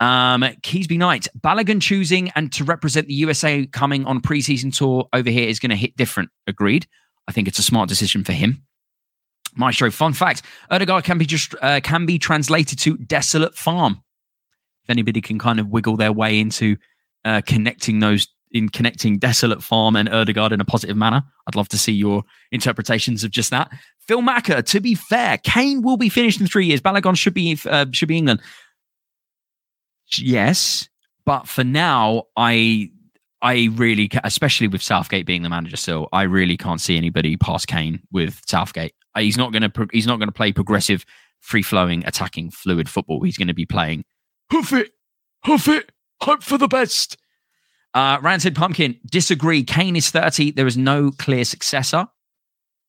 Um, 0.00 0.42
Keysby 0.62 0.96
Knight, 0.96 1.28
Balogun 1.38 1.80
choosing 1.80 2.30
and 2.30 2.50
to 2.54 2.64
represent 2.64 3.06
the 3.06 3.14
USA 3.14 3.66
coming 3.66 4.06
on 4.06 4.20
preseason 4.20 4.74
tour 4.74 5.06
over 5.12 5.28
here 5.28 5.46
is 5.46 5.58
going 5.58 5.70
to 5.70 5.76
hit 5.76 5.96
different. 5.96 6.30
Agreed. 6.46 6.86
I 7.28 7.32
think 7.32 7.46
it's 7.46 7.58
a 7.58 7.62
smart 7.62 7.88
decision 7.88 8.24
for 8.24 8.32
him. 8.32 8.64
Maestro, 9.56 9.90
fun 9.90 10.14
fact: 10.14 10.42
Odegaard 10.70 11.04
can 11.04 11.18
be 11.18 11.26
just 11.26 11.54
uh, 11.60 11.80
can 11.82 12.06
be 12.06 12.18
translated 12.18 12.78
to 12.80 12.96
desolate 12.96 13.56
farm. 13.56 14.02
If 14.84 14.90
anybody 14.90 15.20
can 15.20 15.38
kind 15.38 15.60
of 15.60 15.68
wiggle 15.68 15.96
their 15.96 16.12
way 16.12 16.38
into 16.38 16.76
uh, 17.24 17.42
connecting 17.44 17.98
those 17.98 18.26
in 18.52 18.68
connecting 18.68 19.18
desolate 19.18 19.62
farm 19.62 19.96
and 19.96 20.08
Odegaard 20.08 20.52
in 20.52 20.60
a 20.60 20.64
positive 20.64 20.96
manner, 20.96 21.22
I'd 21.46 21.56
love 21.56 21.68
to 21.70 21.78
see 21.78 21.92
your 21.92 22.24
interpretations 22.52 23.22
of 23.22 23.32
just 23.32 23.50
that. 23.50 23.70
Phil 24.06 24.22
Macker, 24.22 24.62
to 24.62 24.80
be 24.80 24.94
fair, 24.94 25.38
Kane 25.38 25.82
will 25.82 25.96
be 25.96 26.08
finished 26.08 26.40
in 26.40 26.46
three 26.46 26.66
years. 26.66 26.80
Balogun 26.80 27.16
should 27.16 27.34
be 27.34 27.58
uh, 27.66 27.86
should 27.92 28.08
be 28.08 28.16
England 28.16 28.40
yes, 30.18 30.88
but 31.24 31.48
for 31.48 31.64
now, 31.64 32.24
I 32.36 32.90
I 33.42 33.70
really, 33.72 34.10
especially 34.24 34.68
with 34.68 34.82
Southgate 34.82 35.26
being 35.26 35.42
the 35.42 35.48
manager 35.48 35.76
still, 35.76 36.08
I 36.12 36.22
really 36.22 36.56
can't 36.56 36.80
see 36.80 36.96
anybody 36.96 37.36
past 37.36 37.68
Kane 37.68 38.00
with 38.12 38.40
Southgate. 38.46 38.94
Uh, 39.14 39.20
he's 39.20 39.36
not 39.36 39.52
going 39.52 39.62
to 39.62 39.88
he's 39.92 40.06
not 40.06 40.18
going 40.18 40.28
to 40.28 40.32
play 40.32 40.52
progressive, 40.52 41.04
free 41.40 41.62
flowing, 41.62 42.04
attacking, 42.06 42.50
fluid 42.50 42.88
football. 42.88 43.22
He's 43.22 43.38
going 43.38 43.48
to 43.48 43.54
be 43.54 43.66
playing 43.66 44.04
hoof 44.50 44.72
it, 44.72 44.92
hoof 45.44 45.68
it, 45.68 45.92
hope 46.20 46.42
for 46.42 46.58
the 46.58 46.68
best. 46.68 47.16
Uh, 47.94 48.18
Rancid 48.22 48.54
Pumpkin 48.54 48.98
disagree. 49.10 49.64
Kane 49.64 49.96
is 49.96 50.10
thirty. 50.10 50.50
There 50.50 50.66
is 50.66 50.76
no 50.76 51.10
clear 51.10 51.44
successor. 51.44 52.06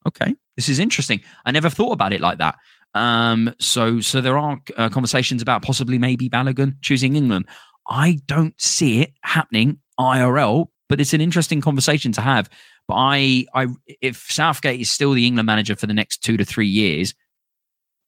Okay, 0.08 0.36
this 0.56 0.70
is 0.70 0.80
interesting. 0.80 1.22
I 1.46 1.52
never 1.52 1.70
thought 1.70 1.92
about 1.92 2.14
it 2.14 2.22
like 2.22 2.40
that. 2.40 2.56
Um, 2.94 3.54
so 3.60 4.02
so 4.02 4.22
there 4.22 4.38
are 4.38 4.60
uh, 4.78 4.90
conversations 4.90 5.42
about 5.42 5.62
possibly 5.62 5.98
maybe 5.98 6.30
Balogun 6.30 6.76
choosing 6.82 7.16
England. 7.16 7.48
I 7.88 8.20
don't 8.26 8.60
see 8.60 9.02
it 9.02 9.14
happening 9.24 9.80
IRL, 10.00 10.68
but 10.90 11.00
it's 11.00 11.14
an 11.14 11.22
interesting 11.22 11.62
conversation 11.62 12.12
to 12.14 12.22
have. 12.22 12.50
But 12.88 12.96
I, 12.96 13.46
I, 13.54 13.68
if 14.02 14.30
Southgate 14.30 14.82
is 14.82 14.90
still 14.90 15.14
the 15.14 15.26
England 15.26 15.46
manager 15.46 15.76
for 15.76 15.88
the 15.88 15.94
next 15.94 16.24
two 16.24 16.38
to 16.38 16.46
three 16.46 16.68
years, 16.68 17.14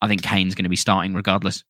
I 0.02 0.08
think 0.08 0.24
Kane's 0.24 0.56
going 0.56 0.64
to 0.64 0.70
be 0.70 0.76
starting 0.76 1.14
regardless 1.14 1.64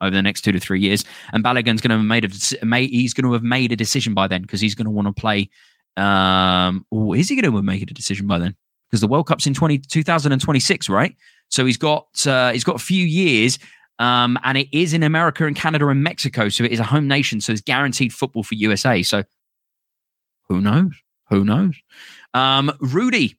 over 0.00 0.10
the 0.10 0.22
next 0.22 0.42
two 0.42 0.52
to 0.52 0.60
three 0.60 0.80
years, 0.80 1.04
and 1.32 1.42
Balogun's 1.42 1.80
going 1.80 1.90
to 1.90 1.96
have 1.96 2.04
made 2.04 2.24
a, 2.24 2.78
he's 2.78 3.14
going 3.14 3.24
to 3.24 3.32
have 3.32 3.42
made 3.42 3.72
a 3.72 3.76
decision 3.76 4.14
by 4.14 4.28
then 4.28 4.42
because 4.42 4.60
he's 4.60 4.74
going 4.74 4.84
to 4.84 4.90
want 4.90 5.08
to 5.08 5.12
play. 5.18 5.50
Um, 5.96 6.84
is 7.14 7.28
he 7.28 7.40
going 7.40 7.52
to 7.52 7.62
make 7.62 7.82
a 7.82 7.86
decision 7.86 8.26
by 8.26 8.38
then? 8.38 8.56
Because 8.88 9.00
the 9.00 9.08
World 9.08 9.26
Cup's 9.26 9.46
in 9.46 9.54
20, 9.54 9.78
2026, 9.78 10.88
right? 10.88 11.14
So 11.48 11.64
he's 11.64 11.76
got 11.76 12.26
uh, 12.26 12.52
he's 12.52 12.64
got 12.64 12.76
a 12.76 12.80
few 12.80 13.04
years, 13.04 13.58
um, 13.98 14.38
and 14.44 14.58
it 14.58 14.68
is 14.72 14.92
in 14.92 15.02
America 15.02 15.46
and 15.46 15.56
Canada 15.56 15.88
and 15.88 16.02
Mexico. 16.02 16.48
So 16.48 16.64
it 16.64 16.72
is 16.72 16.80
a 16.80 16.84
home 16.84 17.08
nation. 17.08 17.40
So 17.40 17.52
it's 17.52 17.60
guaranteed 17.60 18.12
football 18.12 18.42
for 18.42 18.54
USA. 18.54 19.02
So 19.02 19.24
who 20.48 20.60
knows? 20.60 20.92
Who 21.30 21.44
knows? 21.44 21.74
Um, 22.34 22.72
Rudy, 22.80 23.38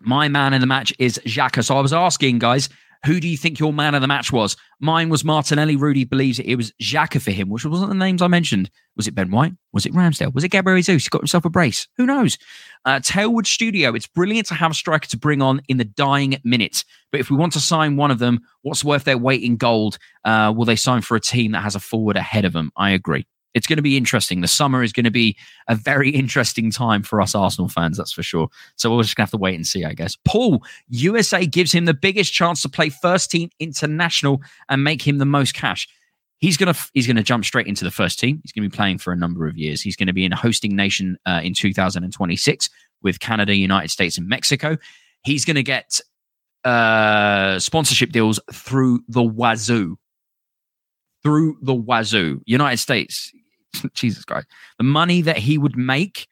my 0.00 0.28
man 0.28 0.52
in 0.52 0.60
the 0.60 0.66
match 0.66 0.92
is 0.98 1.20
Xhaka. 1.24 1.64
So 1.64 1.76
I 1.76 1.80
was 1.80 1.92
asking 1.92 2.38
guys, 2.38 2.68
who 3.06 3.20
do 3.20 3.28
you 3.28 3.36
think 3.36 3.58
your 3.58 3.72
man 3.72 3.94
of 3.94 4.02
the 4.02 4.08
match 4.08 4.32
was? 4.32 4.56
Mine 4.80 5.08
was 5.08 5.24
Martinelli. 5.24 5.76
Rudy 5.76 6.04
believes 6.04 6.38
it 6.38 6.56
was 6.56 6.72
Xhaka 6.82 7.22
for 7.22 7.30
him, 7.30 7.48
which 7.48 7.64
wasn't 7.64 7.88
the 7.88 7.94
names 7.94 8.20
I 8.20 8.26
mentioned. 8.26 8.68
Was 8.96 9.06
it 9.06 9.14
Ben 9.14 9.30
White? 9.30 9.52
Was 9.72 9.86
it 9.86 9.94
Ramsdale? 9.94 10.34
Was 10.34 10.44
it 10.44 10.48
Gabriel 10.48 10.76
Jesus? 10.78 11.04
He 11.04 11.08
got 11.08 11.22
himself 11.22 11.44
a 11.44 11.50
brace. 11.50 11.86
Who 11.96 12.04
knows? 12.04 12.36
Uh, 12.84 12.98
Tailwood 12.98 13.46
Studio. 13.46 13.94
It's 13.94 14.06
brilliant 14.06 14.48
to 14.48 14.54
have 14.54 14.72
a 14.72 14.74
striker 14.74 15.08
to 15.08 15.16
bring 15.16 15.40
on 15.40 15.62
in 15.68 15.76
the 15.76 15.84
dying 15.84 16.40
minutes. 16.44 16.84
But 17.10 17.20
if 17.20 17.30
we 17.30 17.36
want 17.36 17.52
to 17.54 17.60
sign 17.60 17.96
one 17.96 18.10
of 18.10 18.18
them, 18.18 18.40
what's 18.62 18.84
worth 18.84 19.04
their 19.04 19.18
weight 19.18 19.42
in 19.42 19.56
gold? 19.56 19.98
Uh, 20.24 20.52
will 20.54 20.64
they 20.64 20.76
sign 20.76 21.02
for 21.02 21.16
a 21.16 21.20
team 21.20 21.52
that 21.52 21.62
has 21.62 21.76
a 21.76 21.80
forward 21.80 22.16
ahead 22.16 22.44
of 22.44 22.52
them? 22.52 22.72
I 22.76 22.90
agree 22.90 23.26
it's 23.56 23.66
going 23.66 23.78
to 23.78 23.82
be 23.82 23.96
interesting. 23.96 24.42
The 24.42 24.48
summer 24.48 24.82
is 24.82 24.92
going 24.92 25.04
to 25.04 25.10
be 25.10 25.34
a 25.66 25.74
very 25.74 26.10
interesting 26.14 26.70
time 26.70 27.02
for 27.02 27.22
us 27.22 27.34
Arsenal 27.34 27.68
fans, 27.68 27.96
that's 27.96 28.12
for 28.12 28.22
sure. 28.22 28.48
So 28.76 28.94
we're 28.94 29.02
just 29.02 29.16
going 29.16 29.26
to 29.26 29.28
have 29.28 29.38
to 29.38 29.42
wait 29.42 29.54
and 29.54 29.66
see, 29.66 29.82
I 29.82 29.94
guess. 29.94 30.14
Paul, 30.26 30.62
USA 30.90 31.46
gives 31.46 31.72
him 31.72 31.86
the 31.86 31.94
biggest 31.94 32.34
chance 32.34 32.60
to 32.62 32.68
play 32.68 32.90
first 32.90 33.30
team 33.30 33.48
international 33.58 34.42
and 34.68 34.84
make 34.84 35.00
him 35.00 35.16
the 35.16 35.24
most 35.24 35.54
cash. 35.54 35.88
He's 36.38 36.58
gonna 36.58 36.74
he's 36.92 37.06
gonna 37.06 37.22
jump 37.22 37.46
straight 37.46 37.66
into 37.66 37.82
the 37.82 37.90
first 37.90 38.18
team. 38.18 38.40
He's 38.42 38.52
gonna 38.52 38.68
be 38.68 38.76
playing 38.76 38.98
for 38.98 39.10
a 39.10 39.16
number 39.16 39.48
of 39.48 39.56
years. 39.56 39.80
He's 39.80 39.96
gonna 39.96 40.12
be 40.12 40.26
in 40.26 40.34
a 40.34 40.36
hosting 40.36 40.76
nation 40.76 41.16
uh, 41.24 41.40
in 41.42 41.54
2026 41.54 42.68
with 43.00 43.20
Canada, 43.20 43.54
United 43.54 43.90
States, 43.90 44.18
and 44.18 44.28
Mexico. 44.28 44.76
He's 45.22 45.46
gonna 45.46 45.62
get 45.62 45.98
uh, 46.62 47.58
sponsorship 47.58 48.12
deals 48.12 48.38
through 48.52 49.00
the 49.08 49.22
wazoo 49.22 49.96
through 51.26 51.58
the 51.60 51.74
wazoo. 51.74 52.40
United 52.46 52.76
States, 52.76 53.32
Jesus 53.94 54.24
Christ, 54.24 54.46
the 54.78 54.84
money 54.84 55.22
that 55.22 55.38
he 55.38 55.58
would 55.58 55.76
make 55.76 56.28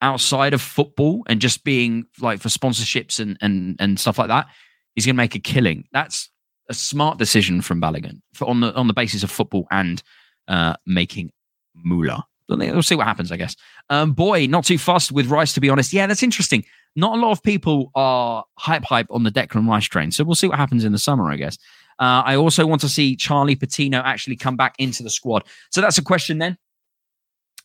outside 0.00 0.52
of 0.52 0.60
football 0.60 1.22
and 1.28 1.40
just 1.40 1.64
being 1.64 2.04
like 2.20 2.40
for 2.40 2.48
sponsorships 2.48 3.20
and 3.20 3.36
and 3.40 3.76
and 3.78 3.98
stuff 3.98 4.18
like 4.18 4.28
that, 4.28 4.46
he's 4.94 5.06
going 5.06 5.14
to 5.14 5.22
make 5.22 5.34
a 5.34 5.38
killing. 5.38 5.84
That's 5.92 6.30
a 6.68 6.74
smart 6.74 7.18
decision 7.18 7.62
from 7.62 7.80
Balogun 7.80 8.20
for 8.34 8.48
on 8.48 8.60
the 8.60 8.74
on 8.74 8.86
the 8.86 8.94
basis 8.94 9.22
of 9.22 9.30
football 9.30 9.66
and 9.70 10.02
uh, 10.48 10.74
making 10.86 11.32
moolah. 11.74 12.26
We'll 12.48 12.82
see 12.82 12.96
what 12.96 13.06
happens, 13.06 13.32
I 13.32 13.36
guess. 13.36 13.56
Um, 13.88 14.12
boy, 14.12 14.46
not 14.46 14.64
too 14.64 14.76
fussed 14.76 15.10
with 15.10 15.26
Rice, 15.26 15.54
to 15.54 15.60
be 15.60 15.70
honest. 15.70 15.92
Yeah, 15.92 16.06
that's 16.06 16.22
interesting. 16.22 16.64
Not 16.94 17.16
a 17.16 17.20
lot 17.20 17.30
of 17.30 17.42
people 17.42 17.90
are 17.94 18.44
hype 18.58 18.84
hype 18.84 19.06
on 19.10 19.22
the 19.22 19.30
Declan 19.30 19.66
Rice 19.66 19.86
train, 19.86 20.10
so 20.10 20.24
we'll 20.24 20.34
see 20.34 20.48
what 20.48 20.58
happens 20.58 20.84
in 20.84 20.92
the 20.92 20.98
summer, 20.98 21.30
I 21.30 21.36
guess. 21.36 21.56
Uh, 21.98 22.22
I 22.24 22.36
also 22.36 22.66
want 22.66 22.80
to 22.82 22.88
see 22.88 23.16
Charlie 23.16 23.56
Patino 23.56 23.98
actually 23.98 24.36
come 24.36 24.56
back 24.56 24.74
into 24.78 25.02
the 25.02 25.10
squad. 25.10 25.44
So 25.70 25.80
that's 25.80 25.98
a 25.98 26.02
question 26.02 26.38
then. 26.38 26.58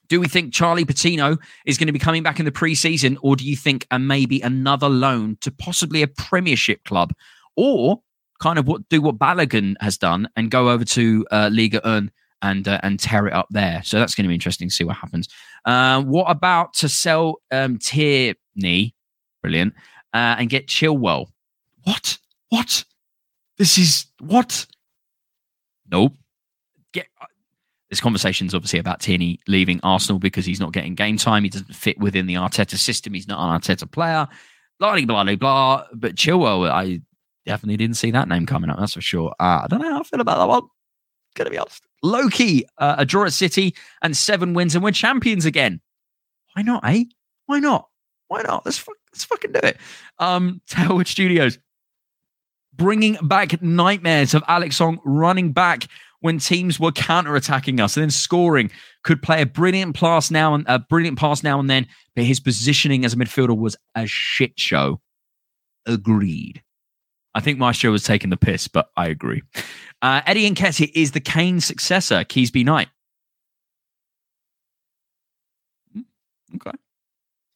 Do 0.10 0.20
we 0.20 0.28
think 0.28 0.54
Charlie 0.54 0.86
Patino 0.86 1.38
is 1.66 1.78
going 1.78 1.88
to 1.88 1.94
be 1.94 2.00
coming 2.00 2.24
back 2.24 2.40
in 2.40 2.46
the 2.46 2.52
preseason, 2.52 3.18
or 3.22 3.36
do 3.36 3.46
you 3.46 3.56
think 3.56 3.86
a 3.92 4.00
maybe 4.00 4.42
another 4.42 4.90
loan 4.90 5.38
to 5.42 5.52
possibly 5.52 6.02
a 6.02 6.08
Premiership 6.08 6.84
club, 6.86 7.14
or 7.56 8.02
kind 8.40 8.60
of 8.60 8.68
what 8.68 8.88
do 8.90 9.02
what 9.02 9.18
Balogun 9.18 9.76
has 9.82 9.98
done 9.98 10.30
and 10.36 10.52
go 10.52 10.70
over 10.70 10.86
to 10.86 11.26
uh, 11.32 11.50
Liga 11.52 11.86
Un 11.88 12.12
and 12.42 12.68
uh, 12.68 12.80
and 12.84 13.00
tear 13.00 13.28
it 13.28 13.34
up 13.34 13.48
there? 13.50 13.82
So 13.84 14.00
that's 14.00 14.16
going 14.16 14.24
to 14.24 14.30
be 14.30 14.36
interesting 14.36 14.70
to 14.70 14.74
see 14.74 14.84
what 14.84 14.98
happens. 14.98 15.28
Uh, 15.66 16.02
what 16.02 16.30
about 16.30 16.74
to 16.76 16.90
sell 16.90 17.42
um, 17.52 17.78
Tierney, 17.78 18.96
brilliant, 19.42 19.74
uh, 20.14 20.36
and 20.40 20.50
get 20.50 20.68
Chilwell? 20.68 21.28
What? 21.84 22.18
What? 22.50 22.86
This 23.58 23.78
is 23.78 24.06
what? 24.20 24.68
Nope. 25.90 26.14
Get 26.94 27.08
There's 27.90 28.02
conversations 28.02 28.54
obviously 28.54 28.80
about 28.80 29.00
Tierney 29.00 29.40
leaving 29.48 29.80
Arsenal 29.82 30.20
because 30.20 30.46
he's 30.46 30.60
not 30.60 30.74
getting 30.74 30.94
game 30.94 31.18
time. 31.18 31.44
He 31.44 31.50
doesn't 31.50 31.74
fit 31.74 31.98
within 32.00 32.26
the 32.26 32.36
Arteta 32.36 32.78
system. 32.78 33.14
He's 33.14 33.28
not 33.28 33.40
an 33.40 33.60
Arteta 33.60 33.90
player. 33.90 34.28
Blah 34.80 35.00
blah 35.02 35.24
blah 35.24 35.36
blah. 35.36 35.84
But 35.94 36.16
Chilwell, 36.16 36.70
I 36.70 37.02
definitely 37.46 37.78
didn't 37.78 37.96
see 37.96 38.12
that 38.12 38.28
name 38.28 38.46
coming 38.46 38.70
up. 38.70 38.78
That's 38.78 38.94
for 38.94 39.02
sure. 39.02 39.34
Uh, 39.40 39.62
I 39.64 39.68
don't 39.70 39.82
know 39.82 39.92
how 39.92 40.02
I 40.02 40.04
feel 40.04 40.22
about 40.22 40.38
that 40.38 40.48
one. 40.48 40.64
Gonna 41.36 41.50
be 41.50 41.58
honest. 41.58 41.84
Loki, 42.04 42.66
uh, 42.78 42.96
a 42.98 43.06
draw 43.06 43.26
at 43.26 43.34
City 43.34 43.74
and 44.02 44.16
seven 44.16 44.54
wins, 44.54 44.76
and 44.76 44.84
we're 44.84 44.92
champions 44.92 45.46
again. 45.46 45.80
Why 46.54 46.64
not, 46.64 46.86
eh? 46.86 47.06
Why 47.46 47.60
not? 47.60 47.88
Why 48.28 48.42
not? 48.42 48.66
Let's 48.66 48.78
fuck, 48.78 48.98
let's 49.14 49.24
fucking 49.24 49.54
do 49.54 49.60
it. 49.64 49.78
Um, 50.20 50.62
Tailwood 50.70 51.08
Studios 51.08 51.58
bringing 52.74 53.18
back 53.24 53.62
nightmares 53.62 54.34
of 54.34 54.44
Alex 54.48 54.76
Song 54.76 55.00
running 55.04 55.52
back 55.52 55.88
when 56.28 56.40
teams 56.40 56.78
were 56.78 56.92
counter-attacking 56.92 57.80
us 57.80 57.96
and 57.96 58.02
then 58.02 58.12
scoring. 58.12 58.70
Could 59.06 59.22
play 59.22 59.42
a 59.42 59.46
brilliant 59.46 59.96
pass 59.96 60.30
now 60.30 60.54
and 60.54 60.66
a 60.68 60.78
brilliant 60.78 61.18
pass 61.18 61.42
now 61.42 61.58
and 61.58 61.70
then, 61.70 61.88
but 62.18 62.26
his 62.26 62.42
positioning 62.42 63.06
as 63.06 63.14
a 63.14 63.16
midfielder 63.16 63.58
was 63.58 63.78
a 63.96 64.06
shit 64.06 64.60
show. 64.60 65.00
Agreed. 65.86 66.62
I 67.34 67.40
think 67.40 67.60
Maestro 67.60 67.92
was 67.92 68.04
taking 68.04 68.30
the 68.30 68.36
piss, 68.36 68.68
but 68.68 68.90
I 68.98 69.08
agree. 69.08 69.42
Uh, 70.02 70.22
Eddie 70.26 70.52
Nketiah 70.52 70.92
is 70.94 71.12
the 71.12 71.22
Kane 71.22 71.62
successor, 71.62 72.26
Keysby 72.26 72.66
Knight. 72.66 72.90
Hmm, 75.94 76.02
okay. 76.56 76.78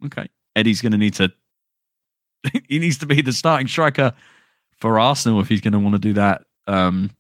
Okay. 0.06 0.30
Eddie's 0.56 0.82
going 0.82 0.94
to 0.94 0.98
need 0.98 1.16
to, 1.16 1.30
he 2.70 2.80
needs 2.80 3.00
to 3.00 3.06
be 3.06 3.22
the 3.22 3.34
starting 3.34 3.68
striker 3.68 4.14
for 4.78 4.98
Arsenal 4.98 5.42
if 5.42 5.50
he's 5.50 5.60
going 5.60 5.74
to 5.74 5.80
want 5.80 5.96
to 5.96 6.00
do 6.00 6.14
that. 6.14 6.44
Um, 6.68 7.12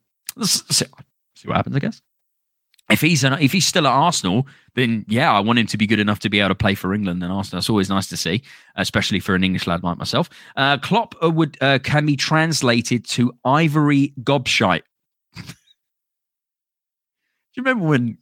see, 1.41 1.47
what 1.47 1.57
happens, 1.57 1.75
I 1.75 1.79
guess. 1.79 2.01
If 2.89 2.99
he's 2.99 3.23
an, 3.23 3.33
if 3.33 3.53
he's 3.53 3.65
still 3.65 3.87
at 3.87 3.93
Arsenal, 3.93 4.47
then 4.75 5.05
yeah, 5.07 5.31
I 5.31 5.39
want 5.39 5.59
him 5.59 5.67
to 5.67 5.77
be 5.77 5.87
good 5.87 5.99
enough 5.99 6.19
to 6.19 6.29
be 6.29 6.39
able 6.39 6.49
to 6.49 6.55
play 6.55 6.75
for 6.75 6.93
England 6.93 7.23
and 7.23 7.31
Arsenal. 7.31 7.59
That's 7.59 7.69
always 7.69 7.89
nice 7.89 8.07
to 8.07 8.17
see, 8.17 8.43
especially 8.75 9.21
for 9.21 9.33
an 9.33 9.43
English 9.43 9.65
lad 9.65 9.83
like 9.83 9.97
myself. 9.97 10.29
Uh, 10.57 10.77
Klopp 10.77 11.15
would 11.21 11.57
uh, 11.61 11.79
can 11.83 12.05
be 12.05 12.17
translated 12.17 13.05
to 13.09 13.33
ivory 13.45 14.13
gobshite. 14.21 14.83
Do 15.35 15.43
you 17.55 17.63
remember 17.63 17.85
when 17.85 18.17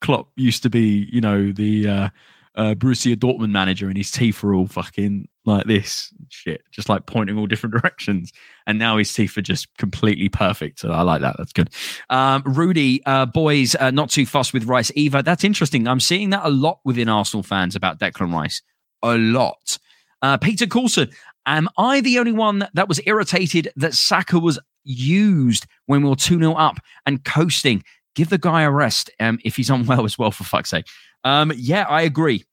Klopp 0.00 0.28
used 0.36 0.62
to 0.62 0.70
be, 0.70 1.08
you 1.12 1.20
know, 1.20 1.50
the 1.50 1.88
uh, 1.88 2.08
uh, 2.54 2.74
Borussia 2.74 3.16
Dortmund 3.16 3.50
manager 3.50 3.88
and 3.88 3.96
his 3.96 4.10
teeth 4.10 4.42
were 4.42 4.54
all 4.54 4.66
fucking 4.66 5.28
like 5.44 5.66
this 5.66 6.12
shit, 6.28 6.62
just 6.70 6.88
like 6.88 7.06
pointing 7.06 7.38
all 7.38 7.46
different 7.46 7.74
directions. 7.80 8.32
And 8.66 8.78
now 8.78 8.98
his 8.98 9.12
teeth 9.12 9.36
are 9.36 9.42
just 9.42 9.74
completely 9.78 10.28
perfect. 10.28 10.80
So 10.80 10.90
I 10.90 11.02
like 11.02 11.20
that. 11.22 11.36
That's 11.38 11.52
good. 11.52 11.70
Um, 12.10 12.42
Rudy, 12.44 13.04
uh, 13.06 13.26
boys, 13.26 13.74
uh, 13.76 13.90
not 13.90 14.10
too 14.10 14.26
fussed 14.26 14.52
with 14.52 14.64
Rice 14.64 14.92
either. 14.94 15.22
That's 15.22 15.44
interesting. 15.44 15.88
I'm 15.88 16.00
seeing 16.00 16.30
that 16.30 16.44
a 16.44 16.50
lot 16.50 16.80
within 16.84 17.08
Arsenal 17.08 17.42
fans 17.42 17.74
about 17.74 17.98
Declan 17.98 18.32
Rice. 18.32 18.62
A 19.02 19.16
lot. 19.16 19.78
Uh, 20.20 20.36
Peter 20.36 20.66
Coulson, 20.66 21.10
am 21.46 21.68
I 21.76 22.00
the 22.00 22.18
only 22.18 22.32
one 22.32 22.68
that 22.74 22.88
was 22.88 23.00
irritated 23.06 23.72
that 23.76 23.94
Saka 23.94 24.38
was 24.38 24.58
used 24.84 25.66
when 25.86 26.02
we 26.02 26.08
were 26.08 26.16
2 26.16 26.38
0 26.38 26.52
up 26.52 26.76
and 27.06 27.24
coasting? 27.24 27.82
Give 28.14 28.28
the 28.28 28.38
guy 28.38 28.62
a 28.62 28.70
rest 28.70 29.10
um, 29.20 29.38
if 29.42 29.56
he's 29.56 29.70
unwell 29.70 30.04
as 30.04 30.18
well, 30.18 30.30
for 30.30 30.44
fuck's 30.44 30.70
sake. 30.70 30.86
Um, 31.24 31.52
yeah, 31.56 31.84
I 31.88 32.02
agree. 32.02 32.44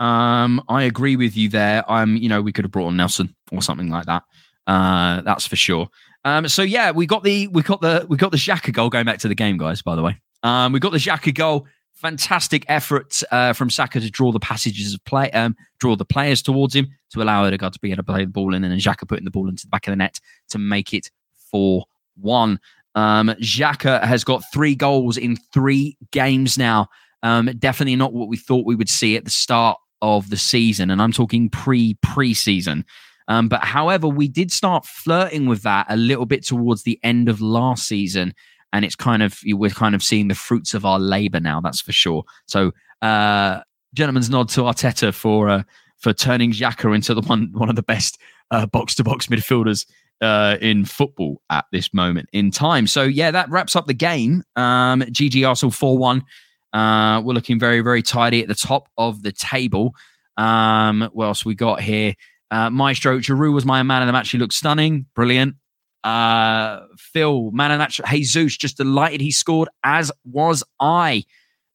Um, 0.00 0.62
I 0.68 0.84
agree 0.84 1.16
with 1.16 1.36
you 1.36 1.48
there. 1.48 1.88
I'm, 1.90 2.16
you 2.16 2.28
know, 2.28 2.42
we 2.42 2.52
could 2.52 2.64
have 2.64 2.72
brought 2.72 2.88
on 2.88 2.96
Nelson 2.96 3.34
or 3.52 3.62
something 3.62 3.90
like 3.90 4.06
that. 4.06 4.22
Uh, 4.66 5.20
that's 5.22 5.46
for 5.46 5.56
sure. 5.56 5.88
Um, 6.24 6.48
so 6.48 6.62
yeah, 6.62 6.90
we 6.90 7.06
got 7.06 7.22
the 7.22 7.48
we 7.48 7.62
got 7.62 7.80
the 7.80 8.06
we 8.08 8.16
got 8.16 8.30
the 8.30 8.38
Xhaka 8.38 8.72
goal 8.72 8.88
going 8.88 9.04
back 9.04 9.18
to 9.18 9.28
the 9.28 9.34
game, 9.34 9.58
guys. 9.58 9.82
By 9.82 9.94
the 9.94 10.02
way, 10.02 10.18
um, 10.42 10.72
we 10.72 10.80
got 10.80 10.92
the 10.92 10.98
Xhaka 10.98 11.34
goal. 11.34 11.66
Fantastic 11.92 12.64
effort 12.68 13.22
uh, 13.30 13.52
from 13.52 13.70
Saka 13.70 14.00
to 14.00 14.10
draw 14.10 14.32
the 14.32 14.40
passages 14.40 14.94
of 14.94 15.04
play, 15.04 15.30
um, 15.30 15.56
draw 15.78 15.96
the 15.96 16.04
players 16.04 16.42
towards 16.42 16.74
him 16.74 16.88
to 17.10 17.22
allow 17.22 17.44
Odegaard 17.44 17.72
to 17.74 17.78
be 17.78 17.90
able 17.90 17.98
to 17.98 18.02
play 18.02 18.24
the 18.24 18.30
ball 18.30 18.54
in, 18.54 18.64
and 18.64 18.72
then 18.72 18.78
Xhaka 18.78 19.06
putting 19.06 19.24
the 19.24 19.30
ball 19.30 19.48
into 19.48 19.66
the 19.66 19.70
back 19.70 19.86
of 19.86 19.92
the 19.92 19.96
net 19.96 20.18
to 20.48 20.58
make 20.58 20.92
it 20.92 21.10
four 21.50 21.84
one. 22.16 22.58
Um, 22.94 23.28
Xhaka 23.28 24.02
has 24.02 24.24
got 24.24 24.44
three 24.52 24.74
goals 24.74 25.16
in 25.16 25.36
three 25.52 25.96
games 26.10 26.56
now. 26.58 26.88
Um, 27.24 27.46
definitely 27.58 27.96
not 27.96 28.12
what 28.12 28.28
we 28.28 28.36
thought 28.36 28.66
we 28.66 28.76
would 28.76 28.88
see 28.88 29.16
at 29.16 29.24
the 29.24 29.30
start 29.30 29.78
of 30.00 30.30
the 30.30 30.36
season, 30.36 30.90
and 30.90 31.02
I'm 31.02 31.10
talking 31.10 31.50
pre 31.50 31.94
preseason. 32.06 32.84
Um, 33.26 33.48
but 33.48 33.64
however, 33.64 34.06
we 34.06 34.28
did 34.28 34.52
start 34.52 34.84
flirting 34.84 35.46
with 35.46 35.62
that 35.62 35.86
a 35.88 35.96
little 35.96 36.26
bit 36.26 36.44
towards 36.44 36.82
the 36.82 37.00
end 37.02 37.28
of 37.28 37.40
last 37.40 37.88
season, 37.88 38.34
and 38.72 38.84
it's 38.84 38.94
kind 38.94 39.22
of 39.22 39.40
we're 39.44 39.70
kind 39.70 39.94
of 39.94 40.02
seeing 40.02 40.28
the 40.28 40.34
fruits 40.34 40.74
of 40.74 40.84
our 40.84 41.00
labor 41.00 41.40
now. 41.40 41.60
That's 41.60 41.80
for 41.80 41.92
sure. 41.92 42.24
So, 42.46 42.72
uh, 43.02 43.60
gentleman's 43.94 44.30
nod 44.30 44.50
to 44.50 44.60
Arteta 44.60 45.12
for 45.12 45.48
uh, 45.48 45.62
for 45.96 46.12
turning 46.12 46.52
Xhaka 46.52 46.94
into 46.94 47.14
the 47.14 47.22
one 47.22 47.50
one 47.54 47.70
of 47.70 47.76
the 47.76 47.82
best 47.82 48.18
box 48.70 48.94
to 48.96 49.04
box 49.04 49.26
midfielders 49.26 49.86
uh, 50.20 50.56
in 50.60 50.84
football 50.84 51.40
at 51.50 51.64
this 51.72 51.92
moment 51.92 52.28
in 52.32 52.50
time. 52.50 52.86
So 52.86 53.02
yeah, 53.02 53.30
that 53.30 53.50
wraps 53.50 53.76
up 53.76 53.86
the 53.86 53.94
game. 53.94 54.42
Um, 54.56 55.00
GG 55.02 55.46
Arsenal 55.46 55.70
four 55.70 55.98
one. 55.98 56.22
Uh, 56.74 57.22
we're 57.24 57.34
looking 57.34 57.58
very, 57.58 57.80
very 57.80 58.02
tidy 58.02 58.42
at 58.42 58.48
the 58.48 58.54
top 58.54 58.88
of 58.98 59.22
the 59.22 59.32
table. 59.32 59.94
Um, 60.36 61.08
what 61.12 61.26
else 61.26 61.44
we 61.44 61.54
got 61.54 61.80
here? 61.80 62.14
Uh, 62.50 62.68
Maestro 62.68 63.18
Giroud 63.18 63.54
was 63.54 63.64
my 63.64 63.82
man 63.84 64.02
of 64.02 64.06
the 64.06 64.12
match. 64.12 64.30
He 64.30 64.38
looked 64.38 64.54
stunning, 64.54 65.06
brilliant. 65.14 65.54
Uh, 66.02 66.80
Phil, 66.98 67.50
man 67.52 67.70
of 67.70 67.76
the 67.76 67.78
match. 67.78 68.00
Jesus, 68.10 68.56
just 68.56 68.76
delighted 68.76 69.20
he 69.20 69.30
scored, 69.30 69.68
as 69.84 70.10
was 70.24 70.64
I. 70.80 71.24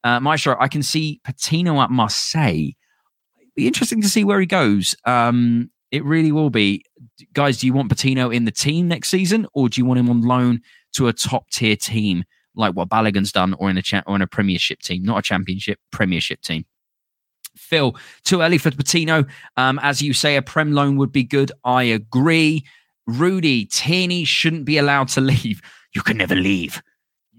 Uh, 0.04 0.20
Maestro, 0.20 0.56
I 0.60 0.68
can 0.68 0.82
see 0.82 1.20
Patino 1.24 1.80
at 1.80 1.90
Marseille. 1.90 2.72
Be 3.56 3.66
interesting 3.66 4.02
to 4.02 4.08
see 4.08 4.24
where 4.24 4.38
he 4.38 4.46
goes. 4.46 4.94
Um, 5.06 5.70
it 5.90 6.04
really 6.04 6.30
will 6.30 6.50
be. 6.50 6.84
Guys, 7.32 7.58
do 7.58 7.66
you 7.66 7.72
want 7.72 7.88
Patino 7.88 8.30
in 8.30 8.44
the 8.44 8.52
team 8.52 8.86
next 8.88 9.08
season, 9.08 9.46
or 9.54 9.68
do 9.68 9.80
you 9.80 9.84
want 9.84 9.98
him 9.98 10.10
on 10.10 10.22
loan 10.22 10.60
to 10.92 11.08
a 11.08 11.12
top 11.12 11.50
tier 11.50 11.76
team? 11.76 12.24
Like 12.54 12.74
what 12.74 12.88
Balogun's 12.88 13.32
done, 13.32 13.54
or 13.54 13.70
in 13.70 13.78
a 13.78 13.82
cha- 13.82 14.02
or 14.06 14.16
in 14.16 14.22
a 14.22 14.26
Premiership 14.26 14.80
team, 14.80 15.02
not 15.02 15.18
a 15.18 15.22
Championship, 15.22 15.78
Premiership 15.90 16.40
team. 16.42 16.64
Phil, 17.56 17.96
too 18.24 18.42
early 18.42 18.58
for 18.58 18.70
Patino. 18.70 19.24
Um, 19.56 19.78
as 19.82 20.00
you 20.02 20.12
say, 20.12 20.36
a 20.36 20.42
Prem 20.42 20.72
loan 20.72 20.96
would 20.96 21.12
be 21.12 21.24
good. 21.24 21.52
I 21.64 21.84
agree. 21.84 22.64
Rudy, 23.06 23.66
Tierney 23.66 24.24
shouldn't 24.24 24.64
be 24.64 24.78
allowed 24.78 25.08
to 25.08 25.20
leave. 25.20 25.60
You 25.94 26.02
can 26.02 26.16
never 26.18 26.34
leave. 26.34 26.82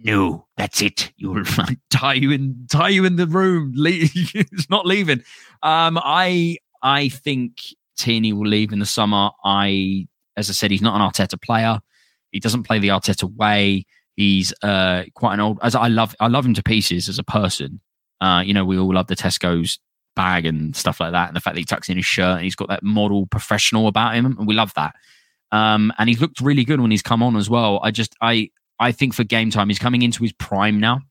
No, 0.03 0.47
that's 0.57 0.81
it. 0.81 1.11
You 1.17 1.31
will 1.31 1.43
tie 1.89 2.13
you 2.13 2.31
in, 2.31 2.67
tie 2.69 2.89
you 2.89 3.05
in 3.05 3.15
the 3.15 3.27
room. 3.27 3.73
It's 3.77 4.69
not 4.69 4.85
leaving. 4.85 5.23
Um, 5.63 5.99
I, 6.03 6.57
I 6.81 7.09
think 7.09 7.59
Tierney 7.97 8.33
will 8.33 8.47
leave 8.47 8.73
in 8.73 8.79
the 8.79 8.85
summer. 8.85 9.29
I, 9.43 10.07
as 10.35 10.49
I 10.49 10.53
said, 10.53 10.71
he's 10.71 10.81
not 10.81 10.99
an 10.99 11.07
Arteta 11.07 11.41
player. 11.41 11.79
He 12.31 12.39
doesn't 12.39 12.63
play 12.63 12.79
the 12.79 12.89
Arteta 12.89 13.31
way. 13.35 13.85
He's 14.15 14.53
uh, 14.61 15.03
quite 15.15 15.35
an 15.35 15.39
old. 15.39 15.59
As 15.61 15.75
I 15.75 15.87
love, 15.87 16.15
I 16.19 16.27
love 16.27 16.45
him 16.45 16.53
to 16.55 16.63
pieces 16.63 17.09
as 17.09 17.17
a 17.17 17.23
person. 17.23 17.79
Uh, 18.19 18.43
you 18.45 18.53
know, 18.53 18.65
we 18.65 18.77
all 18.77 18.93
love 18.93 19.07
the 19.07 19.15
Tesco's 19.15 19.79
bag 20.15 20.45
and 20.45 20.75
stuff 20.75 20.99
like 20.99 21.13
that, 21.13 21.27
and 21.27 21.35
the 21.35 21.39
fact 21.39 21.55
that 21.55 21.59
he 21.59 21.65
tucks 21.65 21.89
in 21.89 21.97
his 21.97 22.05
shirt 22.05 22.35
and 22.35 22.43
he's 22.43 22.55
got 22.55 22.67
that 22.67 22.83
model 22.83 23.25
professional 23.27 23.87
about 23.87 24.13
him, 24.13 24.25
and 24.25 24.47
we 24.47 24.53
love 24.53 24.73
that. 24.75 24.93
Um, 25.51 25.91
and 25.97 26.07
he's 26.07 26.21
looked 26.21 26.39
really 26.39 26.63
good 26.63 26.79
when 26.79 26.91
he's 26.91 27.01
come 27.01 27.23
on 27.23 27.35
as 27.35 27.49
well. 27.49 27.79
I 27.83 27.91
just, 27.91 28.15
I, 28.21 28.51
I 28.79 28.91
think 28.91 29.13
for 29.13 29.23
game 29.23 29.49
time, 29.49 29.69
he's 29.69 29.79
coming 29.79 30.01
into 30.01 30.23
his 30.23 30.33
prime 30.33 30.79
now. 30.79 31.01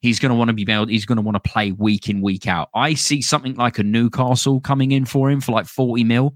He's 0.00 0.18
going 0.18 0.30
to 0.30 0.36
want 0.36 0.48
to 0.48 0.54
be 0.54 0.70
able. 0.70 0.86
He's 0.86 1.04
going 1.04 1.16
to 1.16 1.22
want 1.22 1.42
to 1.42 1.50
play 1.50 1.72
week 1.72 2.08
in, 2.08 2.22
week 2.22 2.46
out. 2.46 2.70
I 2.74 2.94
see 2.94 3.20
something 3.20 3.54
like 3.56 3.78
a 3.78 3.82
Newcastle 3.82 4.60
coming 4.60 4.92
in 4.92 5.04
for 5.04 5.30
him 5.30 5.40
for 5.40 5.52
like 5.52 5.66
forty 5.66 6.04
mil, 6.04 6.34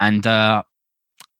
and 0.00 0.26
uh, 0.26 0.62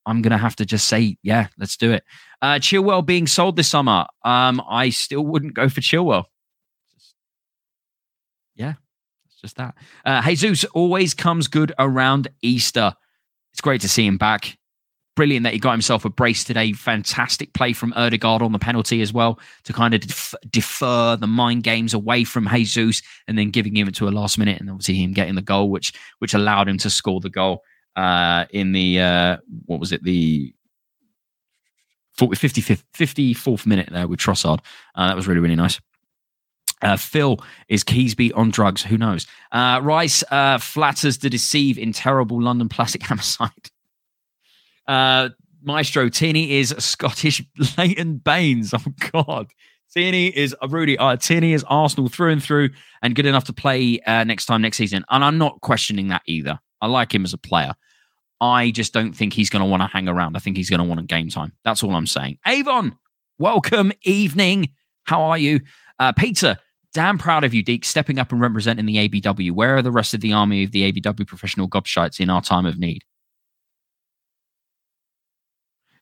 I'm 0.07 0.23
to 0.33 0.39
have 0.39 0.57
to 0.57 0.67
just 0.67 0.89
say, 0.89 1.17
yeah, 1.23 1.49
let's 1.59 1.77
do 1.77 1.93
it. 1.93 2.05
Uh, 2.41 2.55
Chilwell 2.55 3.05
being 3.05 3.27
sold 3.27 3.57
this 3.57 3.69
summer. 3.69 4.07
Um, 4.25 4.63
I 4.69 4.91
still 4.91 5.25
wouldn't 5.25 5.55
go 5.55 5.69
for 5.69 5.81
Chilwell. 5.81 6.25
Just, 6.93 7.15
yeah, 8.57 8.75
it's 9.27 9.41
just 9.41 9.57
that. 9.57 9.75
Uh, 10.05 10.23
Jesus 10.35 10.65
always 10.75 11.15
comes 11.15 11.47
good 11.47 11.73
around 11.79 12.29
Easter. 12.43 12.95
It's 13.53 13.61
great 13.61 13.83
to 13.83 13.89
see 13.89 14.07
him 14.07 14.19
back. 14.19 14.59
Brilliant 15.15 15.45
that 15.45 15.53
he 15.53 15.59
got 15.59 15.73
himself 15.73 16.07
a 16.07 16.11
brace 16.11 16.43
today. 16.43 16.73
Fantastic 16.73 17.53
play 17.53 17.75
from 17.75 17.93
Odegaard 17.93 18.41
on 18.41 18.53
the 18.53 18.59
penalty 18.59 19.03
as 19.03 19.13
well 19.13 19.39
to 19.65 19.73
kind 19.75 19.93
of 19.93 20.01
def- 20.01 20.35
defer 20.51 21.17
the 21.17 21.27
mind 21.27 21.65
games 21.65 21.93
away 21.93 22.25
from 22.25 22.49
Jesus 22.49 23.03
and 23.29 23.37
then 23.37 23.51
giving 23.51 23.77
him 23.77 23.89
it 23.89 23.95
to 23.97 24.09
a 24.09 24.11
last 24.11 24.39
minute 24.39 24.59
and 24.59 24.71
obviously 24.71 24.97
him 24.97 25.13
getting 25.13 25.35
the 25.35 25.43
goal, 25.43 25.69
which 25.71 25.93
which 26.19 26.33
allowed 26.33 26.67
him 26.67 26.79
to 26.79 26.89
score 26.89 27.21
the 27.21 27.29
goal 27.29 27.63
uh, 27.97 28.47
in 28.51 28.73
the 28.73 29.01
uh, 29.01 29.37
what 29.67 29.81
was 29.81 29.93
it 29.93 30.03
the 30.03 30.55
55th, 32.19 32.85
54th 32.95 33.67
minute 33.67 33.89
there 33.91 34.07
with 34.07 34.21
Trossard. 34.21 34.61
Uh, 34.95 35.09
that 35.09 35.17
was 35.17 35.27
really, 35.27 35.41
really 35.41 35.57
nice. 35.57 35.81
Uh, 36.83 36.97
Phil 36.97 37.39
is 37.69 37.85
Keysby 37.85 38.37
on 38.37 38.51
drugs. 38.51 38.83
Who 38.83 38.99
knows? 38.99 39.27
Uh, 39.53 39.81
Rice 39.83 40.25
uh, 40.31 40.59
flatters 40.59 41.17
to 41.19 41.31
deceive 41.31 41.79
in 41.79 41.93
terrible 41.93 42.43
London 42.43 42.69
plastic 42.69 43.03
homicide. 43.03 43.51
Uh, 44.89 45.29
Maestro 45.63 46.09
Tierney 46.09 46.59
is 46.59 46.75
Scottish 46.77 47.41
Leighton 47.79 48.17
Baines. 48.17 48.75
Oh 48.75 48.83
God, 49.13 49.47
Tierney 49.95 50.27
is 50.27 50.57
uh, 50.61 50.67
Rudy. 50.67 50.99
Uh, 50.99 51.17
Tierney 51.17 51.53
is 51.53 51.65
Arsenal 51.69 52.09
through 52.09 52.33
and 52.33 52.43
through, 52.43 52.71
and 53.01 53.15
good 53.15 53.25
enough 53.25 53.45
to 53.45 53.53
play 53.53 54.01
uh, 54.09 54.25
next 54.25 54.47
time 54.47 54.61
next 54.61 54.79
season. 54.79 55.05
And 55.09 55.23
I'm 55.23 55.39
not 55.39 55.61
questioning 55.61 56.09
that 56.09 56.23
either. 56.27 56.59
I 56.83 56.89
like 56.89 57.15
him 57.15 57.25
as 57.25 57.33
a 57.33 57.39
player. 57.39 57.75
I 58.41 58.73
just 58.73 58.93
don't 58.93 59.13
think 59.13 59.33
he's 59.33 59.49
going 59.49 59.63
to 59.63 59.69
want 59.69 59.83
to 59.83 59.87
hang 59.87 60.09
around. 60.09 60.37
I 60.37 60.41
think 60.41 60.57
he's 60.57 60.69
going 60.69 60.81
to 60.81 60.85
want 60.85 61.07
game 61.07 61.29
time. 61.29 61.53
That's 61.65 61.85
all 61.85 61.95
I'm 61.95 62.09
saying. 62.09 62.39
Avon, 62.45 62.99
welcome 63.39 63.93
evening. 64.03 64.71
How 65.05 65.23
are 65.23 65.39
you, 65.39 65.61
uh, 66.01 66.13
Peter? 66.13 66.59
Damn 66.93 67.19
proud 67.19 67.45
of 67.45 67.55
you, 67.55 67.65
Deac, 67.65 67.85
stepping 67.85 68.19
up 68.19 68.33
and 68.33 68.41
representing 68.41 68.85
the 68.85 69.09
ABW. 69.09 69.53
Where 69.53 69.77
are 69.77 69.83
the 69.83 69.93
rest 69.93 70.13
of 70.13 70.21
the 70.21 70.33
army 70.33 70.65
of 70.65 70.73
the 70.73 70.93
ABW 70.93 71.27
professional 71.27 71.69
gobshites 71.69 72.21
in 72.21 72.29
our 72.29 72.43
time 72.43 72.67
of 72.67 72.79
need? 72.79 73.05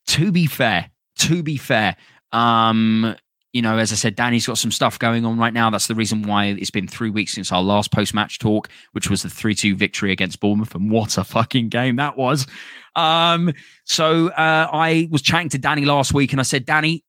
To 0.09 0.33
be 0.33 0.47
fair, 0.47 0.91
to 1.19 1.43
be 1.43 1.59
fair, 1.59 1.95
um, 2.33 3.15
you 3.53 3.63
know, 3.63 3.79
as 3.79 3.91
I 3.93 3.97
said, 3.97 4.15
Danny's 4.15 4.47
got 4.47 4.59
some 4.59 4.71
stuff 4.71 4.99
going 4.99 5.25
on 5.25 5.39
right 5.39 5.53
now. 5.53 5.71
That's 5.71 5.89
the 5.89 5.95
reason 5.95 6.23
why 6.23 6.47
it's 6.47 6.71
been 6.71 6.87
three 6.87 7.11
weeks 7.11 7.33
since 7.33 7.51
our 7.51 7.63
last 7.63 7.91
post 7.91 8.15
match 8.15 8.39
talk, 8.39 8.69
which 8.93 9.11
was 9.11 9.23
the 9.23 9.31
3 9.31 9.55
2 9.55 9.75
victory 9.75 10.13
against 10.13 10.41
Bournemouth. 10.41 10.75
And 10.75 10.91
what 10.91 11.19
a 11.19 11.25
fucking 11.25 11.69
game 11.69 11.97
that 11.97 12.17
was. 12.17 12.47
Um, 12.95 13.53
so 13.85 14.29
uh, 14.29 14.69
I 14.73 15.09
was 15.11 15.23
chatting 15.23 15.49
to 15.51 15.59
Danny 15.59 15.85
last 15.85 16.15
week 16.15 16.33
and 16.33 16.41
I 16.41 16.45
said, 16.45 16.65
Danny, 16.65 17.05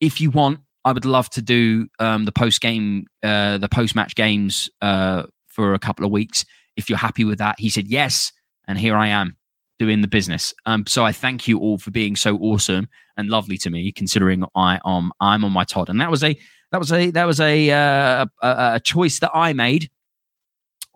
if 0.00 0.20
you 0.20 0.30
want, 0.30 0.60
I 0.84 0.90
would 0.90 1.04
love 1.04 1.30
to 1.30 1.42
do 1.42 1.86
um, 2.00 2.24
the 2.24 2.32
post 2.32 2.60
game, 2.60 3.06
uh, 3.22 3.58
the 3.58 3.68
post 3.68 3.94
match 3.94 4.16
games 4.16 4.68
uh, 4.80 5.24
for 5.46 5.74
a 5.74 5.78
couple 5.78 6.04
of 6.04 6.10
weeks. 6.10 6.44
If 6.76 6.88
you're 6.88 6.98
happy 6.98 7.24
with 7.24 7.38
that, 7.38 7.60
he 7.60 7.68
said 7.68 7.86
yes. 7.86 8.32
And 8.66 8.78
here 8.78 8.96
I 8.96 9.08
am 9.08 9.36
doing 9.82 10.00
the 10.00 10.06
business. 10.06 10.54
Um, 10.64 10.86
so 10.86 11.04
I 11.04 11.10
thank 11.10 11.48
you 11.48 11.58
all 11.58 11.76
for 11.76 11.90
being 11.90 12.14
so 12.14 12.36
awesome 12.36 12.88
and 13.16 13.28
lovely 13.28 13.58
to 13.58 13.68
me, 13.68 13.90
considering 13.90 14.44
I 14.54 14.78
am 14.86 15.10
I'm 15.20 15.44
on 15.44 15.50
my 15.50 15.64
Todd, 15.64 15.88
and 15.88 16.00
that 16.00 16.08
was 16.08 16.22
a 16.22 16.38
that 16.70 16.78
was 16.78 16.92
a 16.92 17.10
that 17.10 17.24
was 17.24 17.40
a, 17.40 17.70
uh, 17.70 18.26
a, 18.42 18.74
a 18.74 18.80
choice 18.80 19.18
that 19.18 19.32
I 19.34 19.52
made. 19.54 19.90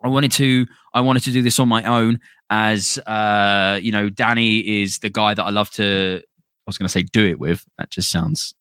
I 0.01 0.07
wanted 0.07 0.31
to 0.33 0.65
I 0.93 1.01
wanted 1.01 1.23
to 1.23 1.31
do 1.33 1.41
this 1.41 1.59
on 1.59 1.67
my 1.67 1.83
own, 1.83 2.21
as 2.49 2.97
uh, 2.99 3.77
you 3.81 3.91
know, 3.91 4.09
Danny 4.09 4.81
is 4.81 4.99
the 4.99 5.09
guy 5.09 5.33
that 5.33 5.43
I 5.43 5.49
love 5.49 5.69
to. 5.71 6.21
I 6.23 6.65
was 6.65 6.77
going 6.77 6.87
to 6.87 6.91
say 6.91 7.03
do 7.03 7.27
it 7.27 7.39
with. 7.39 7.65
That 7.77 7.89
just 7.89 8.09
sounds 8.09 8.55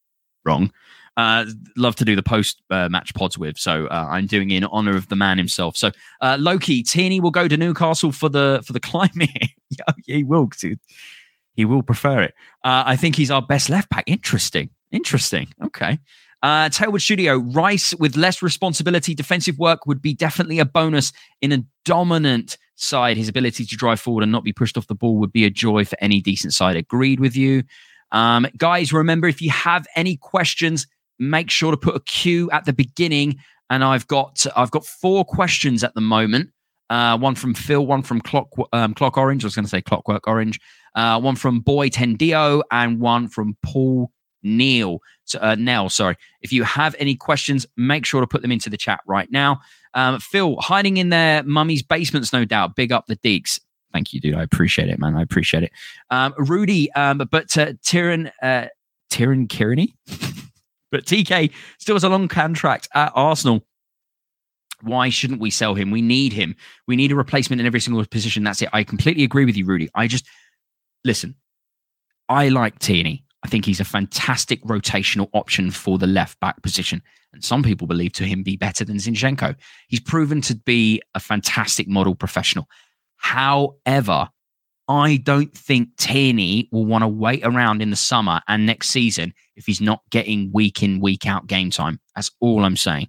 wrong 0.44 0.72
uh, 1.16 1.46
love 1.76 1.96
to 1.96 2.04
do 2.04 2.14
the 2.14 2.22
post 2.22 2.62
uh, 2.70 2.88
match 2.88 3.14
pods 3.14 3.38
with. 3.38 3.58
So 3.58 3.86
uh, 3.86 4.08
I'm 4.10 4.26
doing 4.26 4.50
in 4.50 4.64
honor 4.64 4.96
of 4.96 5.08
the 5.08 5.16
man 5.16 5.38
himself. 5.38 5.76
So 5.76 5.90
uh, 6.20 6.36
Loki 6.38 6.82
Tierney 6.82 7.20
will 7.20 7.30
go 7.30 7.48
to 7.48 7.56
Newcastle 7.56 8.12
for 8.12 8.28
the 8.28 8.62
for 8.66 8.72
the 8.72 8.80
climate. 8.92 9.30
yeah, 9.70 9.84
he 10.06 10.24
will. 10.24 10.50
He 11.54 11.64
will 11.64 11.82
prefer 11.82 12.22
it. 12.22 12.34
Uh, 12.64 12.84
I 12.86 12.96
think 12.96 13.16
he's 13.16 13.30
our 13.30 13.42
best 13.42 13.70
left 13.70 13.88
back. 13.88 14.04
Interesting. 14.06 14.70
Interesting. 14.92 15.48
Okay. 15.64 15.98
Uh, 16.42 16.68
Tailwood 16.68 17.00
Studio, 17.00 17.38
Rice 17.38 17.94
with 17.94 18.14
less 18.14 18.42
responsibility, 18.42 19.14
defensive 19.14 19.58
work 19.58 19.86
would 19.86 20.02
be 20.02 20.14
definitely 20.14 20.58
a 20.58 20.66
bonus 20.66 21.12
in 21.40 21.50
a 21.50 21.64
dominant 21.84 22.58
side. 22.76 23.16
His 23.16 23.28
ability 23.28 23.64
to 23.64 23.76
drive 23.76 24.00
forward 24.00 24.22
and 24.22 24.30
not 24.30 24.44
be 24.44 24.52
pushed 24.52 24.76
off 24.76 24.86
the 24.86 24.94
ball 24.94 25.16
would 25.16 25.32
be 25.32 25.46
a 25.46 25.50
joy 25.50 25.86
for 25.86 25.96
any 26.00 26.20
decent 26.20 26.52
side. 26.52 26.76
Agreed 26.76 27.20
with 27.20 27.36
you. 27.36 27.64
Um, 28.12 28.46
guys, 28.56 28.92
remember 28.92 29.26
if 29.26 29.40
you 29.40 29.50
have 29.50 29.86
any 29.96 30.16
questions, 30.16 30.86
make 31.18 31.50
sure 31.50 31.70
to 31.70 31.76
put 31.76 31.94
a 31.94 31.96
a 31.96 32.00
Q 32.00 32.50
at 32.50 32.64
the 32.64 32.72
beginning. 32.72 33.38
And 33.70 33.82
I've 33.82 34.06
got 34.06 34.46
I've 34.54 34.70
got 34.70 34.86
four 34.86 35.24
questions 35.24 35.82
at 35.82 35.94
the 35.94 36.00
moment. 36.00 36.50
Uh, 36.88 37.18
one 37.18 37.34
from 37.34 37.52
Phil, 37.52 37.84
one 37.84 38.02
from 38.02 38.20
Clock 38.20 38.48
um, 38.72 38.94
Clock 38.94 39.18
Orange. 39.18 39.42
I 39.42 39.46
was 39.46 39.56
going 39.56 39.64
to 39.64 39.68
say 39.70 39.82
Clockwork 39.82 40.28
Orange. 40.28 40.60
Uh, 40.94 41.20
one 41.20 41.34
from 41.34 41.60
Boy 41.60 41.88
Tendio, 41.88 42.62
and 42.70 43.00
one 43.00 43.28
from 43.28 43.56
Paul 43.62 44.10
Neil. 44.42 45.00
So, 45.24 45.40
uh, 45.42 45.56
Nell, 45.56 45.90
sorry. 45.90 46.16
If 46.40 46.52
you 46.52 46.62
have 46.62 46.94
any 46.98 47.16
questions, 47.16 47.66
make 47.76 48.06
sure 48.06 48.20
to 48.20 48.26
put 48.26 48.42
them 48.42 48.52
into 48.52 48.70
the 48.70 48.76
chat 48.76 49.00
right 49.06 49.30
now. 49.30 49.60
Um, 49.94 50.20
Phil, 50.20 50.56
hiding 50.60 50.98
in 50.98 51.08
their 51.08 51.42
mummy's 51.42 51.82
basements, 51.82 52.32
no 52.32 52.44
doubt. 52.44 52.76
Big 52.76 52.92
up 52.92 53.06
the 53.06 53.16
Deeks. 53.16 53.58
Thank 53.92 54.12
you, 54.12 54.20
dude. 54.20 54.36
I 54.36 54.42
appreciate 54.42 54.88
it, 54.88 54.98
man. 55.00 55.16
I 55.16 55.22
appreciate 55.22 55.64
it. 55.64 55.72
Um, 56.10 56.34
Rudy, 56.38 56.92
um, 56.92 57.18
but 57.18 57.58
uh, 57.58 57.72
Tyrion, 57.84 58.30
uh, 58.40 58.66
Tyrion 59.10 59.50
Kearney. 59.50 59.96
But 60.90 61.04
TK 61.04 61.52
still 61.78 61.96
has 61.96 62.04
a 62.04 62.08
long 62.08 62.28
contract 62.28 62.88
at 62.94 63.12
Arsenal. 63.14 63.66
Why 64.82 65.08
shouldn't 65.08 65.40
we 65.40 65.50
sell 65.50 65.74
him? 65.74 65.90
We 65.90 66.02
need 66.02 66.32
him. 66.32 66.54
We 66.86 66.96
need 66.96 67.12
a 67.12 67.16
replacement 67.16 67.60
in 67.60 67.66
every 67.66 67.80
single 67.80 68.04
position. 68.04 68.44
That's 68.44 68.62
it. 68.62 68.68
I 68.72 68.84
completely 68.84 69.24
agree 69.24 69.44
with 69.44 69.56
you, 69.56 69.64
Rudy. 69.64 69.88
I 69.94 70.06
just 70.06 70.26
listen. 71.04 71.34
I 72.28 72.48
like 72.48 72.78
Tierney. 72.78 73.24
I 73.42 73.48
think 73.48 73.64
he's 73.64 73.80
a 73.80 73.84
fantastic 73.84 74.62
rotational 74.64 75.28
option 75.32 75.70
for 75.70 75.98
the 75.98 76.06
left 76.06 76.38
back 76.40 76.62
position. 76.62 77.02
And 77.32 77.44
some 77.44 77.62
people 77.62 77.86
believe 77.86 78.12
to 78.14 78.24
him 78.24 78.42
be 78.42 78.56
better 78.56 78.84
than 78.84 78.96
Zinchenko. 78.96 79.54
He's 79.88 80.00
proven 80.00 80.40
to 80.42 80.56
be 80.56 81.00
a 81.14 81.20
fantastic 81.20 81.86
model 81.88 82.14
professional. 82.14 82.68
However, 83.16 84.28
I 84.88 85.16
don't 85.16 85.52
think 85.52 85.96
Tierney 85.96 86.68
will 86.70 86.86
want 86.86 87.02
to 87.02 87.08
wait 87.08 87.40
around 87.44 87.82
in 87.82 87.90
the 87.90 87.96
summer 87.96 88.40
and 88.46 88.66
next 88.66 88.90
season 88.90 89.34
if 89.56 89.66
he's 89.66 89.80
not 89.80 90.02
getting 90.10 90.50
week 90.52 90.82
in, 90.82 91.00
week 91.00 91.26
out 91.26 91.46
game 91.46 91.70
time. 91.70 91.98
That's 92.14 92.30
all 92.40 92.64
I'm 92.64 92.76
saying. 92.76 93.08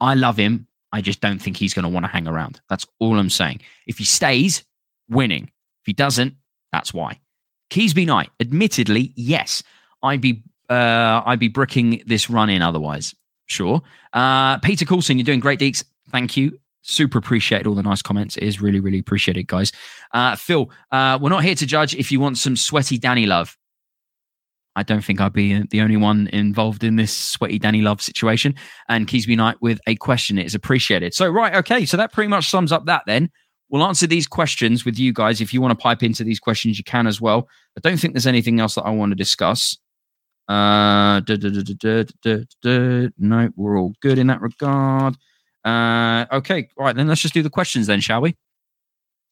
I 0.00 0.14
love 0.14 0.36
him. 0.36 0.66
I 0.92 1.00
just 1.00 1.20
don't 1.20 1.40
think 1.40 1.56
he's 1.56 1.74
going 1.74 1.84
to 1.84 1.88
want 1.88 2.04
to 2.04 2.10
hang 2.10 2.26
around. 2.26 2.60
That's 2.68 2.86
all 2.98 3.18
I'm 3.18 3.30
saying. 3.30 3.60
If 3.86 3.98
he 3.98 4.04
stays, 4.04 4.64
winning. 5.08 5.44
If 5.44 5.86
he 5.86 5.92
doesn't, 5.92 6.34
that's 6.72 6.94
why. 6.94 7.20
Keysby 7.70 8.06
Knight, 8.06 8.30
admittedly, 8.40 9.12
yes, 9.16 9.62
I'd 10.02 10.20
be 10.20 10.42
uh, 10.70 11.22
I'd 11.26 11.40
be 11.40 11.48
bricking 11.48 12.02
this 12.06 12.30
run 12.30 12.48
in 12.48 12.62
otherwise. 12.62 13.14
Sure. 13.46 13.82
Uh, 14.12 14.58
Peter 14.58 14.84
Coulson, 14.84 15.18
you're 15.18 15.24
doing 15.24 15.40
great, 15.40 15.60
Deeks. 15.60 15.84
Thank 16.10 16.36
you. 16.36 16.58
Super 16.86 17.18
appreciate 17.18 17.66
all 17.66 17.74
the 17.74 17.82
nice 17.82 18.02
comments. 18.02 18.36
It 18.36 18.44
is 18.44 18.60
really, 18.60 18.78
really 18.78 18.98
appreciated, 18.98 19.46
guys. 19.46 19.72
Uh, 20.12 20.36
Phil, 20.36 20.70
uh, 20.92 21.18
we're 21.20 21.30
not 21.30 21.42
here 21.42 21.54
to 21.54 21.66
judge 21.66 21.94
if 21.94 22.12
you 22.12 22.20
want 22.20 22.36
some 22.36 22.56
sweaty 22.56 22.98
Danny 22.98 23.24
love. 23.24 23.56
I 24.76 24.82
don't 24.82 25.02
think 25.02 25.20
I'd 25.20 25.32
be 25.32 25.62
the 25.70 25.80
only 25.80 25.96
one 25.96 26.28
involved 26.28 26.84
in 26.84 26.96
this 26.96 27.12
sweaty 27.12 27.58
Danny 27.58 27.80
Love 27.80 28.02
situation. 28.02 28.54
And 28.88 29.06
Keysby 29.06 29.36
Knight 29.36 29.56
with 29.60 29.80
a 29.86 29.94
question. 29.96 30.36
It 30.36 30.46
is 30.46 30.54
appreciated. 30.54 31.14
So, 31.14 31.28
right, 31.28 31.54
okay. 31.54 31.86
So 31.86 31.96
that 31.96 32.12
pretty 32.12 32.28
much 32.28 32.50
sums 32.50 32.72
up 32.72 32.84
that 32.86 33.02
then. 33.06 33.30
We'll 33.70 33.84
answer 33.84 34.06
these 34.06 34.26
questions 34.26 34.84
with 34.84 34.98
you 34.98 35.12
guys. 35.12 35.40
If 35.40 35.54
you 35.54 35.62
want 35.62 35.78
to 35.78 35.82
pipe 35.82 36.02
into 36.02 36.22
these 36.22 36.40
questions, 36.40 36.76
you 36.76 36.84
can 36.84 37.06
as 37.06 37.20
well. 37.20 37.48
I 37.78 37.80
don't 37.80 37.98
think 37.98 38.14
there's 38.14 38.26
anything 38.26 38.60
else 38.60 38.74
that 38.74 38.82
I 38.82 38.90
want 38.90 39.12
to 39.12 39.16
discuss. 39.16 39.78
Uh, 40.48 41.20
no, 43.18 43.50
we're 43.56 43.78
all 43.78 43.94
good 44.02 44.18
in 44.18 44.26
that 44.26 44.40
regard. 44.42 45.16
Uh, 45.64 46.26
okay, 46.32 46.68
all 46.76 46.84
right, 46.84 46.96
then 46.96 47.06
let's 47.06 47.20
just 47.20 47.34
do 47.34 47.42
the 47.42 47.50
questions 47.50 47.86
then, 47.86 48.00
shall 48.00 48.20
we? 48.20 48.36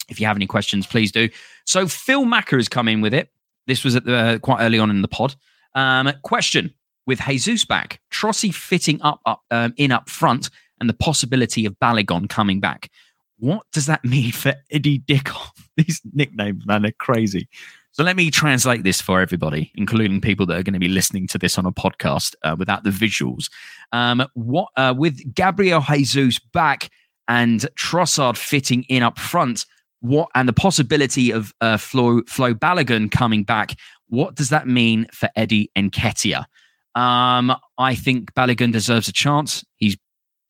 If 0.08 0.20
you 0.20 0.26
have 0.26 0.36
any 0.36 0.46
questions, 0.46 0.86
please 0.86 1.12
do. 1.12 1.28
So 1.64 1.86
Phil 1.86 2.24
Macker 2.24 2.58
is 2.58 2.68
coming 2.68 3.00
with 3.00 3.14
it. 3.14 3.30
This 3.66 3.84
was 3.84 3.94
at 3.96 4.04
the, 4.04 4.16
uh, 4.16 4.38
quite 4.38 4.60
early 4.62 4.78
on 4.78 4.90
in 4.90 5.02
the 5.02 5.08
pod. 5.08 5.34
Um, 5.74 6.12
question 6.22 6.74
with 7.06 7.20
Jesus 7.20 7.64
back, 7.64 8.00
Trossi 8.10 8.52
fitting 8.52 9.00
up, 9.02 9.20
up 9.26 9.42
um, 9.50 9.74
in 9.76 9.92
up 9.92 10.08
front, 10.08 10.50
and 10.80 10.88
the 10.88 10.94
possibility 10.94 11.64
of 11.64 11.78
Balogun 11.78 12.28
coming 12.28 12.60
back. 12.60 12.90
What 13.38 13.66
does 13.72 13.86
that 13.86 14.04
mean 14.04 14.32
for 14.32 14.54
Eddie 14.70 14.98
Dickov? 15.00 15.50
These 15.76 16.00
nicknames, 16.12 16.66
man, 16.66 16.82
they're 16.82 16.92
crazy. 16.92 17.48
So 17.92 18.02
let 18.02 18.16
me 18.16 18.30
translate 18.30 18.84
this 18.84 19.02
for 19.02 19.20
everybody, 19.20 19.70
including 19.74 20.22
people 20.22 20.46
that 20.46 20.56
are 20.56 20.62
going 20.62 20.72
to 20.72 20.78
be 20.78 20.88
listening 20.88 21.26
to 21.28 21.38
this 21.38 21.58
on 21.58 21.66
a 21.66 21.72
podcast 21.72 22.34
uh, 22.42 22.56
without 22.58 22.84
the 22.84 22.90
visuals. 22.90 23.50
Um, 23.92 24.26
what 24.32 24.68
uh, 24.76 24.94
with 24.96 25.34
Gabriel 25.34 25.82
Jesus 25.82 26.38
back 26.38 26.88
and 27.28 27.60
Trossard 27.76 28.38
fitting 28.38 28.84
in 28.84 29.02
up 29.02 29.18
front, 29.18 29.66
what 30.00 30.30
and 30.34 30.48
the 30.48 30.54
possibility 30.54 31.30
of 31.30 31.52
uh, 31.60 31.76
Flo 31.76 32.22
Flo 32.26 32.54
Balogun 32.54 33.10
coming 33.10 33.44
back, 33.44 33.78
what 34.08 34.34
does 34.34 34.48
that 34.48 34.66
mean 34.66 35.06
for 35.12 35.28
Eddie 35.36 35.70
Nketiah? 35.76 36.46
Um, 36.94 37.54
I 37.76 37.94
think 37.94 38.32
Balogun 38.32 38.72
deserves 38.72 39.08
a 39.08 39.12
chance. 39.12 39.64
He's 39.76 39.98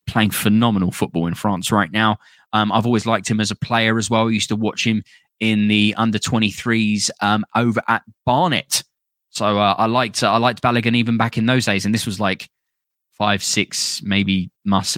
playing 0.07 0.31
phenomenal 0.31 0.93
football 0.93 1.27
in 1.27 1.35
France 1.35 1.73
right 1.73 1.91
now. 1.91 2.19
Um, 2.53 2.71
I've 2.71 2.87
always 2.87 3.07
liked 3.07 3.29
him 3.29 3.41
as 3.41 3.51
a 3.51 3.57
player 3.57 3.99
as 3.99 4.11
well. 4.11 4.29
I 4.29 4.31
used 4.31 4.49
to 4.49 4.57
watch 4.57 4.87
him 4.87 5.03
in 5.43 5.67
the 5.67 5.93
under 5.99 6.21
23s 6.21 7.11
um, 7.21 7.45
over 7.57 7.83
at 7.89 8.05
Barnet. 8.25 8.85
So 9.31 9.59
uh, 9.59 9.75
I 9.77 9.87
liked 9.87 10.23
uh, 10.23 10.33
I 10.33 10.37
liked 10.37 10.63
Balogun 10.63 10.95
even 10.95 11.17
back 11.17 11.37
in 11.37 11.47
those 11.47 11.65
days, 11.65 11.85
and 11.85 11.93
this 11.93 12.07
was 12.07 12.21
like 12.21 12.49
five, 13.11 13.43
six, 13.43 14.01
maybe 14.05 14.51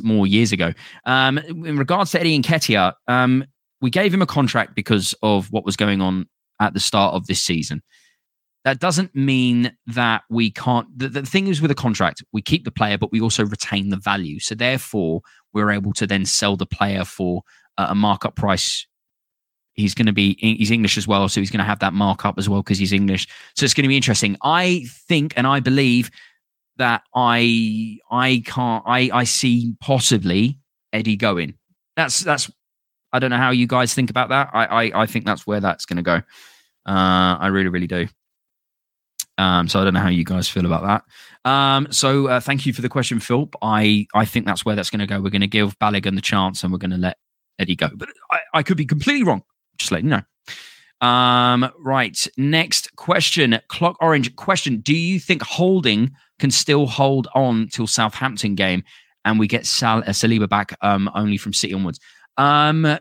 more 0.02 0.26
years 0.26 0.52
ago. 0.52 0.72
Um, 1.06 1.38
in 1.38 1.78
regards 1.78 2.10
to 2.12 2.20
Eddie 2.20 2.38
Nketiah, 2.38 2.92
um, 3.08 3.44
we 3.80 3.88
gave 3.90 4.12
him 4.12 4.20
a 4.20 4.26
contract 4.26 4.74
because 4.74 5.14
of 5.22 5.50
what 5.50 5.64
was 5.64 5.76
going 5.76 6.02
on 6.02 6.28
at 6.60 6.74
the 6.74 6.80
start 6.80 7.14
of 7.14 7.26
this 7.26 7.40
season. 7.40 7.82
That 8.64 8.80
doesn't 8.80 9.14
mean 9.14 9.74
that 9.86 10.24
we 10.28 10.50
can't. 10.50 10.86
The, 10.98 11.08
the 11.08 11.22
thing 11.22 11.46
is 11.46 11.62
with 11.62 11.70
a 11.70 11.74
contract, 11.74 12.22
we 12.32 12.42
keep 12.42 12.64
the 12.64 12.70
player, 12.70 12.98
but 12.98 13.12
we 13.12 13.20
also 13.20 13.46
retain 13.46 13.88
the 13.88 13.96
value. 13.96 14.40
So 14.40 14.54
therefore, 14.54 15.22
we're 15.54 15.70
able 15.70 15.94
to 15.94 16.06
then 16.06 16.26
sell 16.26 16.56
the 16.56 16.66
player 16.66 17.04
for 17.04 17.42
uh, 17.78 17.86
a 17.88 17.94
markup 17.94 18.36
price 18.36 18.86
he's 19.74 19.94
going 19.94 20.06
to 20.06 20.12
be 20.12 20.36
he's 20.40 20.70
English 20.70 20.96
as 20.96 21.06
well, 21.06 21.28
so 21.28 21.40
he's 21.40 21.50
going 21.50 21.58
to 21.58 21.64
have 21.64 21.80
that 21.80 21.92
markup 21.92 22.38
as 22.38 22.48
well 22.48 22.62
because 22.62 22.78
he's 22.78 22.92
English. 22.92 23.28
So 23.54 23.64
it's 23.64 23.74
going 23.74 23.84
to 23.84 23.88
be 23.88 23.96
interesting. 23.96 24.36
I 24.42 24.86
think 24.88 25.34
and 25.36 25.46
I 25.46 25.60
believe 25.60 26.10
that 26.76 27.02
I 27.14 27.98
I 28.10 28.42
can't 28.46 28.82
I 28.86 29.10
I 29.12 29.24
see 29.24 29.74
possibly 29.80 30.58
Eddie 30.92 31.16
going. 31.16 31.54
That's 31.96 32.20
that's 32.20 32.50
I 33.12 33.18
don't 33.18 33.30
know 33.30 33.36
how 33.36 33.50
you 33.50 33.66
guys 33.66 33.94
think 33.94 34.10
about 34.10 34.30
that. 34.30 34.50
I 34.52 34.64
I, 34.64 35.02
I 35.02 35.06
think 35.06 35.26
that's 35.26 35.46
where 35.46 35.60
that's 35.60 35.86
going 35.86 35.98
to 35.98 36.02
go. 36.02 36.16
Uh, 36.86 37.36
I 37.38 37.48
really 37.48 37.68
really 37.68 37.86
do. 37.86 38.08
Um, 39.36 39.68
so 39.68 39.80
I 39.80 39.84
don't 39.84 39.94
know 39.94 40.00
how 40.00 40.10
you 40.10 40.24
guys 40.24 40.48
feel 40.48 40.64
about 40.64 40.82
that. 41.44 41.50
Um, 41.50 41.88
so 41.90 42.28
uh, 42.28 42.40
thank 42.40 42.66
you 42.66 42.72
for 42.72 42.82
the 42.82 42.88
question, 42.88 43.18
Phil. 43.20 43.50
I 43.62 44.06
I 44.14 44.24
think 44.24 44.46
that's 44.46 44.64
where 44.64 44.76
that's 44.76 44.90
going 44.90 45.00
to 45.00 45.06
go. 45.06 45.20
We're 45.20 45.30
going 45.30 45.40
to 45.40 45.46
give 45.48 45.78
Balogun 45.78 46.14
the 46.14 46.20
chance, 46.20 46.62
and 46.62 46.72
we're 46.72 46.78
going 46.78 46.92
to 46.92 46.96
let 46.96 47.18
Eddie 47.58 47.76
go. 47.76 47.90
But 47.94 48.10
I, 48.30 48.40
I 48.54 48.62
could 48.62 48.76
be 48.76 48.86
completely 48.86 49.24
wrong. 49.24 49.42
Just 49.78 49.92
letting 49.92 50.10
you 50.10 50.16
know. 50.16 51.06
Um, 51.06 51.70
right. 51.78 52.26
Next 52.36 52.94
question. 52.96 53.58
Clock 53.68 53.96
Orange 54.00 54.34
question. 54.36 54.80
Do 54.80 54.94
you 54.94 55.20
think 55.20 55.42
Holding 55.42 56.12
can 56.38 56.50
still 56.50 56.86
hold 56.86 57.28
on 57.34 57.68
till 57.68 57.86
Southampton 57.86 58.54
game 58.54 58.84
and 59.24 59.38
we 59.38 59.46
get 59.46 59.66
Sal- 59.66 59.98
uh, 59.98 60.10
Saliba 60.10 60.48
back 60.48 60.76
um, 60.80 61.10
only 61.14 61.36
from 61.36 61.52
City 61.52 61.74
onwards? 61.74 62.00
Um, 62.36 62.98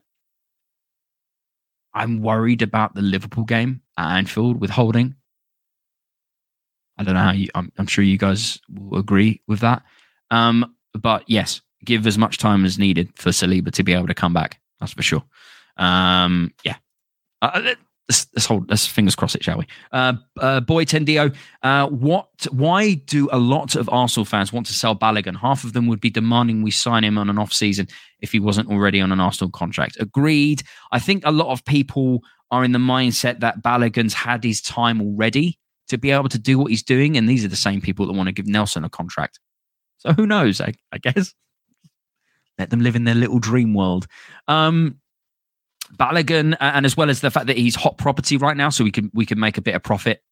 I'm 1.94 2.22
worried 2.22 2.62
about 2.62 2.96
the 2.96 3.02
Liverpool 3.02 3.44
game 3.44 3.82
at 3.98 4.18
Anfield 4.18 4.60
with 4.60 4.72
Holding. 4.72 5.16
I 6.98 7.04
don't 7.04 7.14
know 7.16 7.22
how 7.22 7.32
you. 7.32 7.48
I'm, 7.56 7.72
I'm 7.78 7.88
sure 7.88 8.04
you 8.04 8.18
guys 8.18 8.60
will 8.70 9.00
agree 9.00 9.42
with 9.48 9.62
that. 9.62 9.84
Um, 10.30 10.76
but 10.94 11.24
yes, 11.28 11.62
give 11.86 12.06
as 12.06 12.18
much 12.18 12.38
time 12.38 12.66
as 12.66 12.78
needed 12.78 13.12
for 13.16 13.30
Saliba 13.30 13.72
to 13.72 13.84
be 13.84 13.94
able 13.94 14.08
to 14.08 14.14
come 14.14 14.34
back. 14.34 14.60
That's 14.80 14.94
for 14.94 15.04
sure. 15.04 15.24
Um, 15.78 16.54
yeah. 16.64 16.76
Uh, 17.42 17.52
uh 17.54 17.76
let's, 18.10 18.28
let's 18.36 18.46
hold. 18.46 18.70
Let's 18.70 18.86
fingers 18.86 19.16
cross 19.16 19.36
it, 19.36 19.44
shall 19.44 19.58
we? 19.58 19.68
Uh, 19.92 20.14
uh, 20.40 20.60
boy 20.60 20.86
Tendio, 20.86 21.36
uh, 21.62 21.88
what? 21.88 22.30
Why 22.52 22.96
do 22.96 23.30
a 23.32 23.38
lot 23.38 23.76
of 23.76 23.90
Arsenal 23.90 24.26
fans 24.26 24.52
want 24.52 24.66
to 24.68 24.74
sell 24.74 24.96
Balogun? 24.96 25.38
Half 25.38 25.64
of 25.64 25.74
them 25.74 25.88
would 25.88 26.02
be 26.02 26.10
demanding 26.10 26.62
we 26.62 26.72
sign 26.72 27.04
him 27.04 27.18
on 27.18 27.30
an 27.30 27.38
off 27.38 27.54
season 27.54 27.88
if 28.20 28.32
he 28.32 28.40
wasn't 28.40 28.70
already 28.70 29.02
on 29.02 29.12
an 29.12 29.20
Arsenal 29.20 29.52
contract. 29.52 29.98
Agreed. 30.00 30.64
I 30.92 31.00
think 31.00 31.24
a 31.26 31.32
lot 31.32 31.48
of 31.48 31.64
people 31.66 32.22
are 32.52 32.64
in 32.64 32.72
the 32.72 32.80
mindset 32.80 33.40
that 33.40 33.64
Balogun's 33.64 34.14
had 34.14 34.44
his 34.44 34.62
time 34.62 35.02
already 35.02 35.58
to 35.88 35.98
be 35.98 36.12
able 36.12 36.30
to 36.30 36.40
do 36.40 36.58
what 36.58 36.70
he's 36.70 36.84
doing. 36.84 37.18
And 37.18 37.28
these 37.28 37.44
are 37.44 37.50
the 37.50 37.56
same 37.56 37.82
people 37.82 38.06
that 38.06 38.14
want 38.14 38.28
to 38.28 38.34
give 38.34 38.48
Nelson 38.48 38.84
a 38.84 38.90
contract. 38.90 39.40
So 39.98 40.14
who 40.14 40.28
knows? 40.28 40.62
I, 40.62 40.74
I 40.92 40.98
guess 40.98 41.34
let 42.60 42.70
them 42.70 42.82
live 42.82 42.96
in 42.96 43.04
their 43.04 43.16
little 43.16 43.40
dream 43.40 43.74
world. 43.74 44.06
Um, 44.48 45.00
Balogun, 45.98 46.56
and 46.60 46.86
as 46.86 46.98
well 46.98 47.10
as 47.10 47.22
the 47.22 47.32
fact 47.32 47.48
that 47.48 47.58
he's 47.58 47.76
hot 47.76 47.98
property 47.98 48.38
right 48.38 48.58
now, 48.58 48.70
so 48.70 48.84
we 48.84 48.92
can 48.92 49.12
we 49.14 49.26
can 49.26 49.40
make 49.40 49.58
a 49.58 49.62
bit 49.62 49.76
of 49.76 49.84
profit 49.84 50.24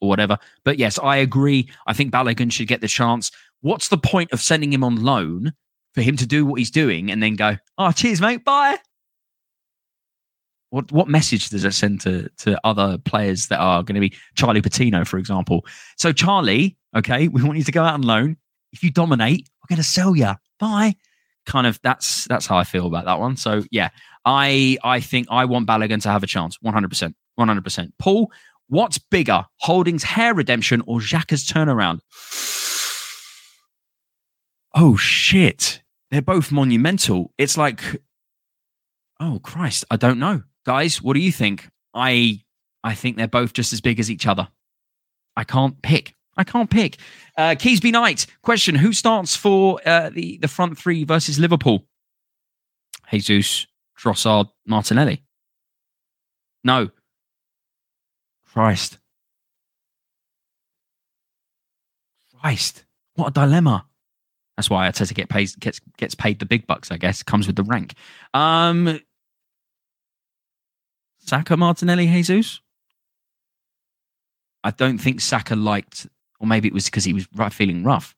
or 0.00 0.08
whatever. 0.08 0.38
But 0.64 0.78
yes, 0.78 0.98
I 0.98 1.16
agree. 1.16 1.68
I 1.86 1.92
think 1.92 2.12
Balogun 2.12 2.50
should 2.50 2.68
get 2.68 2.80
the 2.80 2.88
chance. 2.88 3.30
What's 3.60 3.88
the 3.88 3.98
point 3.98 4.32
of 4.32 4.40
sending 4.40 4.72
him 4.72 4.82
on 4.82 5.02
loan 5.02 5.52
for 5.94 6.02
him 6.02 6.16
to 6.16 6.26
do 6.26 6.46
what 6.46 6.58
he's 6.58 6.70
doing 6.70 7.10
and 7.10 7.22
then 7.22 7.36
go, 7.36 7.56
oh, 7.78 7.92
cheers, 7.92 8.20
mate, 8.20 8.44
bye? 8.44 8.78
What 10.70 10.90
what 10.92 11.08
message 11.08 11.48
does 11.48 11.64
it 11.64 11.74
send 11.74 12.00
to 12.02 12.28
to 12.38 12.58
other 12.64 12.96
players 12.98 13.48
that 13.48 13.58
are 13.58 13.82
going 13.82 13.96
to 13.96 14.00
be 14.00 14.16
Charlie 14.36 14.62
Patino, 14.62 15.04
for 15.04 15.18
example? 15.18 15.66
So 15.96 16.12
Charlie, 16.12 16.76
okay, 16.96 17.28
we 17.28 17.42
want 17.42 17.58
you 17.58 17.64
to 17.64 17.72
go 17.72 17.82
out 17.82 17.94
on 17.94 18.02
loan. 18.02 18.36
If 18.72 18.84
you 18.84 18.90
dominate, 18.90 19.48
we're 19.60 19.74
going 19.74 19.82
to 19.82 19.88
sell 19.88 20.14
you. 20.14 20.32
Bye. 20.60 20.94
Kind 21.46 21.66
of 21.66 21.80
that's 21.82 22.24
that's 22.26 22.46
how 22.46 22.56
I 22.56 22.64
feel 22.64 22.86
about 22.86 23.06
that 23.06 23.18
one. 23.18 23.36
So 23.36 23.64
yeah, 23.70 23.90
I 24.24 24.78
I 24.84 25.00
think 25.00 25.26
I 25.30 25.44
want 25.44 25.66
Balogun 25.66 26.02
to 26.02 26.08
have 26.10 26.22
a 26.22 26.26
chance. 26.26 26.58
One 26.60 26.74
hundred 26.74 26.88
percent, 26.88 27.16
one 27.36 27.48
hundred 27.48 27.64
percent. 27.64 27.94
Paul, 27.98 28.30
what's 28.68 28.98
bigger, 28.98 29.46
Holding's 29.56 30.04
hair 30.04 30.34
redemption 30.34 30.82
or 30.86 31.00
Xhaka's 31.00 31.46
turnaround? 31.46 32.00
Oh 34.74 34.96
shit, 34.96 35.82
they're 36.10 36.22
both 36.22 36.52
monumental. 36.52 37.32
It's 37.38 37.56
like, 37.56 37.82
oh 39.18 39.40
Christ, 39.42 39.84
I 39.90 39.96
don't 39.96 40.18
know 40.18 40.42
guys, 40.64 41.02
what 41.02 41.14
do 41.14 41.20
you 41.20 41.32
think? 41.32 41.68
I 41.94 42.42
I 42.84 42.94
think 42.94 43.16
they're 43.16 43.28
both 43.28 43.52
just 43.52 43.72
as 43.72 43.80
big 43.80 44.00
as 44.00 44.10
each 44.10 44.26
other. 44.26 44.48
I 45.36 45.44
can't 45.44 45.80
pick. 45.82 46.14
I 46.36 46.44
can't 46.44 46.70
pick. 46.70 46.96
Uh, 47.36 47.50
Keysby 47.50 47.92
Knight 47.92 48.26
question: 48.42 48.74
Who 48.74 48.92
starts 48.92 49.36
for 49.36 49.80
uh, 49.86 50.10
the 50.10 50.38
the 50.38 50.48
front 50.48 50.78
three 50.78 51.04
versus 51.04 51.38
Liverpool? 51.38 51.86
Jesus, 53.10 53.66
Trossard, 53.98 54.48
Martinelli. 54.66 55.22
No. 56.62 56.90
Christ. 58.52 58.98
Christ. 62.40 62.84
What 63.14 63.28
a 63.28 63.32
dilemma. 63.32 63.86
That's 64.56 64.68
why 64.68 64.88
Arteta 64.88 65.14
get 65.14 65.28
paid, 65.28 65.50
gets 65.58 65.80
gets 65.96 66.14
paid 66.14 66.38
the 66.38 66.46
big 66.46 66.66
bucks. 66.66 66.90
I 66.90 66.96
guess 66.96 67.22
comes 67.22 67.46
with 67.46 67.56
the 67.56 67.62
rank. 67.62 67.94
Um, 68.34 69.00
Saka, 71.18 71.56
Martinelli, 71.56 72.06
Jesus? 72.06 72.60
I 74.62 74.70
don't 74.70 74.98
think 74.98 75.20
Saka 75.20 75.56
liked, 75.56 76.06
or 76.40 76.46
maybe 76.46 76.66
it 76.66 76.74
was 76.74 76.86
because 76.86 77.04
he 77.04 77.12
was 77.12 77.28
feeling 77.52 77.84
rough. 77.84 78.16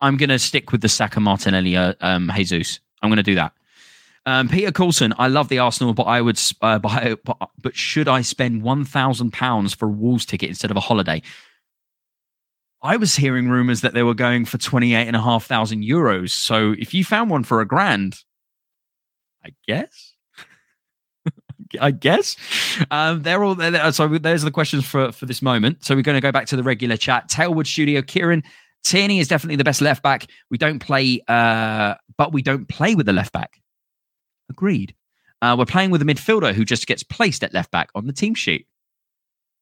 I'm 0.00 0.16
going 0.16 0.28
to 0.28 0.38
stick 0.38 0.70
with 0.70 0.80
the 0.80 0.88
Saka, 0.88 1.18
Martinelli, 1.18 1.76
uh, 1.76 1.94
um, 2.00 2.30
Jesus. 2.36 2.78
I'm 3.02 3.10
going 3.10 3.16
to 3.16 3.22
do 3.24 3.34
that. 3.34 3.52
Um, 4.26 4.48
Peter 4.48 4.70
Coulson, 4.70 5.14
I 5.18 5.28
love 5.28 5.48
the 5.48 5.58
Arsenal, 5.58 5.94
but 5.94 6.02
I 6.02 6.20
would 6.20 6.38
uh. 6.60 6.78
But, 6.78 7.18
but 7.62 7.74
should 7.74 8.08
I 8.08 8.20
spend 8.20 8.62
one 8.62 8.84
thousand 8.84 9.32
pounds 9.32 9.74
for 9.74 9.86
a 9.86 9.90
Wolves 9.90 10.26
ticket 10.26 10.50
instead 10.50 10.70
of 10.70 10.76
a 10.76 10.80
holiday? 10.80 11.22
I 12.82 12.96
was 12.96 13.16
hearing 13.16 13.48
rumors 13.48 13.80
that 13.80 13.94
they 13.94 14.02
were 14.02 14.14
going 14.14 14.44
for 14.44 14.58
twenty 14.58 14.94
eight 14.94 15.06
and 15.06 15.16
a 15.16 15.22
half 15.22 15.46
thousand 15.46 15.82
euros. 15.82 16.30
So 16.30 16.74
if 16.78 16.92
you 16.92 17.04
found 17.04 17.30
one 17.30 17.42
for 17.42 17.62
a 17.62 17.66
grand, 17.66 18.16
I 19.42 19.54
guess 19.66 20.14
I 21.80 21.90
guess. 21.90 22.36
Um, 22.90 23.22
they're 23.22 23.44
all 23.44 23.54
there. 23.54 23.92
So 23.92 24.08
there's 24.08 24.42
the 24.42 24.50
questions 24.50 24.86
for, 24.86 25.12
for 25.12 25.26
this 25.26 25.42
moment. 25.42 25.84
So 25.84 25.94
we're 25.94 26.02
going 26.02 26.16
to 26.16 26.20
go 26.20 26.32
back 26.32 26.46
to 26.46 26.56
the 26.56 26.62
regular 26.62 26.96
chat. 26.96 27.28
Tailwood 27.28 27.66
Studio, 27.66 28.02
Kieran. 28.02 28.42
Tierney 28.84 29.18
is 29.18 29.28
definitely 29.28 29.56
the 29.56 29.64
best 29.64 29.80
left 29.80 30.02
back. 30.02 30.26
We 30.50 30.58
don't 30.58 30.78
play, 30.78 31.20
uh, 31.28 31.94
but 32.16 32.32
we 32.32 32.42
don't 32.42 32.68
play 32.68 32.94
with 32.94 33.06
the 33.06 33.12
left 33.12 33.32
back. 33.32 33.60
Agreed. 34.50 34.94
Uh, 35.42 35.56
we're 35.58 35.66
playing 35.66 35.90
with 35.90 36.02
a 36.02 36.04
midfielder 36.04 36.52
who 36.52 36.64
just 36.64 36.86
gets 36.86 37.02
placed 37.02 37.44
at 37.44 37.52
left 37.52 37.70
back 37.70 37.90
on 37.94 38.06
the 38.06 38.12
team 38.12 38.34
sheet. 38.34 38.66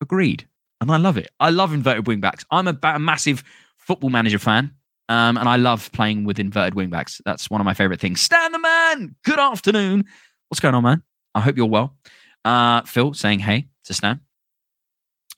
Agreed. 0.01 0.47
And 0.81 0.91
I 0.91 0.97
love 0.99 1.17
it. 1.17 1.31
I 1.41 1.51
love 1.51 1.73
inverted 1.73 2.07
wing 2.07 2.21
backs. 2.21 2.45
I'm 2.51 2.69
a, 2.69 2.79
a 2.83 2.99
massive 2.99 3.43
football 3.79 4.11
manager 4.11 4.39
fan. 4.39 4.73
Um, 5.09 5.37
and 5.37 5.49
I 5.49 5.57
love 5.57 5.91
playing 5.93 6.25
with 6.25 6.39
inverted 6.39 6.75
wing 6.75 6.91
backs. 6.91 7.21
That's 7.25 7.49
one 7.49 7.61
of 7.61 7.65
my 7.65 7.75
favorite 7.75 8.01
things. 8.01 8.21
Stan 8.21 8.53
the 8.53 8.59
man. 8.59 9.15
Good 9.25 9.39
afternoon. 9.39 10.05
What's 10.49 10.61
going 10.61 10.75
on, 10.75 10.83
man? 10.83 11.03
I 11.37 11.41
hope 11.41 11.57
you're 11.57 11.67
well. 11.67 11.95
Uh, 12.45 12.83
Phil 12.83 13.13
saying 13.13 13.41
hey 13.41 13.69
to 13.85 13.95
Stan. 13.95 14.21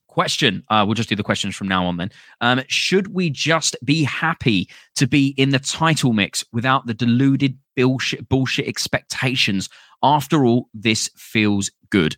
Question. 0.06 0.62
Uh, 0.68 0.84
we'll 0.86 0.94
just 0.94 1.08
do 1.08 1.16
the 1.16 1.24
questions 1.24 1.56
from 1.56 1.68
now 1.68 1.84
on 1.86 1.96
then. 1.96 2.10
Um, 2.40 2.62
should 2.68 3.08
we 3.08 3.30
just 3.30 3.76
be 3.84 4.04
happy 4.04 4.68
to 4.94 5.06
be 5.06 5.34
in 5.36 5.50
the 5.50 5.58
title 5.58 6.12
mix 6.12 6.44
without 6.52 6.86
the 6.86 6.94
deluded 6.94 7.58
bullshit, 7.76 8.28
bullshit 8.28 8.68
expectations? 8.68 9.68
After 10.02 10.44
all, 10.44 10.68
this 10.72 11.10
feels 11.16 11.70
good. 11.90 12.16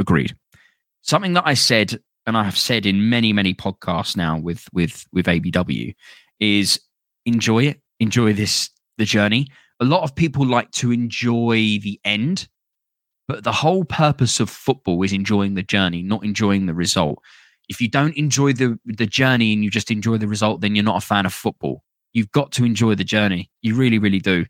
Agreed. 0.00 0.36
Something 1.02 1.34
that 1.34 1.46
I 1.46 1.54
said, 1.54 2.00
and 2.26 2.36
I 2.36 2.42
have 2.42 2.58
said 2.58 2.84
in 2.86 3.08
many, 3.08 3.32
many 3.32 3.54
podcasts 3.54 4.16
now 4.16 4.38
with 4.38 4.64
with 4.72 5.06
with 5.12 5.26
ABW, 5.26 5.94
is 6.40 6.80
enjoy 7.26 7.66
it. 7.66 7.80
Enjoy 8.00 8.32
this 8.32 8.70
the 8.98 9.04
journey. 9.04 9.46
A 9.78 9.84
lot 9.84 10.02
of 10.02 10.16
people 10.16 10.44
like 10.44 10.70
to 10.72 10.92
enjoy 10.92 11.78
the 11.80 12.00
end 12.04 12.48
but 13.30 13.44
the 13.44 13.52
whole 13.52 13.84
purpose 13.84 14.40
of 14.40 14.50
football 14.50 15.00
is 15.04 15.12
enjoying 15.12 15.54
the 15.54 15.62
journey, 15.62 16.02
not 16.02 16.24
enjoying 16.24 16.66
the 16.66 16.74
result. 16.74 17.22
If 17.68 17.80
you 17.80 17.86
don't 17.88 18.16
enjoy 18.16 18.54
the 18.54 18.76
the 18.84 19.06
journey 19.06 19.52
and 19.52 19.62
you 19.62 19.70
just 19.70 19.88
enjoy 19.88 20.16
the 20.16 20.26
result, 20.26 20.62
then 20.62 20.74
you're 20.74 20.84
not 20.84 21.00
a 21.00 21.06
fan 21.06 21.26
of 21.26 21.32
football. 21.32 21.84
You've 22.12 22.32
got 22.32 22.50
to 22.52 22.64
enjoy 22.64 22.96
the 22.96 23.04
journey. 23.04 23.48
You 23.62 23.76
really, 23.76 24.00
really 24.00 24.18
do. 24.18 24.46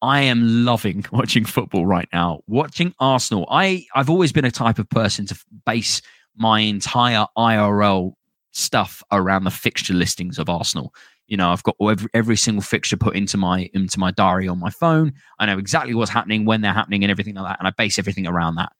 I 0.00 0.22
am 0.22 0.64
loving 0.64 1.04
watching 1.12 1.44
football 1.44 1.84
right 1.84 2.08
now. 2.10 2.40
Watching 2.46 2.94
Arsenal. 2.98 3.46
I 3.50 3.84
I've 3.94 4.08
always 4.08 4.32
been 4.32 4.46
a 4.46 4.50
type 4.50 4.78
of 4.78 4.88
person 4.88 5.26
to 5.26 5.38
base 5.66 6.00
my 6.34 6.60
entire 6.60 7.26
IRL 7.36 8.14
stuff 8.58 9.02
around 9.12 9.44
the 9.44 9.50
fixture 9.50 9.94
listings 9.94 10.38
of 10.38 10.48
Arsenal. 10.48 10.94
You 11.26 11.36
know, 11.36 11.50
I've 11.50 11.62
got 11.62 11.76
every, 11.80 12.08
every 12.14 12.36
single 12.36 12.62
fixture 12.62 12.96
put 12.96 13.14
into 13.14 13.36
my 13.36 13.70
into 13.74 13.98
my 13.98 14.10
diary 14.10 14.48
on 14.48 14.58
my 14.58 14.70
phone. 14.70 15.12
I 15.38 15.46
know 15.46 15.58
exactly 15.58 15.94
what's 15.94 16.10
happening, 16.10 16.44
when 16.44 16.60
they're 16.60 16.72
happening, 16.72 17.04
and 17.04 17.10
everything 17.10 17.34
like 17.34 17.46
that, 17.46 17.58
and 17.58 17.68
I 17.68 17.72
base 17.76 17.98
everything 17.98 18.26
around 18.26 18.56
that. 18.56 18.72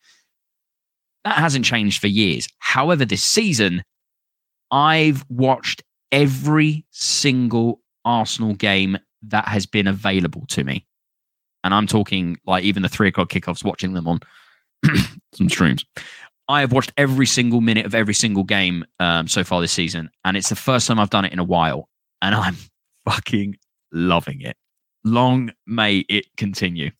That 1.24 1.36
hasn't 1.36 1.64
changed 1.64 2.00
for 2.00 2.06
years. 2.06 2.48
However, 2.58 3.04
this 3.04 3.22
season, 3.22 3.82
I've 4.70 5.24
watched 5.28 5.82
every 6.10 6.86
single 6.90 7.80
Arsenal 8.04 8.54
game 8.54 8.98
that 9.22 9.46
has 9.48 9.66
been 9.66 9.86
available 9.86 10.46
to 10.48 10.64
me. 10.64 10.86
And 11.64 11.74
I'm 11.74 11.86
talking 11.86 12.38
like 12.46 12.64
even 12.64 12.82
the 12.82 12.88
three 12.88 13.08
o'clock 13.08 13.28
kickoffs, 13.28 13.64
watching 13.64 13.92
them 13.92 14.08
on 14.08 14.20
some 15.34 15.48
streams. 15.48 15.84
I 16.48 16.60
have 16.60 16.72
watched 16.72 16.92
every 16.96 17.26
single 17.26 17.60
minute 17.60 17.84
of 17.84 17.94
every 17.94 18.14
single 18.14 18.42
game 18.42 18.84
um, 18.98 19.28
so 19.28 19.44
far 19.44 19.60
this 19.60 19.72
season, 19.72 20.10
and 20.24 20.36
it's 20.36 20.48
the 20.48 20.56
first 20.56 20.86
time 20.86 20.98
I've 20.98 21.10
done 21.10 21.26
it 21.26 21.32
in 21.32 21.38
a 21.38 21.44
while, 21.44 21.88
and 22.22 22.34
I'm 22.34 22.56
fucking 23.04 23.56
loving 23.92 24.40
it. 24.40 24.56
Long 25.04 25.52
may 25.66 25.98
it 26.08 26.26
continue. 26.36 26.90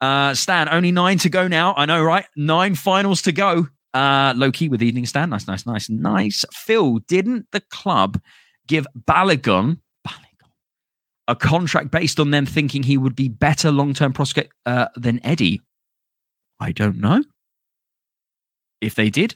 Uh, 0.00 0.34
Stan, 0.34 0.68
only 0.68 0.92
nine 0.92 1.18
to 1.18 1.30
go 1.30 1.48
now. 1.48 1.74
I 1.74 1.86
know, 1.86 2.02
right? 2.02 2.26
Nine 2.36 2.74
finals 2.74 3.22
to 3.22 3.32
go. 3.32 3.68
Uh, 3.94 4.34
low 4.36 4.52
key 4.52 4.68
with 4.68 4.82
evening 4.82 5.06
Stan. 5.06 5.30
Nice, 5.30 5.48
nice, 5.48 5.66
nice, 5.66 5.88
nice. 5.88 6.44
Phil, 6.52 6.98
didn't 7.08 7.46
the 7.52 7.62
club 7.70 8.20
give 8.66 8.86
Balogun, 9.08 9.78
Balogun 10.06 10.50
a 11.28 11.34
contract 11.34 11.90
based 11.90 12.20
on 12.20 12.30
them 12.30 12.44
thinking 12.44 12.82
he 12.82 12.98
would 12.98 13.16
be 13.16 13.28
better 13.28 13.70
long 13.70 13.94
term 13.94 14.12
prospect 14.12 14.52
uh, 14.66 14.88
than 14.96 15.24
Eddie? 15.24 15.62
I 16.60 16.72
don't 16.72 16.98
know. 16.98 17.22
If 18.80 18.94
they 18.94 19.10
did, 19.10 19.34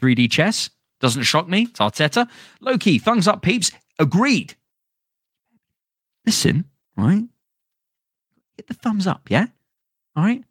3D 0.00 0.30
chess 0.30 0.70
doesn't 1.00 1.22
shock 1.22 1.48
me. 1.48 1.62
It's 1.62 1.80
Arteta. 1.80 2.28
Low 2.60 2.78
key, 2.78 2.98
thumbs 2.98 3.28
up, 3.28 3.42
peeps. 3.42 3.70
Agreed. 3.98 4.54
Listen, 6.26 6.64
right? 6.96 7.24
Hit 8.56 8.66
the 8.66 8.74
thumbs 8.74 9.06
up, 9.06 9.30
yeah? 9.30 9.46
All 10.16 10.24
right? 10.24 10.44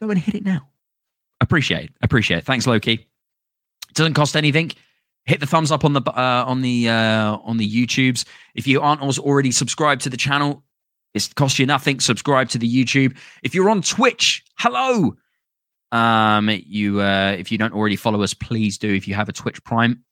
Go 0.00 0.10
and 0.10 0.18
hit 0.18 0.34
it 0.34 0.44
now. 0.44 0.68
Appreciate 1.40 1.84
it. 1.84 1.90
Appreciate 2.02 2.38
it. 2.38 2.44
Thanks, 2.44 2.66
Loki. 2.66 2.92
It 2.92 3.94
doesn't 3.94 4.14
cost 4.14 4.36
anything. 4.36 4.72
Hit 5.24 5.40
the 5.40 5.46
thumbs 5.46 5.70
up 5.70 5.84
on 5.84 5.92
the 5.92 6.00
uh, 6.00 6.44
on 6.44 6.62
the 6.62 6.88
uh, 6.88 7.36
on 7.44 7.56
the 7.56 7.68
YouTubes. 7.68 8.24
If 8.54 8.66
you 8.66 8.80
aren't 8.80 9.00
already 9.18 9.52
subscribed 9.52 10.02
to 10.02 10.10
the 10.10 10.16
channel, 10.16 10.64
it 11.14 11.34
costs 11.34 11.58
you 11.58 11.66
nothing. 11.66 12.00
Subscribe 12.00 12.48
to 12.50 12.58
the 12.58 12.68
YouTube. 12.68 13.16
If 13.42 13.54
you're 13.54 13.70
on 13.70 13.82
Twitch, 13.82 14.44
hello. 14.58 15.14
Um, 15.90 16.48
you 16.50 17.00
uh, 17.00 17.36
if 17.38 17.52
you 17.52 17.58
don't 17.58 17.74
already 17.74 17.96
follow 17.96 18.22
us, 18.22 18.32
please 18.32 18.78
do. 18.78 18.92
If 18.92 19.06
you 19.06 19.14
have 19.14 19.28
a 19.28 19.32
Twitch 19.32 19.62
Prime, 19.64 20.02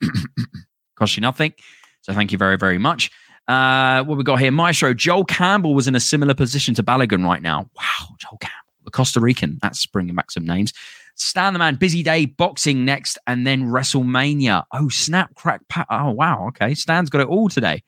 costs 0.96 1.16
you 1.16 1.22
nothing. 1.22 1.54
So 2.02 2.12
thank 2.12 2.32
you 2.32 2.38
very 2.38 2.58
very 2.58 2.78
much. 2.78 3.10
Uh, 3.48 4.04
what 4.04 4.18
we 4.18 4.24
got 4.24 4.38
here, 4.38 4.52
Maestro 4.52 4.94
Joel 4.94 5.24
Campbell 5.24 5.74
was 5.74 5.88
in 5.88 5.94
a 5.94 6.00
similar 6.00 6.34
position 6.34 6.74
to 6.74 6.82
Balogun 6.82 7.24
right 7.24 7.42
now. 7.42 7.68
Wow, 7.74 8.14
Joel 8.18 8.38
Campbell, 8.38 8.84
the 8.84 8.90
Costa 8.90 9.20
Rican. 9.20 9.58
That's 9.62 9.86
bringing 9.86 10.14
back 10.14 10.30
some 10.30 10.44
names. 10.44 10.72
Stan 11.16 11.52
the 11.52 11.58
man, 11.58 11.74
busy 11.74 12.02
day, 12.02 12.26
boxing 12.26 12.84
next, 12.84 13.18
and 13.26 13.46
then 13.46 13.64
WrestleMania. 13.64 14.64
Oh 14.72 14.90
snap, 14.90 15.34
crack, 15.34 15.62
pat. 15.68 15.86
Oh 15.90 16.10
wow, 16.10 16.48
okay. 16.48 16.74
Stan's 16.74 17.08
got 17.08 17.22
it 17.22 17.28
all 17.28 17.48
today 17.48 17.82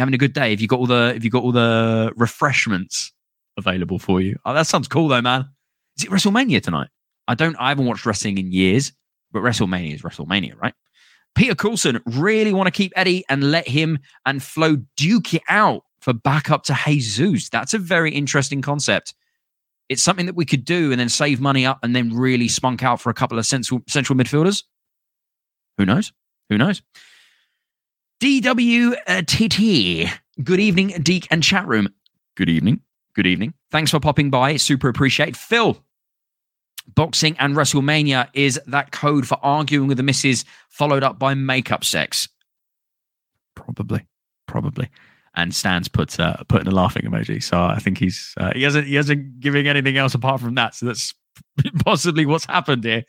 having 0.00 0.14
a 0.14 0.18
good 0.18 0.32
day? 0.32 0.50
Have 0.50 0.60
you 0.60 0.68
got 0.68 0.80
all 0.80 0.86
the 0.86 1.12
have 1.12 1.24
you 1.24 1.30
got 1.30 1.42
all 1.42 1.52
the 1.52 2.12
refreshments 2.16 3.12
available 3.56 3.98
for 3.98 4.20
you? 4.20 4.38
Oh, 4.44 4.54
that 4.54 4.66
sounds 4.66 4.88
cool 4.88 5.08
though, 5.08 5.22
man. 5.22 5.48
Is 5.96 6.04
it 6.04 6.10
WrestleMania 6.10 6.62
tonight? 6.62 6.88
I 7.28 7.34
don't 7.34 7.56
I 7.56 7.68
haven't 7.68 7.86
watched 7.86 8.06
wrestling 8.06 8.38
in 8.38 8.52
years, 8.52 8.92
but 9.32 9.40
WrestleMania 9.40 9.94
is 9.94 10.02
WrestleMania, 10.02 10.60
right? 10.60 10.74
Peter 11.34 11.54
Coulson 11.54 12.00
really 12.06 12.52
want 12.52 12.66
to 12.66 12.72
keep 12.72 12.92
Eddie 12.96 13.24
and 13.28 13.50
let 13.50 13.68
him 13.68 13.98
and 14.26 14.42
Flo 14.42 14.76
duke 14.96 15.34
it 15.34 15.42
out 15.48 15.84
for 16.00 16.12
backup 16.12 16.64
to 16.64 16.74
Jesus. 16.74 17.48
That's 17.48 17.74
a 17.74 17.78
very 17.78 18.12
interesting 18.12 18.62
concept. 18.62 19.14
It's 19.88 20.02
something 20.02 20.26
that 20.26 20.36
we 20.36 20.44
could 20.44 20.64
do 20.64 20.90
and 20.92 21.00
then 21.00 21.08
save 21.08 21.40
money 21.40 21.66
up 21.66 21.80
and 21.82 21.94
then 21.94 22.14
really 22.14 22.48
spunk 22.48 22.82
out 22.82 23.00
for 23.00 23.10
a 23.10 23.14
couple 23.14 23.38
of 23.38 23.46
central 23.46 23.80
central 23.86 24.18
midfielders. 24.18 24.64
Who 25.78 25.86
knows? 25.86 26.12
Who 26.48 26.58
knows? 26.58 26.82
DWTT. 28.20 30.10
Good 30.44 30.60
evening, 30.60 30.88
Deek 31.02 31.26
and 31.30 31.42
chat 31.42 31.66
room. 31.66 31.88
Good 32.36 32.50
evening. 32.50 32.82
Good 33.14 33.26
evening. 33.26 33.54
Thanks 33.70 33.90
for 33.90 33.98
popping 33.98 34.28
by. 34.28 34.56
Super 34.56 34.90
appreciate. 34.90 35.34
Phil, 35.36 35.82
boxing 36.94 37.34
and 37.38 37.56
WrestleMania 37.56 38.28
is 38.34 38.60
that 38.66 38.92
code 38.92 39.26
for 39.26 39.38
arguing 39.42 39.88
with 39.88 39.96
the 39.96 40.02
missus, 40.02 40.44
followed 40.68 41.02
up 41.02 41.18
by 41.18 41.32
makeup 41.32 41.82
sex. 41.82 42.28
Probably, 43.56 44.06
probably. 44.46 44.90
And 45.34 45.54
Stan's 45.54 45.88
put 45.88 46.20
uh, 46.20 46.36
put 46.48 46.60
in 46.60 46.68
a 46.68 46.72
laughing 46.72 47.04
emoji, 47.04 47.42
so 47.42 47.58
I 47.62 47.78
think 47.78 47.96
he's 47.96 48.34
uh, 48.36 48.52
he 48.54 48.64
hasn't 48.64 48.86
he 48.86 48.96
hasn't 48.96 49.40
giving 49.40 49.66
anything 49.66 49.96
else 49.96 50.14
apart 50.14 50.42
from 50.42 50.56
that. 50.56 50.74
So 50.74 50.84
that's 50.86 51.14
possibly 51.84 52.26
what's 52.26 52.44
happened 52.44 52.84
here 52.84 53.04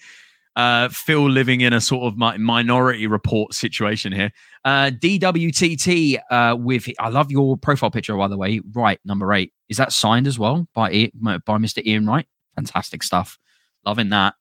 uh, 0.55 0.89
Phil 0.89 1.29
living 1.29 1.61
in 1.61 1.73
a 1.73 1.81
sort 1.81 2.03
of 2.03 2.17
minority 2.17 3.07
report 3.07 3.53
situation 3.53 4.11
here. 4.11 4.31
Uh, 4.65 4.91
DWTT 4.93 6.19
uh, 6.29 6.55
with 6.57 6.87
I 6.99 7.09
love 7.09 7.31
your 7.31 7.57
profile 7.57 7.91
picture 7.91 8.15
by 8.17 8.27
the 8.27 8.37
way. 8.37 8.61
Right, 8.73 8.99
number 9.05 9.31
eight 9.33 9.53
is 9.69 9.77
that 9.77 9.93
signed 9.93 10.27
as 10.27 10.37
well 10.37 10.67
by 10.73 11.11
by 11.13 11.57
Mr. 11.57 11.83
Ian 11.85 12.05
Wright? 12.05 12.27
Fantastic 12.55 13.03
stuff. 13.03 13.39
Loving 13.85 14.09
that. 14.09 14.35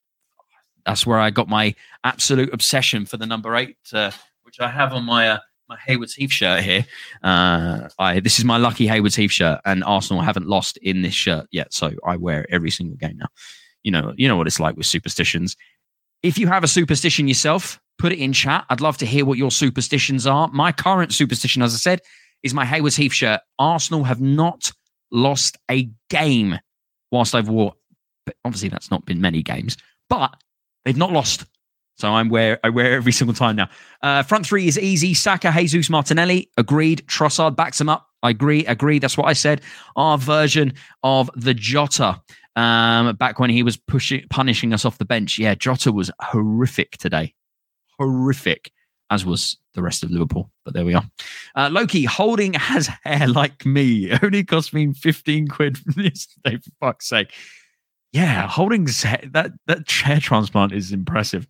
That's 0.84 1.06
where 1.06 1.18
I 1.18 1.30
got 1.30 1.48
my 1.48 1.74
absolute 2.04 2.52
obsession 2.52 3.06
for 3.06 3.16
the 3.16 3.26
number 3.26 3.54
eight, 3.54 3.76
uh, 3.92 4.10
which 4.42 4.60
I 4.60 4.68
have 4.68 4.92
on 4.92 5.04
my 5.04 5.28
uh, 5.28 5.38
my 5.68 5.76
Haywards 5.86 6.14
Heath 6.14 6.32
shirt 6.32 6.64
here. 6.64 6.84
Uh, 7.22 7.88
I 7.98 8.20
this 8.20 8.38
is 8.38 8.44
my 8.44 8.56
lucky 8.56 8.86
Haywards 8.86 9.14
Heath 9.14 9.30
shirt, 9.30 9.60
and 9.64 9.84
Arsenal 9.84 10.22
haven't 10.22 10.48
lost 10.48 10.76
in 10.78 11.02
this 11.02 11.14
shirt 11.14 11.46
yet, 11.52 11.72
so 11.72 11.92
I 12.04 12.16
wear 12.16 12.42
it 12.42 12.50
every 12.50 12.70
single 12.70 12.96
game 12.96 13.16
now. 13.16 13.28
You 13.84 13.92
know, 13.92 14.12
you 14.16 14.28
know 14.28 14.36
what 14.36 14.46
it's 14.46 14.60
like 14.60 14.76
with 14.76 14.86
superstitions. 14.86 15.56
If 16.22 16.38
you 16.38 16.46
have 16.48 16.64
a 16.64 16.68
superstition 16.68 17.28
yourself, 17.28 17.80
put 17.98 18.12
it 18.12 18.18
in 18.18 18.32
chat. 18.32 18.66
I'd 18.68 18.80
love 18.80 18.98
to 18.98 19.06
hear 19.06 19.24
what 19.24 19.38
your 19.38 19.50
superstitions 19.50 20.26
are. 20.26 20.48
My 20.48 20.70
current 20.72 21.14
superstition, 21.14 21.62
as 21.62 21.74
I 21.74 21.78
said, 21.78 22.00
is 22.42 22.52
my 22.52 22.64
Haywards 22.64 22.96
Heath 22.96 23.12
shirt. 23.12 23.40
Arsenal 23.58 24.04
have 24.04 24.20
not 24.20 24.72
lost 25.10 25.56
a 25.70 25.90
game 26.08 26.58
whilst 27.10 27.34
I've 27.34 27.48
wore. 27.48 27.74
But 28.26 28.36
Obviously, 28.44 28.68
that's 28.68 28.90
not 28.90 29.06
been 29.06 29.20
many 29.20 29.42
games, 29.42 29.76
but 30.08 30.34
they've 30.84 30.96
not 30.96 31.12
lost. 31.12 31.46
So 31.96 32.08
I'm 32.08 32.30
wear 32.30 32.58
I 32.64 32.70
wear 32.70 32.92
every 32.94 33.12
single 33.12 33.34
time 33.34 33.56
now. 33.56 33.68
Uh, 34.02 34.22
front 34.22 34.46
three 34.46 34.66
is 34.66 34.78
easy. 34.78 35.12
Saka, 35.12 35.52
Jesus, 35.52 35.90
Martinelli. 35.90 36.50
Agreed. 36.56 37.04
Trossard 37.06 37.56
backs 37.56 37.80
him 37.80 37.90
up. 37.90 38.06
I 38.22 38.30
agree. 38.30 38.64
Agree. 38.66 38.98
That's 38.98 39.16
what 39.16 39.26
I 39.26 39.34
said. 39.34 39.60
Our 39.96 40.16
version 40.16 40.74
of 41.02 41.30
the 41.36 41.54
Jota 41.54 42.20
um, 42.56 43.16
back 43.16 43.38
when 43.38 43.50
he 43.50 43.62
was 43.62 43.76
pushing, 43.76 44.24
punishing 44.30 44.72
us 44.72 44.84
off 44.84 44.98
the 44.98 45.04
bench. 45.04 45.38
Yeah, 45.38 45.54
Jota 45.54 45.92
was 45.92 46.10
horrific 46.20 46.98
today. 46.98 47.34
Horrific, 47.98 48.72
as 49.10 49.24
was 49.24 49.56
the 49.74 49.82
rest 49.82 50.02
of 50.02 50.10
Liverpool. 50.10 50.50
But 50.64 50.74
there 50.74 50.84
we 50.84 50.94
are. 50.94 51.04
Uh, 51.54 51.68
Loki, 51.70 52.04
Holding 52.04 52.54
has 52.54 52.88
hair 53.04 53.28
like 53.28 53.64
me. 53.64 54.10
only 54.22 54.44
cost 54.44 54.72
me 54.74 54.92
15 54.92 55.48
quid 55.48 55.78
from 55.78 56.02
yesterday, 56.02 56.58
for 56.58 56.70
fuck's 56.80 57.08
sake. 57.08 57.32
Yeah, 58.12 58.48
Holding's 58.48 59.02
that, 59.02 59.52
that 59.66 59.86
chair 59.86 60.18
transplant 60.18 60.72
is 60.72 60.92
impressive. 60.92 61.46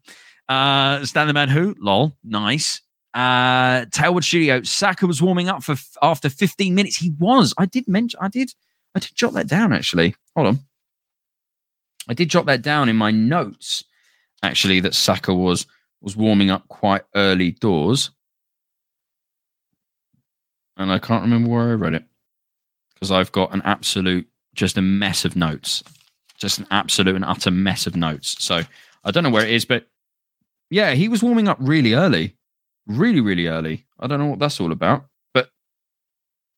Uh, 0.48 1.04
Stan 1.04 1.26
the 1.26 1.32
Man 1.32 1.48
Who, 1.48 1.74
lol, 1.78 2.16
nice. 2.22 2.82
Uh, 3.14 3.86
Tailwood 3.86 4.24
Studio, 4.24 4.62
Saka 4.62 5.06
was 5.06 5.22
warming 5.22 5.48
up 5.48 5.62
for 5.62 5.76
after 6.02 6.28
15 6.28 6.74
minutes. 6.74 6.96
He 6.96 7.10
was. 7.18 7.54
I 7.56 7.66
did 7.66 7.88
mention, 7.88 8.18
I 8.20 8.28
did, 8.28 8.52
I 8.94 8.98
did 8.98 9.14
jot 9.14 9.32
that 9.34 9.48
down 9.48 9.72
actually. 9.72 10.14
Hold 10.36 10.48
on. 10.48 10.58
I 12.08 12.14
did 12.14 12.30
jot 12.30 12.46
that 12.46 12.62
down 12.62 12.88
in 12.88 12.96
my 12.96 13.10
notes, 13.10 13.84
actually, 14.42 14.80
that 14.80 14.94
Saka 14.94 15.34
was 15.34 15.66
was 16.00 16.16
warming 16.16 16.50
up 16.50 16.66
quite 16.68 17.02
early 17.14 17.52
doors. 17.52 18.10
And 20.76 20.90
I 20.90 20.98
can't 20.98 21.22
remember 21.22 21.50
where 21.50 21.70
I 21.70 21.74
read 21.74 21.94
it 21.94 22.04
because 22.94 23.10
I've 23.10 23.32
got 23.32 23.52
an 23.52 23.60
absolute, 23.64 24.26
just 24.54 24.78
a 24.78 24.82
mess 24.82 25.24
of 25.24 25.36
notes, 25.36 25.82
just 26.38 26.58
an 26.58 26.66
absolute 26.70 27.16
and 27.16 27.24
utter 27.24 27.50
mess 27.50 27.86
of 27.86 27.96
notes. 27.96 28.42
So 28.42 28.62
I 29.04 29.10
don't 29.10 29.24
know 29.24 29.30
where 29.30 29.44
it 29.44 29.52
is, 29.52 29.64
but 29.64 29.86
yeah, 30.70 30.92
he 30.92 31.08
was 31.08 31.22
warming 31.22 31.48
up 31.48 31.58
really 31.60 31.92
early, 31.94 32.36
really, 32.86 33.20
really 33.20 33.46
early. 33.46 33.84
I 33.98 34.06
don't 34.06 34.18
know 34.18 34.26
what 34.26 34.38
that's 34.38 34.60
all 34.60 34.72
about, 34.72 35.06
but 35.34 35.50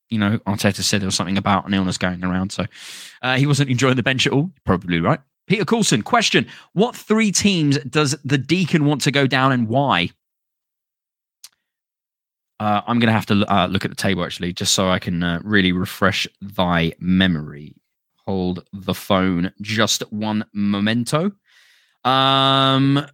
you 0.09 0.19
know, 0.19 0.39
Arteta 0.47 0.83
said 0.83 1.01
there 1.01 1.07
was 1.07 1.17
something 1.17 1.39
about 1.39 1.67
an 1.67 1.75
illness 1.75 1.99
going 1.99 2.23
around, 2.23 2.53
so 2.53 2.67
uh, 3.23 3.37
he 3.37 3.47
wasn't 3.47 3.71
enjoying 3.71 3.97
the 3.97 4.03
bench 4.03 4.27
at 4.27 4.33
all. 4.33 4.51
Probably 4.65 5.01
right. 5.01 5.21
Peter 5.47 5.65
Coulson, 5.65 6.03
question 6.03 6.47
What 6.73 6.97
three 6.97 7.33
teams 7.33 7.79
does 7.81 8.17
the 8.25 8.39
Deacon 8.39 8.85
want 8.85 9.01
to 9.03 9.11
go 9.11 9.27
down 9.27 9.53
and 9.53 9.69
why? 9.69 10.11
Uh, 12.61 12.81
I'm 12.87 13.01
going 13.01 13.09
to 13.09 13.13
have 13.13 13.27
to 13.27 13.45
uh, 13.53 13.67
look 13.67 13.85
at 13.85 13.91
the 13.91 13.97
table 13.97 14.25
actually, 14.25 14.53
just 14.53 14.73
so 14.73 14.89
I 14.89 14.99
can 14.99 15.23
uh, 15.23 15.41
really 15.43 15.73
refresh 15.73 16.29
thy 16.41 16.93
memory. 17.01 17.75
Hold 18.27 18.65
the 18.73 18.95
phone 18.95 19.53
just 19.61 20.03
one 20.13 20.45
momento. 20.53 21.33
Um, 22.05 23.05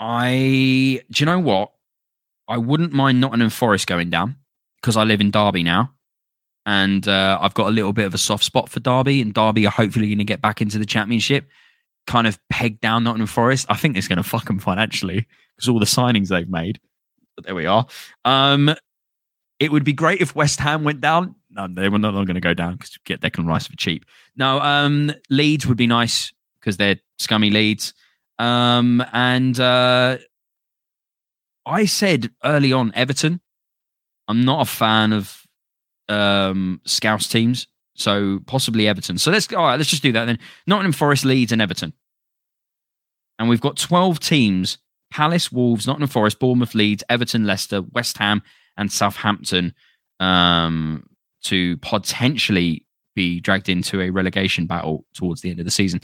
I, 0.00 1.02
do 1.10 1.22
you 1.22 1.26
know 1.26 1.38
what? 1.38 1.72
I 2.48 2.58
wouldn't 2.58 2.92
mind 2.92 3.20
Nottingham 3.20 3.50
Forest 3.50 3.86
going 3.86 4.10
down 4.10 4.36
because 4.80 4.96
I 4.96 5.04
live 5.04 5.20
in 5.20 5.30
Derby 5.30 5.62
now 5.62 5.92
and 6.68 7.08
uh, 7.08 7.38
I've 7.40 7.54
got 7.54 7.68
a 7.68 7.70
little 7.70 7.94
bit 7.94 8.04
of 8.04 8.12
a 8.12 8.18
soft 8.18 8.44
spot 8.44 8.68
for 8.68 8.78
Derby, 8.78 9.22
and 9.22 9.32
Derby 9.32 9.66
are 9.66 9.70
hopefully 9.70 10.06
going 10.06 10.18
to 10.18 10.24
get 10.24 10.42
back 10.42 10.60
into 10.60 10.78
the 10.78 10.84
Championship. 10.84 11.48
Kind 12.06 12.26
of 12.26 12.38
pegged 12.50 12.82
down 12.82 13.04
Nottingham 13.04 13.26
Forest. 13.26 13.64
I 13.70 13.74
think 13.74 13.96
it's 13.96 14.06
going 14.06 14.18
to 14.18 14.22
fuck 14.22 14.44
them 14.44 14.58
financially 14.58 15.26
because 15.56 15.70
all 15.70 15.78
the 15.78 15.86
signings 15.86 16.28
they've 16.28 16.48
made. 16.48 16.78
But 17.36 17.46
there 17.46 17.54
we 17.54 17.64
are. 17.64 17.86
Um, 18.26 18.74
it 19.58 19.72
would 19.72 19.82
be 19.82 19.94
great 19.94 20.20
if 20.20 20.34
West 20.34 20.60
Ham 20.60 20.84
went 20.84 21.00
down. 21.00 21.36
No, 21.50 21.68
they 21.68 21.88
were 21.88 21.98
not 21.98 22.12
going 22.12 22.34
to 22.34 22.40
go 22.40 22.52
down 22.52 22.74
because 22.74 22.98
get 23.06 23.22
Declan 23.22 23.46
Rice 23.46 23.66
for 23.66 23.76
cheap. 23.76 24.04
No, 24.36 24.60
um, 24.60 25.10
Leeds 25.30 25.66
would 25.66 25.78
be 25.78 25.86
nice 25.86 26.34
because 26.60 26.76
they're 26.76 27.00
scummy 27.18 27.48
Leeds. 27.48 27.94
Um, 28.38 29.02
and 29.14 29.58
uh, 29.58 30.18
I 31.64 31.86
said 31.86 32.30
early 32.44 32.74
on 32.74 32.92
Everton. 32.94 33.40
I'm 34.28 34.44
not 34.44 34.60
a 34.60 34.70
fan 34.70 35.14
of 35.14 35.47
um, 36.08 36.80
Scouse 36.84 37.28
teams, 37.28 37.66
so 37.94 38.40
possibly 38.46 38.88
Everton. 38.88 39.18
So 39.18 39.30
let's 39.30 39.52
all 39.52 39.64
right. 39.64 39.76
Let's 39.76 39.90
just 39.90 40.02
do 40.02 40.12
that 40.12 40.24
then. 40.24 40.38
Nottingham 40.66 40.92
Forest, 40.92 41.24
Leeds, 41.24 41.52
and 41.52 41.62
Everton. 41.62 41.92
And 43.38 43.48
we've 43.48 43.60
got 43.60 43.76
12 43.76 44.20
teams: 44.20 44.78
Palace, 45.10 45.52
Wolves, 45.52 45.86
Nottingham 45.86 46.08
Forest, 46.08 46.38
Bournemouth, 46.38 46.74
Leeds, 46.74 47.04
Everton, 47.08 47.46
Leicester, 47.46 47.82
West 47.82 48.18
Ham, 48.18 48.42
and 48.76 48.90
Southampton 48.90 49.74
um, 50.20 51.08
to 51.44 51.76
potentially 51.78 52.84
be 53.14 53.40
dragged 53.40 53.68
into 53.68 54.00
a 54.00 54.10
relegation 54.10 54.66
battle 54.66 55.04
towards 55.14 55.40
the 55.40 55.50
end 55.50 55.58
of 55.58 55.64
the 55.64 55.70
season. 55.70 56.00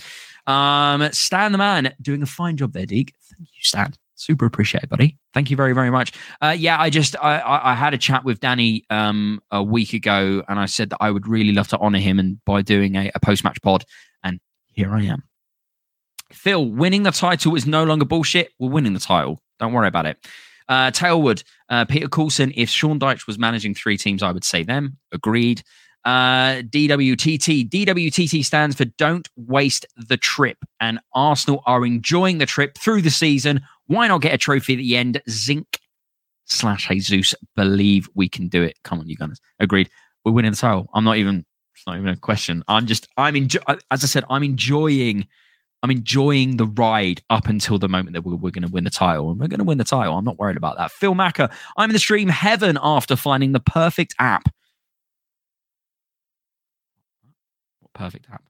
Um, 0.46 1.08
Stan 1.12 1.52
the 1.52 1.58
man 1.58 1.94
doing 2.02 2.22
a 2.22 2.26
fine 2.26 2.56
job 2.56 2.72
there, 2.72 2.86
Deek. 2.86 3.14
Thank 3.30 3.48
you, 3.48 3.62
Stan. 3.62 3.94
Super 4.16 4.46
appreciate 4.46 4.84
it, 4.84 4.88
buddy. 4.88 5.18
Thank 5.32 5.50
you 5.50 5.56
very, 5.56 5.72
very 5.72 5.90
much. 5.90 6.12
Uh, 6.40 6.54
yeah, 6.56 6.80
I 6.80 6.88
just 6.88 7.16
I, 7.20 7.38
I, 7.40 7.72
I 7.72 7.74
had 7.74 7.94
a 7.94 7.98
chat 7.98 8.24
with 8.24 8.40
Danny 8.40 8.84
um, 8.90 9.40
a 9.50 9.62
week 9.62 9.92
ago, 9.92 10.42
and 10.48 10.58
I 10.58 10.66
said 10.66 10.90
that 10.90 10.98
I 11.00 11.10
would 11.10 11.26
really 11.26 11.52
love 11.52 11.68
to 11.68 11.78
honour 11.78 11.98
him 11.98 12.18
and 12.18 12.42
by 12.44 12.62
doing 12.62 12.94
a, 12.94 13.10
a 13.14 13.20
post 13.20 13.42
match 13.42 13.60
pod, 13.62 13.84
and 14.22 14.38
here 14.72 14.94
I 14.94 15.02
am. 15.02 15.24
Phil, 16.32 16.68
winning 16.68 17.02
the 17.02 17.10
title 17.10 17.54
is 17.54 17.66
no 17.66 17.84
longer 17.84 18.04
bullshit. 18.04 18.52
We're 18.58 18.70
winning 18.70 18.94
the 18.94 19.00
title. 19.00 19.40
Don't 19.58 19.72
worry 19.72 19.88
about 19.88 20.06
it. 20.06 20.18
Uh, 20.68 20.90
Tailwood, 20.90 21.44
uh, 21.68 21.84
Peter 21.84 22.08
Coulson. 22.08 22.52
If 22.56 22.70
Sean 22.70 22.98
Dyche 22.98 23.26
was 23.26 23.38
managing 23.38 23.74
three 23.74 23.96
teams, 23.96 24.22
I 24.22 24.32
would 24.32 24.44
say 24.44 24.62
them. 24.62 24.98
Agreed. 25.12 25.62
Uh, 26.04 26.60
DWTT. 26.62 27.68
DWTT 27.68 28.44
stands 28.44 28.76
for 28.76 28.84
Don't 28.84 29.28
Waste 29.36 29.86
the 29.96 30.16
Trip. 30.16 30.58
And 30.80 31.00
Arsenal 31.14 31.62
are 31.66 31.84
enjoying 31.86 32.38
the 32.38 32.46
trip 32.46 32.76
through 32.78 33.02
the 33.02 33.10
season. 33.10 33.62
Why 33.86 34.08
not 34.08 34.22
get 34.22 34.34
a 34.34 34.38
trophy 34.38 34.74
at 34.74 34.78
the 34.78 34.96
end? 34.96 35.20
Zinc 35.28 35.78
slash 36.46 36.88
Jesus 36.88 37.34
believe 37.56 38.08
we 38.14 38.28
can 38.28 38.48
do 38.48 38.62
it. 38.62 38.78
Come 38.84 39.00
on, 39.00 39.08
you 39.08 39.16
guys. 39.16 39.40
Agreed. 39.60 39.90
We're 40.24 40.32
winning 40.32 40.52
the 40.52 40.56
title. 40.56 40.88
I'm 40.94 41.04
not 41.04 41.16
even. 41.16 41.44
It's 41.74 41.86
not 41.86 41.96
even 41.96 42.08
a 42.08 42.16
question. 42.16 42.64
I'm 42.68 42.86
just. 42.86 43.08
I'm 43.16 43.36
enjoy. 43.36 43.60
As 43.90 44.02
I 44.02 44.06
said, 44.06 44.24
I'm 44.30 44.42
enjoying. 44.42 45.26
I'm 45.82 45.90
enjoying 45.90 46.56
the 46.56 46.66
ride 46.66 47.20
up 47.28 47.46
until 47.46 47.78
the 47.78 47.90
moment 47.90 48.14
that 48.14 48.22
we're, 48.22 48.36
we're 48.36 48.50
going 48.50 48.66
to 48.66 48.72
win 48.72 48.84
the 48.84 48.90
title, 48.90 49.30
and 49.30 49.38
we're 49.38 49.48
going 49.48 49.58
to 49.58 49.64
win 49.64 49.76
the 49.76 49.84
title. 49.84 50.16
I'm 50.16 50.24
not 50.24 50.38
worried 50.38 50.56
about 50.56 50.78
that. 50.78 50.92
Phil 50.92 51.14
Macker. 51.14 51.50
I'm 51.76 51.90
in 51.90 51.94
the 51.94 51.98
stream 51.98 52.28
heaven 52.28 52.78
after 52.82 53.16
finding 53.16 53.52
the 53.52 53.60
perfect 53.60 54.14
app 54.18 54.48
perfect 57.94 58.26
app. 58.30 58.42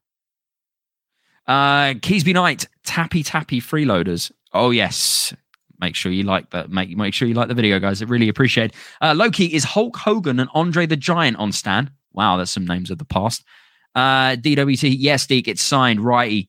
Uh, 1.47 1.94
Keysby 2.01 2.32
Knight, 2.32 2.66
Tappy 2.85 3.23
Tappy 3.23 3.61
Freeloaders. 3.61 4.32
Oh 4.55 4.70
yes, 4.70 5.35
make 5.81 5.97
sure 5.97 6.12
you 6.12 6.22
like 6.22 6.51
that. 6.51 6.70
Make 6.70 6.97
make 6.97 7.12
sure 7.12 7.26
you 7.26 7.35
like 7.35 7.48
the 7.48 7.55
video, 7.55 7.78
guys. 7.81 8.01
I 8.01 8.06
really 8.06 8.28
appreciate. 8.28 8.70
It. 8.70 8.76
Uh, 9.01 9.14
Loki 9.14 9.52
is 9.52 9.64
Hulk 9.64 9.97
Hogan 9.97 10.39
and 10.40 10.48
Andre 10.55 10.86
the 10.86 10.97
Giant 10.97 11.36
on 11.39 11.52
Stan. 11.52 11.90
Wow, 12.12 12.36
that's 12.36 12.52
some 12.52 12.66
names 12.66 12.90
of 12.90 12.98
the 12.98 13.05
past. 13.05 13.44
Uh, 13.94 14.36
DWT, 14.36 14.94
yes, 14.98 15.26
Deke, 15.26 15.48
it's 15.48 15.62
signed. 15.62 16.01
Righty. 16.01 16.48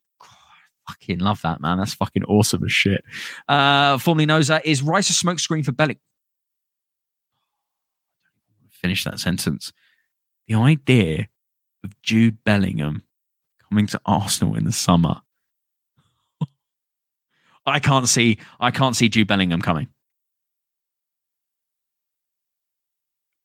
fucking 0.87 1.19
love 1.19 1.41
that, 1.41 1.59
man. 1.61 1.79
That's 1.79 1.95
fucking 1.95 2.23
awesome 2.25 2.63
as 2.63 2.71
shit. 2.71 3.03
Uh, 3.47 3.97
formerly 3.97 4.27
knows 4.27 4.47
that 4.47 4.65
is 4.65 4.83
Rice 4.83 5.09
a 5.09 5.13
smoke 5.13 5.39
screen 5.39 5.63
for 5.63 5.71
Bellick. 5.71 5.97
Finish 8.69 9.03
that 9.05 9.19
sentence. 9.19 9.73
The 10.47 10.55
idea 10.55 11.27
of 11.83 11.99
Jude 12.03 12.43
Bellingham 12.43 13.03
coming 13.67 13.87
to 13.87 14.01
Arsenal 14.05 14.55
in 14.55 14.65
the 14.65 14.71
summer. 14.71 15.21
I 17.65 17.79
can't 17.79 18.07
see 18.07 18.37
I 18.59 18.71
can't 18.71 18.95
see 18.95 19.09
Jude 19.09 19.27
Bellingham 19.27 19.61
coming. 19.61 19.87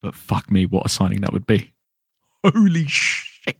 But 0.02 0.14
fuck 0.14 0.50
me, 0.50 0.66
what 0.66 0.86
a 0.86 0.88
signing 0.88 1.20
that 1.20 1.32
would 1.32 1.46
be. 1.46 1.72
Holy 2.44 2.86
shit. 2.86 3.56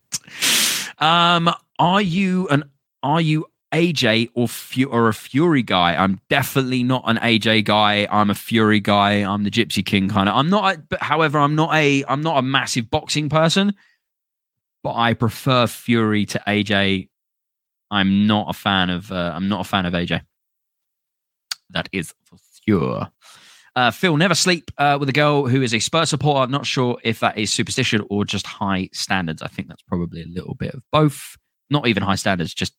Um, 0.99 1.51
are 1.79 2.01
you 2.01 2.49
an 2.49 2.65
are 3.03 3.21
you 3.21 3.47
AJ 3.73 4.31
or 4.35 4.49
Fu- 4.49 4.89
or 4.89 5.09
a 5.09 5.15
Fury 5.15 5.63
guy? 5.63 5.95
I'm 5.95 6.21
definitely 6.29 6.83
not 6.83 7.05
an 7.07 7.19
AJ 7.19 7.65
guy. 7.65 8.09
I'm 8.11 8.31
a 8.31 8.35
Fury 8.35 8.81
guy. 8.81 9.23
I'm 9.23 9.45
the 9.45 9.51
Gypsy 9.51 9.85
King 9.85 10.09
kind 10.09 10.29
of. 10.29 10.35
I'm 10.35 10.51
not, 10.51 10.75
a, 10.75 10.79
but 10.79 11.03
however, 11.03 11.39
I'm 11.39 11.55
not 11.55 11.75
a 11.75 12.05
I'm 12.09 12.23
not 12.23 12.39
a 12.39 12.43
massive 12.43 12.91
boxing 12.91 13.29
person 13.29 13.75
but 14.83 14.95
I 14.95 15.15
prefer 15.15 15.67
Fury 15.67 16.27
to 16.27 16.43
AJ. 16.47 17.09
I'm 17.91 18.27
not 18.27 18.51
a 18.51 18.53
fan 18.53 18.91
of 18.91 19.11
uh, 19.11 19.33
I'm 19.35 19.49
not 19.49 19.61
a 19.61 19.69
fan 19.69 19.87
of 19.87 19.93
AJ. 19.95 20.23
That 21.73 21.89
is 21.93 22.15
for 22.25 22.37
sure. 22.67 23.09
Uh, 23.77 23.91
Phil, 23.91 24.17
never 24.17 24.35
sleep 24.35 24.71
uh, 24.79 24.97
with 24.99 25.09
a 25.09 25.13
girl 25.13 25.47
who 25.47 25.63
is 25.63 25.73
a 25.73 25.79
Spurs 25.79 26.11
supporter. 26.11 26.41
I'm 26.41 26.51
not 26.51 26.67
sure 26.67 26.99
if 27.05 27.21
that 27.21 27.39
is 27.39 27.53
superstition 27.53 28.05
or 28.11 28.25
just 28.25 28.47
high 28.47 28.89
standards. 28.93 29.43
I 29.43 29.49
think 29.49 29.69
that's 29.69 29.83
probably 29.83 30.23
a 30.23 30.27
little 30.27 30.55
bit 30.55 30.75
of 30.75 30.83
both. 30.91 31.37
Not 31.71 31.87
even 31.87 32.03
high 32.03 32.17
standards, 32.17 32.53
just 32.53 32.75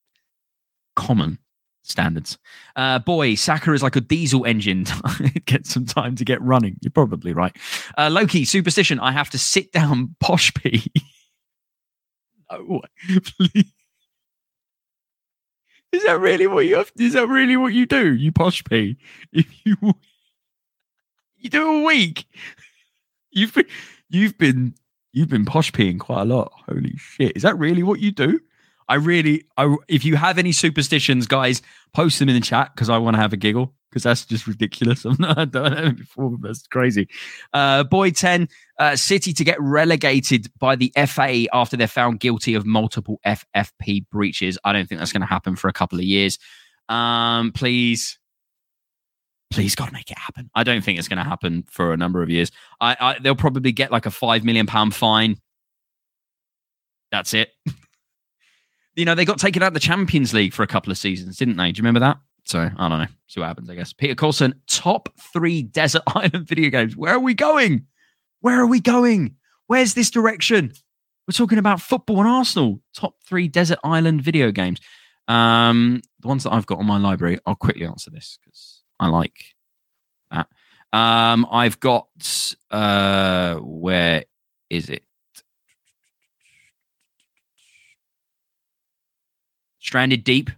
common 0.95 1.39
standards. 1.83 2.37
Uh, 2.75 2.99
boy, 2.99 3.35
Saka 3.35 3.73
is 3.73 3.83
like 3.83 3.95
a 3.95 4.01
diesel 4.01 4.45
engine. 4.45 4.85
it 5.19 5.45
gets 5.45 5.73
some 5.73 5.85
time 5.85 6.15
to 6.15 6.25
get 6.25 6.41
running. 6.41 6.77
You're 6.81 6.91
probably 6.91 7.33
right. 7.33 7.55
Uh, 7.97 8.09
Loki, 8.11 8.45
superstition. 8.45 8.99
I 8.99 9.11
have 9.11 9.29
to 9.31 9.37
sit 9.37 9.71
down 9.71 10.15
posh 10.19 10.53
pee. 10.53 10.91
no, 12.51 12.81
please. 13.07 13.73
Is 15.91 16.03
that 16.05 16.19
really 16.19 16.47
what 16.47 16.65
you 16.65 16.75
have? 16.75 16.91
Is 16.97 17.13
that 17.13 17.27
really 17.27 17.57
what 17.57 17.73
you 17.73 17.85
do? 17.85 18.13
You 18.13 18.31
posh 18.31 18.63
pee. 18.63 18.97
If 19.33 19.47
you 19.65 19.75
you 21.37 21.49
do 21.49 21.81
a 21.81 21.83
week, 21.83 22.25
you've 23.31 23.53
been 23.53 23.67
you've 24.09 24.37
been 24.37 24.75
you've 25.11 25.29
been 25.29 25.45
posh 25.45 25.71
peeing 25.71 25.99
quite 25.99 26.21
a 26.21 26.25
lot. 26.25 26.51
Holy 26.67 26.95
shit! 26.97 27.35
Is 27.35 27.43
that 27.43 27.57
really 27.57 27.83
what 27.83 27.99
you 27.99 28.11
do? 28.11 28.39
I 28.87 28.95
really, 28.95 29.45
I, 29.55 29.73
if 29.87 30.03
you 30.03 30.17
have 30.17 30.37
any 30.37 30.51
superstitions, 30.51 31.25
guys, 31.25 31.61
post 31.93 32.19
them 32.19 32.27
in 32.27 32.35
the 32.35 32.41
chat 32.41 32.71
because 32.75 32.89
I 32.89 32.97
want 32.97 33.15
to 33.15 33.21
have 33.21 33.31
a 33.31 33.37
giggle 33.37 33.73
because 33.91 34.03
that's 34.03 34.25
just 34.25 34.47
ridiculous. 34.47 35.05
I'm 35.05 35.17
not, 35.19 35.37
I 35.37 35.45
don't 35.45 35.97
before. 35.97 36.37
That's 36.41 36.65
crazy. 36.67 37.07
Uh, 37.53 37.83
boy 37.83 38.11
10, 38.11 38.47
uh, 38.79 38.95
City 38.95 39.33
to 39.33 39.43
get 39.43 39.59
relegated 39.59 40.47
by 40.57 40.75
the 40.75 40.93
FA 41.07 41.45
after 41.53 41.75
they're 41.75 41.87
found 41.87 42.19
guilty 42.19 42.55
of 42.55 42.65
multiple 42.65 43.19
FFP 43.25 44.07
breaches. 44.09 44.57
I 44.63 44.73
don't 44.73 44.87
think 44.87 44.99
that's 44.99 45.11
going 45.11 45.21
to 45.21 45.27
happen 45.27 45.55
for 45.55 45.67
a 45.67 45.73
couple 45.73 45.99
of 45.99 46.05
years. 46.05 46.39
Um, 46.87 47.51
please, 47.51 48.17
please, 49.51 49.75
God, 49.75 49.91
make 49.91 50.09
it 50.09 50.17
happen. 50.17 50.49
I 50.55 50.63
don't 50.63 50.83
think 50.83 50.97
it's 50.97 51.07
going 51.07 51.17
to 51.17 51.23
happen 51.23 51.65
for 51.69 51.93
a 51.93 51.97
number 51.97 52.23
of 52.23 52.29
years. 52.29 52.51
I, 52.79 52.95
I, 52.99 53.19
they'll 53.19 53.35
probably 53.35 53.71
get 53.71 53.91
like 53.91 54.05
a 54.05 54.11
five 54.11 54.43
million 54.43 54.67
pound 54.67 54.95
fine. 54.95 55.37
That's 57.11 57.33
it. 57.33 57.49
you 58.95 59.03
know, 59.03 59.15
they 59.15 59.25
got 59.25 59.37
taken 59.37 59.61
out 59.61 59.67
of 59.67 59.73
the 59.73 59.79
Champions 59.81 60.33
League 60.33 60.53
for 60.53 60.63
a 60.63 60.67
couple 60.67 60.91
of 60.91 60.97
seasons, 60.97 61.37
didn't 61.37 61.57
they? 61.57 61.71
Do 61.71 61.79
you 61.79 61.83
remember 61.83 61.99
that? 61.99 62.17
So 62.45 62.69
I 62.75 62.89
don't 62.89 62.99
know. 62.99 63.07
See 63.27 63.39
what 63.39 63.47
happens, 63.47 63.69
I 63.69 63.75
guess. 63.75 63.93
Peter 63.93 64.15
Coulson, 64.15 64.55
top 64.67 65.09
three 65.33 65.63
desert 65.63 66.03
island 66.07 66.47
video 66.47 66.69
games. 66.69 66.95
Where 66.95 67.13
are 67.13 67.19
we 67.19 67.33
going? 67.33 67.85
Where 68.41 68.59
are 68.59 68.67
we 68.67 68.79
going? 68.79 69.35
Where's 69.67 69.93
this 69.93 70.09
direction? 70.09 70.73
We're 71.27 71.33
talking 71.33 71.59
about 71.59 71.81
football 71.81 72.19
and 72.19 72.27
Arsenal. 72.27 72.81
Top 72.95 73.15
three 73.25 73.47
desert 73.47 73.79
island 73.83 74.21
video 74.21 74.51
games. 74.51 74.79
Um, 75.27 76.01
the 76.19 76.27
ones 76.27 76.43
that 76.43 76.51
I've 76.51 76.65
got 76.65 76.79
on 76.79 76.85
my 76.85 76.97
library, 76.97 77.39
I'll 77.45 77.55
quickly 77.55 77.85
answer 77.85 78.09
this 78.09 78.37
because 78.43 78.81
I 78.99 79.07
like 79.07 79.37
that. 80.31 80.47
Um, 80.91 81.47
I've 81.49 81.79
got 81.79 82.07
uh, 82.69 83.55
where 83.57 84.25
is 84.69 84.89
it? 84.89 85.03
Stranded 89.79 90.23
Deep 90.23 90.49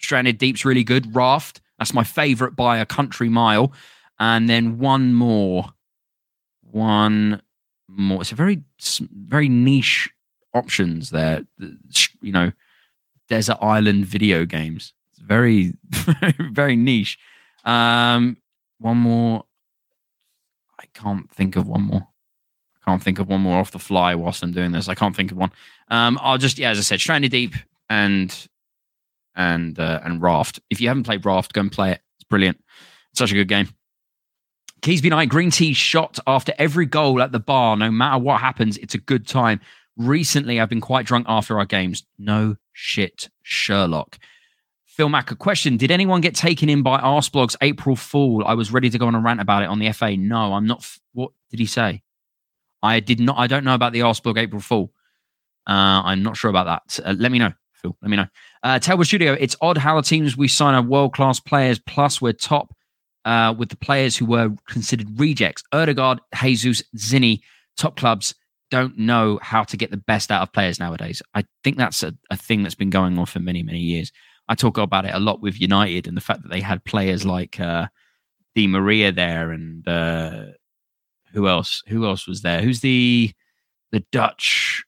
Stranded 0.00 0.38
Deep's 0.38 0.64
really 0.64 0.84
good. 0.84 1.14
Raft, 1.14 1.60
that's 1.78 1.94
my 1.94 2.04
favorite 2.04 2.56
by 2.56 2.78
a 2.78 2.86
country 2.86 3.28
mile. 3.28 3.72
And 4.18 4.48
then 4.48 4.78
one 4.78 5.14
more. 5.14 5.72
One 6.62 7.40
more. 7.88 8.20
It's 8.20 8.32
a 8.32 8.36
very, 8.36 8.62
very 9.00 9.48
niche 9.48 10.08
options 10.54 11.10
there. 11.10 11.44
You 12.20 12.32
know, 12.32 12.52
desert 13.28 13.58
island 13.60 14.06
video 14.06 14.44
games. 14.44 14.92
It's 15.12 15.20
very, 15.20 15.74
very 16.52 16.76
niche. 16.76 17.18
Um, 17.64 18.36
one 18.78 18.98
more. 18.98 19.44
I 20.80 20.84
can't 20.94 21.30
think 21.30 21.56
of 21.56 21.66
one 21.66 21.82
more. 21.82 22.06
I 22.76 22.90
can't 22.90 23.02
think 23.02 23.18
of 23.18 23.28
one 23.28 23.42
more 23.42 23.58
off 23.58 23.70
the 23.70 23.78
fly 23.78 24.14
whilst 24.14 24.42
I'm 24.42 24.52
doing 24.52 24.72
this. 24.72 24.88
I 24.88 24.94
can't 24.94 25.14
think 25.14 25.30
of 25.30 25.36
one. 25.36 25.52
Um, 25.88 26.18
I'll 26.22 26.38
just 26.38 26.58
yeah, 26.58 26.70
as 26.70 26.78
I 26.78 26.82
said, 26.82 27.00
Stranded 27.00 27.30
Deep 27.30 27.54
and 27.90 28.48
and 29.38 29.78
uh, 29.78 30.00
and 30.04 30.20
Raft. 30.20 30.60
If 30.68 30.82
you 30.82 30.88
haven't 30.88 31.04
played 31.04 31.24
Raft, 31.24 31.54
go 31.54 31.62
and 31.62 31.72
play 31.72 31.92
it. 31.92 32.02
It's 32.18 32.28
brilliant. 32.28 32.62
It's 33.12 33.20
such 33.20 33.32
a 33.32 33.34
good 33.34 33.48
game. 33.48 33.68
Keysby 34.82 35.10
Night, 35.10 35.28
green 35.28 35.50
tea 35.50 35.72
shot 35.72 36.18
after 36.26 36.52
every 36.58 36.86
goal 36.86 37.22
at 37.22 37.32
the 37.32 37.40
bar. 37.40 37.76
No 37.76 37.90
matter 37.90 38.18
what 38.22 38.40
happens, 38.40 38.76
it's 38.76 38.94
a 38.94 38.98
good 38.98 39.26
time. 39.26 39.60
Recently, 39.96 40.60
I've 40.60 40.68
been 40.68 40.80
quite 40.80 41.06
drunk 41.06 41.26
after 41.28 41.58
our 41.58 41.64
games. 41.64 42.04
No 42.18 42.56
shit, 42.72 43.30
Sherlock. 43.42 44.18
Phil 44.86 45.08
Mack, 45.08 45.30
a 45.30 45.36
question. 45.36 45.76
Did 45.76 45.90
anyone 45.90 46.20
get 46.20 46.34
taken 46.34 46.68
in 46.68 46.82
by 46.82 47.00
Arsblog's 47.00 47.56
April 47.60 47.96
Fool? 47.96 48.44
I 48.44 48.54
was 48.54 48.72
ready 48.72 48.90
to 48.90 48.98
go 48.98 49.06
on 49.06 49.14
a 49.14 49.20
rant 49.20 49.40
about 49.40 49.62
it 49.62 49.68
on 49.68 49.78
the 49.78 49.90
FA. 49.92 50.16
No, 50.16 50.52
I'm 50.54 50.66
not. 50.66 50.80
F- 50.80 51.00
what 51.12 51.30
did 51.50 51.60
he 51.60 51.66
say? 51.66 52.02
I 52.82 53.00
did 53.00 53.20
not. 53.20 53.38
I 53.38 53.46
don't 53.46 53.64
know 53.64 53.74
about 53.74 53.92
the 53.92 54.00
Arsblog 54.00 54.38
April 54.38 54.60
Fool. 54.60 54.92
Uh, 55.68 56.02
I'm 56.04 56.22
not 56.22 56.36
sure 56.36 56.50
about 56.50 56.64
that. 56.66 57.04
Uh, 57.04 57.14
let 57.18 57.30
me 57.30 57.38
know, 57.38 57.52
Phil. 57.80 57.96
Let 58.02 58.10
me 58.10 58.16
know. 58.16 58.26
Uh, 58.62 59.02
Studio. 59.02 59.34
It's 59.34 59.56
odd 59.60 59.78
how 59.78 59.96
the 59.96 60.02
teams 60.02 60.36
we 60.36 60.48
sign 60.48 60.74
are 60.74 60.82
world 60.82 61.14
class 61.14 61.40
players. 61.40 61.78
Plus, 61.78 62.20
we're 62.20 62.32
top 62.32 62.74
uh, 63.24 63.54
with 63.56 63.68
the 63.68 63.76
players 63.76 64.16
who 64.16 64.26
were 64.26 64.50
considered 64.68 65.18
rejects. 65.18 65.62
Odegaard, 65.72 66.20
Jesus, 66.40 66.82
Zinni, 66.96 67.40
top 67.76 67.96
clubs 67.96 68.34
don't 68.70 68.98
know 68.98 69.38
how 69.42 69.62
to 69.64 69.76
get 69.76 69.90
the 69.90 69.96
best 69.96 70.30
out 70.30 70.42
of 70.42 70.52
players 70.52 70.78
nowadays. 70.78 71.22
I 71.34 71.44
think 71.64 71.78
that's 71.78 72.02
a, 72.02 72.14
a 72.30 72.36
thing 72.36 72.62
that's 72.62 72.74
been 72.74 72.90
going 72.90 73.18
on 73.18 73.26
for 73.26 73.40
many, 73.40 73.62
many 73.62 73.78
years. 73.78 74.12
I 74.48 74.54
talk 74.54 74.78
about 74.78 75.04
it 75.04 75.14
a 75.14 75.18
lot 75.18 75.40
with 75.40 75.60
United 75.60 76.06
and 76.06 76.16
the 76.16 76.22
fact 76.22 76.42
that 76.42 76.50
they 76.50 76.60
had 76.60 76.84
players 76.84 77.24
like 77.24 77.60
uh, 77.60 77.88
Di 78.54 78.66
Maria 78.66 79.12
there 79.12 79.52
and 79.52 79.86
uh, 79.86 80.44
who 81.32 81.48
else? 81.48 81.82
Who 81.88 82.06
else 82.06 82.26
was 82.26 82.42
there? 82.42 82.62
Who's 82.62 82.80
the 82.80 83.32
the 83.92 84.00
Dutch 84.12 84.84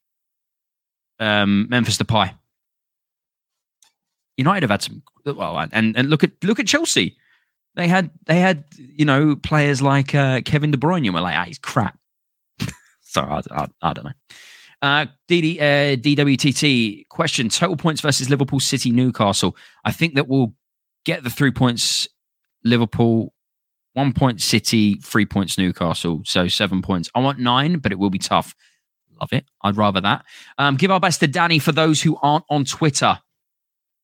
um, 1.19 1.67
Memphis 1.69 1.99
Depay? 1.99 2.35
United 4.41 4.63
have 4.63 4.71
had 4.71 4.83
some 4.83 5.03
well, 5.25 5.59
and 5.73 5.97
and 5.97 6.09
look 6.09 6.25
at 6.25 6.33
look 6.43 6.59
at 6.59 6.67
Chelsea. 6.67 7.17
They 7.77 7.89
had 7.89 8.11
they 8.27 8.41
had 8.41 8.65
you 8.77 9.05
know 9.05 9.37
players 9.37 9.81
like 9.81 10.15
uh, 10.15 10.41
Kevin 10.45 10.71
De 10.71 10.79
Bruyne. 10.79 11.13
We're 11.13 11.21
like, 11.21 11.37
ah, 11.37 11.45
he's 11.45 11.59
crap. 11.59 11.99
so 13.03 13.21
I, 13.21 13.43
I, 13.51 13.67
I 13.83 13.93
don't 13.93 14.05
know. 14.07 14.13
Uh, 14.83 15.07
DD, 15.29 15.61
uh, 15.61 15.97
DWTT 15.97 17.09
question: 17.09 17.49
Total 17.49 17.77
points 17.77 18.01
versus 18.01 18.31
Liverpool, 18.31 18.61
City, 18.61 18.91
Newcastle. 18.91 19.57
I 19.85 19.93
think 19.93 20.15
that 20.15 20.27
we'll 20.27 20.55
get 21.05 21.23
the 21.23 21.31
three 21.31 21.53
points. 21.53 22.09
Liverpool, 22.65 23.33
one 23.93 24.13
point 24.13 24.41
City, 24.41 24.97
three 24.97 25.27
points 25.27 25.59
Newcastle. 25.59 26.23
So 26.25 26.49
seven 26.49 26.83
points. 26.83 27.11
I 27.15 27.21
want 27.21 27.39
nine, 27.39 27.79
but 27.79 27.93
it 27.93 27.99
will 27.99 28.11
be 28.11 28.19
tough. 28.19 28.55
Love 29.21 29.33
it. 29.33 29.45
I'd 29.63 29.77
rather 29.77 30.01
that. 30.01 30.25
Um, 30.57 30.77
give 30.77 30.91
our 30.91 31.01
best 31.01 31.21
to 31.21 31.27
Danny 31.27 31.59
for 31.59 31.73
those 31.73 32.01
who 32.03 32.17
aren't 32.23 32.45
on 32.49 32.65
Twitter. 32.65 33.19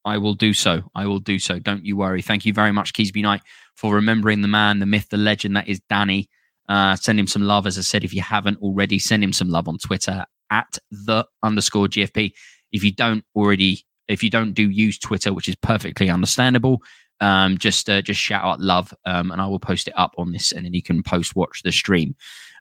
I 0.07 0.19
will 0.19 0.35
do 0.35 0.55
so. 0.55 0.83
I 0.95 1.07
will 1.07 1.19
do 1.19 1.39
so. 1.41 1.59
Don't 1.59 1.85
you 1.85 1.97
worry. 1.97 2.23
Thank 2.23 2.47
you 2.47 2.53
very 2.53 2.73
much, 2.73 2.95
Keysby 2.95 3.23
Knight, 3.23 3.43
for 3.75 3.93
remembering 3.93 4.41
the 4.41 4.49
man, 4.49 4.79
the 4.79 4.87
myth, 4.87 5.09
the 5.11 5.17
legend 5.17 5.57
that 5.57 5.69
is 5.69 5.81
Danny. 5.91 6.31
Uh, 6.69 6.95
send 6.95 7.19
him 7.19 7.27
some 7.27 7.43
love. 7.43 7.67
As 7.67 7.77
I 7.77 7.81
said, 7.83 8.05
if 8.05 8.15
you 8.15 8.23
haven't 8.23 8.63
already, 8.63 9.01
send 9.01 9.23
him 9.23 9.33
some 9.33 9.51
love 9.51 9.69
on 9.69 9.79
Twitter 9.79 10.25
at 10.51 10.79
the 10.93 11.27
underscore 11.43 11.89
GFP. 11.89 12.33
If 12.71 12.85
you 12.85 12.93
don't 12.93 13.25
already, 13.35 13.85
if 14.07 14.23
you 14.23 14.31
don't 14.31 14.53
do 14.53 14.71
use 14.71 14.97
Twitter, 14.97 15.35
which 15.35 15.49
is 15.49 15.57
perfectly 15.57 16.09
understandable, 16.09 16.83
um, 17.21 17.59
just 17.59 17.91
uh, 17.91 18.01
just 18.01 18.21
shout 18.21 18.45
out 18.45 18.61
love, 18.61 18.95
um, 19.07 19.33
and 19.33 19.41
I 19.41 19.47
will 19.47 19.59
post 19.59 19.89
it 19.89 19.95
up 19.97 20.15
on 20.19 20.33
this, 20.33 20.53
and 20.53 20.65
then 20.65 20.75
you 20.75 20.83
can 20.83 21.03
post 21.03 21.35
watch 21.35 21.63
the 21.63 21.73
stream. 21.73 22.15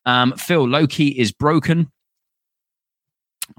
Um, 0.05 0.33
Phil 0.33 0.67
Loki 0.67 1.09
is 1.09 1.31
broken. 1.31 1.91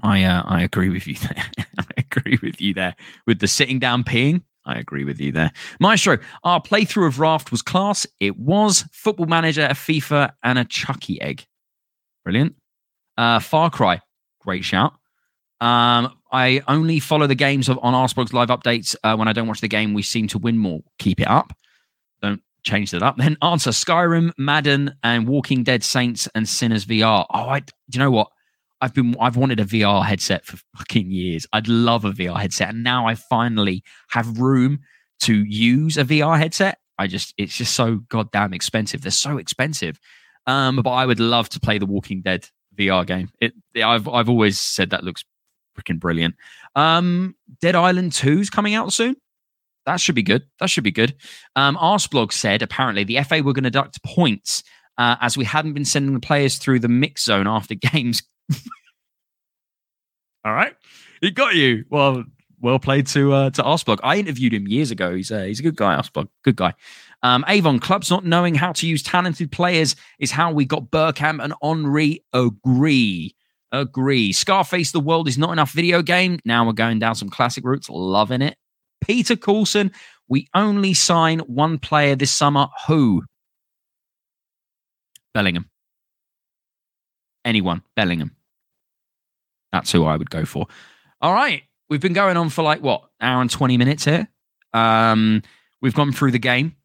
I 0.01 0.23
uh, 0.23 0.43
I 0.45 0.63
agree 0.63 0.89
with 0.89 1.07
you 1.07 1.15
there. 1.15 1.45
Agree 2.17 2.39
with 2.41 2.59
you 2.61 2.73
there 2.73 2.95
with 3.25 3.39
the 3.39 3.47
sitting 3.47 3.79
down 3.79 4.03
peeing. 4.03 4.41
I 4.65 4.77
agree 4.77 5.05
with 5.05 5.19
you 5.21 5.31
there. 5.31 5.51
Maestro, 5.79 6.17
our 6.43 6.61
playthrough 6.61 7.07
of 7.07 7.19
Raft 7.19 7.51
was 7.51 7.61
class. 7.61 8.05
It 8.19 8.37
was 8.37 8.83
Football 8.91 9.27
Manager, 9.27 9.63
a 9.63 9.73
FIFA, 9.73 10.33
and 10.43 10.59
a 10.59 10.65
Chucky 10.65 11.21
egg. 11.21 11.45
Brilliant. 12.25 12.55
Uh, 13.17 13.39
Far 13.39 13.69
Cry, 13.69 14.01
great 14.41 14.65
shout. 14.65 14.93
Um, 15.61 16.13
I 16.31 16.61
only 16.67 16.99
follow 16.99 17.25
the 17.25 17.35
games 17.35 17.69
of, 17.69 17.79
on 17.81 17.93
Arsblog's 17.93 18.33
live 18.33 18.49
updates. 18.49 18.95
Uh, 19.03 19.15
when 19.15 19.29
I 19.29 19.33
don't 19.33 19.47
watch 19.47 19.61
the 19.61 19.69
game, 19.69 19.93
we 19.93 20.03
seem 20.03 20.27
to 20.27 20.37
win 20.37 20.57
more. 20.57 20.81
Keep 20.99 21.21
it 21.21 21.27
up. 21.27 21.53
Don't 22.21 22.41
change 22.63 22.91
that 22.91 23.01
up. 23.01 23.17
Then 23.17 23.37
answer 23.41 23.71
Skyrim, 23.71 24.33
Madden, 24.37 24.93
and 25.01 25.27
Walking 25.27 25.63
Dead 25.63 25.83
Saints 25.83 26.27
and 26.35 26.47
Sinners 26.47 26.85
VR. 26.85 27.25
Oh, 27.33 27.39
I, 27.39 27.61
do 27.61 27.71
you 27.93 27.99
know 27.99 28.11
what? 28.11 28.27
I've 28.81 28.93
been 28.93 29.15
I've 29.19 29.37
wanted 29.37 29.59
a 29.59 29.65
VR 29.65 30.05
headset 30.05 30.45
for 30.45 30.57
fucking 30.77 31.09
years. 31.11 31.47
I'd 31.53 31.67
love 31.67 32.05
a 32.05 32.11
VR 32.11 32.39
headset, 32.39 32.69
and 32.69 32.83
now 32.83 33.07
I 33.07 33.15
finally 33.15 33.83
have 34.09 34.39
room 34.39 34.79
to 35.21 35.43
use 35.45 35.97
a 35.97 36.05
VR 36.05 36.37
headset. 36.37 36.79
I 36.97 37.07
just 37.07 37.33
it's 37.37 37.55
just 37.55 37.73
so 37.73 37.97
goddamn 38.09 38.53
expensive. 38.53 39.01
They're 39.01 39.11
so 39.11 39.37
expensive. 39.37 39.99
Um, 40.45 40.77
but 40.77 40.91
I 40.91 41.05
would 41.05 41.19
love 41.19 41.49
to 41.49 41.59
play 41.59 41.77
the 41.77 41.85
Walking 41.85 42.21
Dead 42.21 42.47
VR 42.77 43.05
game. 43.05 43.29
It 43.41 43.53
I've 43.75 44.07
I've 44.07 44.29
always 44.29 44.59
said 44.59 44.91
that 44.91 45.03
looks 45.03 45.23
freaking 45.77 45.99
brilliant. 45.99 46.35
Um, 46.75 47.35
Dead 47.61 47.75
Island 47.75 48.13
2 48.13 48.39
is 48.39 48.49
coming 48.49 48.75
out 48.75 48.93
soon. 48.93 49.15
That 49.85 49.99
should 49.99 50.15
be 50.15 50.23
good. 50.23 50.43
That 50.59 50.69
should 50.69 50.83
be 50.83 50.91
good. 50.91 51.15
Um, 51.55 51.77
Arsblog 51.77 52.33
said 52.33 52.61
apparently 52.61 53.03
the 53.03 53.23
FA 53.23 53.41
were 53.41 53.53
going 53.53 53.63
to 53.63 53.69
deduct 53.69 54.03
points 54.03 54.63
uh, 54.97 55.15
as 55.21 55.37
we 55.37 55.45
hadn't 55.45 55.73
been 55.73 55.85
sending 55.85 56.13
the 56.13 56.19
players 56.19 56.57
through 56.57 56.79
the 56.79 56.89
mix 56.89 57.23
zone 57.23 57.47
after 57.47 57.75
games. 57.93 58.23
All 60.45 60.53
right, 60.53 60.73
he 61.21 61.31
got 61.31 61.55
you. 61.55 61.83
Well, 61.89 62.23
well 62.61 62.79
played 62.79 63.07
to 63.07 63.33
uh, 63.33 63.49
to 63.51 63.63
Arsblog. 63.63 63.99
I 64.03 64.17
interviewed 64.17 64.53
him 64.53 64.67
years 64.67 64.91
ago. 64.91 65.15
He's 65.15 65.31
a, 65.31 65.45
he's 65.45 65.59
a 65.59 65.63
good 65.63 65.75
guy, 65.75 65.95
Arsblog. 65.95 66.29
Good 66.43 66.55
guy. 66.55 66.73
Um, 67.23 67.43
Avon, 67.47 67.79
clubs 67.79 68.11
not 68.11 68.25
knowing 68.25 68.55
how 68.55 68.71
to 68.73 68.87
use 68.87 69.03
talented 69.03 69.51
players 69.51 69.95
is 70.19 70.31
how 70.31 70.51
we 70.51 70.65
got 70.65 70.91
Bergkamp 70.91 71.43
and 71.43 71.53
Henry. 71.61 72.23
Agree. 72.33 73.35
Agree. 73.71 74.31
Scarface, 74.31 74.91
the 74.91 74.99
world 74.99 75.27
is 75.27 75.37
not 75.37 75.51
enough 75.51 75.71
video 75.71 76.01
game. 76.01 76.39
Now 76.45 76.65
we're 76.65 76.73
going 76.73 76.99
down 76.99 77.15
some 77.15 77.29
classic 77.29 77.65
routes. 77.65 77.89
Loving 77.89 78.41
it. 78.41 78.55
Peter 79.01 79.35
Coulson, 79.35 79.91
we 80.29 80.47
only 80.53 80.93
sign 80.93 81.39
one 81.39 81.77
player 81.77 82.15
this 82.15 82.31
summer. 82.31 82.67
Who? 82.87 83.23
Bellingham. 85.33 85.69
Anyone. 87.43 87.81
Bellingham. 87.95 88.36
That's 89.71 89.91
who 89.91 90.05
I 90.05 90.15
would 90.15 90.29
go 90.29 90.45
for. 90.45 90.67
All 91.21 91.33
right. 91.33 91.63
We've 91.89 92.01
been 92.01 92.13
going 92.13 92.37
on 92.37 92.49
for 92.49 92.63
like 92.63 92.81
what, 92.81 93.03
hour 93.21 93.41
and 93.41 93.49
20 93.49 93.77
minutes 93.77 94.05
here. 94.05 94.27
Um, 94.73 95.41
we've 95.81 95.93
gone 95.93 96.11
through 96.11 96.31
the 96.31 96.39
game. 96.39 96.75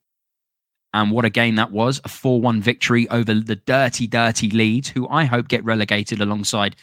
And 0.94 1.10
what 1.10 1.24
a 1.24 1.30
game 1.30 1.56
that 1.56 1.72
was. 1.72 2.00
A 2.04 2.08
4 2.08 2.40
1 2.40 2.60
victory 2.60 3.08
over 3.08 3.32
the 3.32 3.56
dirty, 3.56 4.06
dirty 4.06 4.50
Leeds, 4.50 4.90
who 4.90 5.08
I 5.08 5.24
hope 5.24 5.48
get 5.48 5.64
relegated 5.64 6.20
alongside 6.20 6.76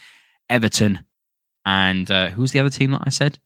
Everton. 0.48 1.04
And 1.64 2.10
uh, 2.10 2.30
who 2.30 2.42
was 2.42 2.52
the 2.52 2.60
other 2.60 2.70
team 2.70 2.90
that 2.90 3.02
I 3.04 3.10
said? 3.10 3.38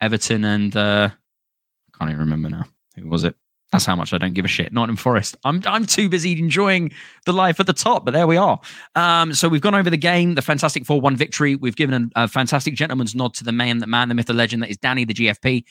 Everton 0.00 0.44
and 0.44 0.76
uh, 0.76 1.10
I 1.12 1.98
can't 1.98 2.10
even 2.10 2.20
remember 2.20 2.48
now. 2.48 2.64
Who 2.96 3.08
was 3.08 3.24
it? 3.24 3.36
That's 3.70 3.84
how 3.84 3.94
much 3.94 4.14
I 4.14 4.18
don't 4.18 4.32
give 4.32 4.46
a 4.46 4.48
shit. 4.48 4.72
Nottingham 4.72 4.96
Forest. 4.96 5.36
I'm 5.44 5.62
I'm 5.66 5.84
too 5.84 6.08
busy 6.08 6.38
enjoying 6.38 6.90
the 7.26 7.32
life 7.32 7.60
at 7.60 7.66
the 7.66 7.74
top, 7.74 8.04
but 8.04 8.12
there 8.12 8.26
we 8.26 8.38
are. 8.38 8.58
Um, 8.94 9.34
so 9.34 9.48
we've 9.48 9.60
gone 9.60 9.74
over 9.74 9.90
the 9.90 9.98
game, 9.98 10.34
the 10.34 10.42
fantastic 10.42 10.86
4 10.86 11.00
1 11.00 11.16
victory. 11.16 11.54
We've 11.54 11.76
given 11.76 12.10
a, 12.16 12.24
a, 12.24 12.28
fantastic 12.28 12.74
gentleman's 12.74 13.14
nod 13.14 13.34
to 13.34 13.44
the 13.44 13.52
man, 13.52 13.78
the 13.78 13.86
man, 13.86 14.08
the 14.08 14.14
myth, 14.14 14.26
the 14.26 14.32
legend 14.32 14.62
that 14.62 14.70
is 14.70 14.78
Danny, 14.78 15.04
the 15.04 15.12
GFP. 15.12 15.64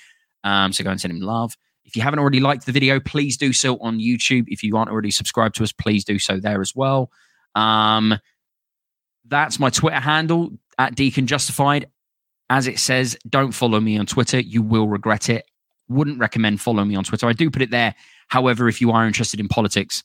Um, 0.43 0.73
so 0.73 0.83
go 0.83 0.91
and 0.91 1.01
send 1.01 1.11
him 1.11 1.21
love. 1.21 1.55
If 1.85 1.95
you 1.95 2.03
haven't 2.03 2.19
already 2.19 2.39
liked 2.39 2.65
the 2.65 2.71
video, 2.71 2.99
please 2.99 3.35
do 3.35 3.51
so 3.51 3.77
on 3.79 3.97
YouTube. 3.97 4.45
If 4.47 4.61
you 4.61 4.77
aren't 4.77 4.91
already 4.91 5.11
subscribed 5.11 5.55
to 5.55 5.63
us, 5.63 5.71
please 5.71 6.03
do 6.03 6.19
so 6.19 6.39
there 6.39 6.61
as 6.61 6.75
well. 6.75 7.09
Um, 7.55 8.19
that's 9.25 9.59
my 9.59 9.69
Twitter 9.69 9.99
handle 9.99 10.51
at 10.77 10.95
Deacon 10.95 11.25
Justified. 11.25 11.89
As 12.49 12.67
it 12.67 12.77
says, 12.77 13.17
don't 13.27 13.51
follow 13.51 13.79
me 13.79 13.97
on 13.97 14.05
Twitter. 14.05 14.39
You 14.39 14.61
will 14.61 14.87
regret 14.87 15.29
it. 15.29 15.45
Wouldn't 15.89 16.19
recommend 16.19 16.61
following 16.61 16.89
me 16.89 16.95
on 16.95 17.03
Twitter. 17.03 17.27
I 17.27 17.33
do 17.33 17.49
put 17.49 17.61
it 17.61 17.71
there. 17.71 17.95
However, 18.27 18.67
if 18.67 18.81
you 18.81 18.91
are 18.91 19.05
interested 19.07 19.39
in 19.39 19.47
politics, 19.47 20.03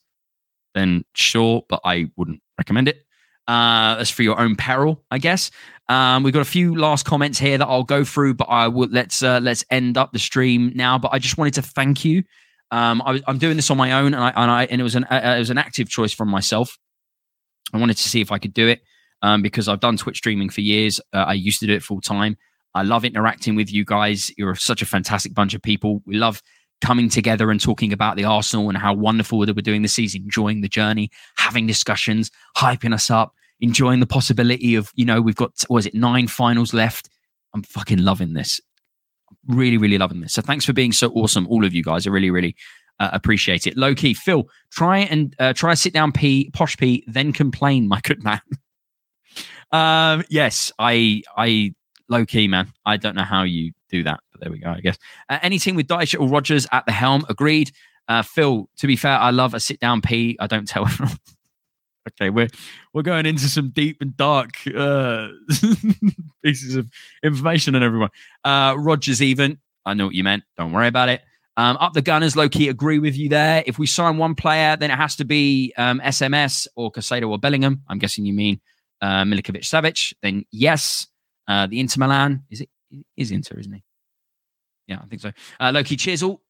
then 0.75 1.05
sure, 1.15 1.65
but 1.69 1.81
I 1.85 2.11
wouldn't 2.17 2.41
recommend 2.59 2.89
it. 2.89 3.05
Uh, 3.49 4.03
for 4.05 4.23
your 4.23 4.41
own 4.41 4.55
peril, 4.55 5.03
I 5.11 5.19
guess. 5.19 5.51
Um, 5.89 6.23
we've 6.23 6.33
got 6.33 6.43
a 6.43 6.45
few 6.45 6.77
last 6.77 7.05
comments 7.05 7.39
here 7.39 7.59
that 7.59 7.67
I'll 7.67 7.83
go 7.83 8.05
through, 8.05 8.35
but 8.35 8.45
I 8.45 8.69
will 8.69 8.89
let's 8.91 9.23
uh, 9.23 9.41
let's 9.43 9.65
end 9.71 9.99
up 9.99 10.13
the 10.13 10.19
stream 10.21 10.73
now. 10.75 10.97
But 10.97 11.13
I 11.13 11.19
just 11.19 11.37
wanted 11.37 11.55
to 11.55 11.63
thank 11.63 12.05
you. 12.05 12.23
Um, 12.71 13.03
I, 13.05 13.21
am 13.27 13.39
doing 13.39 13.57
this 13.57 13.71
on 13.71 13.77
my 13.77 13.93
own, 13.93 14.15
and 14.15 14.23
I, 14.23 14.31
and, 14.31 14.51
I, 14.51 14.65
and 14.67 14.81
it 14.81 14.85
was 14.85 14.95
an 14.95 15.05
uh, 15.05 15.35
it 15.37 15.39
was 15.41 15.51
an 15.51 15.59
active 15.59 15.89
choice 15.89 16.13
from 16.13 16.29
myself. 16.29 16.79
I 17.75 17.79
wanted 17.79 17.97
to 17.97 18.09
see 18.09 18.21
if 18.21 18.31
I 18.31 18.39
could 18.39 18.55
do 18.55 18.69
it 18.69 18.81
um, 19.23 19.43
because 19.43 19.69
I've 19.69 19.81
done 19.81 19.97
Twitch 19.97 20.19
streaming 20.19 20.49
for 20.49 20.61
years. 20.61 21.01
Uh, 21.13 21.25
I 21.29 21.35
used 21.35 21.61
to 21.61 21.67
do 21.67 21.75
it 21.75 21.83
full 21.83 22.01
time. 22.01 22.37
I 22.75 22.83
love 22.83 23.05
interacting 23.05 23.55
with 23.55 23.73
you 23.73 23.85
guys. 23.85 24.31
You're 24.37 24.55
such 24.55 24.83
a 24.83 24.87
fantastic 24.87 25.35
bunch 25.35 25.55
of 25.55 25.63
people. 25.63 26.03
We 26.07 26.17
love 26.17 26.43
coming 26.81 27.09
together 27.09 27.51
and 27.51 27.61
talking 27.61 27.93
about 27.93 28.17
the 28.17 28.25
Arsenal 28.25 28.69
and 28.69 28.77
how 28.77 28.93
wonderful 28.93 29.47
that 29.47 29.55
we're 29.55 29.63
doing 29.63 29.83
this 29.83 29.95
season, 29.95 30.23
enjoying 30.23 30.61
the 30.61 30.69
journey, 30.69 31.11
having 31.37 31.67
discussions, 31.67 32.31
hyping 32.57 32.93
us 32.93 33.11
up, 33.11 33.35
enjoying 33.61 34.01
the 34.01 34.07
possibility 34.07 34.75
of, 34.75 34.91
you 34.95 35.05
know, 35.05 35.21
we've 35.21 35.37
got, 35.37 35.53
was 35.71 35.87
it 35.87 35.95
nine 35.95 36.27
finals 36.27 36.75
left? 36.75 37.09
I'm 37.55 37.63
fucking 37.63 37.99
loving 37.99 38.33
this. 38.33 38.61
Really, 39.47 39.79
really 39.79 39.99
loving 39.99 40.21
this. 40.21 40.35
So 40.35 40.43
thanks 40.43 40.65
for 40.65 40.73
being 40.73 40.93
so 40.93 41.11
awesome, 41.13 41.47
all 41.47 41.65
of 41.65 41.73
you 41.73 41.83
guys. 41.83 42.07
I 42.07 42.11
really, 42.11 42.31
really 42.31 42.57
uh, 42.99 43.11
appreciate 43.13 43.67
it. 43.67 43.77
Low 43.77 43.95
key, 43.95 44.15
Phil, 44.15 44.49
try 44.71 44.99
and 44.99 45.35
uh, 45.39 45.53
try 45.53 45.75
sit 45.75 45.93
down, 45.93 46.13
pee, 46.13 46.51
posh 46.53 46.77
pee, 46.77 47.05
then 47.07 47.33
complain, 47.33 47.89
my 47.89 48.01
good 48.01 48.25
man. 48.25 48.41
um, 49.73 50.25
yes, 50.29 50.73
I, 50.79 51.23
I, 51.37 51.75
low 52.13 52.25
key, 52.25 52.47
man. 52.47 52.73
I 52.87 52.97
don't 52.97 53.17
know 53.17 53.25
how 53.25 53.43
you 53.43 53.73
do 53.89 54.05
that, 54.05 54.21
but 54.31 54.41
there 54.41 54.53
we 54.53 54.59
go. 54.59 54.71
I 54.71 54.81
guess 54.81 54.99
uh, 55.29 55.39
any 55.43 55.59
team 55.59 55.75
with 55.75 55.89
Dyche 55.89 56.19
or 56.21 56.29
Rodgers 56.29 56.67
at 56.71 56.87
the 56.87 56.93
helm. 56.93 57.25
Agreed. 57.29 57.73
Uh, 58.09 58.23
Phil, 58.23 58.69
to 58.77 58.87
be 58.87 58.97
fair, 58.97 59.17
I 59.17 59.31
love 59.31 59.55
a 59.55 59.61
sit 59.61 59.81
down 59.81 60.01
pee. 60.03 60.37
I 60.39 60.47
don't 60.47 60.69
tell 60.69 60.87
everyone. 60.87 61.17
okay, 62.09 62.31
we're 62.31 62.49
we're 62.93 63.03
going 63.03 63.27
into 63.27 63.45
some 63.45 63.71
deep 63.71 63.99
and 64.01 64.17
dark 64.17 64.51
uh, 64.77 65.29
pieces 66.45 66.77
of 66.77 66.91
information 67.23 67.75
and 67.75 67.83
everyone. 67.83 68.11
Uh, 68.45 68.77
Rodgers, 68.79 69.23
even 69.23 69.59
I 69.85 69.95
know 69.95 70.07
what 70.07 70.15
you 70.15 70.25
meant. 70.25 70.45
Don't 70.57 70.73
worry 70.73 70.89
about 70.89 71.09
it. 71.09 71.23
Um, 71.57 71.77
up 71.81 71.93
the 71.93 72.03
Gunners, 72.03 72.35
low 72.35 72.49
key 72.49 72.69
agree 72.69 72.99
with 72.99 73.17
you 73.17 73.29
there. 73.29 73.63
If 73.67 73.79
we 73.79 73.87
sign 73.87 74.17
one 74.17 74.35
player, 74.35 74.77
then 74.77 74.91
it 74.91 74.97
has 74.97 75.17
to 75.17 75.25
be 75.25 75.75
um, 75.77 76.01
SMS 76.01 76.67
or 76.77 76.91
Caicedo 76.91 77.29
or 77.29 77.39
Bellingham. 77.39 77.83
I'm 77.89 77.99
guessing 77.99 78.25
you 78.25 78.33
mean 78.33 78.61
uh, 79.03 79.25
Milinkovic 79.25 79.63
Savic. 79.63 80.15
Then 80.23 80.45
yes, 80.51 81.07
uh, 81.49 81.67
the 81.67 81.81
Inter 81.81 82.01
Milan 82.01 82.45
is 82.51 82.61
it 82.61 82.69
is 83.17 83.31
Inter, 83.31 83.59
isn't 83.59 83.73
he? 83.73 83.83
Yeah, 84.87 84.99
I 85.03 85.07
think 85.07 85.23
so. 85.23 85.33
Uh, 85.59 85.73
Loki 85.75 85.97
Chisel, 85.97 86.43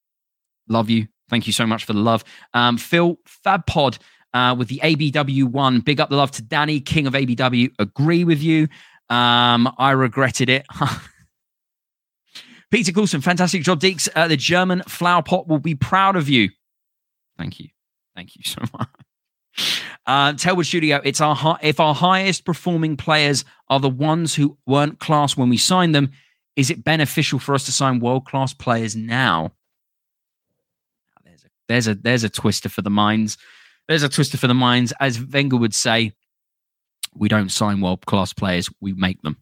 love 0.68 0.90
you. 0.90 1.06
Thank 1.30 1.46
you 1.46 1.52
so 1.52 1.66
much 1.66 1.84
for 1.84 1.92
the 1.92 2.00
love. 2.00 2.24
Um, 2.52 2.76
Phil 2.76 3.18
Fab 3.26 3.66
Pod 3.66 3.98
uh, 4.34 4.54
with 4.58 4.68
the 4.68 4.80
ABW 4.82 5.44
one. 5.44 5.80
Big 5.80 6.00
up 6.00 6.10
the 6.10 6.16
love 6.16 6.32
to 6.32 6.42
Danny, 6.42 6.80
King 6.80 7.06
of 7.06 7.14
ABW. 7.14 7.70
Agree 7.78 8.24
with 8.24 8.42
you. 8.42 8.68
Um, 9.08 9.72
I 9.78 9.92
regretted 9.92 10.48
it. 10.48 10.66
Peter 12.70 12.92
Coulson, 12.92 13.20
fantastic 13.20 13.62
job, 13.62 13.80
Deeks. 13.80 14.08
Uh, 14.16 14.28
the 14.28 14.36
German 14.36 14.82
flower 14.88 15.22
pot 15.22 15.46
will 15.46 15.58
be 15.58 15.74
proud 15.74 16.16
of 16.16 16.28
you. 16.28 16.48
Thank 17.36 17.60
you. 17.60 17.68
Thank 18.16 18.34
you 18.36 18.42
so 18.44 18.62
much. 18.78 19.82
Uh, 20.06 20.36
Studio, 20.36 21.00
it's 21.04 21.20
our 21.20 21.34
hi- 21.34 21.58
if 21.62 21.78
our 21.78 21.94
highest 21.94 22.44
performing 22.44 22.96
players 22.96 23.44
are 23.68 23.78
the 23.80 23.88
ones 23.88 24.34
who 24.34 24.56
weren't 24.66 24.98
class 24.98 25.36
when 25.36 25.48
we 25.48 25.56
signed 25.56 25.94
them, 25.94 26.10
is 26.56 26.70
it 26.70 26.84
beneficial 26.84 27.38
for 27.38 27.54
us 27.54 27.64
to 27.66 27.72
sign 27.72 28.00
world 28.00 28.26
class 28.26 28.52
players 28.52 28.96
now? 28.96 29.52
There's 31.24 31.44
a 31.44 31.48
there's 31.68 31.86
a 31.88 31.94
there's 31.94 32.24
a 32.24 32.28
twister 32.28 32.68
for 32.68 32.82
the 32.82 32.90
minds. 32.90 33.38
There's 33.88 34.02
a 34.02 34.08
twister 34.08 34.38
for 34.38 34.48
the 34.48 34.54
minds. 34.54 34.92
As 35.00 35.22
Wenger 35.22 35.56
would 35.56 35.74
say, 35.74 36.12
we 37.14 37.28
don't 37.28 37.50
sign 37.50 37.80
world 37.80 38.04
class 38.06 38.32
players, 38.32 38.68
we 38.80 38.92
make 38.92 39.22
them. 39.22 39.36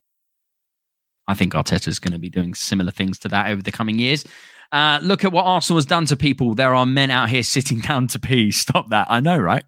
I 1.27 1.35
think 1.35 1.53
Arteta 1.53 1.89
is 1.89 2.01
going 2.01 2.13
to 2.13 2.19
be 2.19 2.29
doing 2.29 2.55
similar 2.55 2.91
things 2.91 3.19
to 3.21 3.29
that 3.29 3.51
over 3.51 3.63
the 3.63 3.73
coming 3.73 3.99
years. 3.99 4.25
Uh, 4.73 4.99
look 5.03 5.25
at 5.25 5.33
what 5.33 5.45
Arsenal 5.47 5.79
has 5.79 5.87
done 5.87 6.07
to 6.07 6.17
people. 6.17 6.55
There 6.55 6.75
are 6.75 6.87
men 6.87 7.11
out 7.11 7.29
here 7.29 7.43
sitting 7.43 7.81
down 7.89 8.09
to 8.09 8.19
pee. 8.19 8.51
Stop 8.51 8.91
that. 8.91 9.07
I 9.11 9.21
know, 9.21 9.39
right? 9.39 9.65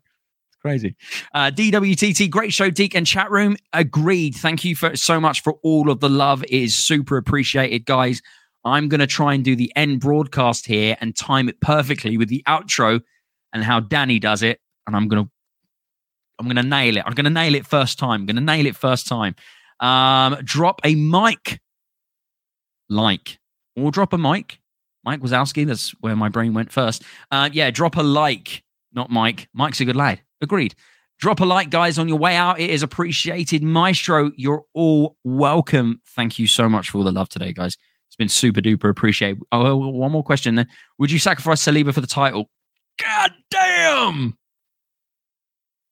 Crazy. 0.62 0.94
Uh, 1.34 1.50
DWTT, 1.50 2.30
great 2.30 2.52
show, 2.52 2.70
Deek 2.70 2.94
and 2.94 3.04
chat 3.04 3.30
room. 3.32 3.56
Agreed. 3.72 4.36
Thank 4.36 4.64
you 4.64 4.76
for 4.76 4.94
so 4.94 5.20
much 5.20 5.42
for 5.42 5.54
all 5.64 5.90
of 5.90 5.98
the 5.98 6.08
love. 6.08 6.44
It 6.44 6.52
is 6.52 6.74
super 6.74 7.16
appreciated, 7.16 7.84
guys. 7.84 8.22
I'm 8.64 8.88
going 8.88 9.00
to 9.00 9.08
try 9.08 9.34
and 9.34 9.44
do 9.44 9.56
the 9.56 9.72
end 9.74 10.00
broadcast 10.00 10.66
here 10.66 10.96
and 11.00 11.16
time 11.16 11.48
it 11.48 11.60
perfectly 11.60 12.16
with 12.16 12.28
the 12.28 12.44
outro 12.46 13.00
and 13.52 13.64
how 13.64 13.80
Danny 13.80 14.20
does 14.20 14.44
it. 14.44 14.60
And 14.86 14.94
I'm 14.94 15.08
going 15.08 15.24
to, 15.24 15.30
I'm 16.38 16.46
going 16.46 16.56
to 16.56 16.62
nail 16.62 16.96
it. 16.96 17.02
I'm 17.04 17.14
going 17.14 17.24
to 17.24 17.30
nail 17.30 17.56
it 17.56 17.66
first 17.66 17.98
time. 17.98 18.20
I'm 18.20 18.26
going 18.26 18.36
to 18.36 18.42
nail 18.42 18.66
it 18.66 18.76
first 18.76 19.08
time. 19.08 19.34
Um, 19.80 20.38
drop 20.44 20.80
a 20.84 20.94
mic, 20.94 21.60
like, 22.88 23.40
or 23.74 23.90
drop 23.90 24.12
a 24.12 24.18
mic. 24.18 24.60
Mike 25.04 25.20
Wazowski, 25.20 25.66
that's 25.66 25.90
where 26.00 26.14
my 26.14 26.28
brain 26.28 26.54
went 26.54 26.70
first. 26.70 27.02
Uh, 27.32 27.50
yeah, 27.52 27.72
drop 27.72 27.96
a 27.96 28.02
like, 28.02 28.62
not 28.92 29.10
Mike. 29.10 29.48
Mike's 29.52 29.80
a 29.80 29.84
good 29.84 29.96
lad. 29.96 30.20
Agreed. 30.42 30.74
Drop 31.18 31.40
a 31.40 31.44
like, 31.44 31.70
guys, 31.70 31.98
on 31.98 32.08
your 32.08 32.18
way 32.18 32.34
out. 32.34 32.58
It 32.58 32.70
is 32.70 32.82
appreciated. 32.82 33.62
Maestro, 33.62 34.32
you're 34.36 34.64
all 34.74 35.16
welcome. 35.22 36.00
Thank 36.16 36.38
you 36.38 36.48
so 36.48 36.68
much 36.68 36.90
for 36.90 36.98
all 36.98 37.04
the 37.04 37.12
love 37.12 37.28
today, 37.28 37.52
guys. 37.52 37.76
It's 38.08 38.16
been 38.16 38.28
super 38.28 38.60
duper 38.60 38.90
appreciated. 38.90 39.40
Oh, 39.52 39.76
one 39.76 40.12
more 40.12 40.24
question 40.24 40.56
then. 40.56 40.66
Would 40.98 41.10
you 41.10 41.18
sacrifice 41.18 41.64
Saliba 41.64 41.94
for 41.94 42.00
the 42.00 42.06
title? 42.06 42.50
God 42.98 43.32
damn! 43.50 44.36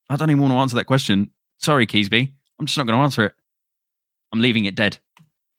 I 0.09 0.17
don't 0.17 0.29
even 0.29 0.41
want 0.41 0.51
to 0.51 0.57
answer 0.57 0.75
that 0.75 0.85
question. 0.85 1.31
Sorry, 1.59 1.87
Keysby. 1.87 2.31
I'm 2.59 2.65
just 2.65 2.77
not 2.77 2.85
going 2.85 2.99
to 2.99 3.03
answer 3.03 3.25
it. 3.25 3.33
I'm 4.33 4.41
leaving 4.41 4.65
it 4.65 4.75
dead. 4.75 4.99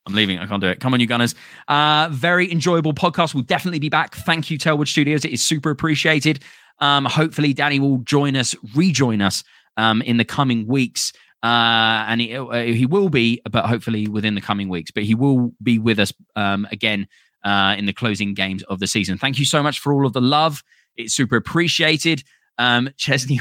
I'm 0.06 0.14
leaving. 0.14 0.39
I 0.39 0.47
can't 0.47 0.60
do 0.60 0.69
it. 0.69 0.81
Come 0.81 0.94
on, 0.94 1.01
you 1.01 1.06
gunners. 1.06 1.35
Uh, 1.69 2.09
very 2.10 2.51
enjoyable 2.51 2.93
podcast. 2.93 3.35
We'll 3.35 3.44
definitely 3.44 3.78
be 3.78 3.89
back. 3.89 4.14
Thank 4.14 4.51
you, 4.51 4.59
Telwood 4.59 4.89
Studios. 4.89 5.24
It 5.24 5.32
is 5.32 5.43
super 5.43 5.70
appreciated. 5.70 6.44
Um, 6.83 7.05
hopefully, 7.05 7.55
Danny 7.55 7.81
will 7.81 7.99
join 7.99 8.37
us, 8.37 8.55
rejoin 8.75 9.23
us 9.23 9.45
um, 9.77 10.03
in 10.03 10.19
the 10.19 10.25
coming 10.25 10.67
weeks. 10.67 11.13
Uh, 11.43 12.05
and 12.09 12.21
he, 12.21 12.37
uh, 12.37 12.51
he 12.63 12.87
will 12.87 13.09
be, 13.09 13.41
but 13.51 13.65
hopefully 13.67 14.07
within 14.09 14.35
the 14.35 14.41
coming 14.41 14.69
weeks. 14.69 14.91
But 14.91 15.05
he 15.05 15.15
will 15.15 15.53
be 15.63 15.79
with 15.79 15.99
us 15.99 16.13
um, 16.37 16.69
again 16.71 17.09
uh, 17.45 17.77
in 17.79 17.87
the 17.87 17.93
closing 17.93 18.35
games 18.35 18.63
of 18.65 18.81
the 18.81 18.87
season. 18.87 19.17
Thank 19.17 19.39
you 19.39 19.45
so 19.45 19.63
much 19.63 19.79
for 19.79 19.93
all 19.93 20.07
of 20.07 20.13
the 20.13 20.21
love. 20.21 20.63
It's 20.97 21.15
super 21.15 21.37
appreciated. 21.37 22.25
Um, 22.59 22.91
Chesney, 22.97 23.41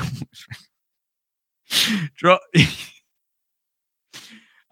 drop. 2.16 2.42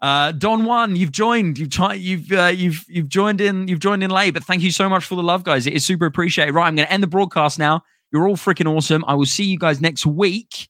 Uh, 0.02 0.32
Don 0.32 0.64
One, 0.64 0.96
you've 0.96 1.12
joined. 1.12 1.58
You've. 1.58 1.74
You've 1.94 2.32
uh, 2.32 2.46
you've 2.46 2.86
you've 2.88 3.10
joined 3.10 3.38
in. 3.38 3.68
You've 3.68 3.80
joined 3.80 4.02
in 4.02 4.08
late, 4.08 4.32
but 4.32 4.42
thank 4.42 4.62
you 4.62 4.70
so 4.70 4.88
much 4.88 5.04
for 5.04 5.14
the 5.14 5.22
love, 5.22 5.44
guys. 5.44 5.66
It 5.66 5.74
is 5.74 5.84
super 5.84 6.06
appreciated. 6.06 6.54
Right, 6.54 6.66
I'm 6.66 6.74
going 6.74 6.86
to 6.86 6.90
end 6.90 7.02
the 7.02 7.06
broadcast 7.06 7.58
now. 7.58 7.82
You're 8.12 8.28
all 8.28 8.36
freaking 8.36 8.66
awesome. 8.66 9.04
I 9.06 9.14
will 9.14 9.26
see 9.26 9.44
you 9.44 9.58
guys 9.58 9.80
next 9.80 10.04
week. 10.04 10.68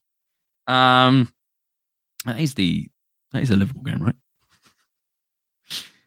Um, 0.67 1.31
that 2.25 2.39
is 2.39 2.53
the 2.53 2.89
that 3.31 3.41
is 3.41 3.49
a 3.49 3.55
Liverpool 3.55 3.83
game, 3.83 4.01
right? 4.03 4.15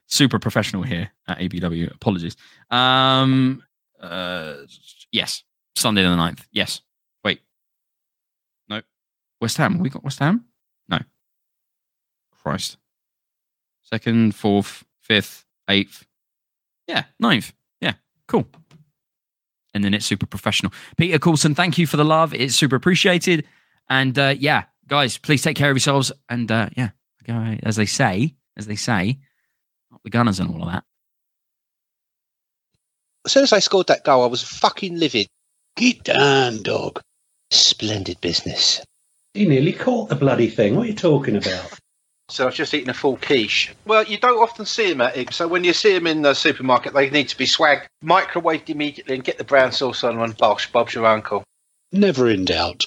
Super 0.06 0.38
professional 0.38 0.82
here 0.82 1.10
at 1.26 1.38
ABW. 1.38 1.92
Apologies. 1.94 2.36
Um, 2.70 3.62
uh, 4.00 4.54
yes, 5.10 5.42
Sunday 5.74 6.02
the 6.02 6.08
9th. 6.08 6.44
Yes. 6.52 6.82
Wait. 7.24 7.40
No. 8.68 8.82
West 9.40 9.56
Ham. 9.56 9.78
We 9.78 9.90
got 9.90 10.04
West 10.04 10.20
Ham. 10.20 10.44
No. 10.88 10.98
Christ 12.30 12.76
second, 13.84 14.34
fourth, 14.34 14.84
fifth, 15.00 15.44
eighth. 15.68 16.04
Yeah, 16.88 17.04
ninth. 17.20 17.52
Yeah, 17.80 17.94
cool. 18.26 18.46
And 19.74 19.84
then 19.84 19.92
it's 19.92 20.06
super 20.06 20.26
professional. 20.26 20.72
Peter 20.96 21.18
Coulson, 21.18 21.54
thank 21.54 21.78
you 21.78 21.86
for 21.86 21.96
the 21.96 22.04
love. 22.04 22.32
It's 22.32 22.54
super 22.54 22.76
appreciated. 22.76 23.44
And 23.90 24.16
uh, 24.18 24.34
yeah, 24.38 24.64
guys, 24.86 25.18
please 25.18 25.42
take 25.42 25.56
care 25.56 25.70
of 25.70 25.76
yourselves. 25.76 26.12
And 26.28 26.50
uh, 26.50 26.68
yeah, 26.76 26.90
as 27.62 27.76
they 27.76 27.86
say, 27.86 28.34
as 28.56 28.66
they 28.66 28.76
say, 28.76 29.18
the 30.04 30.10
Gunners 30.10 30.38
and 30.38 30.50
all 30.50 30.62
of 30.62 30.72
that. 30.72 30.84
As 33.24 33.32
soon 33.32 33.42
as 33.42 33.52
I 33.52 33.58
scored 33.58 33.86
that 33.88 34.04
goal, 34.04 34.22
I 34.22 34.26
was 34.26 34.42
fucking 34.42 34.98
livid. 34.98 35.26
Get 35.76 36.04
down, 36.04 36.62
dog. 36.62 37.00
Splendid 37.50 38.20
business. 38.20 38.80
He 39.32 39.46
nearly 39.46 39.72
caught 39.72 40.08
the 40.08 40.14
bloody 40.14 40.48
thing. 40.48 40.76
What 40.76 40.84
are 40.84 40.90
you 40.90 40.94
talking 40.94 41.36
about? 41.36 41.78
So 42.28 42.46
I've 42.46 42.54
just 42.54 42.72
eaten 42.72 42.90
a 42.90 42.94
full 42.94 43.16
quiche. 43.16 43.74
Well, 43.84 44.04
you 44.04 44.16
don't 44.16 44.42
often 44.42 44.64
see 44.64 44.88
them 44.88 45.02
at 45.02 45.14
Ibs, 45.14 45.34
so 45.34 45.46
when 45.46 45.62
you 45.62 45.72
see 45.72 45.92
them 45.92 46.06
in 46.06 46.22
the 46.22 46.34
supermarket, 46.34 46.94
they 46.94 47.10
need 47.10 47.28
to 47.28 47.36
be 47.36 47.46
swagged, 47.46 47.86
microwaved 48.02 48.70
immediately, 48.70 49.14
and 49.14 49.24
get 49.24 49.38
the 49.38 49.44
brown 49.44 49.72
sauce 49.72 50.02
on 50.02 50.18
and 50.18 50.36
bosh, 50.36 50.72
Bob's 50.72 50.94
your 50.94 51.06
uncle. 51.06 51.44
Never 51.92 52.28
in 52.28 52.44
doubt. 52.44 52.86